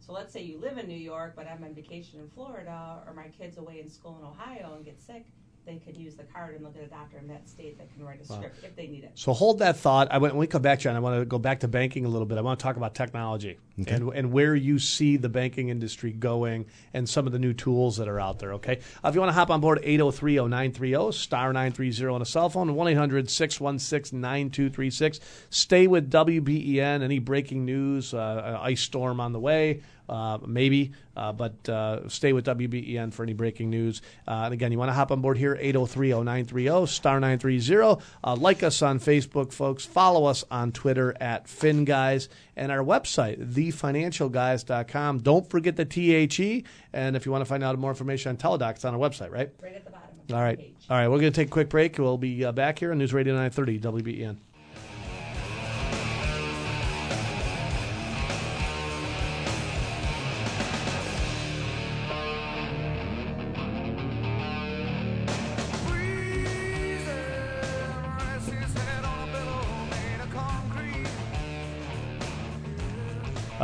So 0.00 0.12
let's 0.12 0.32
say 0.32 0.42
you 0.42 0.58
live 0.58 0.78
in 0.78 0.86
New 0.88 0.98
York, 0.98 1.34
but 1.36 1.46
I'm 1.46 1.62
on 1.64 1.74
vacation 1.74 2.20
in 2.20 2.28
Florida, 2.28 3.02
or 3.06 3.14
my 3.14 3.28
kid's 3.28 3.56
away 3.56 3.80
in 3.80 3.88
school 3.88 4.18
in 4.18 4.24
Ohio 4.24 4.74
and 4.74 4.84
get 4.84 5.00
sick. 5.00 5.26
They 5.66 5.76
could 5.76 5.96
use 5.96 6.14
the 6.14 6.24
card 6.24 6.56
and 6.56 6.64
they'll 6.64 6.72
get 6.72 6.84
a 6.84 6.88
doctor 6.88 7.16
in 7.16 7.26
that 7.28 7.48
state 7.48 7.78
that 7.78 7.90
can 7.94 8.04
write 8.04 8.20
a 8.22 8.30
Wow. 8.30 8.36
script 8.38 8.62
if 8.64 8.76
they 8.76 8.86
need 8.86 9.04
it. 9.04 9.12
So 9.14 9.32
hold 9.32 9.60
that 9.60 9.78
thought. 9.78 10.08
I 10.10 10.18
want, 10.18 10.34
when 10.34 10.40
we 10.40 10.46
come 10.46 10.60
back, 10.60 10.80
John, 10.80 10.94
I 10.94 10.98
want 10.98 11.18
to 11.18 11.24
go 11.24 11.38
back 11.38 11.60
to 11.60 11.68
banking 11.68 12.04
a 12.04 12.08
little 12.08 12.26
bit. 12.26 12.36
I 12.36 12.42
want 12.42 12.58
to 12.58 12.62
talk 12.62 12.76
about 12.76 12.94
technology 12.94 13.56
and, 13.78 14.12
and 14.14 14.30
where 14.30 14.54
you 14.54 14.78
see 14.78 15.16
the 15.16 15.30
banking 15.30 15.70
industry 15.70 16.12
going 16.12 16.66
and 16.92 17.08
some 17.08 17.26
of 17.26 17.32
the 17.32 17.38
new 17.38 17.54
tools 17.54 17.96
that 17.96 18.08
are 18.08 18.20
out 18.20 18.40
there, 18.40 18.52
okay? 18.54 18.80
Uh, 19.02 19.08
if 19.08 19.14
you 19.14 19.20
want 19.20 19.30
to 19.30 19.34
hop 19.34 19.48
on 19.50 19.62
board, 19.62 19.80
803-0930, 19.82 21.14
star 21.14 21.52
930 21.54 22.14
on 22.14 22.20
a 22.20 22.26
cell 22.26 22.50
phone, 22.50 22.68
1-800-616-9236. 22.68 25.20
Stay 25.50 25.86
with 25.86 26.10
WBEN. 26.10 27.02
Any 27.02 27.18
breaking 27.18 27.64
news, 27.64 28.14
uh, 28.14 28.58
ice 28.62 28.80
storm 28.82 29.20
on 29.20 29.32
the 29.32 29.40
way, 29.40 29.82
uh, 30.08 30.38
maybe, 30.46 30.92
uh, 31.16 31.32
but 31.32 31.68
uh, 31.68 32.08
stay 32.08 32.32
with 32.32 32.46
WBEN 32.46 33.12
for 33.12 33.22
any 33.22 33.32
breaking 33.32 33.70
news. 33.70 34.02
Uh, 34.26 34.42
and 34.44 34.54
again, 34.54 34.72
you 34.72 34.78
want 34.78 34.88
to 34.88 34.94
hop 34.94 35.10
on 35.10 35.20
board 35.20 35.38
here, 35.38 35.56
803-0930, 35.56 36.88
star 36.88 37.20
930. 37.20 38.02
Uh, 38.22 38.36
like 38.36 38.62
us 38.62 38.82
on 38.82 38.98
Facebook, 38.98 39.52
folks. 39.52 39.84
Follow 39.84 40.26
us 40.26 40.44
on 40.50 40.72
Twitter 40.72 41.16
at 41.20 41.46
FinGuys 41.46 42.28
and 42.56 42.70
our 42.70 42.84
website, 42.84 43.38
thefinancialguys.com. 43.52 45.18
Don't 45.20 45.48
forget 45.48 45.76
the 45.76 45.84
THE. 45.84 46.64
And 46.92 47.16
if 47.16 47.26
you 47.26 47.32
want 47.32 47.42
to 47.42 47.46
find 47.46 47.64
out 47.64 47.78
more 47.78 47.90
information 47.90 48.30
on 48.30 48.36
Teladoc, 48.36 48.72
it's 48.72 48.84
on 48.84 48.94
our 48.94 49.00
website, 49.00 49.30
right? 49.30 49.50
Right 49.62 49.74
at 49.74 49.84
the 49.84 49.90
bottom. 49.90 50.04
All 50.32 50.40
right. 50.40 50.58
All 50.88 50.96
right. 50.96 51.08
We're 51.08 51.18
going 51.18 51.32
to 51.32 51.36
take 51.36 51.48
a 51.48 51.50
quick 51.50 51.68
break. 51.68 51.98
We'll 51.98 52.18
be 52.18 52.44
uh, 52.44 52.52
back 52.52 52.78
here 52.78 52.92
on 52.92 52.98
News 52.98 53.12
Radio 53.12 53.34
930, 53.34 53.80
WBEN. 53.80 54.36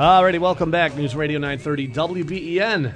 Alrighty, 0.00 0.38
welcome 0.38 0.70
back. 0.70 0.96
News 0.96 1.14
Radio 1.14 1.38
930 1.38 1.88
WBEN. 1.88 2.94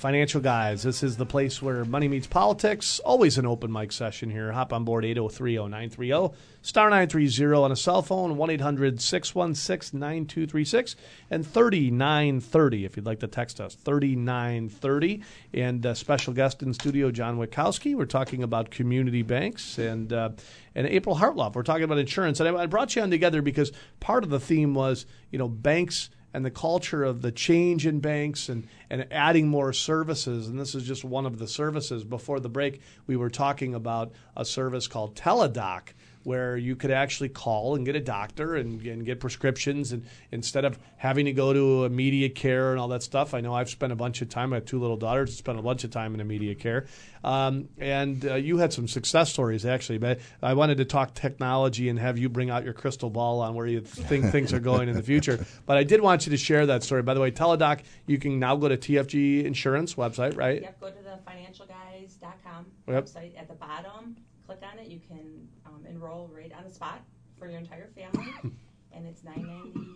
Financial 0.00 0.40
Guys. 0.40 0.82
This 0.82 1.02
is 1.02 1.18
the 1.18 1.26
place 1.26 1.60
where 1.60 1.84
money 1.84 2.08
meets 2.08 2.26
politics. 2.26 3.00
Always 3.00 3.36
an 3.36 3.44
open 3.44 3.70
mic 3.70 3.92
session 3.92 4.30
here. 4.30 4.50
Hop 4.50 4.72
on 4.72 4.82
board 4.82 5.04
803 5.04 5.56
0930, 5.56 6.34
star 6.62 6.88
930 6.88 7.54
on 7.54 7.70
a 7.70 7.76
cell 7.76 8.00
phone, 8.00 8.38
1 8.38 8.50
800 8.50 8.98
616 8.98 10.00
9236, 10.00 10.96
and 11.30 11.46
3930 11.46 12.84
if 12.86 12.96
you'd 12.96 13.04
like 13.04 13.20
to 13.20 13.28
text 13.28 13.60
us. 13.60 13.74
3930. 13.74 15.22
And 15.52 15.84
uh, 15.84 15.92
special 15.92 16.32
guest 16.32 16.62
in 16.62 16.72
studio, 16.72 17.10
John 17.10 17.38
Witkowski. 17.38 17.94
We're 17.94 18.06
talking 18.06 18.42
about 18.42 18.70
community 18.70 19.20
banks. 19.20 19.76
And, 19.76 20.10
uh, 20.14 20.30
and 20.74 20.86
April 20.86 21.16
Hartloff. 21.16 21.54
We're 21.54 21.62
talking 21.62 21.84
about 21.84 21.98
insurance. 21.98 22.40
And 22.40 22.56
I 22.56 22.64
brought 22.64 22.96
you 22.96 23.02
on 23.02 23.10
together 23.10 23.42
because 23.42 23.70
part 24.00 24.24
of 24.24 24.30
the 24.30 24.40
theme 24.40 24.72
was, 24.72 25.04
you 25.30 25.38
know, 25.38 25.48
banks 25.48 26.08
and 26.32 26.44
the 26.44 26.50
culture 26.50 27.02
of 27.02 27.22
the 27.22 27.32
change 27.32 27.86
in 27.86 28.00
banks 28.00 28.48
and, 28.48 28.66
and 28.88 29.06
adding 29.10 29.48
more 29.48 29.72
services. 29.72 30.48
And 30.48 30.58
this 30.58 30.74
is 30.74 30.84
just 30.84 31.04
one 31.04 31.26
of 31.26 31.38
the 31.38 31.48
services. 31.48 32.04
Before 32.04 32.40
the 32.40 32.48
break, 32.48 32.80
we 33.06 33.16
were 33.16 33.30
talking 33.30 33.74
about 33.74 34.12
a 34.36 34.44
service 34.44 34.86
called 34.86 35.16
Teladoc, 35.16 35.92
where 36.22 36.56
you 36.56 36.76
could 36.76 36.90
actually 36.90 37.28
call 37.30 37.74
and 37.74 37.86
get 37.86 37.96
a 37.96 38.00
doctor 38.00 38.54
and, 38.56 38.80
and 38.82 39.06
get 39.06 39.20
prescriptions. 39.20 39.92
And 39.92 40.04
instead 40.30 40.64
of 40.64 40.78
having 40.96 41.24
to 41.26 41.32
go 41.32 41.52
to 41.52 41.84
immediate 41.84 42.34
care 42.34 42.70
and 42.72 42.80
all 42.80 42.88
that 42.88 43.02
stuff, 43.02 43.32
I 43.32 43.40
know 43.40 43.54
I've 43.54 43.70
spent 43.70 43.92
a 43.92 43.96
bunch 43.96 44.20
of 44.20 44.28
time, 44.28 44.52
I 44.52 44.56
have 44.56 44.64
two 44.66 44.78
little 44.80 44.96
daughters, 44.96 45.36
spent 45.36 45.58
a 45.58 45.62
bunch 45.62 45.84
of 45.84 45.90
time 45.90 46.14
in 46.14 46.20
immediate 46.20 46.58
care. 46.58 46.86
Um, 47.24 47.68
and 47.78 48.24
uh, 48.26 48.34
you 48.34 48.58
had 48.58 48.72
some 48.72 48.88
success 48.88 49.30
stories, 49.32 49.64
actually. 49.66 49.98
But 49.98 50.20
I 50.42 50.54
wanted 50.54 50.78
to 50.78 50.84
talk 50.84 51.14
technology 51.14 51.88
and 51.88 51.98
have 51.98 52.18
you 52.18 52.28
bring 52.28 52.50
out 52.50 52.64
your 52.64 52.72
crystal 52.74 53.10
ball 53.10 53.40
on 53.40 53.54
where 53.54 53.66
you 53.66 53.80
think 53.80 54.26
things 54.32 54.52
are 54.52 54.60
going 54.60 54.88
in 54.88 54.96
the 54.96 55.02
future. 55.02 55.44
But 55.66 55.76
I 55.76 55.84
did 55.84 56.00
want 56.00 56.26
you 56.26 56.30
to 56.30 56.36
share 56.38 56.66
that 56.66 56.82
story. 56.82 57.02
By 57.02 57.14
the 57.14 57.20
way, 57.20 57.30
Teladoc, 57.30 57.80
you 58.06 58.18
can 58.18 58.38
now 58.38 58.56
go 58.56 58.68
to 58.68 58.76
TFG 58.76 59.44
Insurance 59.44 59.94
website, 59.94 60.36
right? 60.36 60.62
Yep, 60.62 60.80
go 60.80 60.90
to 60.90 61.02
the 61.02 61.18
financialguys.com 61.30 62.66
Yep. 62.88 63.04
website. 63.04 63.38
At 63.38 63.48
the 63.48 63.54
bottom, 63.54 64.16
click 64.50 64.68
on 64.72 64.78
it. 64.80 64.88
You 64.88 64.98
can 65.06 65.48
um, 65.64 65.86
enroll 65.88 66.28
right 66.34 66.52
on 66.56 66.64
the 66.64 66.70
spot 66.70 67.02
for 67.38 67.48
your 67.48 67.60
entire 67.60 67.88
family. 67.94 68.32
and 68.92 69.06
it's 69.06 69.22
nine 69.22 69.46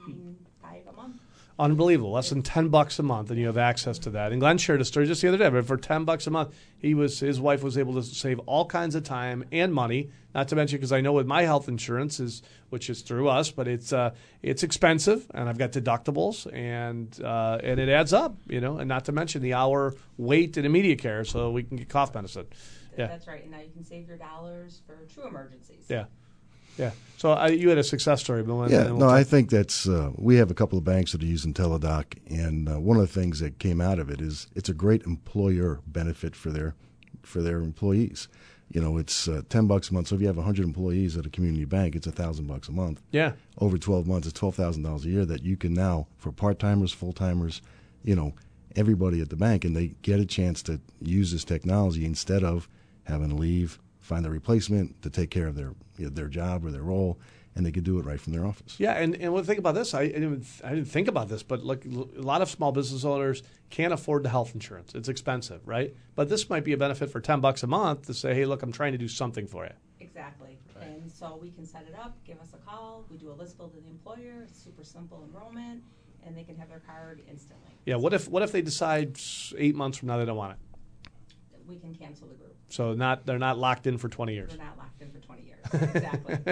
ninety 0.07 0.37
five 0.63 0.83
a 0.89 0.93
month. 0.93 1.17
Unbelievable. 1.59 2.13
Less 2.13 2.31
than 2.31 2.43
ten 2.43 2.69
bucks 2.69 3.01
a 3.01 3.03
month, 3.03 3.31
and 3.31 3.39
you 3.39 3.47
have 3.47 3.59
access 3.59 3.99
to 4.01 4.11
that. 4.11 4.31
And 4.31 4.41
Glenn 4.41 4.59
shared 4.59 4.81
a 4.81 4.85
story 4.85 5.07
just 5.07 5.23
the 5.23 5.29
other 5.29 5.39
day. 5.39 5.49
But 5.49 5.67
for 5.67 5.77
ten 5.77 6.05
bucks 6.05 6.29
a 6.29 6.31
month, 6.31 6.55
he 6.79 6.95
was 6.95 7.19
his 7.19 7.41
wife 7.41 7.65
was 7.65 7.77
able 7.77 7.95
to 7.95 8.03
save 8.05 8.39
all 8.41 8.65
kinds 8.65 8.95
of 8.95 9.03
time 9.03 9.45
and 9.51 9.75
money. 9.75 10.11
Not 10.37 10.49
to 10.49 10.57
mention, 10.57 10.79
because 10.79 10.93
I 10.93 11.01
know 11.01 11.13
with 11.13 11.27
my 11.27 11.43
health 11.43 11.69
insurance 11.69 12.19
is, 12.19 12.43
which 12.71 12.91
is 12.91 13.03
through 13.03 13.29
us, 13.29 13.51
but 13.51 13.67
it's 13.67 13.93
uh, 13.93 14.15
it's 14.41 14.63
expensive, 14.63 15.29
and 15.35 15.49
I've 15.49 15.59
got 15.59 15.73
deductibles, 15.73 16.53
and 16.53 17.21
uh, 17.23 17.59
and 17.63 17.81
it 17.81 17.89
adds 17.89 18.13
up, 18.13 18.37
you 18.49 18.61
know. 18.61 18.79
And 18.79 18.89
not 18.89 19.07
to 19.07 19.13
mention 19.13 19.43
the 19.43 19.55
hour 19.55 19.95
wait 20.17 20.57
in 20.57 20.65
immediate 20.65 21.01
care, 21.01 21.25
so 21.25 21.51
we 21.51 21.65
can 21.65 21.77
get 21.77 21.89
cough 21.89 22.15
medicine. 22.15 22.47
Yeah, 22.97 23.07
That's 23.09 23.27
right. 23.27 23.43
And 23.43 23.51
now 23.51 23.59
you 23.61 23.71
can 23.73 23.85
save 23.85 24.09
your 24.09 24.17
dollars 24.17 24.81
for 24.87 24.97
true 25.13 25.27
emergencies. 25.27 25.85
yeah, 25.89 26.05
yeah. 26.79 26.91
So 27.17 27.33
uh, 27.33 27.47
you 27.49 27.69
had 27.69 27.79
a 27.79 27.85
success 27.85 28.21
story, 28.21 28.43
but 28.43 28.71
Yeah, 28.71 28.85
we'll 28.87 28.97
no, 28.99 29.07
talk- 29.07 29.15
I 29.17 29.25
think 29.25 29.51
that's. 29.51 29.89
Uh, 29.89 30.11
we 30.17 30.37
have 30.37 30.51
a 30.51 30.55
couple 30.55 30.77
of 30.79 30.85
banks 30.85 31.13
that 31.13 31.23
are 31.23 31.27
using 31.27 31.55
Teladoc, 31.55 32.05
and 32.29 32.69
uh, 32.69 32.79
one 32.81 32.97
of 32.97 33.03
the 33.03 33.21
things 33.21 33.41
that 33.41 33.59
came 33.59 33.81
out 33.81 33.99
of 33.99 34.11
it 34.11 34.21
is 34.21 34.49
it's 34.55 34.69
a 34.69 34.75
great 34.75 35.03
employer 35.05 35.81
benefit 35.87 36.35
for 36.37 36.51
their 36.51 36.75
for 37.23 37.41
their 37.43 37.59
employees. 37.59 38.29
You 38.73 38.81
know, 38.81 38.97
it's 38.99 39.29
uh, 39.29 39.43
ten 39.49 39.67
bucks 39.67 39.91
a 39.91 39.95
month. 39.95 40.09
So 40.09 40.15
if 40.17 40.21
you 40.21 40.27
have 40.27 40.37
hundred 40.37 40.65
employees 40.65 41.17
at 41.17 41.27
a 41.27 41.31
community 41.31 41.65
bank, 41.65 41.95
it's 41.95 42.07
a 42.07 42.13
thousand 42.13 42.47
bucks 42.49 42.69
a 42.69 42.73
month. 42.73 43.01
Yeah. 43.13 43.33
Over 43.59 43.79
twelve 43.79 44.07
months, 44.07 44.27
it's 44.27 44.39
twelve 44.39 44.55
thousand 44.57 44.83
dollars 44.83 45.05
a 45.05 45.09
year 45.11 45.25
that 45.27 45.43
you 45.45 45.57
can 45.57 45.75
now 45.75 46.07
for 46.19 46.33
part 46.33 46.59
timers, 46.59 46.93
full 46.93 47.13
timers, 47.13 47.63
you 48.03 48.17
know, 48.17 48.35
everybody 48.75 49.21
at 49.21 49.29
the 49.31 49.37
bank, 49.37 49.65
and 49.65 49.77
they 49.77 49.89
get 50.03 50.19
a 50.19 50.27
chance 50.27 50.61
to 50.65 50.81
use 51.01 51.31
this 51.31 51.45
technology 51.45 52.05
instead 52.05 52.43
of 52.43 52.69
having 53.05 53.31
to 53.31 53.37
leave, 53.37 53.79
find 54.01 54.27
a 54.27 54.31
replacement 54.31 55.01
to 55.03 55.11
take 55.11 55.31
care 55.31 55.47
of 55.47 55.55
their 55.55 55.75
you 55.99 56.05
know, 56.05 56.11
their 56.11 56.29
job 56.29 56.65
or 56.65 56.71
their 56.71 56.83
role, 56.83 57.19
and 57.55 57.65
they 57.65 57.73
could 57.73 57.85
do 57.85 57.99
it 57.99 58.05
right 58.05 58.21
from 58.21 58.33
their 58.33 58.45
office. 58.45 58.77
Yeah, 58.79 58.93
and, 58.93 59.15
and 59.17 59.33
one 59.33 59.45
thing 59.45 59.59
about 59.59 59.75
this, 59.75 59.95
I, 59.95 60.03
I 60.03 60.09
didn't 60.09 60.47
I 60.65 60.71
didn't 60.71 60.87
think 60.87 61.09
about 61.09 61.29
this, 61.29 61.43
but 61.43 61.65
like 61.65 61.85
a 61.85 62.21
lot 62.21 62.43
of 62.43 62.51
small 62.51 62.73
business 62.73 63.05
owners 63.05 63.43
can't 63.71 63.93
afford 63.93 64.23
the 64.25 64.29
health 64.29 64.55
insurance. 64.55 64.95
It's 64.95 65.09
expensive, 65.09 65.61
right? 65.67 65.95
But 66.15 66.29
this 66.29 66.51
might 66.51 66.65
be 66.65 66.73
a 66.73 66.77
benefit 66.77 67.11
for 67.11 67.21
ten 67.21 67.41
bucks 67.41 67.63
a 67.63 67.67
month 67.67 68.07
to 68.07 68.15
say, 68.15 68.35
hey, 68.35 68.45
look, 68.45 68.63
I'm 68.63 68.73
trying 68.73 68.93
to 68.93 68.99
do 68.99 69.09
something 69.09 69.47
for 69.47 69.65
you. 69.65 69.73
Exactly. 70.01 70.59
And 70.81 71.11
so 71.11 71.39
we 71.41 71.51
can 71.51 71.65
set 71.65 71.87
it 71.89 71.95
up, 71.99 72.17
give 72.27 72.39
us 72.41 72.49
a 72.53 72.59
call, 72.59 73.07
we 73.11 73.17
do 73.17 73.31
a 73.31 73.33
list 73.33 73.57
build 73.57 73.73
to 73.75 73.81
the 73.81 73.89
employer, 73.89 74.43
it's 74.43 74.63
super 74.63 74.85
simple 74.85 75.25
enrollment, 75.27 75.83
and 76.27 76.37
they 76.37 76.45
can 76.45 76.57
have 76.57 76.69
their 76.69 76.81
card 76.81 77.23
instantly. 77.29 77.71
Yeah. 77.87 77.97
What 77.97 78.13
if 78.13 78.29
what 78.29 78.43
if 78.43 78.53
they 78.53 78.61
decide 78.61 79.19
eight 79.57 79.75
months 79.75 79.97
from 79.97 80.09
now 80.09 80.19
they 80.19 80.27
don't 80.27 80.37
want 80.37 80.53
it? 80.53 80.59
We 81.67 81.79
can 81.79 81.95
cancel 81.95 82.29
the 82.29 82.35
group. 82.35 82.44
So 82.75 82.93
not 82.93 83.25
they're 83.25 83.39
not 83.39 83.57
locked 83.57 83.87
in 83.87 83.99
for 83.99 84.09
twenty 84.09 84.35
years. 84.35 84.51
They're 84.51 84.67
not 84.67 84.77
locked 84.77 85.01
in 85.01 85.13
for 85.13 85.21
20 85.21 85.43
years. 85.43 85.55
Exactly. 85.73 86.35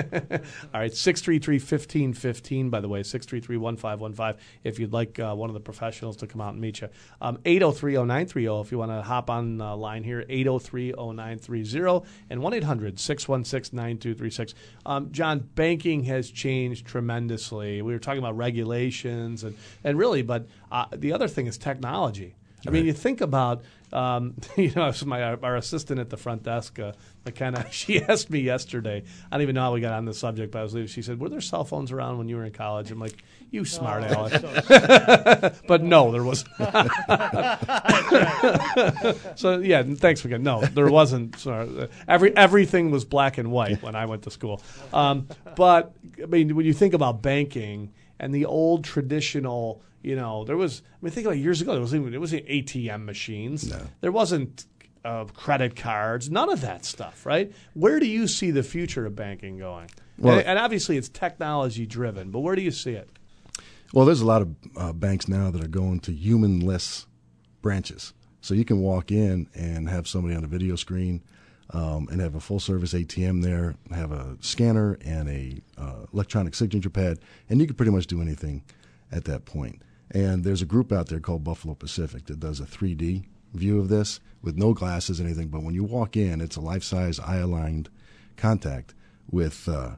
All 0.72 0.80
right, 0.80 0.92
633-1515, 0.92 2.70
by 2.70 2.80
the 2.80 2.88
way, 2.88 3.02
633-1515, 3.02 4.36
if 4.62 4.78
you'd 4.78 4.92
like 4.92 5.18
uh, 5.18 5.34
one 5.34 5.50
of 5.50 5.54
the 5.54 5.60
professionals 5.60 6.16
to 6.18 6.28
come 6.28 6.40
out 6.40 6.52
and 6.52 6.60
meet 6.60 6.80
you. 6.80 6.88
Um, 7.20 7.38
803-0930 7.38 8.64
if 8.64 8.70
you 8.72 8.78
want 8.78 8.92
to 8.92 9.02
hop 9.02 9.30
on 9.30 9.60
uh, 9.60 9.74
line 9.76 10.04
here, 10.04 10.24
803-0930, 10.28 12.06
and 12.30 12.40
1-800-616-9236. 12.40 14.54
Um, 14.86 15.10
John, 15.10 15.40
banking 15.40 16.04
has 16.04 16.30
changed 16.30 16.86
tremendously. 16.86 17.82
We 17.82 17.92
were 17.92 17.98
talking 17.98 18.20
about 18.20 18.36
regulations 18.36 19.42
and, 19.44 19.56
and 19.82 19.98
really, 19.98 20.22
but 20.22 20.46
uh, 20.70 20.86
the 20.92 21.12
other 21.12 21.26
thing 21.28 21.48
is 21.48 21.58
technology. 21.58 22.36
I 22.66 22.70
mean, 22.70 22.86
you 22.86 22.92
think 22.92 23.20
about, 23.20 23.62
um, 23.92 24.34
you 24.56 24.72
know, 24.74 24.88
it 24.88 25.04
my 25.06 25.22
our 25.22 25.56
assistant 25.56 25.98
at 26.00 26.10
the 26.10 26.16
front 26.16 26.42
desk, 26.44 26.78
uh, 26.78 26.92
McKenna. 27.24 27.66
She 27.70 28.00
asked 28.02 28.30
me 28.30 28.40
yesterday. 28.40 29.02
I 29.30 29.36
don't 29.36 29.42
even 29.42 29.54
know 29.56 29.62
how 29.62 29.72
we 29.74 29.80
got 29.80 29.92
on 29.94 30.04
the 30.04 30.14
subject, 30.14 30.52
but 30.52 30.60
I 30.60 30.62
was 30.62 30.74
leaving. 30.74 30.88
She 30.88 31.02
said, 31.02 31.18
"Were 31.18 31.28
there 31.28 31.40
cell 31.40 31.64
phones 31.64 31.90
around 31.92 32.18
when 32.18 32.28
you 32.28 32.36
were 32.36 32.44
in 32.44 32.52
college?" 32.52 32.90
I'm 32.90 33.00
like, 33.00 33.22
"You 33.50 33.64
smart 33.64 34.04
Oh, 34.08 34.26
aleck." 34.26 34.40
so 34.40 35.52
but 35.66 35.82
no, 35.82 36.12
there 36.12 36.22
was. 36.24 36.44
so 39.36 39.58
yeah, 39.58 39.80
and 39.80 39.98
thanks 39.98 40.24
again. 40.24 40.42
No, 40.42 40.60
there 40.62 40.88
wasn't. 40.88 41.38
Sorry. 41.38 41.88
Every 42.08 42.36
everything 42.36 42.90
was 42.90 43.04
black 43.04 43.38
and 43.38 43.50
white 43.50 43.82
when 43.82 43.94
I 43.94 44.06
went 44.06 44.22
to 44.22 44.30
school. 44.30 44.62
Um, 44.92 45.28
but 45.56 45.92
I 46.22 46.26
mean, 46.26 46.54
when 46.54 46.66
you 46.66 46.72
think 46.72 46.94
about 46.94 47.22
banking 47.22 47.92
and 48.18 48.34
the 48.34 48.46
old 48.46 48.84
traditional, 48.84 49.82
you 50.02 50.16
know, 50.16 50.44
there 50.44 50.56
was. 50.56 50.82
I 50.92 51.04
mean, 51.04 51.12
think 51.12 51.26
about 51.26 51.38
years 51.38 51.60
ago. 51.60 51.72
There 51.72 51.80
was 51.80 51.94
even 51.94 52.10
there 52.10 52.20
wasn't 52.20 52.46
ATM 52.46 53.04
machines. 53.04 53.72
There 54.00 54.12
wasn't. 54.12 54.66
Uh, 55.04 55.24
credit 55.24 55.74
cards, 55.74 56.30
none 56.30 56.48
of 56.48 56.60
that 56.60 56.84
stuff, 56.84 57.26
right? 57.26 57.52
Where 57.74 57.98
do 57.98 58.06
you 58.06 58.28
see 58.28 58.52
the 58.52 58.62
future 58.62 59.04
of 59.04 59.16
banking 59.16 59.58
going? 59.58 59.90
Well- 60.16 60.38
and, 60.38 60.46
and 60.46 60.58
obviously, 60.60 60.96
it's 60.96 61.08
technology 61.08 61.86
driven, 61.86 62.30
but 62.30 62.38
where 62.38 62.54
do 62.54 62.62
you 62.62 62.70
see 62.70 62.92
it? 62.92 63.10
Well, 63.92 64.06
there's 64.06 64.20
a 64.20 64.24
lot 64.26 64.42
of 64.42 64.54
uh, 64.76 64.92
banks 64.92 65.26
now 65.26 65.50
that 65.50 65.60
are 65.60 65.66
going 65.66 65.98
to 66.00 66.12
humanless 66.12 67.06
branches. 67.62 68.12
So 68.42 68.54
you 68.54 68.64
can 68.64 68.78
walk 68.80 69.10
in 69.10 69.48
and 69.56 69.88
have 69.88 70.06
somebody 70.06 70.36
on 70.36 70.44
a 70.44 70.46
video 70.46 70.76
screen 70.76 71.22
um, 71.70 72.08
and 72.10 72.20
have 72.20 72.36
a 72.36 72.40
full 72.40 72.60
service 72.60 72.92
ATM 72.94 73.42
there, 73.42 73.74
have 73.90 74.12
a 74.12 74.36
scanner 74.40 74.98
and 75.04 75.28
a 75.28 75.60
uh, 75.78 76.06
electronic 76.12 76.54
signature 76.54 76.90
pad, 76.90 77.18
and 77.48 77.60
you 77.60 77.66
can 77.66 77.74
pretty 77.74 77.92
much 77.92 78.06
do 78.06 78.22
anything 78.22 78.62
at 79.10 79.24
that 79.24 79.46
point. 79.46 79.82
And 80.12 80.44
there's 80.44 80.62
a 80.62 80.66
group 80.66 80.92
out 80.92 81.08
there 81.08 81.20
called 81.20 81.42
Buffalo 81.42 81.74
Pacific 81.74 82.26
that 82.26 82.38
does 82.38 82.60
a 82.60 82.64
3D 82.64 83.24
view 83.54 83.80
of 83.80 83.88
this 83.88 84.20
with 84.42 84.56
no 84.56 84.74
glasses, 84.74 85.20
anything. 85.20 85.48
But 85.48 85.62
when 85.62 85.74
you 85.74 85.84
walk 85.84 86.16
in, 86.16 86.40
it's 86.40 86.56
a 86.56 86.60
life 86.60 86.84
size, 86.84 87.18
eye 87.18 87.38
aligned 87.38 87.88
contact 88.36 88.94
with. 89.30 89.68
Uh, 89.68 89.92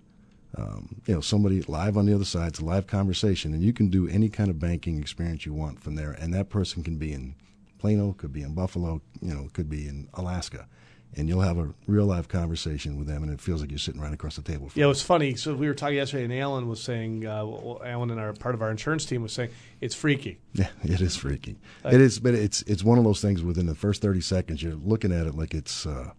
um, 0.57 1.01
you 1.07 1.15
know, 1.15 1.20
somebody 1.20 1.62
live 1.62 1.97
on 1.97 2.07
the 2.07 2.15
other 2.15 2.24
side. 2.24 2.49
It's 2.49 2.61
a 2.61 2.65
live 2.65 2.86
conversation, 2.86 3.53
and 3.55 3.62
you 3.62 3.73
can 3.73 3.89
do 3.89 4.07
any 4.07 4.28
kind 4.28 4.51
of 4.51 4.61
banking 4.61 5.01
experience 5.01 5.45
you 5.45 5.53
want 5.53 5.82
from 5.82 5.97
there. 5.97 6.12
And 6.12 6.32
that 6.32 6.49
person 6.49 6.85
can 6.85 6.97
be 6.97 7.12
in 7.12 7.35
Plano, 7.78 8.12
could 8.12 8.32
be 8.32 8.43
in 8.43 8.55
Buffalo, 8.55 9.03
you 9.20 9.35
know, 9.35 9.49
could 9.53 9.69
be 9.69 9.89
in 9.89 10.09
Alaska, 10.15 10.69
and 11.16 11.28
you'll 11.28 11.41
have 11.41 11.59
a 11.59 11.73
real 11.86 12.07
live 12.07 12.28
conversation 12.28 12.97
with 12.97 13.07
them, 13.07 13.23
and 13.23 13.32
it 13.32 13.41
feels 13.41 13.61
like 13.61 13.70
you're 13.70 13.78
sitting 13.78 14.01
right 14.01 14.12
across 14.12 14.36
the 14.36 14.43
table. 14.43 14.69
From 14.69 14.78
Yeah, 14.81 14.86
it 14.86 14.89
was 14.89 15.03
funny. 15.03 15.35
So 15.36 15.55
we 15.55 15.66
were 15.69 15.74
talking 15.74 15.97
yesterday, 15.97 16.24
and 16.24 16.32
Alan 16.32 16.69
was 16.69 16.82
saying, 16.82 17.27
uh, 17.27 17.45
well, 17.45 17.81
Alan 17.85 18.11
and 18.11 18.20
our 18.20 18.32
part 18.32 18.55
of 18.55 18.62
our 18.62 18.70
insurance 18.70 19.05
team 19.05 19.23
was 19.23 19.32
saying 19.32 19.51
it's 19.81 19.95
freaky. 19.95 20.39
Yeah, 20.53 20.69
it 20.82 21.01
is 21.01 21.16
freaky. 21.16 21.57
Like- 21.82 21.95
it 21.95 22.01
is, 22.01 22.19
but 22.19 22.35
it's 22.35 22.62
it's 22.62 22.82
one 22.85 22.99
of 22.99 23.05
those 23.05 23.20
things. 23.20 23.43
Within 23.43 23.66
the 23.66 23.74
first 23.74 24.03
thirty 24.03 24.20
seconds, 24.20 24.62
you're 24.62 24.74
looking 24.74 25.12
at 25.12 25.27
it 25.27 25.35
like 25.35 25.55
it's 25.55 25.86
uh, 25.86 26.11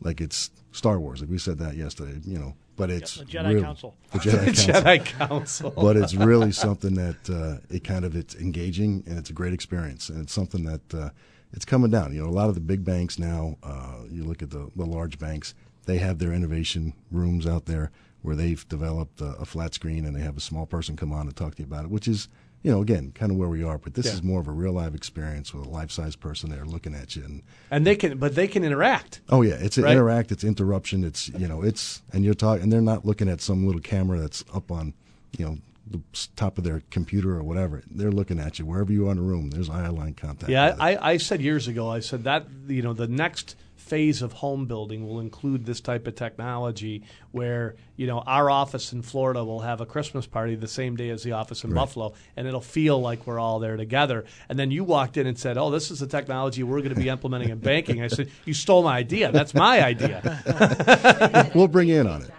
like 0.00 0.20
it's 0.20 0.50
Star 0.72 0.98
Wars. 1.00 1.20
Like 1.20 1.30
we 1.30 1.38
said 1.38 1.58
that 1.58 1.76
yesterday, 1.76 2.18
you 2.24 2.38
know. 2.38 2.54
But 2.76 2.88
it's 2.90 3.16
the 3.16 3.24
Jedi 3.26 3.48
really- 3.48 3.62
Council. 3.62 3.94
The 4.12 4.18
Jedi 4.20 4.44
Council. 4.46 4.74
Jedi 4.74 5.04
Council. 5.04 5.70
but 5.76 5.96
it's 5.98 6.14
really 6.14 6.50
something 6.66 6.94
that 6.94 7.28
uh, 7.30 7.58
it 7.74 7.84
kind 7.84 8.04
of 8.06 8.16
it's 8.16 8.34
engaging 8.36 9.04
and 9.06 9.18
it's 9.18 9.28
a 9.28 9.34
great 9.34 9.52
experience 9.52 10.08
and 10.08 10.22
it's 10.22 10.32
something 10.32 10.64
that 10.64 10.94
uh, 10.94 11.10
it's 11.52 11.64
coming 11.64 11.90
down. 11.90 12.12
You 12.14 12.22
know, 12.22 12.28
a 12.28 12.30
lot 12.30 12.48
of 12.48 12.54
the 12.54 12.60
big 12.60 12.84
banks 12.84 13.18
now. 13.18 13.56
Uh, 13.62 14.02
you 14.10 14.24
look 14.24 14.42
at 14.42 14.50
the, 14.50 14.70
the 14.76 14.84
large 14.86 15.18
banks; 15.18 15.54
they 15.86 15.98
have 15.98 16.18
their 16.18 16.32
innovation 16.32 16.92
rooms 17.10 17.46
out 17.46 17.66
there 17.66 17.90
where 18.22 18.36
they've 18.36 18.68
developed 18.68 19.20
a, 19.20 19.32
a 19.36 19.44
flat 19.46 19.72
screen 19.74 20.04
and 20.04 20.14
they 20.14 20.20
have 20.20 20.36
a 20.36 20.40
small 20.40 20.66
person 20.66 20.94
come 20.96 21.12
on 21.12 21.26
and 21.26 21.34
talk 21.36 21.54
to 21.54 21.62
you 21.62 21.66
about 21.66 21.84
it, 21.84 21.90
which 21.90 22.06
is 22.06 22.28
you 22.62 22.70
know 22.70 22.82
again 22.82 23.10
kind 23.14 23.32
of 23.32 23.38
where 23.38 23.48
we 23.48 23.62
are. 23.64 23.78
But 23.78 23.94
this 23.94 24.06
Yeah. 24.06 24.12
is 24.12 24.22
more 24.22 24.40
of 24.40 24.46
a 24.48 24.52
real 24.52 24.72
live 24.72 24.94
experience 24.94 25.54
with 25.54 25.66
a 25.66 25.68
life 25.70 25.90
size 25.90 26.16
person 26.16 26.50
there 26.50 26.64
looking 26.66 26.94
at 26.94 27.16
you 27.16 27.24
and. 27.24 27.42
And 27.70 27.86
they 27.86 27.96
can, 27.96 28.18
but 28.18 28.34
they 28.34 28.46
can 28.46 28.62
interact. 28.62 29.20
Oh 29.30 29.40
yeah, 29.42 29.54
it's 29.54 29.78
an 29.78 29.84
Right. 29.84 29.92
interact, 29.92 30.30
it's 30.32 30.44
interruption, 30.44 31.02
it's 31.02 31.28
you 31.30 31.48
know, 31.48 31.62
it's 31.62 32.02
and 32.12 32.24
you're 32.24 32.34
talking, 32.34 32.64
and 32.64 32.72
they're 32.72 32.80
not 32.82 33.06
looking 33.06 33.28
at 33.28 33.40
some 33.40 33.64
little 33.66 33.80
camera 33.80 34.18
that's 34.20 34.44
up 34.52 34.70
on, 34.70 34.92
you 35.38 35.44
know, 35.46 35.58
the 35.90 36.00
top 36.36 36.56
of 36.56 36.64
their 36.64 36.82
computer 36.90 37.36
or 37.36 37.42
whatever. 37.42 37.82
They're 37.90 38.12
looking 38.12 38.38
at 38.38 38.58
you 38.58 38.66
wherever 38.66 38.92
you 38.92 39.08
are 39.08 39.10
in 39.10 39.16
the 39.16 39.22
room. 39.24 39.50
There's 39.50 39.68
eye 39.68 39.88
line 39.88 40.14
contact. 40.14 40.50
Yeah, 40.50 40.76
I, 40.78 41.12
I 41.12 41.16
said 41.16 41.40
years 41.40 41.66
ago, 41.68 41.88
I 41.90 41.98
said 42.00 42.24
that 42.24 42.46
you 42.68 42.82
know 42.82 42.92
the 42.92 43.08
next 43.08 43.56
phase 43.76 44.22
of 44.22 44.34
home 44.34 44.66
building 44.66 45.04
will 45.08 45.18
include 45.18 45.66
this 45.66 45.80
type 45.80 46.06
of 46.06 46.14
technology 46.14 47.02
where 47.32 47.74
you 47.96 48.06
know 48.06 48.20
our 48.20 48.48
office 48.48 48.92
in 48.92 49.02
Florida 49.02 49.44
will 49.44 49.60
have 49.60 49.80
a 49.80 49.86
Christmas 49.86 50.26
party 50.28 50.54
the 50.54 50.68
same 50.68 50.94
day 50.94 51.08
as 51.10 51.24
the 51.24 51.32
office 51.32 51.64
in 51.64 51.70
Right. 51.70 51.80
Buffalo, 51.80 52.12
and 52.36 52.46
it'll 52.46 52.60
feel 52.60 53.00
like 53.00 53.26
we're 53.26 53.40
all 53.40 53.58
there 53.58 53.76
together. 53.76 54.26
And 54.48 54.56
then 54.56 54.70
you 54.70 54.84
walked 54.84 55.16
in 55.16 55.26
and 55.26 55.36
said, 55.36 55.58
"Oh, 55.58 55.70
this 55.70 55.90
is 55.90 55.98
the 55.98 56.06
technology 56.06 56.62
we're 56.62 56.82
going 56.82 56.94
to 56.94 57.00
be 57.00 57.08
implementing 57.08 57.48
in 57.50 57.58
banking." 57.72 58.00
I 58.00 58.06
said, 58.06 58.30
"You 58.44 58.54
stole 58.54 58.84
my 58.84 58.96
idea. 58.96 59.32
That's 59.32 59.54
my 59.54 59.82
idea." 59.82 61.50
we'll 61.54 61.66
bring 61.66 61.88
you 61.88 62.00
in 62.00 62.06
on 62.06 62.22
it. 62.22 62.30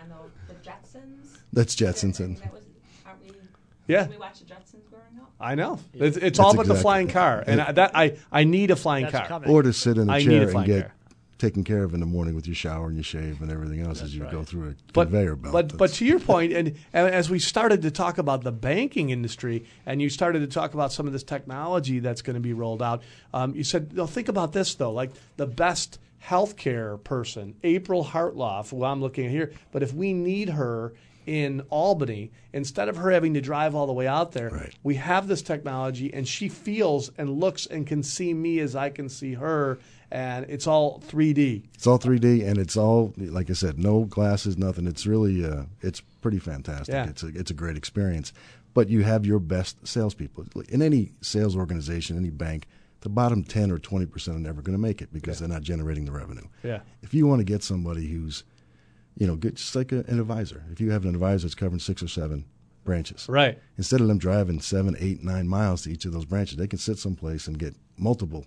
The, 0.47 0.53
the 0.53 0.59
Jetsons. 0.69 1.39
That's 1.51 1.75
Jetsons 1.75 2.19
and 2.21 2.37
That 2.37 2.53
was, 2.53 2.61
aren't 3.05 3.23
we? 3.23 3.31
Yeah. 3.91 4.03
did 4.03 4.11
we 4.11 4.17
watch 4.17 4.39
the 4.39 4.45
Jetsons 4.45 4.89
growing 4.89 5.05
up. 5.21 5.31
I 5.39 5.55
know 5.55 5.79
it's, 5.93 6.17
it's 6.17 6.39
all 6.39 6.51
about 6.51 6.67
the 6.67 6.75
flying 6.75 7.07
car, 7.07 7.43
and 7.45 7.61
I, 7.61 7.71
that 7.71 7.91
I 7.95 8.17
I 8.31 8.43
need 8.43 8.71
a 8.71 8.75
flying 8.75 9.05
That's 9.05 9.17
car. 9.17 9.27
coming. 9.27 9.49
or 9.49 9.61
to 9.63 9.73
sit 9.73 9.97
in 9.97 10.09
a 10.09 10.13
I 10.13 10.23
chair 10.23 10.49
a 10.49 10.57
and 10.57 10.65
get 10.65 10.81
car. 10.85 10.93
taken 11.39 11.63
care 11.63 11.83
of 11.83 11.95
in 11.95 11.99
the 11.99 12.05
morning 12.05 12.35
with 12.35 12.45
your 12.45 12.55
shower 12.55 12.87
and 12.87 12.95
your 12.95 13.03
shave 13.03 13.41
and 13.41 13.51
everything 13.51 13.81
else 13.81 14.03
as 14.03 14.15
you 14.15 14.23
go 14.31 14.43
through 14.43 14.69
a 14.69 14.75
but, 14.93 15.05
conveyor 15.05 15.35
belt. 15.37 15.53
But 15.53 15.77
but 15.77 15.89
to 15.93 16.05
your 16.05 16.19
point, 16.19 16.53
and, 16.53 16.67
and 16.93 17.07
as 17.13 17.29
we 17.29 17.39
started 17.39 17.81
to 17.81 17.91
talk 17.91 18.19
about 18.19 18.43
the 18.43 18.51
banking 18.51 19.09
industry, 19.09 19.65
and 19.85 19.99
you 20.01 20.09
started 20.09 20.39
to 20.41 20.47
talk 20.47 20.75
about 20.75 20.93
some 20.93 21.07
of 21.07 21.13
this 21.13 21.23
technology 21.23 21.97
that's 21.99 22.21
going 22.21 22.35
to 22.35 22.39
be 22.39 22.53
rolled 22.53 22.83
out, 22.83 23.01
um, 23.33 23.55
you 23.55 23.63
said, 23.63 23.93
no, 23.93 24.05
think 24.05 24.29
about 24.29 24.53
this 24.53 24.75
though, 24.75 24.91
like 24.91 25.09
the 25.37 25.47
best 25.47 25.97
healthcare 26.23 27.03
person, 27.03 27.55
April 27.63 28.05
Hartloff, 28.05 28.69
who 28.69 28.83
I'm 28.83 29.01
looking 29.01 29.25
at 29.25 29.31
here, 29.31 29.51
but 29.71 29.81
if 29.81 29.91
we 29.91 30.13
need 30.13 30.49
her 30.49 30.93
in 31.31 31.61
Albany, 31.69 32.29
instead 32.51 32.89
of 32.89 32.97
her 32.97 33.09
having 33.09 33.35
to 33.35 33.41
drive 33.41 33.73
all 33.73 33.87
the 33.87 33.93
way 33.93 34.05
out 34.05 34.33
there, 34.33 34.49
we 34.83 34.95
have 34.95 35.29
this 35.29 35.41
technology 35.41 36.13
and 36.13 36.27
she 36.27 36.49
feels 36.49 37.09
and 37.17 37.39
looks 37.39 37.65
and 37.67 37.87
can 37.87 38.03
see 38.03 38.33
me 38.33 38.59
as 38.59 38.75
I 38.75 38.89
can 38.89 39.07
see 39.07 39.35
her. 39.35 39.79
And 40.11 40.45
it's 40.49 40.67
all 40.67 40.99
3D. 41.07 41.63
It's 41.73 41.87
all 41.87 41.97
3D, 41.97 42.45
and 42.45 42.57
it's 42.57 42.75
all 42.75 43.13
like 43.15 43.49
I 43.49 43.53
said, 43.53 43.79
no 43.79 44.03
glasses, 44.03 44.57
nothing. 44.57 44.85
It's 44.87 45.07
really, 45.07 45.45
uh, 45.45 45.63
it's 45.79 46.01
pretty 46.01 46.39
fantastic. 46.39 46.91
Yeah. 46.93 47.07
It's 47.07 47.23
a, 47.23 47.27
it's 47.27 47.49
a 47.49 47.53
great 47.53 47.77
experience. 47.77 48.33
But 48.73 48.89
you 48.89 49.03
have 49.03 49.25
your 49.25 49.39
best 49.39 49.87
salespeople 49.87 50.47
in 50.67 50.81
any 50.81 51.13
sales 51.21 51.55
organization, 51.55 52.17
any 52.17 52.29
bank. 52.29 52.67
The 53.01 53.09
bottom 53.09 53.45
10 53.45 53.71
or 53.71 53.79
20 53.79 54.05
percent 54.05 54.35
are 54.35 54.41
never 54.41 54.61
going 54.61 54.75
to 54.75 54.81
make 54.81 55.01
it 55.01 55.13
because 55.13 55.39
they're 55.39 55.47
not 55.47 55.61
generating 55.61 56.03
the 56.03 56.11
revenue. 56.11 56.47
Yeah. 56.61 56.81
If 57.01 57.13
you 57.13 57.25
want 57.25 57.39
to 57.39 57.45
get 57.45 57.63
somebody 57.63 58.07
who's, 58.07 58.43
you 59.17 59.27
know, 59.27 59.35
good, 59.35 59.55
just 59.55 59.75
like 59.75 59.91
a, 59.91 59.99
an 60.07 60.19
advisor. 60.19 60.63
If 60.71 60.79
you 60.81 60.91
have 60.91 61.03
an 61.03 61.09
advisor 61.13 61.43
that's 61.47 61.55
covering 61.55 61.79
six 61.79 62.01
or 62.01 62.07
seven 62.07 62.45
branches, 62.83 63.27
Right. 63.29 63.59
Instead 63.77 64.01
of 64.01 64.07
them 64.07 64.17
driving 64.17 64.59
seven, 64.59 64.95
eight, 64.99 65.23
nine 65.23 65.47
miles 65.47 65.83
to 65.83 65.91
each 65.91 66.05
of 66.05 66.13
those 66.13 66.25
branches, 66.25 66.57
they 66.57 66.67
can 66.67 66.79
sit 66.79 66.97
someplace 66.97 67.47
and 67.47 67.59
get 67.59 67.75
multiple, 67.97 68.45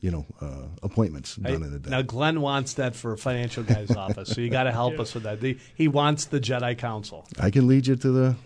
you 0.00 0.10
know, 0.10 0.26
uh, 0.40 0.66
appointments 0.82 1.36
done 1.36 1.62
I- 1.62 1.66
in 1.66 1.74
a 1.74 1.78
day. 1.78 1.90
now 1.90 2.02
Glenn 2.02 2.40
wants 2.40 2.74
that 2.74 2.96
for 2.96 3.12
a 3.12 3.18
financial 3.18 3.62
guy's 3.62 3.90
office, 3.94 4.30
so 4.30 4.40
you 4.40 4.50
got 4.50 4.64
to 4.64 4.72
help 4.72 4.98
us 5.00 5.14
with 5.14 5.22
that. 5.24 5.40
The, 5.40 5.56
he 5.76 5.86
wants 5.86 6.24
the 6.24 6.40
Jedi 6.40 6.76
Council. 6.76 7.26
I 7.38 7.50
can 7.50 7.68
lead 7.68 7.86
you 7.86 7.94
to 7.96 8.10
the 8.10 8.36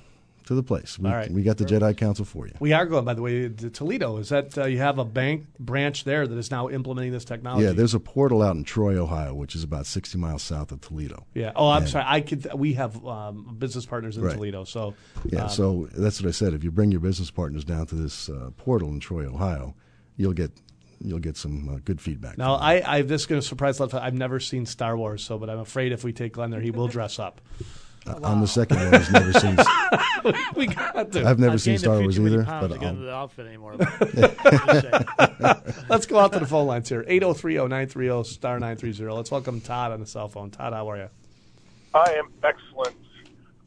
to 0.46 0.54
the 0.54 0.62
place. 0.62 0.98
We, 0.98 1.08
All 1.08 1.14
right. 1.16 1.30
we 1.30 1.42
got 1.42 1.56
the 1.56 1.64
Jedi 1.64 1.96
Council 1.96 2.24
for 2.24 2.46
you. 2.46 2.52
We 2.60 2.72
are 2.72 2.84
going, 2.86 3.04
by 3.04 3.14
the 3.14 3.22
way, 3.22 3.48
to 3.48 3.70
Toledo. 3.70 4.18
Is 4.18 4.28
that 4.28 4.56
uh, 4.58 4.64
you 4.66 4.78
have 4.78 4.98
a 4.98 5.04
bank 5.04 5.44
branch 5.58 6.04
there 6.04 6.26
that 6.26 6.36
is 6.36 6.50
now 6.50 6.68
implementing 6.68 7.12
this 7.12 7.24
technology? 7.24 7.64
Yeah, 7.66 7.72
there's 7.72 7.94
a 7.94 8.00
portal 8.00 8.42
out 8.42 8.54
in 8.56 8.64
Troy, 8.64 8.96
Ohio, 9.02 9.34
which 9.34 9.54
is 9.54 9.62
about 9.64 9.86
60 9.86 10.18
miles 10.18 10.42
south 10.42 10.70
of 10.72 10.80
Toledo. 10.80 11.26
Yeah. 11.34 11.52
Oh, 11.56 11.68
I'm 11.70 11.82
And- 11.82 11.90
sorry. 11.90 12.04
I 12.06 12.20
could. 12.20 12.46
We 12.54 12.74
have 12.74 13.04
um, 13.06 13.56
business 13.58 13.86
partners 13.86 14.16
in 14.16 14.24
Right. 14.24 14.34
Toledo, 14.34 14.64
so 14.64 14.94
Yeah, 15.24 15.44
um, 15.44 15.48
so 15.48 15.88
that's 15.96 16.20
what 16.20 16.28
I 16.28 16.32
said. 16.32 16.52
If 16.54 16.62
you 16.62 16.70
bring 16.70 16.90
your 16.90 17.00
business 17.00 17.30
partners 17.30 17.64
down 17.64 17.86
to 17.86 17.94
this 17.94 18.28
uh, 18.28 18.50
portal 18.56 18.90
in 18.90 19.00
Troy, 19.00 19.26
Ohio, 19.26 19.74
you'll 20.16 20.32
get 20.34 20.50
you'll 21.00 21.18
get 21.18 21.36
some 21.36 21.68
uh, 21.68 21.78
good 21.84 22.00
feedback. 22.00 22.38
Now, 22.38 22.54
I, 22.54 22.96
I 22.98 23.02
this 23.02 23.22
is 23.22 23.26
going 23.26 23.40
to 23.40 23.46
surprise 23.46 23.78
a 23.78 23.82
lot. 23.82 23.94
of- 23.94 24.02
I've 24.02 24.14
never 24.14 24.40
seen 24.40 24.64
Star 24.66 24.96
Wars, 24.96 25.22
so 25.24 25.38
but 25.38 25.50
I'm 25.50 25.58
afraid 25.58 25.92
if 25.92 26.04
we 26.04 26.12
take 26.12 26.34
Glenn 26.34 26.50
there, 26.50 26.60
he 26.60 26.70
will 26.70 26.88
dress 26.88 27.18
up. 27.18 27.40
Uh, 28.06 28.20
On 28.22 28.40
the 28.40 28.46
second 28.46 28.76
one, 28.78 28.94
I've 28.94 29.12
never 29.12 29.32
seen. 29.32 29.56
we 30.56 30.66
got 30.66 31.10
to. 31.12 31.24
I've 31.24 31.38
never 31.38 31.54
I've 31.54 31.60
seen 31.62 31.78
Star 31.78 31.98
Wars 32.00 32.18
either, 32.18 32.42
but 32.44 32.68
to 32.68 32.78
get 32.78 32.88
I'll- 32.88 32.94
the 32.96 33.12
outfit 33.12 33.46
anymore. 33.46 33.76
Let's 35.88 36.06
go 36.06 36.18
out 36.18 36.32
to 36.34 36.38
the 36.38 36.46
phone 36.46 36.66
lines 36.66 36.88
here. 36.88 37.02
803-0930, 37.04 38.26
star 38.26 38.58
930. 38.60 39.10
Let's 39.12 39.30
welcome 39.30 39.60
Todd 39.60 39.92
on 39.92 40.00
the 40.00 40.06
cell 40.06 40.28
phone. 40.28 40.50
Todd, 40.50 40.72
how 40.74 40.90
are 40.90 40.96
you? 40.98 41.08
I 41.94 42.14
am 42.18 42.28
excellent. 42.42 42.96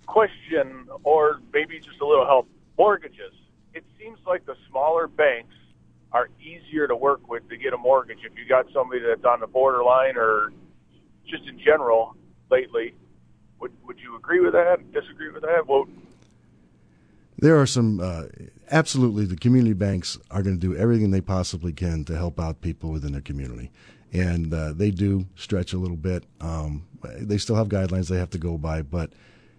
Question, 0.05 0.87
or 1.03 1.39
maybe 1.53 1.79
just 1.79 1.99
a 1.99 2.05
little 2.05 2.25
help. 2.25 2.47
Mortgages. 2.77 3.33
It 3.73 3.83
seems 3.99 4.19
like 4.27 4.45
the 4.45 4.55
smaller 4.69 5.07
banks 5.07 5.55
are 6.11 6.29
easier 6.39 6.87
to 6.87 6.95
work 6.95 7.27
with 7.27 7.47
to 7.49 7.57
get 7.57 7.73
a 7.73 7.77
mortgage. 7.77 8.19
If 8.23 8.37
you 8.37 8.47
got 8.47 8.67
somebody 8.71 9.01
that's 9.01 9.25
on 9.25 9.39
the 9.39 9.47
borderline, 9.47 10.15
or 10.15 10.53
just 11.27 11.43
in 11.47 11.59
general 11.59 12.15
lately, 12.49 12.93
would 13.59 13.71
would 13.85 13.99
you 13.99 14.15
agree 14.15 14.39
with 14.39 14.53
that? 14.53 14.91
Disagree 14.91 15.31
with 15.31 15.43
that? 15.43 15.67
Well, 15.67 15.87
There 17.37 17.59
are 17.59 17.65
some 17.65 17.99
uh, 17.99 18.23
absolutely 18.71 19.25
the 19.25 19.35
community 19.37 19.73
banks 19.73 20.17
are 20.31 20.41
going 20.41 20.59
to 20.59 20.67
do 20.67 20.75
everything 20.75 21.11
they 21.11 21.21
possibly 21.21 21.73
can 21.73 22.03
to 22.05 22.15
help 22.15 22.39
out 22.39 22.61
people 22.61 22.91
within 22.91 23.11
their 23.11 23.21
community, 23.21 23.71
and 24.11 24.53
uh, 24.53 24.73
they 24.73 24.91
do 24.91 25.27
stretch 25.35 25.73
a 25.73 25.77
little 25.77 25.97
bit. 25.97 26.23
Um, 26.41 26.87
they 27.19 27.37
still 27.37 27.55
have 27.55 27.69
guidelines 27.69 28.09
they 28.09 28.17
have 28.17 28.31
to 28.31 28.37
go 28.37 28.57
by, 28.57 28.81
but 28.81 29.11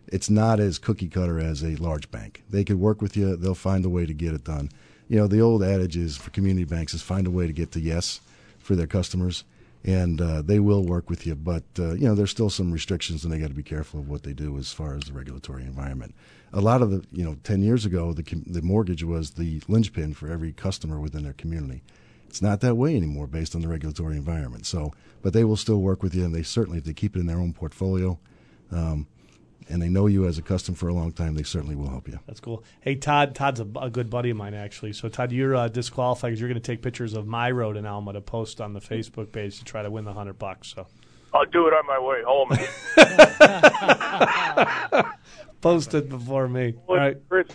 it's 0.08 0.28
not 0.30 0.58
as 0.60 0.78
cookie 0.78 1.08
cutter 1.08 1.38
as 1.38 1.62
a 1.62 1.76
large 1.76 2.10
bank. 2.10 2.42
They 2.50 2.64
could 2.64 2.80
work 2.80 3.00
with 3.00 3.16
you; 3.16 3.36
they'll 3.36 3.54
find 3.54 3.84
a 3.84 3.90
way 3.90 4.06
to 4.06 4.14
get 4.14 4.34
it 4.34 4.44
done. 4.44 4.70
You 5.08 5.16
know, 5.18 5.26
the 5.26 5.40
old 5.40 5.62
adage 5.62 5.96
is 5.96 6.16
for 6.16 6.30
community 6.30 6.64
banks 6.64 6.92
is 6.92 7.02
find 7.02 7.26
a 7.26 7.30
way 7.30 7.46
to 7.46 7.52
get 7.52 7.72
to 7.72 7.80
yes 7.80 8.20
for 8.58 8.76
their 8.76 8.86
customers, 8.86 9.44
and 9.84 10.20
uh, 10.20 10.42
they 10.42 10.60
will 10.60 10.84
work 10.84 11.08
with 11.08 11.26
you. 11.26 11.34
But 11.34 11.64
uh, 11.78 11.94
you 11.94 12.06
know, 12.06 12.14
there's 12.14 12.30
still 12.30 12.50
some 12.50 12.72
restrictions, 12.72 13.24
and 13.24 13.32
they 13.32 13.38
got 13.38 13.48
to 13.48 13.54
be 13.54 13.62
careful 13.62 14.00
of 14.00 14.08
what 14.08 14.22
they 14.22 14.32
do 14.32 14.58
as 14.58 14.72
far 14.72 14.94
as 14.96 15.04
the 15.04 15.12
regulatory 15.12 15.62
environment. 15.62 16.14
A 16.52 16.60
lot 16.60 16.82
of 16.82 16.90
the, 16.90 17.04
you 17.12 17.24
know, 17.24 17.36
ten 17.42 17.62
years 17.62 17.84
ago, 17.84 18.12
the 18.12 18.24
the 18.46 18.62
mortgage 18.62 19.04
was 19.04 19.32
the 19.32 19.62
linchpin 19.68 20.14
for 20.14 20.30
every 20.30 20.52
customer 20.52 20.98
within 20.98 21.22
their 21.22 21.32
community. 21.34 21.82
It's 22.28 22.42
not 22.42 22.60
that 22.60 22.76
way 22.76 22.94
anymore, 22.94 23.26
based 23.26 23.54
on 23.54 23.62
the 23.62 23.68
regulatory 23.68 24.16
environment. 24.16 24.66
So, 24.66 24.92
but 25.22 25.32
they 25.32 25.44
will 25.44 25.56
still 25.56 25.80
work 25.80 26.02
with 26.02 26.14
you, 26.14 26.24
and 26.24 26.34
they 26.34 26.42
certainly, 26.42 26.78
if 26.78 26.84
they 26.84 26.92
keep 26.92 27.16
it 27.16 27.20
in 27.20 27.26
their 27.26 27.38
own 27.38 27.54
portfolio, 27.54 28.18
um, 28.70 29.06
and 29.68 29.82
they 29.82 29.88
know 29.88 30.06
you 30.06 30.26
as 30.26 30.38
a 30.38 30.42
customer 30.42 30.76
for 30.76 30.88
a 30.88 30.94
long 30.94 31.12
time, 31.12 31.34
they 31.34 31.42
certainly 31.42 31.74
will 31.74 31.88
help 31.88 32.08
you. 32.08 32.18
That's 32.26 32.40
cool. 32.40 32.64
Hey, 32.80 32.94
Todd. 32.94 33.34
Todd's 33.34 33.60
a, 33.60 33.66
a 33.80 33.90
good 33.90 34.10
buddy 34.10 34.30
of 34.30 34.36
mine, 34.36 34.54
actually. 34.54 34.92
So, 34.92 35.08
Todd, 35.08 35.32
you're 35.32 35.54
uh, 35.54 35.68
disqualified 35.68 36.30
because 36.30 36.40
you're 36.40 36.48
going 36.48 36.60
to 36.60 36.66
take 36.66 36.82
pictures 36.82 37.14
of 37.14 37.26
my 37.26 37.50
road 37.50 37.76
in 37.76 37.86
Elma 37.86 38.12
to 38.14 38.20
post 38.20 38.60
on 38.60 38.72
the 38.72 38.80
Facebook 38.80 39.32
page 39.32 39.58
to 39.58 39.64
try 39.64 39.82
to 39.82 39.90
win 39.90 40.04
the 40.04 40.12
hundred 40.12 40.38
bucks. 40.38 40.68
So, 40.74 40.86
I'll 41.34 41.44
do 41.46 41.68
it 41.68 41.74
on 41.74 41.86
my 41.86 41.98
way 41.98 42.22
home. 42.26 42.48
post 45.60 45.94
it 45.94 46.08
before 46.08 46.48
me. 46.48 46.74
All 46.86 46.96
right. 46.96 47.16
Chris, 47.28 47.48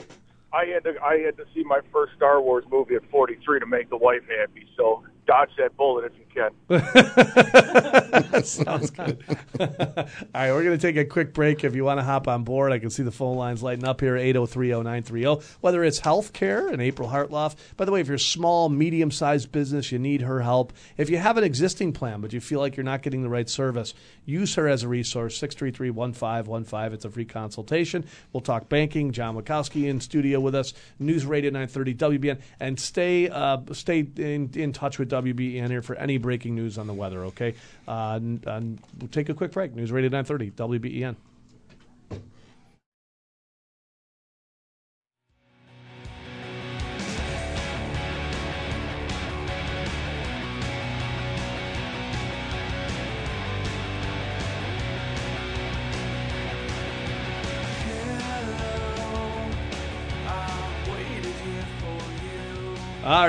I 0.51 0.65
had 0.65 0.83
to 0.83 0.93
I 1.03 1.17
had 1.19 1.37
to 1.37 1.45
see 1.53 1.63
my 1.63 1.79
first 1.91 2.13
Star 2.15 2.41
Wars 2.41 2.65
movie 2.69 2.95
at 2.95 3.09
43 3.09 3.59
to 3.59 3.65
make 3.65 3.89
the 3.89 3.97
wife 3.97 4.21
happy. 4.29 4.67
So 4.77 5.03
dodge 5.25 5.49
that 5.57 5.75
bullet 5.77 6.11
if 6.11 6.13
you 6.17 6.25
can. 6.33 6.51
Sounds 8.43 8.89
good. 8.89 9.23
All 9.59 9.67
right, 9.67 10.51
we're 10.51 10.63
going 10.63 10.77
to 10.77 10.81
take 10.81 10.97
a 10.97 11.05
quick 11.05 11.33
break. 11.33 11.63
If 11.63 11.75
you 11.75 11.83
want 11.85 11.99
to 11.99 12.03
hop 12.03 12.27
on 12.27 12.43
board, 12.43 12.71
I 12.71 12.79
can 12.79 12.89
see 12.89 13.03
the 13.03 13.11
phone 13.11 13.37
lines 13.37 13.61
lighting 13.63 13.85
up 13.85 14.01
here 14.01 14.15
8030930. 14.15 15.43
Whether 15.61 15.83
it's 15.83 16.01
healthcare 16.01 16.71
and 16.71 16.81
April 16.81 17.09
Hartloff. 17.09 17.55
By 17.77 17.85
the 17.85 17.91
way, 17.91 18.01
if 18.01 18.07
you're 18.07 18.15
a 18.15 18.19
small, 18.19 18.69
medium 18.69 19.11
sized 19.11 19.51
business, 19.51 19.91
you 19.91 19.99
need 19.99 20.21
her 20.21 20.41
help. 20.41 20.73
If 20.97 21.09
you 21.09 21.17
have 21.17 21.37
an 21.37 21.43
existing 21.43 21.93
plan 21.93 22.21
but 22.21 22.33
you 22.33 22.41
feel 22.41 22.59
like 22.59 22.75
you're 22.75 22.83
not 22.83 23.01
getting 23.01 23.21
the 23.21 23.29
right 23.29 23.49
service, 23.49 23.93
use 24.25 24.55
her 24.55 24.67
as 24.67 24.83
a 24.83 24.87
resource 24.87 25.37
633 25.37 25.91
1515. 25.91 26.93
It's 26.93 27.05
a 27.05 27.09
free 27.09 27.25
consultation. 27.25 28.05
We'll 28.31 28.41
talk 28.41 28.69
banking. 28.69 29.11
John 29.11 29.35
Witkowski 29.35 29.89
in 29.89 30.01
studio 30.01 30.39
with 30.39 30.55
us, 30.55 30.73
News 30.99 31.25
Radio 31.25 31.51
930 31.51 31.95
WBEN. 31.95 32.41
And 32.59 32.79
stay, 32.79 33.29
uh, 33.29 33.59
stay 33.71 34.07
in, 34.17 34.49
in 34.55 34.73
touch 34.73 34.99
with 34.99 35.09
WBEN 35.21 35.69
here 35.69 35.81
for 35.81 35.95
any 35.95 36.17
breaking 36.17 36.55
news 36.55 36.77
on 36.77 36.87
the 36.87 36.93
weather, 36.93 37.25
okay? 37.25 37.53
Uh, 37.87 38.13
and, 38.15 38.45
and 38.47 38.79
we'll 38.99 39.09
take 39.09 39.29
a 39.29 39.33
quick 39.33 39.51
break. 39.51 39.75
News 39.75 39.91
Radio 39.91 40.09
930, 40.09 40.51
WBEN. 40.51 41.15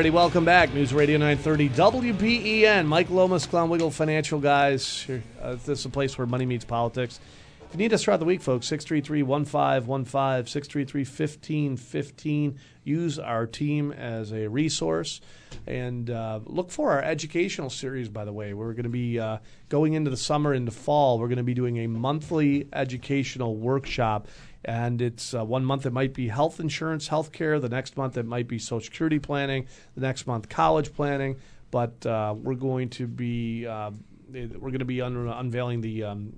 Alrighty, 0.04 0.12
welcome 0.12 0.44
back. 0.44 0.74
News 0.74 0.92
Radio 0.92 1.16
930 1.16 1.70
WBEN. 1.70 2.84
Mike 2.86 3.08
Lomas, 3.08 3.46
Glenn 3.46 3.70
Wehrle 3.70 3.90
Financial 3.90 4.38
Guys. 4.38 5.06
Uh, 5.40 5.54
this 5.64 5.78
is 5.78 5.86
a 5.86 5.88
place 5.88 6.18
where 6.18 6.26
money 6.26 6.44
meets 6.44 6.66
politics. 6.66 7.20
If 7.62 7.72
you 7.72 7.78
need 7.78 7.94
us 7.94 8.04
throughout 8.04 8.20
the 8.20 8.26
week, 8.26 8.42
folks, 8.42 8.66
633 8.66 9.22
1515, 9.22 10.46
633 10.46 11.00
1515. 11.00 12.58
Use 12.84 13.18
our 13.18 13.46
team 13.46 13.92
as 13.92 14.30
a 14.32 14.46
resource. 14.46 15.22
And 15.66 16.10
uh, 16.10 16.40
look 16.44 16.70
for 16.70 16.90
our 16.90 17.02
educational 17.02 17.70
series, 17.70 18.10
by 18.10 18.26
the 18.26 18.32
way. 18.32 18.52
We're 18.52 18.72
going 18.72 18.82
to 18.82 18.90
be 18.90 19.18
uh, 19.18 19.38
going 19.70 19.94
into 19.94 20.10
the 20.10 20.18
summer, 20.18 20.52
into 20.52 20.70
fall. 20.70 21.18
We're 21.18 21.28
going 21.28 21.38
to 21.38 21.44
be 21.44 21.54
doing 21.54 21.78
a 21.78 21.86
monthly 21.86 22.68
educational 22.74 23.56
workshop 23.56 24.28
and 24.64 25.00
it's 25.00 25.34
uh, 25.34 25.44
one 25.44 25.64
month 25.64 25.86
it 25.86 25.92
might 25.92 26.14
be 26.14 26.28
health 26.28 26.60
insurance, 26.60 27.08
health 27.08 27.32
care. 27.32 27.58
The 27.60 27.68
next 27.68 27.96
month 27.96 28.16
it 28.16 28.26
might 28.26 28.48
be 28.48 28.58
Social 28.58 28.84
Security 28.84 29.18
planning. 29.18 29.66
The 29.94 30.00
next 30.00 30.26
month 30.26 30.48
college 30.48 30.94
planning. 30.94 31.36
But 31.70 32.06
uh, 32.06 32.34
we're 32.36 32.54
going 32.54 32.90
to 32.90 33.06
be 33.06 33.66
uh, 33.66 33.90
we're 34.32 34.70
going 34.70 34.78
to 34.78 34.84
be 34.84 35.00
un- 35.00 35.28
unveiling 35.28 35.80
the 35.80 36.04
um, 36.04 36.34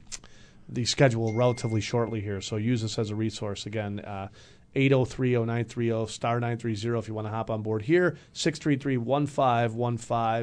the 0.69 0.85
schedule 0.85 1.35
relatively 1.35 1.81
shortly 1.81 2.21
here. 2.21 2.41
So 2.41 2.57
use 2.57 2.83
this 2.83 2.99
as 2.99 3.11
a 3.11 3.15
resource 3.15 3.67
again. 3.67 4.01
Uh, 4.77 4.79
8030930 4.79 6.11
star 6.11 6.35
930 6.41 6.99
if 6.99 7.09
you 7.09 7.15
want 7.15 7.27
to 7.27 7.31
hop 7.31 7.51
on 7.51 7.63
board 7.63 7.83
here 7.83 8.17
633-1515 8.35 8.99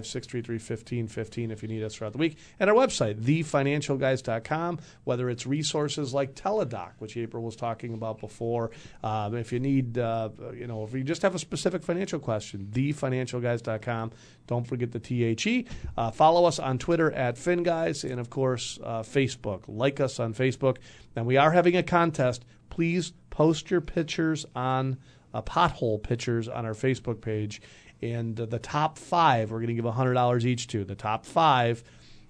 633-1515 0.01 1.51
if 1.51 1.61
you 1.61 1.69
need 1.69 1.84
us 1.84 1.95
throughout 1.95 2.14
the 2.14 2.18
week 2.18 2.38
and 2.60 2.69
our 2.69 2.76
website 2.76 3.22
thefinancialguys.com 3.22 4.80
whether 5.03 5.30
it's 5.30 5.45
resources 5.45 6.14
like 6.14 6.34
teladoc 6.35 6.93
which 6.99 7.15
april 7.15 7.43
was 7.43 7.55
talking 7.55 7.93
about 7.93 8.19
before 8.19 8.72
um, 9.03 9.35
if 9.35 9.53
you 9.53 9.60
need 9.60 9.97
uh, 9.97 10.30
you 10.53 10.65
know 10.68 10.84
if 10.84 10.93
you 10.93 11.03
just 11.03 11.22
have 11.22 11.35
a 11.35 11.39
specific 11.39 11.84
financial 11.84 12.19
question 12.19 12.68
thefinancialguys.com 12.72 14.11
don't 14.47 14.68
forget 14.68 14.91
the 14.91 14.99
THE. 14.99 15.65
Uh, 15.95 16.11
follow 16.11 16.45
us 16.45 16.60
on 16.60 16.77
Twitter 16.77 17.11
at 17.11 17.35
FinGuys 17.35 18.10
and, 18.10 18.19
of 18.19 18.30
course, 18.30 18.77
uh, 18.84 19.01
Facebook. 19.01 19.64
Like 19.68 19.99
us 19.99 20.19
on 20.19 20.34
Facebook. 20.34 20.77
And 21.15 21.26
we 21.26 21.38
are 21.38 21.51
having 21.51 21.77
a 21.77 21.84
contest. 21.84 22.43
please 22.69 23.14
post 23.34 23.72
your 23.72 23.81
pictures 23.81 24.45
on 24.55 24.95
uh, 25.34 25.41
pothole 25.41 26.01
pictures 26.01 26.47
on 26.47 26.68
our 26.68 26.76
Facebook 26.76 27.19
page. 27.19 27.64
And 28.03 28.39
uh, 28.39 28.45
the 28.45 28.60
top 28.60 28.99
five, 28.99 29.49
we're 29.49 29.57
going 29.57 29.69
to 29.69 29.73
give 29.73 29.85
$100 29.85 30.45
each 30.45 30.68
to. 30.68 30.85
The 30.85 30.93
top 30.93 31.26
five 31.26 31.84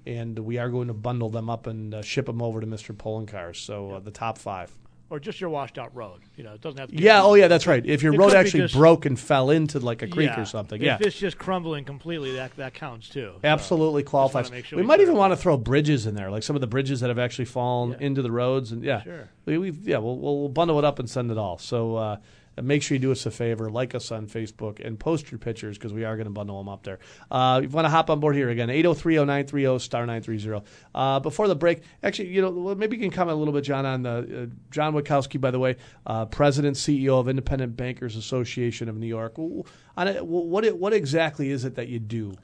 and 0.06 0.40
we 0.40 0.58
are 0.58 0.70
going 0.70 0.88
to 0.88 0.94
bundle 0.94 1.30
them 1.30 1.50
up 1.50 1.68
and 1.68 1.94
uh, 1.94 2.02
ship 2.02 2.26
them 2.26 2.42
over 2.42 2.62
to 2.62 2.68
Mr. 2.68 2.96
Poloncarz. 2.96 3.58
So 3.58 3.92
uh, 3.92 4.00
the 4.00 4.12
top 4.12 4.38
five. 4.38 4.72
Or 5.10 5.20
just 5.20 5.40
your 5.40 5.52
washed 5.52 5.78
out 5.78 5.96
road. 5.96 6.22
You 6.36 6.44
know, 6.44 6.54
it 6.54 6.62
doesn't 6.62 6.80
have 6.80 6.90
to. 6.90 6.96
Be 6.96 7.04
Yeah. 7.04 7.22
Oh, 7.22 7.36
yeah. 7.36 7.48
That's 7.48 7.68
right. 7.68 7.86
If 7.86 8.02
your 8.02 8.14
It 8.16 8.18
road 8.18 8.28
could 8.30 8.34
be 8.34 8.38
actually 8.40 8.60
just- 8.62 8.74
broke 8.74 9.06
and 9.06 9.20
fell 9.20 9.52
into 9.52 9.80
like 9.80 10.02
a 10.02 10.08
creek 10.08 10.36
or 10.38 10.46
something, 10.46 10.82
yeah, 10.82 10.96
If 10.96 11.02
it's 11.02 11.20
just 11.20 11.38
crumbling 11.38 11.86
completely, 11.86 12.34
that 12.36 12.56
that 12.58 12.74
counts 12.74 13.10
too. 13.10 13.34
So, 13.36 13.48
absolutely 13.48 14.02
qualifies. 14.04 14.50
make 14.50 14.66
sure 14.66 14.78
we 14.78 14.84
we 14.84 14.88
might 14.88 15.02
even 15.02 15.16
want 15.16 15.32
to 15.32 15.38
throw 15.38 15.56
bridges 15.56 16.08
in 16.08 16.16
there, 16.16 16.32
like 16.32 16.42
some 16.42 16.56
of 16.56 16.62
the 16.62 16.68
bridges 16.68 17.02
that 17.02 17.10
have 17.10 17.20
actually 17.20 17.46
fallen 17.46 17.94
into 18.02 18.22
the 18.24 18.32
roads, 18.32 18.72
and 18.72 18.84
yeah, 18.84 19.04
Sure. 19.04 19.30
we, 19.46 19.58
we've 19.60 19.88
yeah, 19.88 20.00
we'll, 20.00 20.18
we'll 20.18 20.50
bundle 20.50 20.80
it 20.80 20.86
up 20.86 20.98
and 21.00 21.10
send 21.10 21.30
it 21.32 21.38
all. 21.38 21.58
So. 21.60 21.96
Uh, 21.96 22.18
make 22.62 22.84
sure 22.84 22.96
you 22.96 23.00
do 23.00 23.12
us 23.12 23.26
a 23.26 23.32
favor, 23.32 23.70
like 23.70 23.96
us 23.96 24.12
on 24.12 24.28
Facebook, 24.28 24.84
and 24.86 25.00
post 25.00 25.32
your 25.32 25.40
pictures 25.40 25.78
because 25.78 25.94
we 25.94 26.04
are 26.04 26.16
going 26.16 26.26
to 26.26 26.32
bundle 26.32 26.58
them 26.58 26.70
up 26.70 26.84
there. 26.84 27.00
Uh, 27.32 27.62
if 27.64 27.72
you 27.72 27.76
want 27.76 27.86
to 27.86 27.90
hop 27.90 28.10
on 28.10 28.20
board 28.20 28.36
here 28.36 28.50
again, 28.50 28.70
8030930 28.70 29.82
star 29.82 30.06
930. 30.06 30.66
Uh, 30.94 31.20
before 31.20 31.48
the 31.48 31.56
break, 31.56 31.82
actually, 32.04 32.30
you 32.30 32.42
know, 32.42 32.76
maybe 32.76 32.98
you 32.98 33.02
can 33.02 33.12
comment 33.12 33.36
a 33.36 33.40
little 33.40 33.54
bit, 33.54 33.64
John, 33.64 33.86
on 33.86 34.04
the 34.04 34.44
uh, 34.44 34.46
John 34.72 34.94
Witkowski, 34.94 35.40
by 35.40 35.52
the 35.52 35.60
way, 35.60 35.78
uh, 36.06 36.26
President, 36.26 36.78
CEO 36.78 37.20
of 37.20 37.28
Independent 37.28 37.76
Bankers 37.76 38.16
Association 38.16 38.90
of 38.90 38.98
New 38.98 39.08
York. 39.08 39.38
On 39.38 40.08
it, 40.08 40.26
what, 40.26 40.66
it, 40.66 40.78
what 40.78 40.94
exactly 40.94 41.50
is 41.50 41.66
it 41.66 41.76
that 41.76 41.88
you 41.88 42.00
do? 42.00 42.36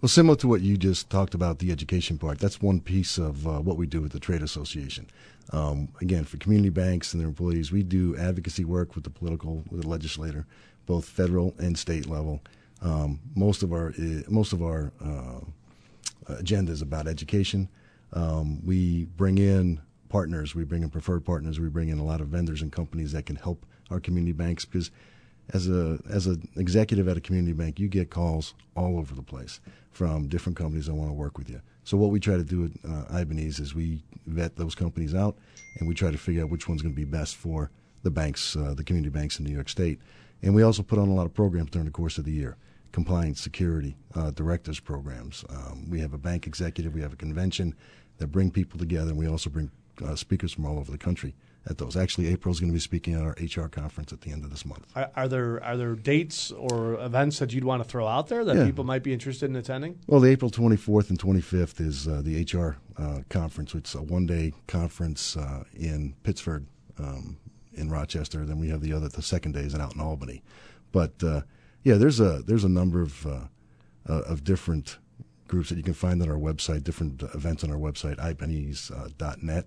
Well, 0.00 0.08
similar 0.08 0.36
to 0.36 0.48
what 0.48 0.62
you 0.62 0.78
just 0.78 1.10
talked 1.10 1.34
about, 1.34 1.58
the 1.58 1.70
education 1.70 2.16
part, 2.16 2.38
that's 2.38 2.62
one 2.62 2.80
piece 2.80 3.18
of 3.18 3.46
uh, 3.46 3.60
what 3.60 3.76
we 3.76 3.86
do 3.86 4.00
with 4.00 4.12
the 4.12 4.20
trade 4.20 4.42
association. 4.42 5.06
Um, 5.52 5.88
again, 6.00 6.24
for 6.24 6.36
community 6.36 6.70
banks 6.70 7.12
and 7.12 7.20
their 7.20 7.28
employees, 7.28 7.72
we 7.72 7.82
do 7.82 8.16
advocacy 8.16 8.64
work 8.64 8.94
with 8.94 9.04
the 9.04 9.10
political, 9.10 9.64
with 9.70 9.82
the 9.82 9.88
legislator, 9.88 10.46
both 10.86 11.04
federal 11.04 11.54
and 11.58 11.76
state 11.76 12.06
level. 12.06 12.40
Um, 12.82 13.20
most 13.34 13.62
of 13.62 13.72
our 13.72 13.88
uh, 13.88 14.22
most 14.28 14.52
of 14.52 14.62
our 14.62 14.92
uh, 15.04 15.40
agenda 16.28 16.72
is 16.72 16.82
about 16.82 17.06
education. 17.06 17.68
Um, 18.12 18.64
we 18.64 19.06
bring 19.16 19.38
in 19.38 19.80
partners, 20.08 20.54
we 20.54 20.64
bring 20.64 20.82
in 20.82 20.90
preferred 20.90 21.24
partners, 21.24 21.60
we 21.60 21.68
bring 21.68 21.88
in 21.88 21.98
a 21.98 22.04
lot 22.04 22.20
of 22.20 22.28
vendors 22.28 22.62
and 22.62 22.72
companies 22.72 23.12
that 23.12 23.26
can 23.26 23.36
help 23.36 23.66
our 23.90 24.00
community 24.00 24.32
banks 24.32 24.64
because 24.64 24.90
as 25.52 25.68
a 25.68 25.98
as 26.10 26.26
an 26.26 26.48
executive 26.56 27.08
at 27.08 27.16
a 27.16 27.20
community 27.20 27.52
bank, 27.52 27.78
you 27.78 27.88
get 27.88 28.10
calls 28.10 28.54
all 28.76 28.98
over 28.98 29.14
the 29.14 29.22
place 29.22 29.60
from 29.90 30.28
different 30.28 30.56
companies 30.56 30.86
that 30.86 30.94
want 30.94 31.10
to 31.10 31.14
work 31.14 31.36
with 31.38 31.48
you. 31.48 31.60
So 31.84 31.96
what 31.96 32.10
we 32.10 32.20
try 32.20 32.36
to 32.36 32.44
do 32.44 32.66
at 32.66 32.90
uh, 32.90 33.24
IBANYS 33.24 33.60
is 33.60 33.74
we 33.74 34.02
vet 34.26 34.56
those 34.56 34.74
companies 34.74 35.14
out, 35.14 35.36
and 35.78 35.88
we 35.88 35.94
try 35.94 36.10
to 36.10 36.18
figure 36.18 36.42
out 36.42 36.50
which 36.50 36.68
one's 36.68 36.82
going 36.82 36.94
to 36.94 36.96
be 36.96 37.04
best 37.04 37.36
for 37.36 37.70
the 38.02 38.10
banks, 38.10 38.54
uh, 38.56 38.74
the 38.74 38.84
community 38.84 39.10
banks 39.10 39.38
in 39.38 39.44
New 39.44 39.52
York 39.52 39.68
State. 39.68 39.98
And 40.42 40.54
we 40.54 40.62
also 40.62 40.82
put 40.82 40.98
on 40.98 41.08
a 41.08 41.14
lot 41.14 41.26
of 41.26 41.34
programs 41.34 41.70
during 41.70 41.86
the 41.86 41.92
course 41.92 42.18
of 42.18 42.24
the 42.24 42.32
year 42.32 42.56
compliance, 42.92 43.40
security, 43.40 43.96
uh, 44.16 44.32
directors 44.32 44.80
programs. 44.80 45.44
Um, 45.48 45.88
we 45.88 46.00
have 46.00 46.12
a 46.12 46.18
bank 46.18 46.48
executive, 46.48 46.92
we 46.92 47.00
have 47.02 47.12
a 47.12 47.16
convention 47.16 47.74
that 48.18 48.28
bring 48.28 48.50
people 48.50 48.80
together, 48.80 49.10
and 49.10 49.18
we 49.18 49.28
also 49.28 49.48
bring 49.48 49.70
uh, 50.04 50.16
speakers 50.16 50.52
from 50.52 50.66
all 50.66 50.76
over 50.76 50.90
the 50.90 50.98
country 50.98 51.34
at 51.68 51.78
those. 51.78 51.96
Actually, 51.96 52.28
April 52.28 52.52
is 52.52 52.60
going 52.60 52.70
to 52.70 52.74
be 52.74 52.80
speaking 52.80 53.14
at 53.14 53.22
our 53.22 53.36
HR 53.38 53.68
conference 53.68 54.12
at 54.12 54.22
the 54.22 54.30
end 54.32 54.44
of 54.44 54.50
this 54.50 54.64
month. 54.64 54.86
Are, 54.96 55.10
are 55.14 55.28
there 55.28 55.62
are 55.62 55.76
there 55.76 55.94
dates 55.94 56.50
or 56.52 56.94
events 57.00 57.38
that 57.38 57.52
you'd 57.52 57.64
want 57.64 57.82
to 57.82 57.88
throw 57.88 58.06
out 58.06 58.28
there 58.28 58.44
that 58.44 58.56
Yeah. 58.56 58.64
people 58.64 58.84
might 58.84 59.02
be 59.02 59.12
interested 59.12 59.50
in 59.50 59.56
attending? 59.56 59.98
Well, 60.06 60.20
the 60.20 60.30
April 60.30 60.50
24th 60.50 61.10
and 61.10 61.18
25th 61.18 61.80
is 61.80 62.08
uh, 62.08 62.22
the 62.24 62.42
HR 62.42 62.78
uh, 62.96 63.20
conference. 63.28 63.74
It's 63.74 63.94
a 63.94 64.02
one-day 64.02 64.54
conference 64.66 65.36
uh, 65.36 65.64
in 65.74 66.14
Pittsford, 66.22 66.66
um, 66.98 67.36
in 67.74 67.90
Rochester. 67.90 68.44
Then 68.44 68.58
we 68.58 68.68
have 68.68 68.80
the 68.80 68.92
other, 68.92 69.08
the 69.08 69.22
second 69.22 69.52
day 69.52 69.60
is 69.60 69.74
out 69.74 69.94
in 69.94 70.00
Albany. 70.00 70.42
But 70.92 71.22
uh, 71.22 71.42
yeah, 71.84 71.94
there's 71.94 72.20
a 72.20 72.42
there's 72.46 72.64
a 72.64 72.68
number 72.68 73.00
of 73.00 73.26
uh, 73.26 73.40
uh, 74.08 74.22
of 74.22 74.44
different 74.44 74.98
groups 75.46 75.68
that 75.68 75.76
you 75.76 75.82
can 75.84 75.94
find 75.94 76.22
on 76.22 76.30
our 76.30 76.36
website, 76.36 76.84
different 76.84 77.22
events 77.34 77.64
on 77.64 77.70
our 77.70 77.76
website, 77.76 78.16
ibanys.net. 78.18 79.66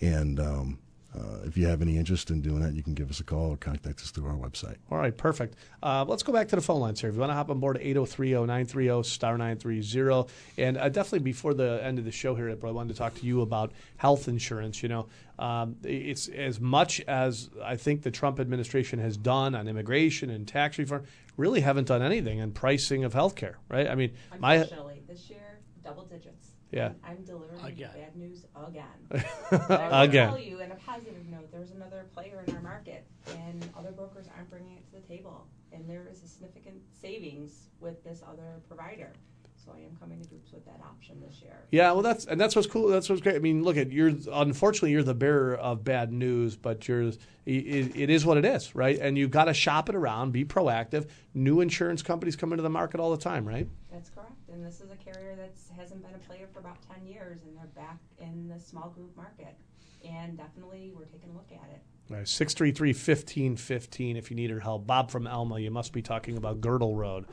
And 0.00 0.40
um, 0.40 0.78
uh, 1.16 1.38
if 1.44 1.56
you 1.56 1.66
have 1.66 1.80
any 1.80 1.96
interest 1.96 2.30
in 2.30 2.40
doing 2.40 2.60
that, 2.60 2.74
you 2.74 2.82
can 2.82 2.94
give 2.94 3.08
us 3.08 3.20
a 3.20 3.24
call 3.24 3.50
or 3.50 3.56
contact 3.56 4.00
us 4.00 4.10
through 4.10 4.26
our 4.26 4.36
website. 4.36 4.76
All 4.90 4.98
right, 4.98 5.16
perfect. 5.16 5.54
Uh, 5.82 6.04
let's 6.06 6.22
go 6.22 6.32
back 6.32 6.48
to 6.48 6.56
the 6.56 6.62
phone 6.62 6.80
lines 6.80 7.00
here. 7.00 7.08
If 7.08 7.14
you 7.14 7.20
want 7.20 7.30
to 7.30 7.34
hop 7.34 7.50
on 7.50 7.60
board, 7.60 7.78
803-0930, 7.80 9.04
star 9.04 9.38
930. 9.38 10.32
And 10.58 10.76
uh, 10.76 10.88
definitely 10.88 11.20
before 11.20 11.54
the 11.54 11.80
end 11.84 11.98
of 11.98 12.04
the 12.04 12.10
show 12.10 12.34
here, 12.34 12.48
April, 12.50 12.72
I 12.72 12.74
wanted 12.74 12.94
to 12.94 12.98
talk 12.98 13.14
to 13.14 13.26
you 13.26 13.42
about 13.42 13.72
health 13.96 14.26
insurance. 14.26 14.82
You 14.82 14.88
know, 14.88 15.06
um, 15.38 15.76
it's 15.84 16.28
as 16.28 16.58
much 16.58 17.00
as 17.02 17.48
I 17.62 17.76
think 17.76 18.02
the 18.02 18.10
Trump 18.10 18.40
administration 18.40 18.98
has 18.98 19.16
done 19.16 19.54
on 19.54 19.68
immigration 19.68 20.30
and 20.30 20.48
tax 20.48 20.78
reform, 20.78 21.04
really 21.36 21.60
haven't 21.60 21.86
done 21.86 22.02
anything 22.02 22.40
on 22.40 22.50
pricing 22.52 23.04
of 23.04 23.12
health 23.12 23.36
care, 23.36 23.58
right? 23.68 23.88
I 23.88 23.94
mean, 23.94 24.12
my... 24.38 24.58
This 25.06 25.30
year, 25.30 25.60
double 25.84 26.04
digits. 26.04 26.43
Yeah. 26.74 26.90
I'm 27.04 27.22
delivering 27.24 27.64
Again. 27.64 27.90
bad 27.94 28.16
news 28.16 28.44
again. 28.66 28.84
But 29.50 29.70
I 29.70 30.02
will 30.02 30.10
Again. 30.10 30.28
tell 30.30 30.38
you, 30.40 30.60
in 30.60 30.72
a 30.72 30.74
positive 30.74 31.24
note, 31.30 31.52
there's 31.52 31.70
another 31.70 32.06
player 32.12 32.44
in 32.46 32.54
our 32.54 32.62
market, 32.62 33.06
and 33.28 33.64
other 33.78 33.92
brokers 33.92 34.26
aren't 34.36 34.50
bringing 34.50 34.76
it 34.76 34.84
to 34.86 35.00
the 35.00 35.06
table. 35.06 35.46
And 35.72 35.88
there 35.88 36.08
is 36.10 36.22
a 36.24 36.26
significant 36.26 36.82
savings 37.00 37.68
with 37.80 38.02
this 38.02 38.22
other 38.28 38.60
provider. 38.68 39.12
So 39.64 39.72
I 39.74 39.78
am 39.80 39.96
coming 39.98 40.20
to 40.20 40.28
groups 40.28 40.52
with 40.52 40.64
that 40.66 40.80
option 40.84 41.22
this 41.26 41.40
year. 41.40 41.56
Yeah, 41.70 41.92
well, 41.92 42.02
that's 42.02 42.26
and 42.26 42.38
that's 42.38 42.54
what's 42.54 42.68
cool. 42.68 42.88
That's 42.88 43.08
what's 43.08 43.22
great. 43.22 43.36
I 43.36 43.38
mean, 43.38 43.62
look 43.62 43.78
at 43.78 43.90
you're 43.90 44.12
unfortunately 44.30 44.90
you're 44.90 45.02
the 45.02 45.14
bearer 45.14 45.54
of 45.54 45.84
bad 45.84 46.12
news, 46.12 46.54
but 46.54 46.86
you're 46.86 47.04
it, 47.04 47.16
it 47.96 48.10
is 48.10 48.26
what 48.26 48.36
it 48.36 48.44
is, 48.44 48.74
right? 48.74 48.98
And 48.98 49.16
you've 49.16 49.30
got 49.30 49.46
to 49.46 49.54
shop 49.54 49.88
it 49.88 49.94
around, 49.94 50.32
be 50.32 50.44
proactive. 50.44 51.08
New 51.32 51.60
insurance 51.60 52.02
companies 52.02 52.36
come 52.36 52.52
into 52.52 52.62
the 52.62 52.68
market 52.70 53.00
all 53.00 53.10
the 53.10 53.22
time, 53.22 53.46
right? 53.48 53.66
That's 53.90 54.10
correct. 54.10 54.32
And 54.54 54.64
this 54.64 54.80
is 54.80 54.92
a 54.92 54.96
carrier 54.96 55.34
that 55.34 55.52
hasn't 55.76 56.04
been 56.04 56.14
a 56.14 56.28
player 56.28 56.46
for 56.52 56.60
about 56.60 56.76
10 56.94 57.04
years, 57.04 57.40
and 57.44 57.56
they're 57.56 57.66
back 57.74 57.98
in 58.18 58.46
the 58.46 58.60
small 58.60 58.88
group 58.90 59.16
market. 59.16 59.56
And 60.08 60.36
definitely, 60.38 60.92
we're 60.96 61.06
taking 61.06 61.30
a 61.30 61.32
look 61.32 61.50
at 61.50 61.68
it. 61.70 61.82
All 62.10 62.18
right, 62.18 62.28
six 62.28 62.54
three 62.54 62.70
three 62.70 62.92
fifteen 62.92 63.56
fifteen. 63.56 64.16
If 64.16 64.30
you 64.30 64.36
need 64.36 64.50
her 64.50 64.60
help, 64.60 64.86
Bob 64.86 65.10
from 65.10 65.26
Elma, 65.26 65.58
you 65.58 65.70
must 65.70 65.92
be 65.92 66.02
talking 66.02 66.36
about 66.36 66.60
Girdle 66.60 66.94
Road. 66.94 67.24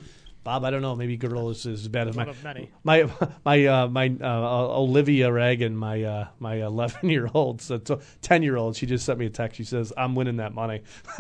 Bob, 0.44 0.64
I 0.66 0.72
don't 0.72 0.82
know. 0.82 0.96
Maybe 0.96 1.18
Girdle 1.18 1.52
is, 1.52 1.66
is 1.68 1.82
as 1.82 1.88
bad 1.88 2.08
as 2.08 2.16
my 2.16 2.26
of 2.26 2.44
many. 2.44 2.72
my 2.84 3.08
my 3.46 3.66
uh, 3.68 3.88
my 3.88 4.12
uh, 4.20 4.78
Olivia 4.80 5.32
Reagan, 5.32 5.76
my 5.76 6.02
uh, 6.04 6.28
my 6.40 6.56
eleven 6.56 7.10
year 7.12 7.30
old, 7.34 7.62
so 7.62 7.78
ten 8.24 8.42
year 8.42 8.58
old. 8.58 8.76
She 8.76 8.88
just 8.88 9.06
sent 9.06 9.20
me 9.20 9.28
a 9.28 9.30
text. 9.30 9.58
She 9.58 9.64
says, 9.64 9.94
"I'm 9.96 10.16
winning 10.16 10.38
that 10.38 10.54
money." 10.56 10.82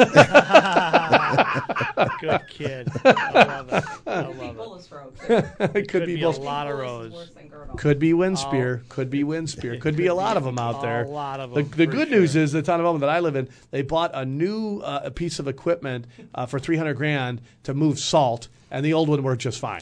Good 2.19 2.41
kid. 2.49 2.88
I 3.06 3.31
love 3.45 3.73
it. 3.73 3.84
I 4.07 4.23
Could 4.23 4.39
be 4.39 4.45
love 4.48 4.56
Bullis 4.56 4.91
Road. 4.91 5.14
it 5.76 5.88
could, 5.88 6.06
be, 6.06 6.15
a 6.22 6.26
both. 6.26 6.39
lot 6.39 6.68
of 6.68 6.73
Bullis 6.73 6.80
is 6.80 6.81
roads. 6.81 7.14
worse 7.15 7.30
than 7.31 7.48
Girdle. 7.48 7.76
Could 7.77 7.99
be 7.99 8.14
Winspear. 8.14 8.88
Could 8.89 9.10
be 9.10 9.23
Winspear. 9.23 9.80
Could 9.80 9.95
be 9.95 10.07
a 10.07 10.14
lot 10.15 10.38
of 10.38 10.43
them 10.43 10.57
out 10.60 10.81
there. 10.81 11.03
A 11.03 11.07
lot 11.07 11.39
of 11.39 11.52
The, 11.52 11.61
them, 11.64 11.72
the 11.76 11.85
for 11.85 11.91
good 11.91 12.10
news 12.11 12.35
is 12.35 12.52
the 12.52 12.61
town 12.61 12.80
of 12.80 12.85
Elma 12.85 12.99
that 12.99 13.10
I 13.10 13.19
live 13.19 13.35
in, 13.35 13.49
they 13.72 13.81
bought 13.81 14.11
a 14.14 14.26
new 14.26 14.80
uh, 14.80 15.10
piece 15.11 15.39
of 15.39 15.48
equipment 15.48 16.06
uh, 16.34 16.45
for 16.45 16.60
300 16.60 16.93
grand 16.95 17.41
to 17.64 17.73
move 17.73 17.99
salt, 17.99 18.48
and 18.72 18.85
the 18.85 18.93
old 18.93 19.10
one 19.10 19.22
worked 19.22 19.41
just 19.41 19.60
fine. 19.60 19.81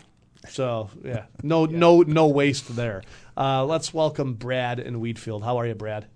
So 0.49 0.89
yeah, 1.03 1.25
no 1.43 1.65
no 1.65 2.01
no 2.01 2.27
waste 2.27 2.75
there. 2.75 3.03
Uh, 3.37 3.65
let's 3.65 3.93
welcome 3.93 4.33
Brad 4.33 4.79
in 4.79 4.99
Wheatfield. 4.99 5.43
How 5.43 5.57
are 5.57 5.67
you, 5.67 5.75
Brad? 5.75 6.07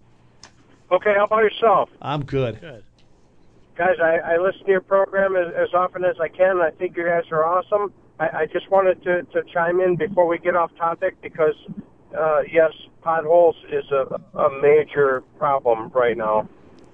Okay, 0.92 1.14
how 1.16 1.26
about 1.26 1.44
yourself? 1.44 1.90
I'm 2.02 2.26
good. 2.26 2.60
Good. 2.60 2.84
Guys, 3.76 3.96
I, 4.00 4.18
I 4.18 4.38
listen 4.38 4.66
to 4.66 4.72
your 4.72 4.82
program 4.82 5.36
as, 5.36 5.52
as 5.56 5.74
often 5.74 6.04
as 6.04 6.16
I 6.20 6.28
can. 6.28 6.58
I 6.62 6.70
think 6.70 6.96
you 6.96 7.04
guys 7.04 7.24
are 7.32 7.44
awesome. 7.44 7.92
I, 8.20 8.42
I 8.42 8.46
just 8.46 8.70
wanted 8.70 9.02
to, 9.04 9.24
to 9.24 9.42
chime 9.52 9.80
in 9.80 9.96
before 9.96 10.28
we 10.28 10.38
get 10.38 10.56
off 10.56 10.70
topic 10.78 11.20
because, 11.24 11.56
uh, 12.16 12.42
yes, 12.52 12.72
potholes 13.02 13.56
is 13.72 13.86
a, 13.92 14.22
a 14.38 14.62
major 14.62 15.24
problem 15.40 15.90
right 15.96 16.16
now. 16.16 16.48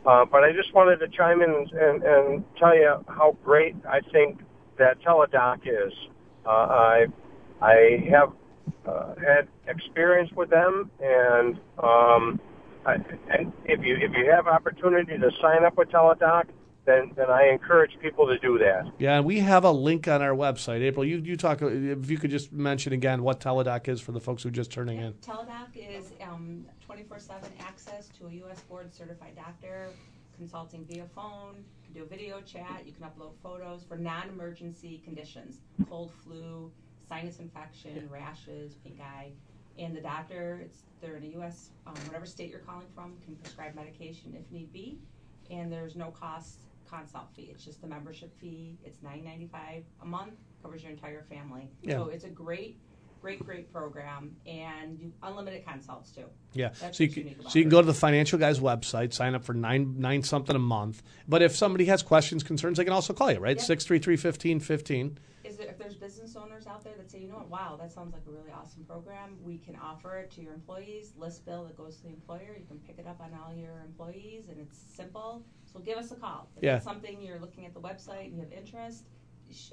Uh, 0.06 0.23
but 0.23 0.45
I 0.45 0.53
just 0.53 0.73
wanted 0.73 0.97
to 0.99 1.10
chime 1.10 1.41
in 1.41 1.49
and, 1.49 1.72
and, 1.72 2.03
and 2.03 2.45
tell 2.57 2.73
you 2.73 3.03
how 3.10 3.35
great 3.43 3.76
I 3.85 3.99
think 4.14 4.39
that 4.80 5.01
Teladoc 5.01 5.60
is. 5.65 5.93
Uh, 6.45 6.49
I 6.49 7.06
I 7.61 8.06
have 8.10 8.34
uh, 8.85 9.14
had 9.15 9.47
experience 9.68 10.31
with 10.35 10.49
them, 10.49 10.89
and 10.99 11.56
um, 11.77 12.39
I, 12.85 12.95
and 13.38 13.53
if 13.65 13.84
you 13.85 13.95
if 13.95 14.11
you 14.18 14.31
have 14.31 14.47
opportunity 14.47 15.18
to 15.18 15.31
sign 15.41 15.64
up 15.64 15.77
with 15.77 15.89
Teladoc, 15.89 16.45
then 16.85 17.11
then 17.15 17.30
I 17.30 17.49
encourage 17.49 17.91
people 18.01 18.26
to 18.27 18.39
do 18.39 18.57
that. 18.60 18.91
Yeah, 18.97 19.18
and 19.18 19.26
we 19.26 19.39
have 19.39 19.65
a 19.65 19.72
link 19.72 20.07
on 20.07 20.22
our 20.22 20.34
website. 20.34 20.81
April, 20.81 21.06
you 21.06 21.18
you 21.18 21.35
talk 21.35 21.61
if 21.61 22.10
you 22.10 22.18
could 22.18 22.31
just 22.31 22.51
mention 22.51 22.93
again 22.93 23.22
what 23.22 23.39
Teladoc 23.39 23.88
is 23.88 24.01
for 24.01 24.14
the 24.14 24.22
folks 24.22 24.43
who 24.43 24.49
are 24.49 24.53
just 24.53 24.72
turning 24.72 24.99
in. 24.99 25.14
Teladoc 25.14 25.76
is 25.76 26.14
um, 26.22 26.65
24-7 26.89 27.43
access 27.60 28.10
to 28.18 28.27
a 28.27 28.31
U.S. 28.31 28.61
board 28.61 28.93
certified 28.93 29.35
doctor, 29.35 29.89
consulting 30.38 30.85
via 30.85 31.06
phone, 31.14 31.56
you 31.56 31.78
can 31.90 32.02
do 32.02 32.06
a 32.06 32.10
video 32.10 32.41
chat, 32.41 32.84
you 32.86 32.94
can 32.94 33.03
upload 33.03 33.34
photos 33.41 33.84
for 33.84 33.98
non-emergency 33.98 35.02
conditions, 35.03 35.61
cold 35.90 36.11
flu, 36.24 36.72
sinus 37.07 37.40
infection, 37.40 38.07
rashes, 38.11 38.76
pink 38.84 38.99
eye. 39.02 39.32
And 39.78 39.95
the 39.95 40.02
doctor, 40.02 40.61
it's, 40.64 40.84
they're 41.02 41.16
in 41.16 41.24
a 41.24 41.28
U.S., 41.38 41.70
um, 41.88 41.94
whatever 42.06 42.26
state 42.26 42.49
you're 42.52 42.60
calling 42.60 42.88
from, 42.94 43.16
can 43.24 43.36
prescribe 43.36 43.76
medication 43.76 44.36
if 44.38 44.52
need 44.52 44.72
be. 44.74 44.99
and 45.49 45.72
there's 45.72 45.95
no 45.95 46.11
cost 46.11 46.61
consult 46.90 47.28
fee. 47.36 47.49
It's 47.52 47.64
just 47.64 47.82
the 47.82 47.88
membership 47.88 48.32
fee. 48.40 48.78
It's 48.84 49.02
nine 49.02 49.24
ninety 49.24 49.48
five 49.52 49.84
a 50.02 50.06
month, 50.06 50.34
covers 50.61 50.84
your 50.84 50.91
entire 50.91 51.24
family. 51.24 51.70
Yeah. 51.82 51.94
So 51.98 52.10
it's 52.10 52.24
a 52.24 52.30
great, 52.30 52.78
great, 53.22 53.46
great 53.46 53.72
program, 53.72 54.36
and 54.46 55.00
you, 55.00 55.12
unlimited 55.24 55.66
consults 55.66 56.12
too. 56.12 56.26
Yeah, 56.54 56.70
That's 56.80 56.98
so 56.98 57.04
you 57.04 57.10
can, 57.10 57.36
so 57.48 57.60
you 57.60 57.64
can 57.66 57.70
go 57.70 57.82
to 57.82 57.88
the 57.88 57.94
financial 57.94 58.40
guy's 58.40 58.60
website, 58.60 59.14
sign 59.14 59.36
up 59.36 59.44
for 59.44 59.54
nine 59.54 59.96
nine 60.00 60.24
something 60.24 60.56
a 60.56 60.60
month. 60.60 61.04
But 61.28 61.41
if 61.41 61.56
somebody 61.56 61.86
has 61.86 62.02
questions, 62.02 62.44
concerns, 62.44 62.78
they 62.78 62.84
can 62.84 62.94
also 62.94 63.14
call 63.14 63.32
you, 63.32 63.40
right? 63.40 63.60
Six 63.60 63.86
three 63.86 64.00
three 64.00 64.18
fifteen 64.18 64.60
fifteen. 64.60 65.18
Is 65.44 65.56
there, 65.58 65.68
if 65.68 65.78
there's 65.80 65.96
business 65.96 66.36
owners 66.36 66.68
out 66.68 66.84
there 66.84 66.94
that 66.98 67.10
say, 67.10 67.20
you 67.20 67.28
know 67.28 67.36
what, 67.38 67.50
wow, 67.50 67.78
that 67.82 67.91
sounds 67.91 68.14
like 68.14 68.22
a 68.28 68.30
really 68.30 68.52
awesome 68.52 68.84
program, 68.84 69.38
we 69.41 69.58
can 69.58 69.76
offer 69.82 70.18
it 70.18 70.30
to 70.32 70.41
your 70.41 70.54
employees, 70.54 71.14
list 71.18 71.46
bill 71.46 71.64
that 71.64 71.78
goes 71.78 71.96
to 71.98 72.04
the 72.04 72.10
employer, 72.10 72.56
you 72.60 72.66
can 72.68 72.78
pick 72.80 73.00
it 73.00 73.08
up 73.08 73.20
on 73.22 73.32
all 73.34 73.56
your 73.56 73.82
employees, 73.86 74.50
and 74.50 74.60
it's 74.60 74.78
simple. 74.78 75.41
So 75.66 75.80
give 75.80 75.98
us 75.98 76.12
a 76.12 76.16
call. 76.16 76.50
If 76.58 76.64
Yeah. 76.64 76.76
it's 76.76 76.84
something 76.84 77.22
you're 77.22 77.40
looking 77.40 77.66
at 77.66 77.74
the 77.74 77.80
website 77.80 78.26
and 78.26 78.36
you 78.36 78.41
have 78.41 78.52
interest, 78.52 79.06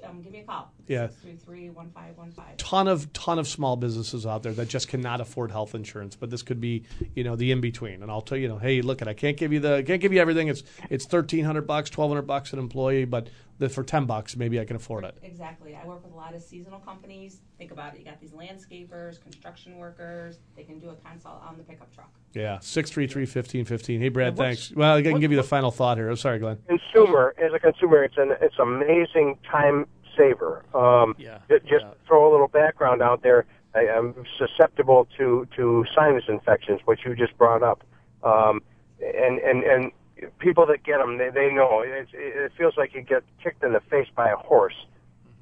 um, 0.03 0.21
give 0.21 0.31
me 0.31 0.39
a 0.39 0.43
call. 0.43 0.71
Yeah. 0.87 1.07
633-1515. 1.25 2.57
Ton 2.57 2.87
of 2.87 3.11
ton 3.13 3.39
of 3.39 3.47
small 3.47 3.75
businesses 3.75 4.25
out 4.25 4.43
there 4.43 4.53
that 4.53 4.67
just 4.67 4.87
cannot 4.87 5.21
afford 5.21 5.51
health 5.51 5.75
insurance, 5.75 6.15
but 6.15 6.29
this 6.29 6.41
could 6.41 6.59
be 6.59 6.83
you 7.15 7.23
know 7.23 7.35
the 7.35 7.51
in 7.51 7.61
between. 7.61 8.01
And 8.01 8.11
I'll 8.11 8.21
tell 8.21 8.37
you, 8.37 8.43
you 8.43 8.49
know, 8.49 8.57
hey, 8.57 8.81
look, 8.81 9.01
it, 9.01 9.07
I 9.07 9.13
can't 9.13 9.37
give 9.37 9.53
you 9.53 9.59
the 9.59 9.83
can't 9.85 10.01
give 10.01 10.13
you 10.13 10.19
everything. 10.19 10.47
It's 10.47 10.63
it's 10.89 11.05
thirteen 11.05 11.45
hundred 11.45 11.67
bucks, 11.67 11.89
twelve 11.89 12.09
hundred 12.09 12.23
bucks 12.23 12.53
an 12.53 12.59
employee, 12.59 13.05
but 13.05 13.29
the, 13.57 13.69
for 13.69 13.83
ten 13.83 14.05
bucks, 14.05 14.35
maybe 14.35 14.59
I 14.59 14.65
can 14.65 14.75
afford 14.75 15.03
it. 15.03 15.17
Exactly. 15.23 15.75
I 15.75 15.85
work 15.85 16.03
with 16.03 16.13
a 16.13 16.15
lot 16.15 16.35
of 16.35 16.41
seasonal 16.41 16.79
companies. 16.79 17.41
Think 17.57 17.71
about 17.71 17.93
it. 17.93 17.99
You 17.99 18.05
got 18.05 18.19
these 18.19 18.31
landscapers, 18.31 19.21
construction 19.21 19.77
workers. 19.77 20.39
They 20.55 20.63
can 20.63 20.79
do 20.79 20.89
a 20.89 20.95
consult 20.95 21.41
on 21.47 21.57
the 21.57 21.63
pickup 21.63 21.93
truck. 21.93 22.11
Yeah, 22.33 22.59
six 22.59 22.89
three 22.89 23.07
three 23.07 23.25
fifteen 23.25 23.65
fifteen. 23.65 24.01
Hey, 24.01 24.09
Brad, 24.09 24.37
thanks. 24.37 24.71
Well, 24.71 24.95
I 24.95 25.01
can 25.01 25.19
give 25.19 25.31
you 25.31 25.37
the 25.37 25.43
final 25.43 25.71
thought 25.71 25.97
here. 25.97 26.09
I'm 26.09 26.17
sorry, 26.17 26.39
Glenn. 26.39 26.57
consumer, 26.67 27.33
as 27.37 27.53
a 27.53 27.59
consumer, 27.59 28.03
it's 28.03 28.17
an 28.17 28.33
it's 28.41 28.59
amazing 28.59 29.37
time 29.49 29.85
saver. 30.15 30.65
Um, 30.75 31.15
yeah. 31.17 31.39
Just 31.49 31.85
to 31.85 31.95
throw 32.07 32.29
a 32.29 32.31
little 32.31 32.47
background 32.47 33.01
out 33.01 33.21
there. 33.23 33.45
I, 33.75 33.89
I'm 33.89 34.15
susceptible 34.37 35.07
to 35.17 35.47
to 35.55 35.85
sinus 35.95 36.23
infections, 36.27 36.81
which 36.85 37.01
you 37.05 37.15
just 37.15 37.37
brought 37.37 37.63
up, 37.63 37.83
um, 38.23 38.61
and 39.01 39.39
and 39.39 39.63
and 39.63 39.91
people 40.39 40.65
that 40.67 40.83
get 40.83 40.97
them, 40.99 41.17
they 41.17 41.29
they 41.29 41.51
know 41.51 41.81
it, 41.81 42.07
it 42.13 42.51
feels 42.57 42.77
like 42.77 42.93
you 42.93 43.01
get 43.01 43.23
kicked 43.43 43.63
in 43.63 43.73
the 43.73 43.79
face 43.79 44.07
by 44.15 44.29
a 44.29 44.35
horse. 44.37 44.85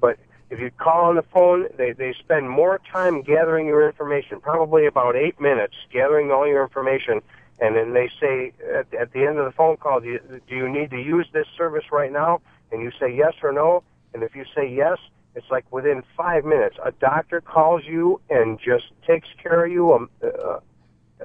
But 0.00 0.18
if 0.50 0.60
you 0.60 0.70
call 0.70 1.06
on 1.06 1.16
the 1.16 1.22
phone, 1.22 1.66
they 1.76 1.92
they 1.92 2.12
spend 2.12 2.48
more 2.50 2.80
time 2.92 3.22
gathering 3.22 3.66
your 3.66 3.86
information, 3.86 4.40
probably 4.40 4.86
about 4.86 5.16
eight 5.16 5.40
minutes 5.40 5.74
gathering 5.92 6.30
all 6.30 6.46
your 6.46 6.62
information, 6.62 7.22
and 7.60 7.74
then 7.76 7.94
they 7.94 8.10
say 8.20 8.52
at, 8.74 8.92
at 8.94 9.12
the 9.12 9.24
end 9.24 9.38
of 9.38 9.44
the 9.44 9.52
phone 9.52 9.76
call, 9.76 10.00
do 10.00 10.08
you, 10.08 10.40
do 10.48 10.54
you 10.54 10.68
need 10.68 10.90
to 10.90 11.00
use 11.00 11.26
this 11.32 11.46
service 11.56 11.84
right 11.90 12.12
now? 12.12 12.40
And 12.70 12.82
you 12.82 12.90
say 13.00 13.14
yes 13.14 13.34
or 13.42 13.52
no. 13.52 13.82
And 14.12 14.22
if 14.22 14.34
you 14.34 14.44
say 14.54 14.68
yes, 14.68 14.98
it's 15.34 15.50
like 15.50 15.70
within 15.72 16.02
five 16.16 16.44
minutes, 16.44 16.76
a 16.84 16.92
doctor 16.92 17.40
calls 17.40 17.82
you 17.84 18.20
and 18.30 18.58
just 18.58 18.86
takes 19.06 19.28
care 19.42 19.64
of 19.66 19.72
you 19.72 19.92
um, 19.92 20.10
uh, 20.22 20.60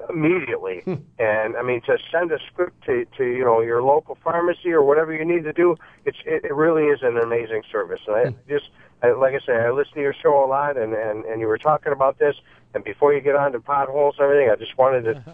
immediately. 0.08 0.80
Hmm. 0.84 0.94
and 1.18 1.56
I 1.56 1.62
mean, 1.62 1.80
to 1.82 1.98
send 2.10 2.32
a 2.32 2.38
script 2.46 2.84
to, 2.86 3.04
to 3.16 3.24
you 3.24 3.44
know 3.44 3.60
your 3.60 3.82
local 3.82 4.16
pharmacy 4.22 4.72
or 4.72 4.82
whatever 4.82 5.12
you 5.14 5.24
need 5.24 5.44
to 5.44 5.52
do, 5.52 5.76
it's 6.04 6.18
it, 6.24 6.44
it 6.44 6.54
really 6.54 6.84
is 6.84 7.00
an 7.02 7.18
amazing 7.18 7.62
service. 7.70 8.00
And 8.06 8.16
I 8.16 8.24
hmm. 8.30 8.48
just 8.48 8.70
I, 9.02 9.12
like 9.12 9.34
I 9.34 9.44
say, 9.44 9.52
I 9.52 9.70
listen 9.70 9.94
to 9.94 10.00
your 10.00 10.14
show 10.14 10.44
a 10.44 10.46
lot, 10.46 10.76
and, 10.76 10.94
and 10.94 11.24
and 11.24 11.40
you 11.40 11.46
were 11.46 11.58
talking 11.58 11.92
about 11.92 12.18
this. 12.18 12.36
And 12.74 12.82
before 12.82 13.12
you 13.12 13.20
get 13.20 13.36
on 13.36 13.52
to 13.52 13.60
potholes 13.60 14.14
and 14.18 14.24
everything, 14.24 14.50
I 14.50 14.56
just 14.56 14.78
wanted 14.78 15.02
to 15.02 15.16
uh-huh. 15.16 15.32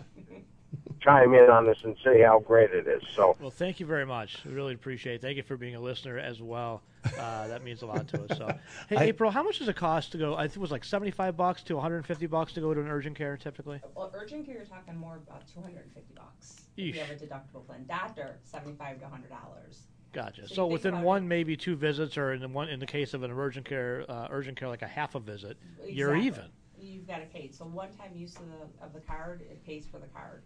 Chime 1.01 1.35
in 1.35 1.51
on 1.51 1.67
this 1.67 1.79
and 1.85 1.97
say 2.05 2.23
how 2.23 2.39
great 2.41 2.71
it 2.71 2.87
is. 2.87 3.03
So. 3.15 3.37
Well, 3.41 3.51
thank 3.51 3.81
you 3.81 3.87
very 3.87 4.07
much. 4.07 4.45
We 4.45 4.53
really 4.53 4.75
appreciate 4.75 5.17
it. 5.17 5.23
Thank 5.23 5.37
you 5.37 5.43
for 5.43 5.57
being 5.57 5.75
a 5.75 5.81
listener 5.81 6.19
as 6.19 6.41
well. 6.41 6.83
Uh, 7.19 7.47
that 7.49 7.63
means 7.63 7.83
a 7.83 7.87
lot 7.87 8.09
to 8.09 8.23
us. 8.25 8.37
So, 8.39 8.49
hey, 8.89 8.97
I- 8.97 9.03
April, 9.05 9.31
how 9.31 9.43
much 9.43 9.59
does 9.59 9.69
it 9.69 9.77
cost 9.77 10.13
to 10.13 10.19
go? 10.19 10.35
I 10.35 10.43
think 10.49 10.57
it 10.57 10.61
was 10.61 10.71
like 10.71 10.85
seventy-five 10.85 11.37
bucks 11.37 11.63
to 11.65 11.75
one 11.75 11.83
hundred 11.83 11.99
and 11.99 12.07
fifty 12.07 12.27
bucks 12.27 12.53
to 12.55 12.61
go 12.61 12.75
to 12.75 12.81
an 12.81 12.89
urgent 12.89 13.17
care 13.17 13.37
typically. 13.37 13.81
Well, 13.95 14.11
urgent 14.15 14.47
care, 14.47 14.57
you're 14.57 14.65
talking 14.65 14.97
more 14.97 15.17
about 15.17 15.47
250 15.55 16.15
bucks. 16.15 16.63
If 16.77 16.95
you 16.95 17.01
have 17.01 17.11
a 17.11 17.15
deductible 17.15 17.65
plan. 17.67 17.85
Doctor, 17.89 18.37
75 18.45 18.99
to 18.99 19.03
100 19.05 19.29
dollars. 19.29 19.83
Gotcha. 20.13 20.49
So 20.49 20.55
So, 20.55 20.67
within 20.67 20.95
about 20.95 21.05
one, 21.05 21.29
maybe 21.29 21.57
two 21.57 21.77
visits, 21.77 22.17
or 22.17 22.33
in 22.33 22.41
the 22.41 22.49
one 22.49 22.69
in 22.69 22.81
the 22.81 22.87
case 22.87 23.15
of 23.15 23.23
an 23.23 23.31
urgent 23.31 23.67
care, 23.67 24.05
uh, 24.09 24.29
urgent 24.31 24.59
care 24.59 24.69
like 24.69 24.83
a 24.83 24.87
half 24.89 25.15
a 25.15 25.21
visit, 25.21 25.57
you're 25.87 26.17
even. 26.17 26.45
You've 26.81 27.07
got 27.07 27.21
it 27.21 27.33
paid. 27.33 27.55
So 27.55 27.65
one 27.65 27.89
time 27.93 28.11
use 28.15 28.37
of 28.37 28.43
the 28.47 28.85
of 28.85 28.93
the 28.93 29.01
card, 29.01 29.43
it 29.43 29.65
pays 29.67 29.87
for 29.91 29.99
the 29.99 30.07
card. 30.07 30.43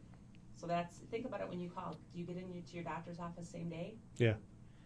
So 0.62 0.68
that's 0.68 0.98
think 1.10 1.26
about 1.26 1.40
it 1.40 1.48
when 1.48 1.58
you 1.58 1.68
call. 1.68 1.96
Do 2.14 2.20
you 2.20 2.24
get 2.24 2.36
into 2.36 2.54
your 2.72 2.84
doctor's 2.84 3.18
office 3.18 3.48
same 3.48 3.68
day? 3.68 3.94
Yeah. 4.16 4.34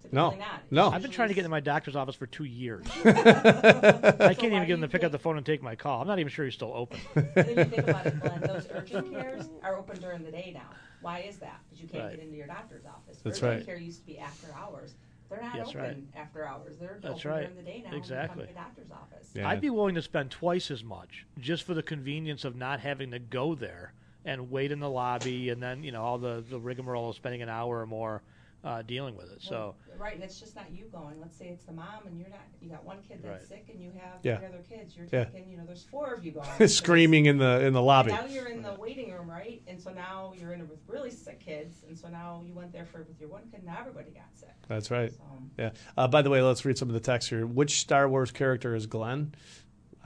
Typically 0.00 0.16
No. 0.16 0.30
not. 0.30 0.62
No. 0.70 0.88
I've 0.88 1.02
been 1.02 1.10
trying 1.10 1.28
to 1.28 1.34
get 1.34 1.40
into 1.40 1.50
my 1.50 1.60
doctor's 1.60 1.94
office 1.94 2.14
for 2.14 2.26
two 2.26 2.44
years. 2.44 2.86
I 3.04 3.12
can't 3.12 4.52
why 4.52 4.56
even 4.56 4.60
get 4.66 4.70
him 4.70 4.80
to 4.80 4.88
pick 4.88 5.04
up 5.04 5.12
the 5.12 5.18
phone 5.18 5.36
and 5.36 5.44
take 5.44 5.62
my 5.62 5.76
call. 5.76 6.00
I'm 6.00 6.08
not 6.08 6.18
even 6.18 6.32
sure 6.32 6.46
he's 6.46 6.54
still 6.54 6.72
open. 6.74 6.98
And 7.14 7.26
then 7.34 7.48
you 7.58 7.64
think 7.64 7.88
about 7.88 8.06
it, 8.06 8.18
Glenn, 8.20 8.40
those 8.40 8.66
urgent 8.72 9.12
cares 9.12 9.50
are 9.62 9.76
open 9.76 10.00
during 10.00 10.24
the 10.24 10.30
day 10.30 10.50
now. 10.54 10.70
Why 11.02 11.18
is 11.20 11.36
that? 11.40 11.60
Because 11.68 11.82
you 11.82 11.88
can't 11.90 12.04
Right. 12.04 12.16
get 12.16 12.24
into 12.24 12.38
your 12.38 12.46
doctor's 12.46 12.86
office. 12.86 13.18
That's 13.22 13.42
urgent 13.42 13.58
right. 13.58 13.66
care 13.66 13.76
used 13.76 14.00
to 14.00 14.06
be 14.06 14.18
after 14.18 14.54
hours. 14.54 14.94
They're 15.28 15.42
not 15.42 15.56
That's 15.58 15.68
open 15.70 15.80
right. 15.82 15.96
after 16.16 16.46
hours. 16.46 16.78
They're 16.78 16.98
That's 17.02 17.20
open 17.20 17.30
right. 17.30 17.40
during 17.42 17.56
the 17.56 17.62
day 17.70 17.84
now. 17.86 17.94
Exactly. 17.94 18.46
When 18.46 18.48
you 18.48 18.54
come 18.54 18.64
to 18.74 18.80
the 18.80 18.86
doctor's 18.86 18.90
office. 18.92 19.32
I'd 19.44 19.60
be 19.60 19.68
willing 19.68 19.94
to 19.96 20.02
spend 20.02 20.30
twice 20.30 20.70
as 20.70 20.82
much 20.82 21.26
just 21.38 21.64
for 21.64 21.74
the 21.74 21.82
convenience 21.82 22.46
of 22.46 22.56
not 22.56 22.80
having 22.80 23.10
to 23.10 23.18
go 23.18 23.54
there 23.54 23.92
and 24.26 24.50
wait 24.50 24.72
in 24.72 24.80
the 24.80 24.90
lobby 24.90 25.48
and 25.48 25.62
then 25.62 25.82
you 25.82 25.92
know 25.92 26.02
all 26.02 26.18
the 26.18 26.44
the 26.50 26.58
rigmarole 26.58 27.08
of 27.10 27.16
spending 27.16 27.40
an 27.40 27.48
hour 27.48 27.80
or 27.80 27.86
more 27.86 28.22
uh, 28.64 28.82
dealing 28.82 29.16
with 29.16 29.30
it. 29.30 29.40
So 29.40 29.76
right, 29.96 30.14
and 30.14 30.22
it's 30.24 30.40
just 30.40 30.56
not 30.56 30.64
you 30.72 30.86
going. 30.92 31.20
Let's 31.20 31.36
say 31.38 31.46
it's 31.48 31.62
the 31.64 31.72
mom, 31.72 32.04
and 32.06 32.18
you're 32.18 32.28
not. 32.28 32.40
You 32.60 32.68
got 32.70 32.84
one 32.84 32.98
kid 33.08 33.20
that's 33.22 33.40
Right. 33.42 33.48
sick, 33.48 33.66
and 33.72 33.80
you 33.80 33.92
have 33.92 34.18
Yeah. 34.22 34.38
three 34.38 34.46
other 34.46 34.64
kids. 34.68 34.96
You're 34.96 35.06
Yeah. 35.12 35.24
taking, 35.26 35.48
you 35.50 35.56
know, 35.56 35.64
there's 35.64 35.84
four 35.84 36.12
of 36.14 36.24
you 36.24 36.32
going. 36.32 36.68
Screaming 36.68 37.26
in 37.26 37.38
the 37.38 37.60
in 37.64 37.72
the 37.74 37.82
lobby. 37.82 38.10
And 38.10 38.20
now 38.20 38.26
you're 38.26 38.48
in 38.48 38.62
the 38.62 38.74
waiting 38.74 39.12
room, 39.12 39.30
right? 39.30 39.62
And 39.68 39.80
so 39.80 39.92
now 39.92 40.32
you're 40.36 40.52
in 40.52 40.60
it 40.60 40.68
with 40.68 40.80
really 40.88 41.10
sick 41.12 41.38
kids, 41.38 41.84
and 41.86 41.96
so 41.96 42.08
now 42.08 42.42
you 42.44 42.54
went 42.54 42.72
there 42.72 42.86
for 42.86 43.04
with 43.04 43.20
your 43.20 43.28
one 43.28 43.42
kid. 43.50 43.58
And 43.58 43.66
now 43.66 43.76
everybody 43.78 44.10
got 44.10 44.24
sick. 44.34 44.48
That's 44.66 44.90
right. 44.90 45.12
So, 45.12 45.22
Yeah. 45.58 45.70
Uh, 45.96 46.08
by 46.08 46.22
the 46.22 46.30
way, 46.30 46.42
let's 46.42 46.64
read 46.64 46.76
some 46.76 46.88
of 46.88 46.94
the 46.94 47.00
text 47.00 47.28
here. 47.28 47.46
Which 47.46 47.78
Star 47.78 48.08
Wars 48.08 48.32
character 48.32 48.74
is 48.74 48.86
Glenn? 48.86 49.32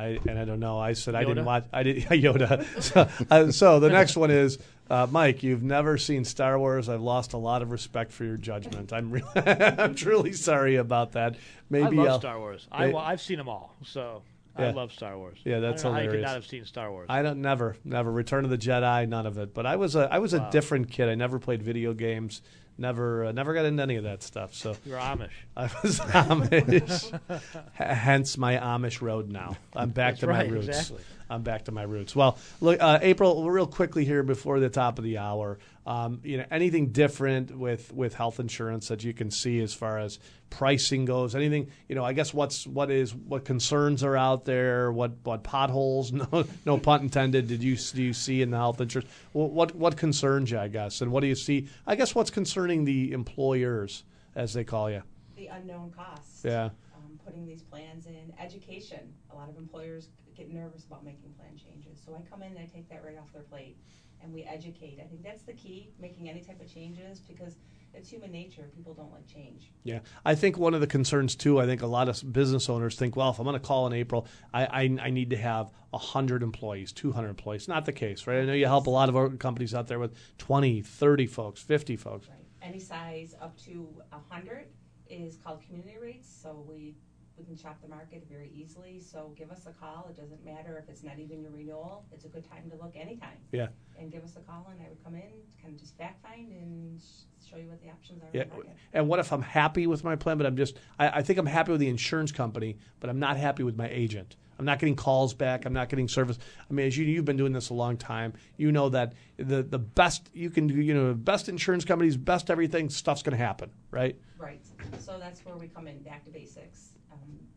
I 0.01 0.19
and 0.29 0.39
I 0.39 0.45
don't 0.45 0.61
know. 0.61 0.79
I 0.79 0.93
said 0.95 1.15
I 1.15 1.25
didn't 1.25 1.45
watch. 1.45 1.65
I 1.73 1.83
did 1.83 1.97
Yoda. 2.05 2.65
so, 2.83 3.09
uh, 3.31 3.51
so 3.53 3.81
the 3.81 3.89
next 3.99 4.17
one 4.17 4.31
is 4.31 4.59
uh, 4.89 5.07
Mike. 5.11 5.43
You've 5.43 5.63
never 5.63 5.99
seen 5.99 6.25
Star 6.25 6.59
Wars. 6.59 6.89
I've 6.89 7.01
lost 7.03 7.33
a 7.33 7.37
lot 7.39 7.63
of 7.63 7.71
respect 7.71 8.13
for 8.13 8.25
your 8.25 8.37
judgment. 8.37 8.93
I'm 8.93 9.11
really, 9.11 9.29
I'm 9.37 9.95
truly 9.95 10.33
sorry 10.33 10.77
about 10.77 11.13
that. 11.13 11.37
Maybe 11.69 11.99
I 11.99 12.03
love 12.03 12.09
I'll- 12.09 12.21
Star 12.21 12.39
Wars. 12.39 12.67
I, 12.73 12.87
well, 12.89 12.99
I've 12.99 13.21
seen 13.21 13.39
them 13.39 13.49
all, 13.49 13.75
so 13.85 14.23
I 14.57 14.71
love 14.73 14.93
Star 14.93 15.17
Wars. 15.17 15.39
Yeah, 15.45 15.61
that's 15.61 15.83
hilarious. 15.83 15.83
I 15.83 15.83
don't 15.83 15.93
know 15.93 15.93
How 15.93 16.03
you 16.03 16.11
could 16.11 16.27
not 16.27 16.35
have 16.35 16.47
seen 16.47 16.65
Star 16.67 16.91
Wars. 16.91 17.07
I 17.09 17.23
don't 17.23 17.41
never 17.41 17.77
never 17.85 18.11
Return 18.11 18.45
of 18.45 18.51
the 18.51 18.59
Jedi, 18.59 19.09
none 19.09 19.27
of 19.27 19.39
it. 19.39 19.55
But 19.55 19.65
I 19.67 19.77
was 19.77 19.97
a 19.97 20.09
I 20.13 20.19
was 20.19 20.35
Wow. 20.35 20.49
a 20.49 20.51
different 20.51 20.91
kid. 20.91 21.09
I 21.09 21.15
never 21.15 21.39
played 21.39 21.63
video 21.63 21.95
games. 21.95 22.43
Never 22.79 23.27
uh, 23.27 23.33
never 23.33 23.53
got 23.53 23.67
into 23.67 23.83
any 23.83 23.97
of 23.97 24.05
that 24.05 24.23
stuff. 24.23 24.55
So 24.55 24.75
You're 24.87 24.99
Amish. 24.99 25.29
I 25.57 25.65
was 25.83 26.01
Amish. 26.01 27.21
H- 27.31 27.41
Hence 27.75 28.39
my 28.39 28.55
Amish 28.57 29.03
road 29.03 29.29
now. 29.31 29.57
I'm 29.75 29.91
back 29.91 30.13
That's 30.13 30.21
to 30.21 30.27
right, 30.29 30.49
my 30.49 30.55
roots. 30.55 30.69
exactly. 30.69 31.05
I'm 31.31 31.43
back 31.43 31.67
to 31.67 31.73
my 31.73 31.85
roots. 31.85 32.15
Well, 32.17 32.37
look, 32.61 32.83
uh, 32.83 32.99
April, 33.01 33.49
real 33.49 33.67
quickly 33.67 34.05
here 34.05 34.23
before 34.25 34.59
the 34.59 34.69
top 34.69 34.99
of 34.99 35.05
the 35.05 35.19
hour. 35.19 35.59
Um, 35.87 36.21
you 36.25 36.37
know, 36.37 36.45
anything 36.51 36.89
different 36.89 37.57
with 37.57 37.93
with 37.93 38.15
health 38.15 38.41
insurance 38.41 38.89
that 38.89 39.05
you 39.05 39.15
can 39.15 39.31
see 39.31 39.61
as 39.61 39.73
far 39.73 39.99
as 39.99 40.19
pricing 40.51 41.05
goes? 41.05 41.35
Anything? 41.35 41.71
You 41.89 41.95
know, 41.95 42.05
I 42.05 42.13
guess 42.13 42.35
what's 42.35 42.67
what 42.67 42.91
is 42.91 43.15
what 43.15 43.45
concerns 43.45 44.03
are 44.03 44.17
out 44.17 44.45
there? 44.45 44.93
What 44.93 45.13
what 45.23 45.45
potholes? 45.45 46.13
No, 46.21 46.45
no 46.67 46.79
pun 46.79 47.03
intended. 47.03 47.47
Did 47.47 47.63
you 47.63 47.77
do 47.77 48.03
you 48.03 48.13
see 48.13 48.43
in 48.43 48.51
the 48.51 48.57
health 48.57 48.81
insurance? 48.81 49.09
What 49.33 49.75
what, 49.75 49.97
concerns 49.97 50.51
you? 50.51 50.59
I 50.59 50.69
guess, 50.69 51.01
and 51.01 51.13
what 51.13 51.21
do 51.21 51.29
you 51.29 51.37
see? 51.37 51.69
I 51.87 51.95
guess 51.95 52.15
what's 52.15 52.31
concerning 52.31 52.85
the 52.85 53.13
employers 53.13 54.05
as 54.35 54.53
they 54.53 54.65
call 54.65 54.91
you. 54.91 55.03
the 55.37 55.47
unknown 55.47 55.93
costs. 55.97 56.45
Yeah. 56.45 56.71
Um, 56.95 57.19
putting 57.25 57.47
these 57.47 57.63
plans 57.63 58.07
in 58.07 58.33
education. 58.39 59.13
A 59.33 59.35
lot 59.35 59.49
of 59.49 59.57
employers 59.57 60.09
get 60.41 60.53
nervous 60.53 60.85
about 60.85 61.05
making 61.05 61.33
plan 61.39 61.57
changes. 61.57 62.01
So 62.05 62.15
I 62.15 62.23
come 62.29 62.43
in 62.43 62.51
and 62.51 62.59
I 62.59 62.67
take 62.67 62.89
that 62.89 63.05
right 63.05 63.19
off 63.19 63.33
their 63.33 63.43
plate, 63.43 63.77
and 64.23 64.33
we 64.33 64.43
educate. 64.45 64.99
I 65.03 65.07
think 65.07 65.23
that's 65.23 65.43
the 65.43 65.53
key. 65.53 65.91
Making 66.01 66.29
any 66.29 66.41
type 66.41 66.61
of 66.61 66.73
changes 66.73 67.21
because 67.21 67.57
it's 67.93 68.09
human 68.09 68.33
nature. 68.33 68.71
People 68.75 68.95
don't 68.95 69.13
like 69.13 69.27
change. 69.27 69.73
Yeah, 69.85 70.01
I 70.25 70.35
think 70.35 70.57
one 70.57 70.75
of 70.75 70.81
the 70.81 70.87
concerns 70.87 71.35
too. 71.37 71.61
I 71.61 71.67
think 71.67 71.83
a 71.83 71.87
lot 71.87 72.09
of 72.09 72.33
business 72.33 72.69
owners 72.69 72.97
think, 72.97 73.17
well, 73.17 73.31
if 73.31 73.39
I'm 73.39 73.45
going 73.45 73.55
to 73.55 73.61
call 73.61 73.87
in 73.87 73.93
April, 73.93 74.27
I, 74.55 74.65
I 74.67 74.99
I 75.03 75.11
need 75.11 75.31
to 75.31 75.37
have 75.37 75.71
hundred 75.93 76.43
employees, 76.43 76.93
two 76.93 77.13
hundred 77.13 77.31
employees. 77.31 77.69
Not 77.69 77.85
the 77.85 77.93
case, 77.93 78.27
right? 78.27 78.41
I 78.41 78.45
know 78.45 78.55
you 78.55 78.67
help 78.67 78.87
a 78.87 78.91
lot 78.91 79.09
of 79.15 79.39
companies 79.39 79.75
out 79.75 79.89
there 79.89 79.99
with 79.99 80.15
20, 80.39 80.83
30 80.83 81.27
folks, 81.27 81.61
fifty 81.61 81.97
folks. 81.97 82.29
Any 82.63 82.79
size 82.79 83.35
up 83.41 83.59
to 83.65 83.89
a 84.13 84.19
hundred 84.33 84.67
is 85.09 85.37
called 85.37 85.63
community 85.67 85.97
rates. 86.01 86.29
So 86.43 86.65
we 86.69 86.95
we 87.41 87.47
can 87.47 87.57
shop 87.57 87.81
the 87.83 87.89
market 87.89 88.27
very 88.31 88.51
easily. 88.55 89.01
So 89.01 89.33
give 89.37 89.51
us 89.51 89.67
a 89.67 89.73
call. 89.73 90.07
It 90.11 90.21
doesn't 90.21 90.45
matter 90.45 90.79
if 90.83 90.91
it's 90.91 91.03
not 91.03 91.19
even 91.19 91.41
your 91.41 91.51
renewal. 91.51 92.05
It's 92.13 92.27
a 92.27 92.29
good 92.29 92.49
time 92.49 92.71
to 92.71 92.77
look 92.77 92.93
anytime. 92.95 93.39
Yeah. 93.51 93.69
And 93.99 94.13
give 94.13 94.23
us 94.23 94.37
a 94.37 94.41
call, 94.41 94.69
and 94.71 94.81
I 94.81 94.89
would 94.89 95.03
come 95.03 95.15
in, 95.15 95.31
kind 95.63 95.75
of 95.75 95.81
just 95.81 95.97
fact 95.97 96.23
find 96.23 96.53
and 96.53 97.01
sh- 97.01 97.49
show 97.51 97.57
you 97.57 97.69
what 97.69 97.81
the 97.83 97.89
options 97.89 98.23
are. 98.23 98.29
Yeah. 98.33 98.45
The 98.45 98.51
market. 98.51 98.77
And 98.93 99.09
what 99.09 99.19
if 99.21 99.33
I'm 99.33 99.43
happy 99.43 99.87
with 99.87 100.05
my 100.05 100.17
plan, 100.17 100.37
but 100.37 100.47
I'm 100.47 100.57
just, 100.57 100.77
I, 100.99 101.09
I 101.09 101.23
think 101.23 101.39
I'm 101.39 101.47
happy 101.47 101.73
with 101.73 101.81
the 101.81 101.89
insurance 101.89 102.31
company, 102.31 102.77
but 103.01 103.09
I'm 103.09 103.19
not 103.19 103.37
happy 103.37 103.63
with 103.63 103.77
my 103.77 103.89
agent. 103.89 104.37
I'm 104.59 104.67
not 104.67 104.79
getting 104.79 104.97
calls 104.97 105.33
back. 105.33 105.65
I'm 105.65 105.73
not 105.73 105.89
getting 105.89 106.07
service. 106.07 106.39
I 106.69 106.75
mean, 106.75 106.87
as 106.87 106.95
you, 106.95 107.07
you've 107.07 107.25
been 107.25 107.39
doing 107.39 107.55
this 107.55 107.71
a 107.71 107.75
long 107.75 107.97
time, 107.97 108.35
you 108.59 108.71
know 108.71 108.91
that 108.91 109.15
the, 109.39 109.63
the 109.63 109.79
best 109.79 110.29
you 110.35 110.51
can 110.51 110.67
do, 110.67 110.75
you 110.75 110.93
know, 110.93 111.15
best 111.15 111.49
insurance 111.49 111.87
companies, 111.87 112.19
best 112.19 112.51
everything, 112.51 112.91
stuff's 112.91 113.23
going 113.23 113.37
to 113.37 113.43
happen, 113.43 113.71
right? 113.91 114.21
Right. 114.37 114.61
So 114.99 115.19
that's 115.19 115.41
where 115.47 115.57
we 115.57 115.69
come 115.69 115.87
in, 115.87 116.03
back 116.03 116.25
to 116.25 116.31
basics. 116.31 116.90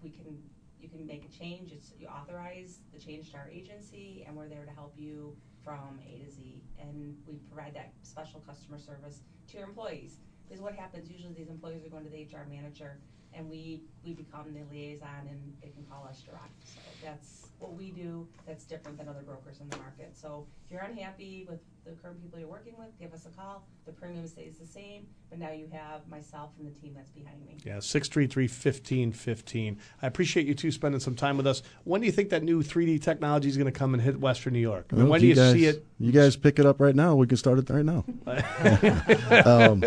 We 0.03 0.09
can, 0.09 0.37
you 0.79 0.89
can 0.89 1.07
make 1.07 1.25
a 1.25 1.29
change. 1.29 1.71
It's, 1.71 1.93
you 1.97 2.07
authorize 2.07 2.79
the 2.93 2.99
change 2.99 3.31
to 3.31 3.37
our 3.37 3.49
agency, 3.49 4.25
and 4.27 4.35
we're 4.35 4.49
there 4.49 4.65
to 4.65 4.71
help 4.71 4.93
you 4.97 5.35
from 5.63 5.99
A 6.05 6.23
to 6.25 6.29
Z. 6.29 6.61
And 6.79 7.15
we 7.25 7.35
provide 7.51 7.73
that 7.75 7.93
special 8.03 8.41
customer 8.41 8.77
service 8.77 9.21
to 9.49 9.57
your 9.57 9.67
employees. 9.67 10.17
Because 10.45 10.61
what 10.61 10.75
happens, 10.75 11.09
usually 11.09 11.33
these 11.33 11.49
employees 11.49 11.85
are 11.85 11.89
going 11.89 12.03
to 12.03 12.09
the 12.09 12.23
HR 12.23 12.45
manager, 12.49 12.99
and 13.33 13.49
we, 13.49 13.83
we 14.03 14.13
become 14.13 14.53
the 14.53 14.61
liaison, 14.69 15.27
and 15.29 15.55
they 15.61 15.69
can 15.69 15.85
call 15.89 16.05
us 16.07 16.21
direct. 16.21 16.67
So 16.67 16.81
that's 17.01 17.47
what 17.59 17.73
we 17.73 17.91
do 17.91 18.27
that's 18.45 18.65
different 18.65 18.97
than 18.97 19.07
other 19.07 19.21
brokers 19.21 19.61
in 19.61 19.69
the 19.69 19.77
market. 19.77 20.17
So 20.17 20.45
if 20.65 20.71
you're 20.71 20.81
unhappy 20.81 21.47
with 21.49 21.61
the 21.85 21.91
current 21.91 22.21
people 22.21 22.39
you're 22.39 22.47
working 22.47 22.73
with, 22.77 22.87
give 22.99 23.13
us 23.13 23.25
a 23.25 23.29
call. 23.29 23.65
The 23.85 23.91
premium 23.91 24.25
stays 24.27 24.57
the 24.57 24.65
same, 24.65 25.05
but 25.29 25.39
now 25.39 25.51
you 25.51 25.67
have 25.73 26.07
myself 26.07 26.51
and 26.57 26.65
the 26.67 26.71
team 26.79 26.93
that's 26.95 27.11
behind 27.11 27.45
me. 27.45 27.57
Yeah, 27.65 27.79
633 27.79 28.43
1515. 28.43 29.77
I 30.01 30.07
appreciate 30.07 30.47
you 30.47 30.53
two 30.53 30.71
spending 30.71 31.01
some 31.01 31.15
time 31.15 31.35
with 31.35 31.45
us. 31.45 31.61
When 31.83 31.99
do 31.99 32.05
you 32.05 32.13
think 32.13 32.29
that 32.29 32.43
new 32.43 32.63
3D 32.63 33.01
technology 33.01 33.49
is 33.49 33.57
going 33.57 33.71
to 33.71 33.77
come 33.77 33.93
and 33.93 34.01
hit 34.01 34.19
Western 34.19 34.53
New 34.53 34.59
York? 34.59 34.87
I 34.91 34.95
mean, 34.95 35.03
Well, 35.05 35.11
when 35.11 35.21
do 35.21 35.27
you 35.27 35.35
guys, 35.35 35.53
see 35.53 35.65
it? 35.65 35.85
You 35.99 36.11
guys 36.11 36.37
pick 36.37 36.59
it 36.59 36.65
up 36.65 36.79
right 36.79 36.95
now. 36.95 37.15
We 37.15 37.27
can 37.27 37.37
start 37.37 37.59
it 37.59 37.69
right 37.69 37.83
now. 37.85 38.05
um, 39.45 39.83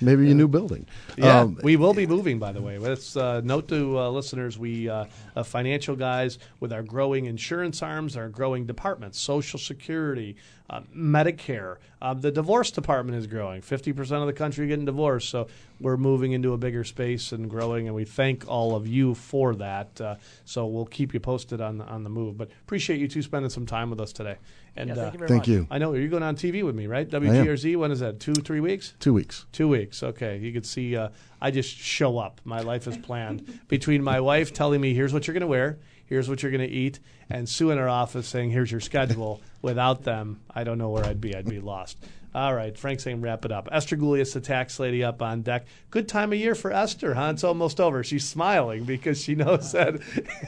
maybe 0.00 0.30
a 0.30 0.34
new 0.34 0.48
building. 0.48 0.86
Yeah, 1.16 1.40
Um, 1.40 1.58
we 1.62 1.76
will 1.76 1.94
be 1.94 2.06
moving, 2.06 2.38
by 2.38 2.52
the 2.52 2.62
way. 2.62 2.78
Let's 2.78 3.16
uh, 3.16 3.40
note 3.42 3.68
to 3.68 3.98
uh, 3.98 4.10
listeners: 4.10 4.58
we 4.58 4.88
uh, 4.88 5.06
uh, 5.34 5.42
financial 5.42 5.96
guys 5.96 6.38
with 6.60 6.72
our 6.72 6.82
growing 6.82 7.26
insurance 7.26 7.82
arms, 7.82 8.16
our 8.16 8.28
growing 8.28 8.66
departments, 8.66 9.20
Social 9.20 9.58
Security, 9.58 10.36
uh, 10.70 10.80
Medicare. 10.96 11.76
Uh, 12.00 12.14
the 12.14 12.30
divorce 12.30 12.70
department 12.70 13.18
is 13.18 13.26
growing. 13.26 13.60
Fifty 13.60 13.92
percent 13.92 14.20
of 14.22 14.26
the 14.26 14.32
country 14.32 14.66
getting 14.68 14.84
divorced, 14.86 15.28
so 15.28 15.48
we're 15.80 15.96
moving 15.96 16.32
into 16.32 16.52
a 16.52 16.56
bigger 16.56 16.84
space 16.84 17.32
and 17.32 17.50
growing. 17.50 17.86
And 17.88 17.94
we 17.94 18.04
thank 18.04 18.48
all 18.48 18.74
of 18.76 18.86
you 18.86 19.14
for 19.14 19.54
that. 19.56 20.00
Uh, 20.00 20.14
so 20.44 20.66
we'll 20.66 20.86
keep 20.86 21.12
you 21.12 21.20
posted 21.20 21.60
on 21.60 21.78
the, 21.78 21.84
on 21.84 22.04
the 22.04 22.10
move. 22.10 22.38
But 22.38 22.50
appreciate 22.62 23.00
you 23.00 23.08
two 23.08 23.20
spending 23.22 23.50
some 23.50 23.66
time 23.66 23.90
with 23.90 24.00
us 24.00 24.12
today. 24.12 24.36
And 24.76 24.88
Yeah, 24.88 24.94
thank 24.94 25.08
uh, 25.08 25.12
you 25.12 25.18
very 25.18 25.28
Thank 25.28 25.40
much. 25.40 25.48
you. 25.48 25.66
I 25.70 25.78
know 25.78 25.92
you're 25.94 26.08
going 26.08 26.22
on 26.22 26.36
TV 26.36 26.62
with 26.64 26.74
me, 26.76 26.86
right? 26.86 27.12
am. 27.12 27.22
WGRZ. 27.22 27.76
When 27.76 27.90
is 27.90 28.00
that? 28.00 28.20
Two, 28.20 28.34
three 28.34 28.60
weeks. 28.60 28.94
Two 29.00 29.12
weeks. 29.12 29.46
Two 29.52 29.68
weeks. 29.68 30.02
Okay. 30.02 30.38
You 30.38 30.52
can 30.52 30.62
see 30.62 30.96
uh, 30.96 31.08
I 31.40 31.50
just 31.50 31.76
show 31.76 32.18
up. 32.18 32.40
My 32.44 32.60
life 32.60 32.86
is 32.86 32.96
planned 32.96 33.60
between 33.68 34.02
my 34.02 34.20
wife 34.20 34.52
telling 34.52 34.80
me, 34.80 34.94
here's 34.94 35.12
what 35.12 35.26
you're 35.26 35.34
going 35.34 35.40
to 35.42 35.46
wear, 35.48 35.78
here's 36.10 36.28
what 36.28 36.42
you're 36.42 36.52
going 36.52 36.68
to 36.68 36.74
eat, 36.74 37.00
and 37.30 37.48
Sue 37.48 37.70
in 37.70 37.78
her 37.78 37.88
office 37.88 38.28
saying, 38.28 38.50
here's 38.50 38.70
your 38.70 38.80
schedule. 38.80 39.40
Without 39.62 40.02
them, 40.02 40.40
I 40.50 40.64
don't 40.64 40.76
know 40.76 40.90
where 40.90 41.04
I'd 41.04 41.20
be. 41.20 41.34
I'd 41.34 41.48
be 41.48 41.60
lost. 41.60 41.96
All 42.34 42.54
right. 42.54 42.76
Frank's 42.76 43.04
saying 43.04 43.20
wrap 43.20 43.44
it 43.44 43.52
up. 43.52 43.68
Esther 43.72 43.96
Gulius, 43.96 44.32
the 44.32 44.40
tax 44.40 44.78
lady, 44.78 45.02
up 45.02 45.20
on 45.20 45.42
deck. 45.42 45.66
Good 45.90 46.08
time 46.08 46.32
of 46.32 46.38
year 46.38 46.54
for 46.54 46.72
Esther, 46.72 47.14
huh? 47.14 47.30
It's 47.32 47.42
almost 47.44 47.80
over. 47.80 48.04
She's 48.04 48.26
smiling 48.28 48.84
because 48.84 49.20
she 49.20 49.34
knows 49.34 49.72
that 49.72 50.00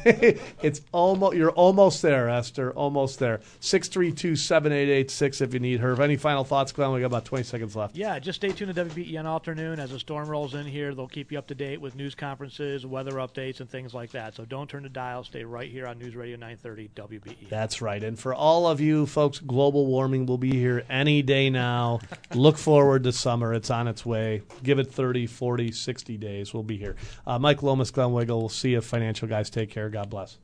it's 0.63 0.81
almost, 0.93 1.37
you're 1.37 1.51
almost 1.51 2.03
there, 2.03 2.29
Esther. 2.29 2.71
Almost 2.73 3.19
there. 3.19 3.41
632 3.61 4.37
7886 4.37 5.41
if 5.41 5.55
you 5.55 5.61
need 5.61 5.81
her. 5.81 6.01
Any 6.01 6.17
final 6.17 6.45
thoughts, 6.45 6.73
Glenn? 6.73 6.93
We 6.93 7.01
got 7.01 7.07
about 7.07 7.25
20 7.25 7.45
seconds 7.45 7.75
left. 7.75 7.97
Yeah, 7.97 8.19
just 8.19 8.37
stay 8.37 8.53
tuned 8.53 8.75
to 8.75 8.85
WBEN 8.85 9.27
Afternoon 9.27 9.81
as 9.81 9.91
the 9.91 9.99
storm 9.99 10.29
rolls 10.29 10.55
in 10.55 10.67
here. 10.67 10.95
They'll 10.95 11.09
keep 11.09 11.33
you 11.33 11.39
up 11.39 11.49
to 11.49 11.55
date 11.55 11.81
with 11.81 11.97
news 11.97 12.15
conferences, 12.15 12.87
weather 12.87 13.13
updates, 13.13 13.61
and 13.61 13.69
things 13.69 13.95
like 13.95 14.13
that. 14.13 14.35
So 14.35 14.45
don't 14.45 14.69
turn 14.69 14.85
the 14.85 14.89
dial. 14.89 15.25
Stay 15.25 15.45
right 15.45 15.71
here 15.71 15.87
on 15.87 15.99
News 15.99 16.15
Radio 16.15 16.37
930 16.37 16.91
WBE. 16.95 17.49
That's 17.49 17.83
right. 17.83 18.03
And 18.03 18.19
for 18.19 18.35
all 18.35 18.67
of 18.67 18.81
you 18.81 19.07
folks, 19.07 19.39
global 19.39 19.87
warming 19.87 20.27
will 20.27 20.39
be 20.39 20.53
here 20.53 20.85
any 20.89 21.23
day 21.23 21.51
now. 21.73 22.01
Look 22.35 22.59
forward 22.59 23.05
to 23.05 23.13
summer. 23.13 23.55
It's 23.55 23.71
on 23.71 23.89
its 23.89 24.05
way. 24.05 24.43
Give 24.63 24.79
it 24.79 24.93
30, 24.93 25.27
40, 25.27 25.73
60 25.73 26.17
days. 26.19 26.53
We'll 26.53 26.63
be 26.63 26.77
here. 26.77 26.97
Uh, 27.27 27.39
Mike 27.39 27.63
Lomas, 27.63 27.91
Glenn 27.91 28.11
Wehrle. 28.11 28.39
We'll 28.39 28.49
see 28.49 28.73
you, 28.73 28.81
financial 28.81 29.29
guys. 29.29 29.51
Take 29.51 29.71
care. 29.71 29.89
God 29.89 30.11
bless. 30.11 30.39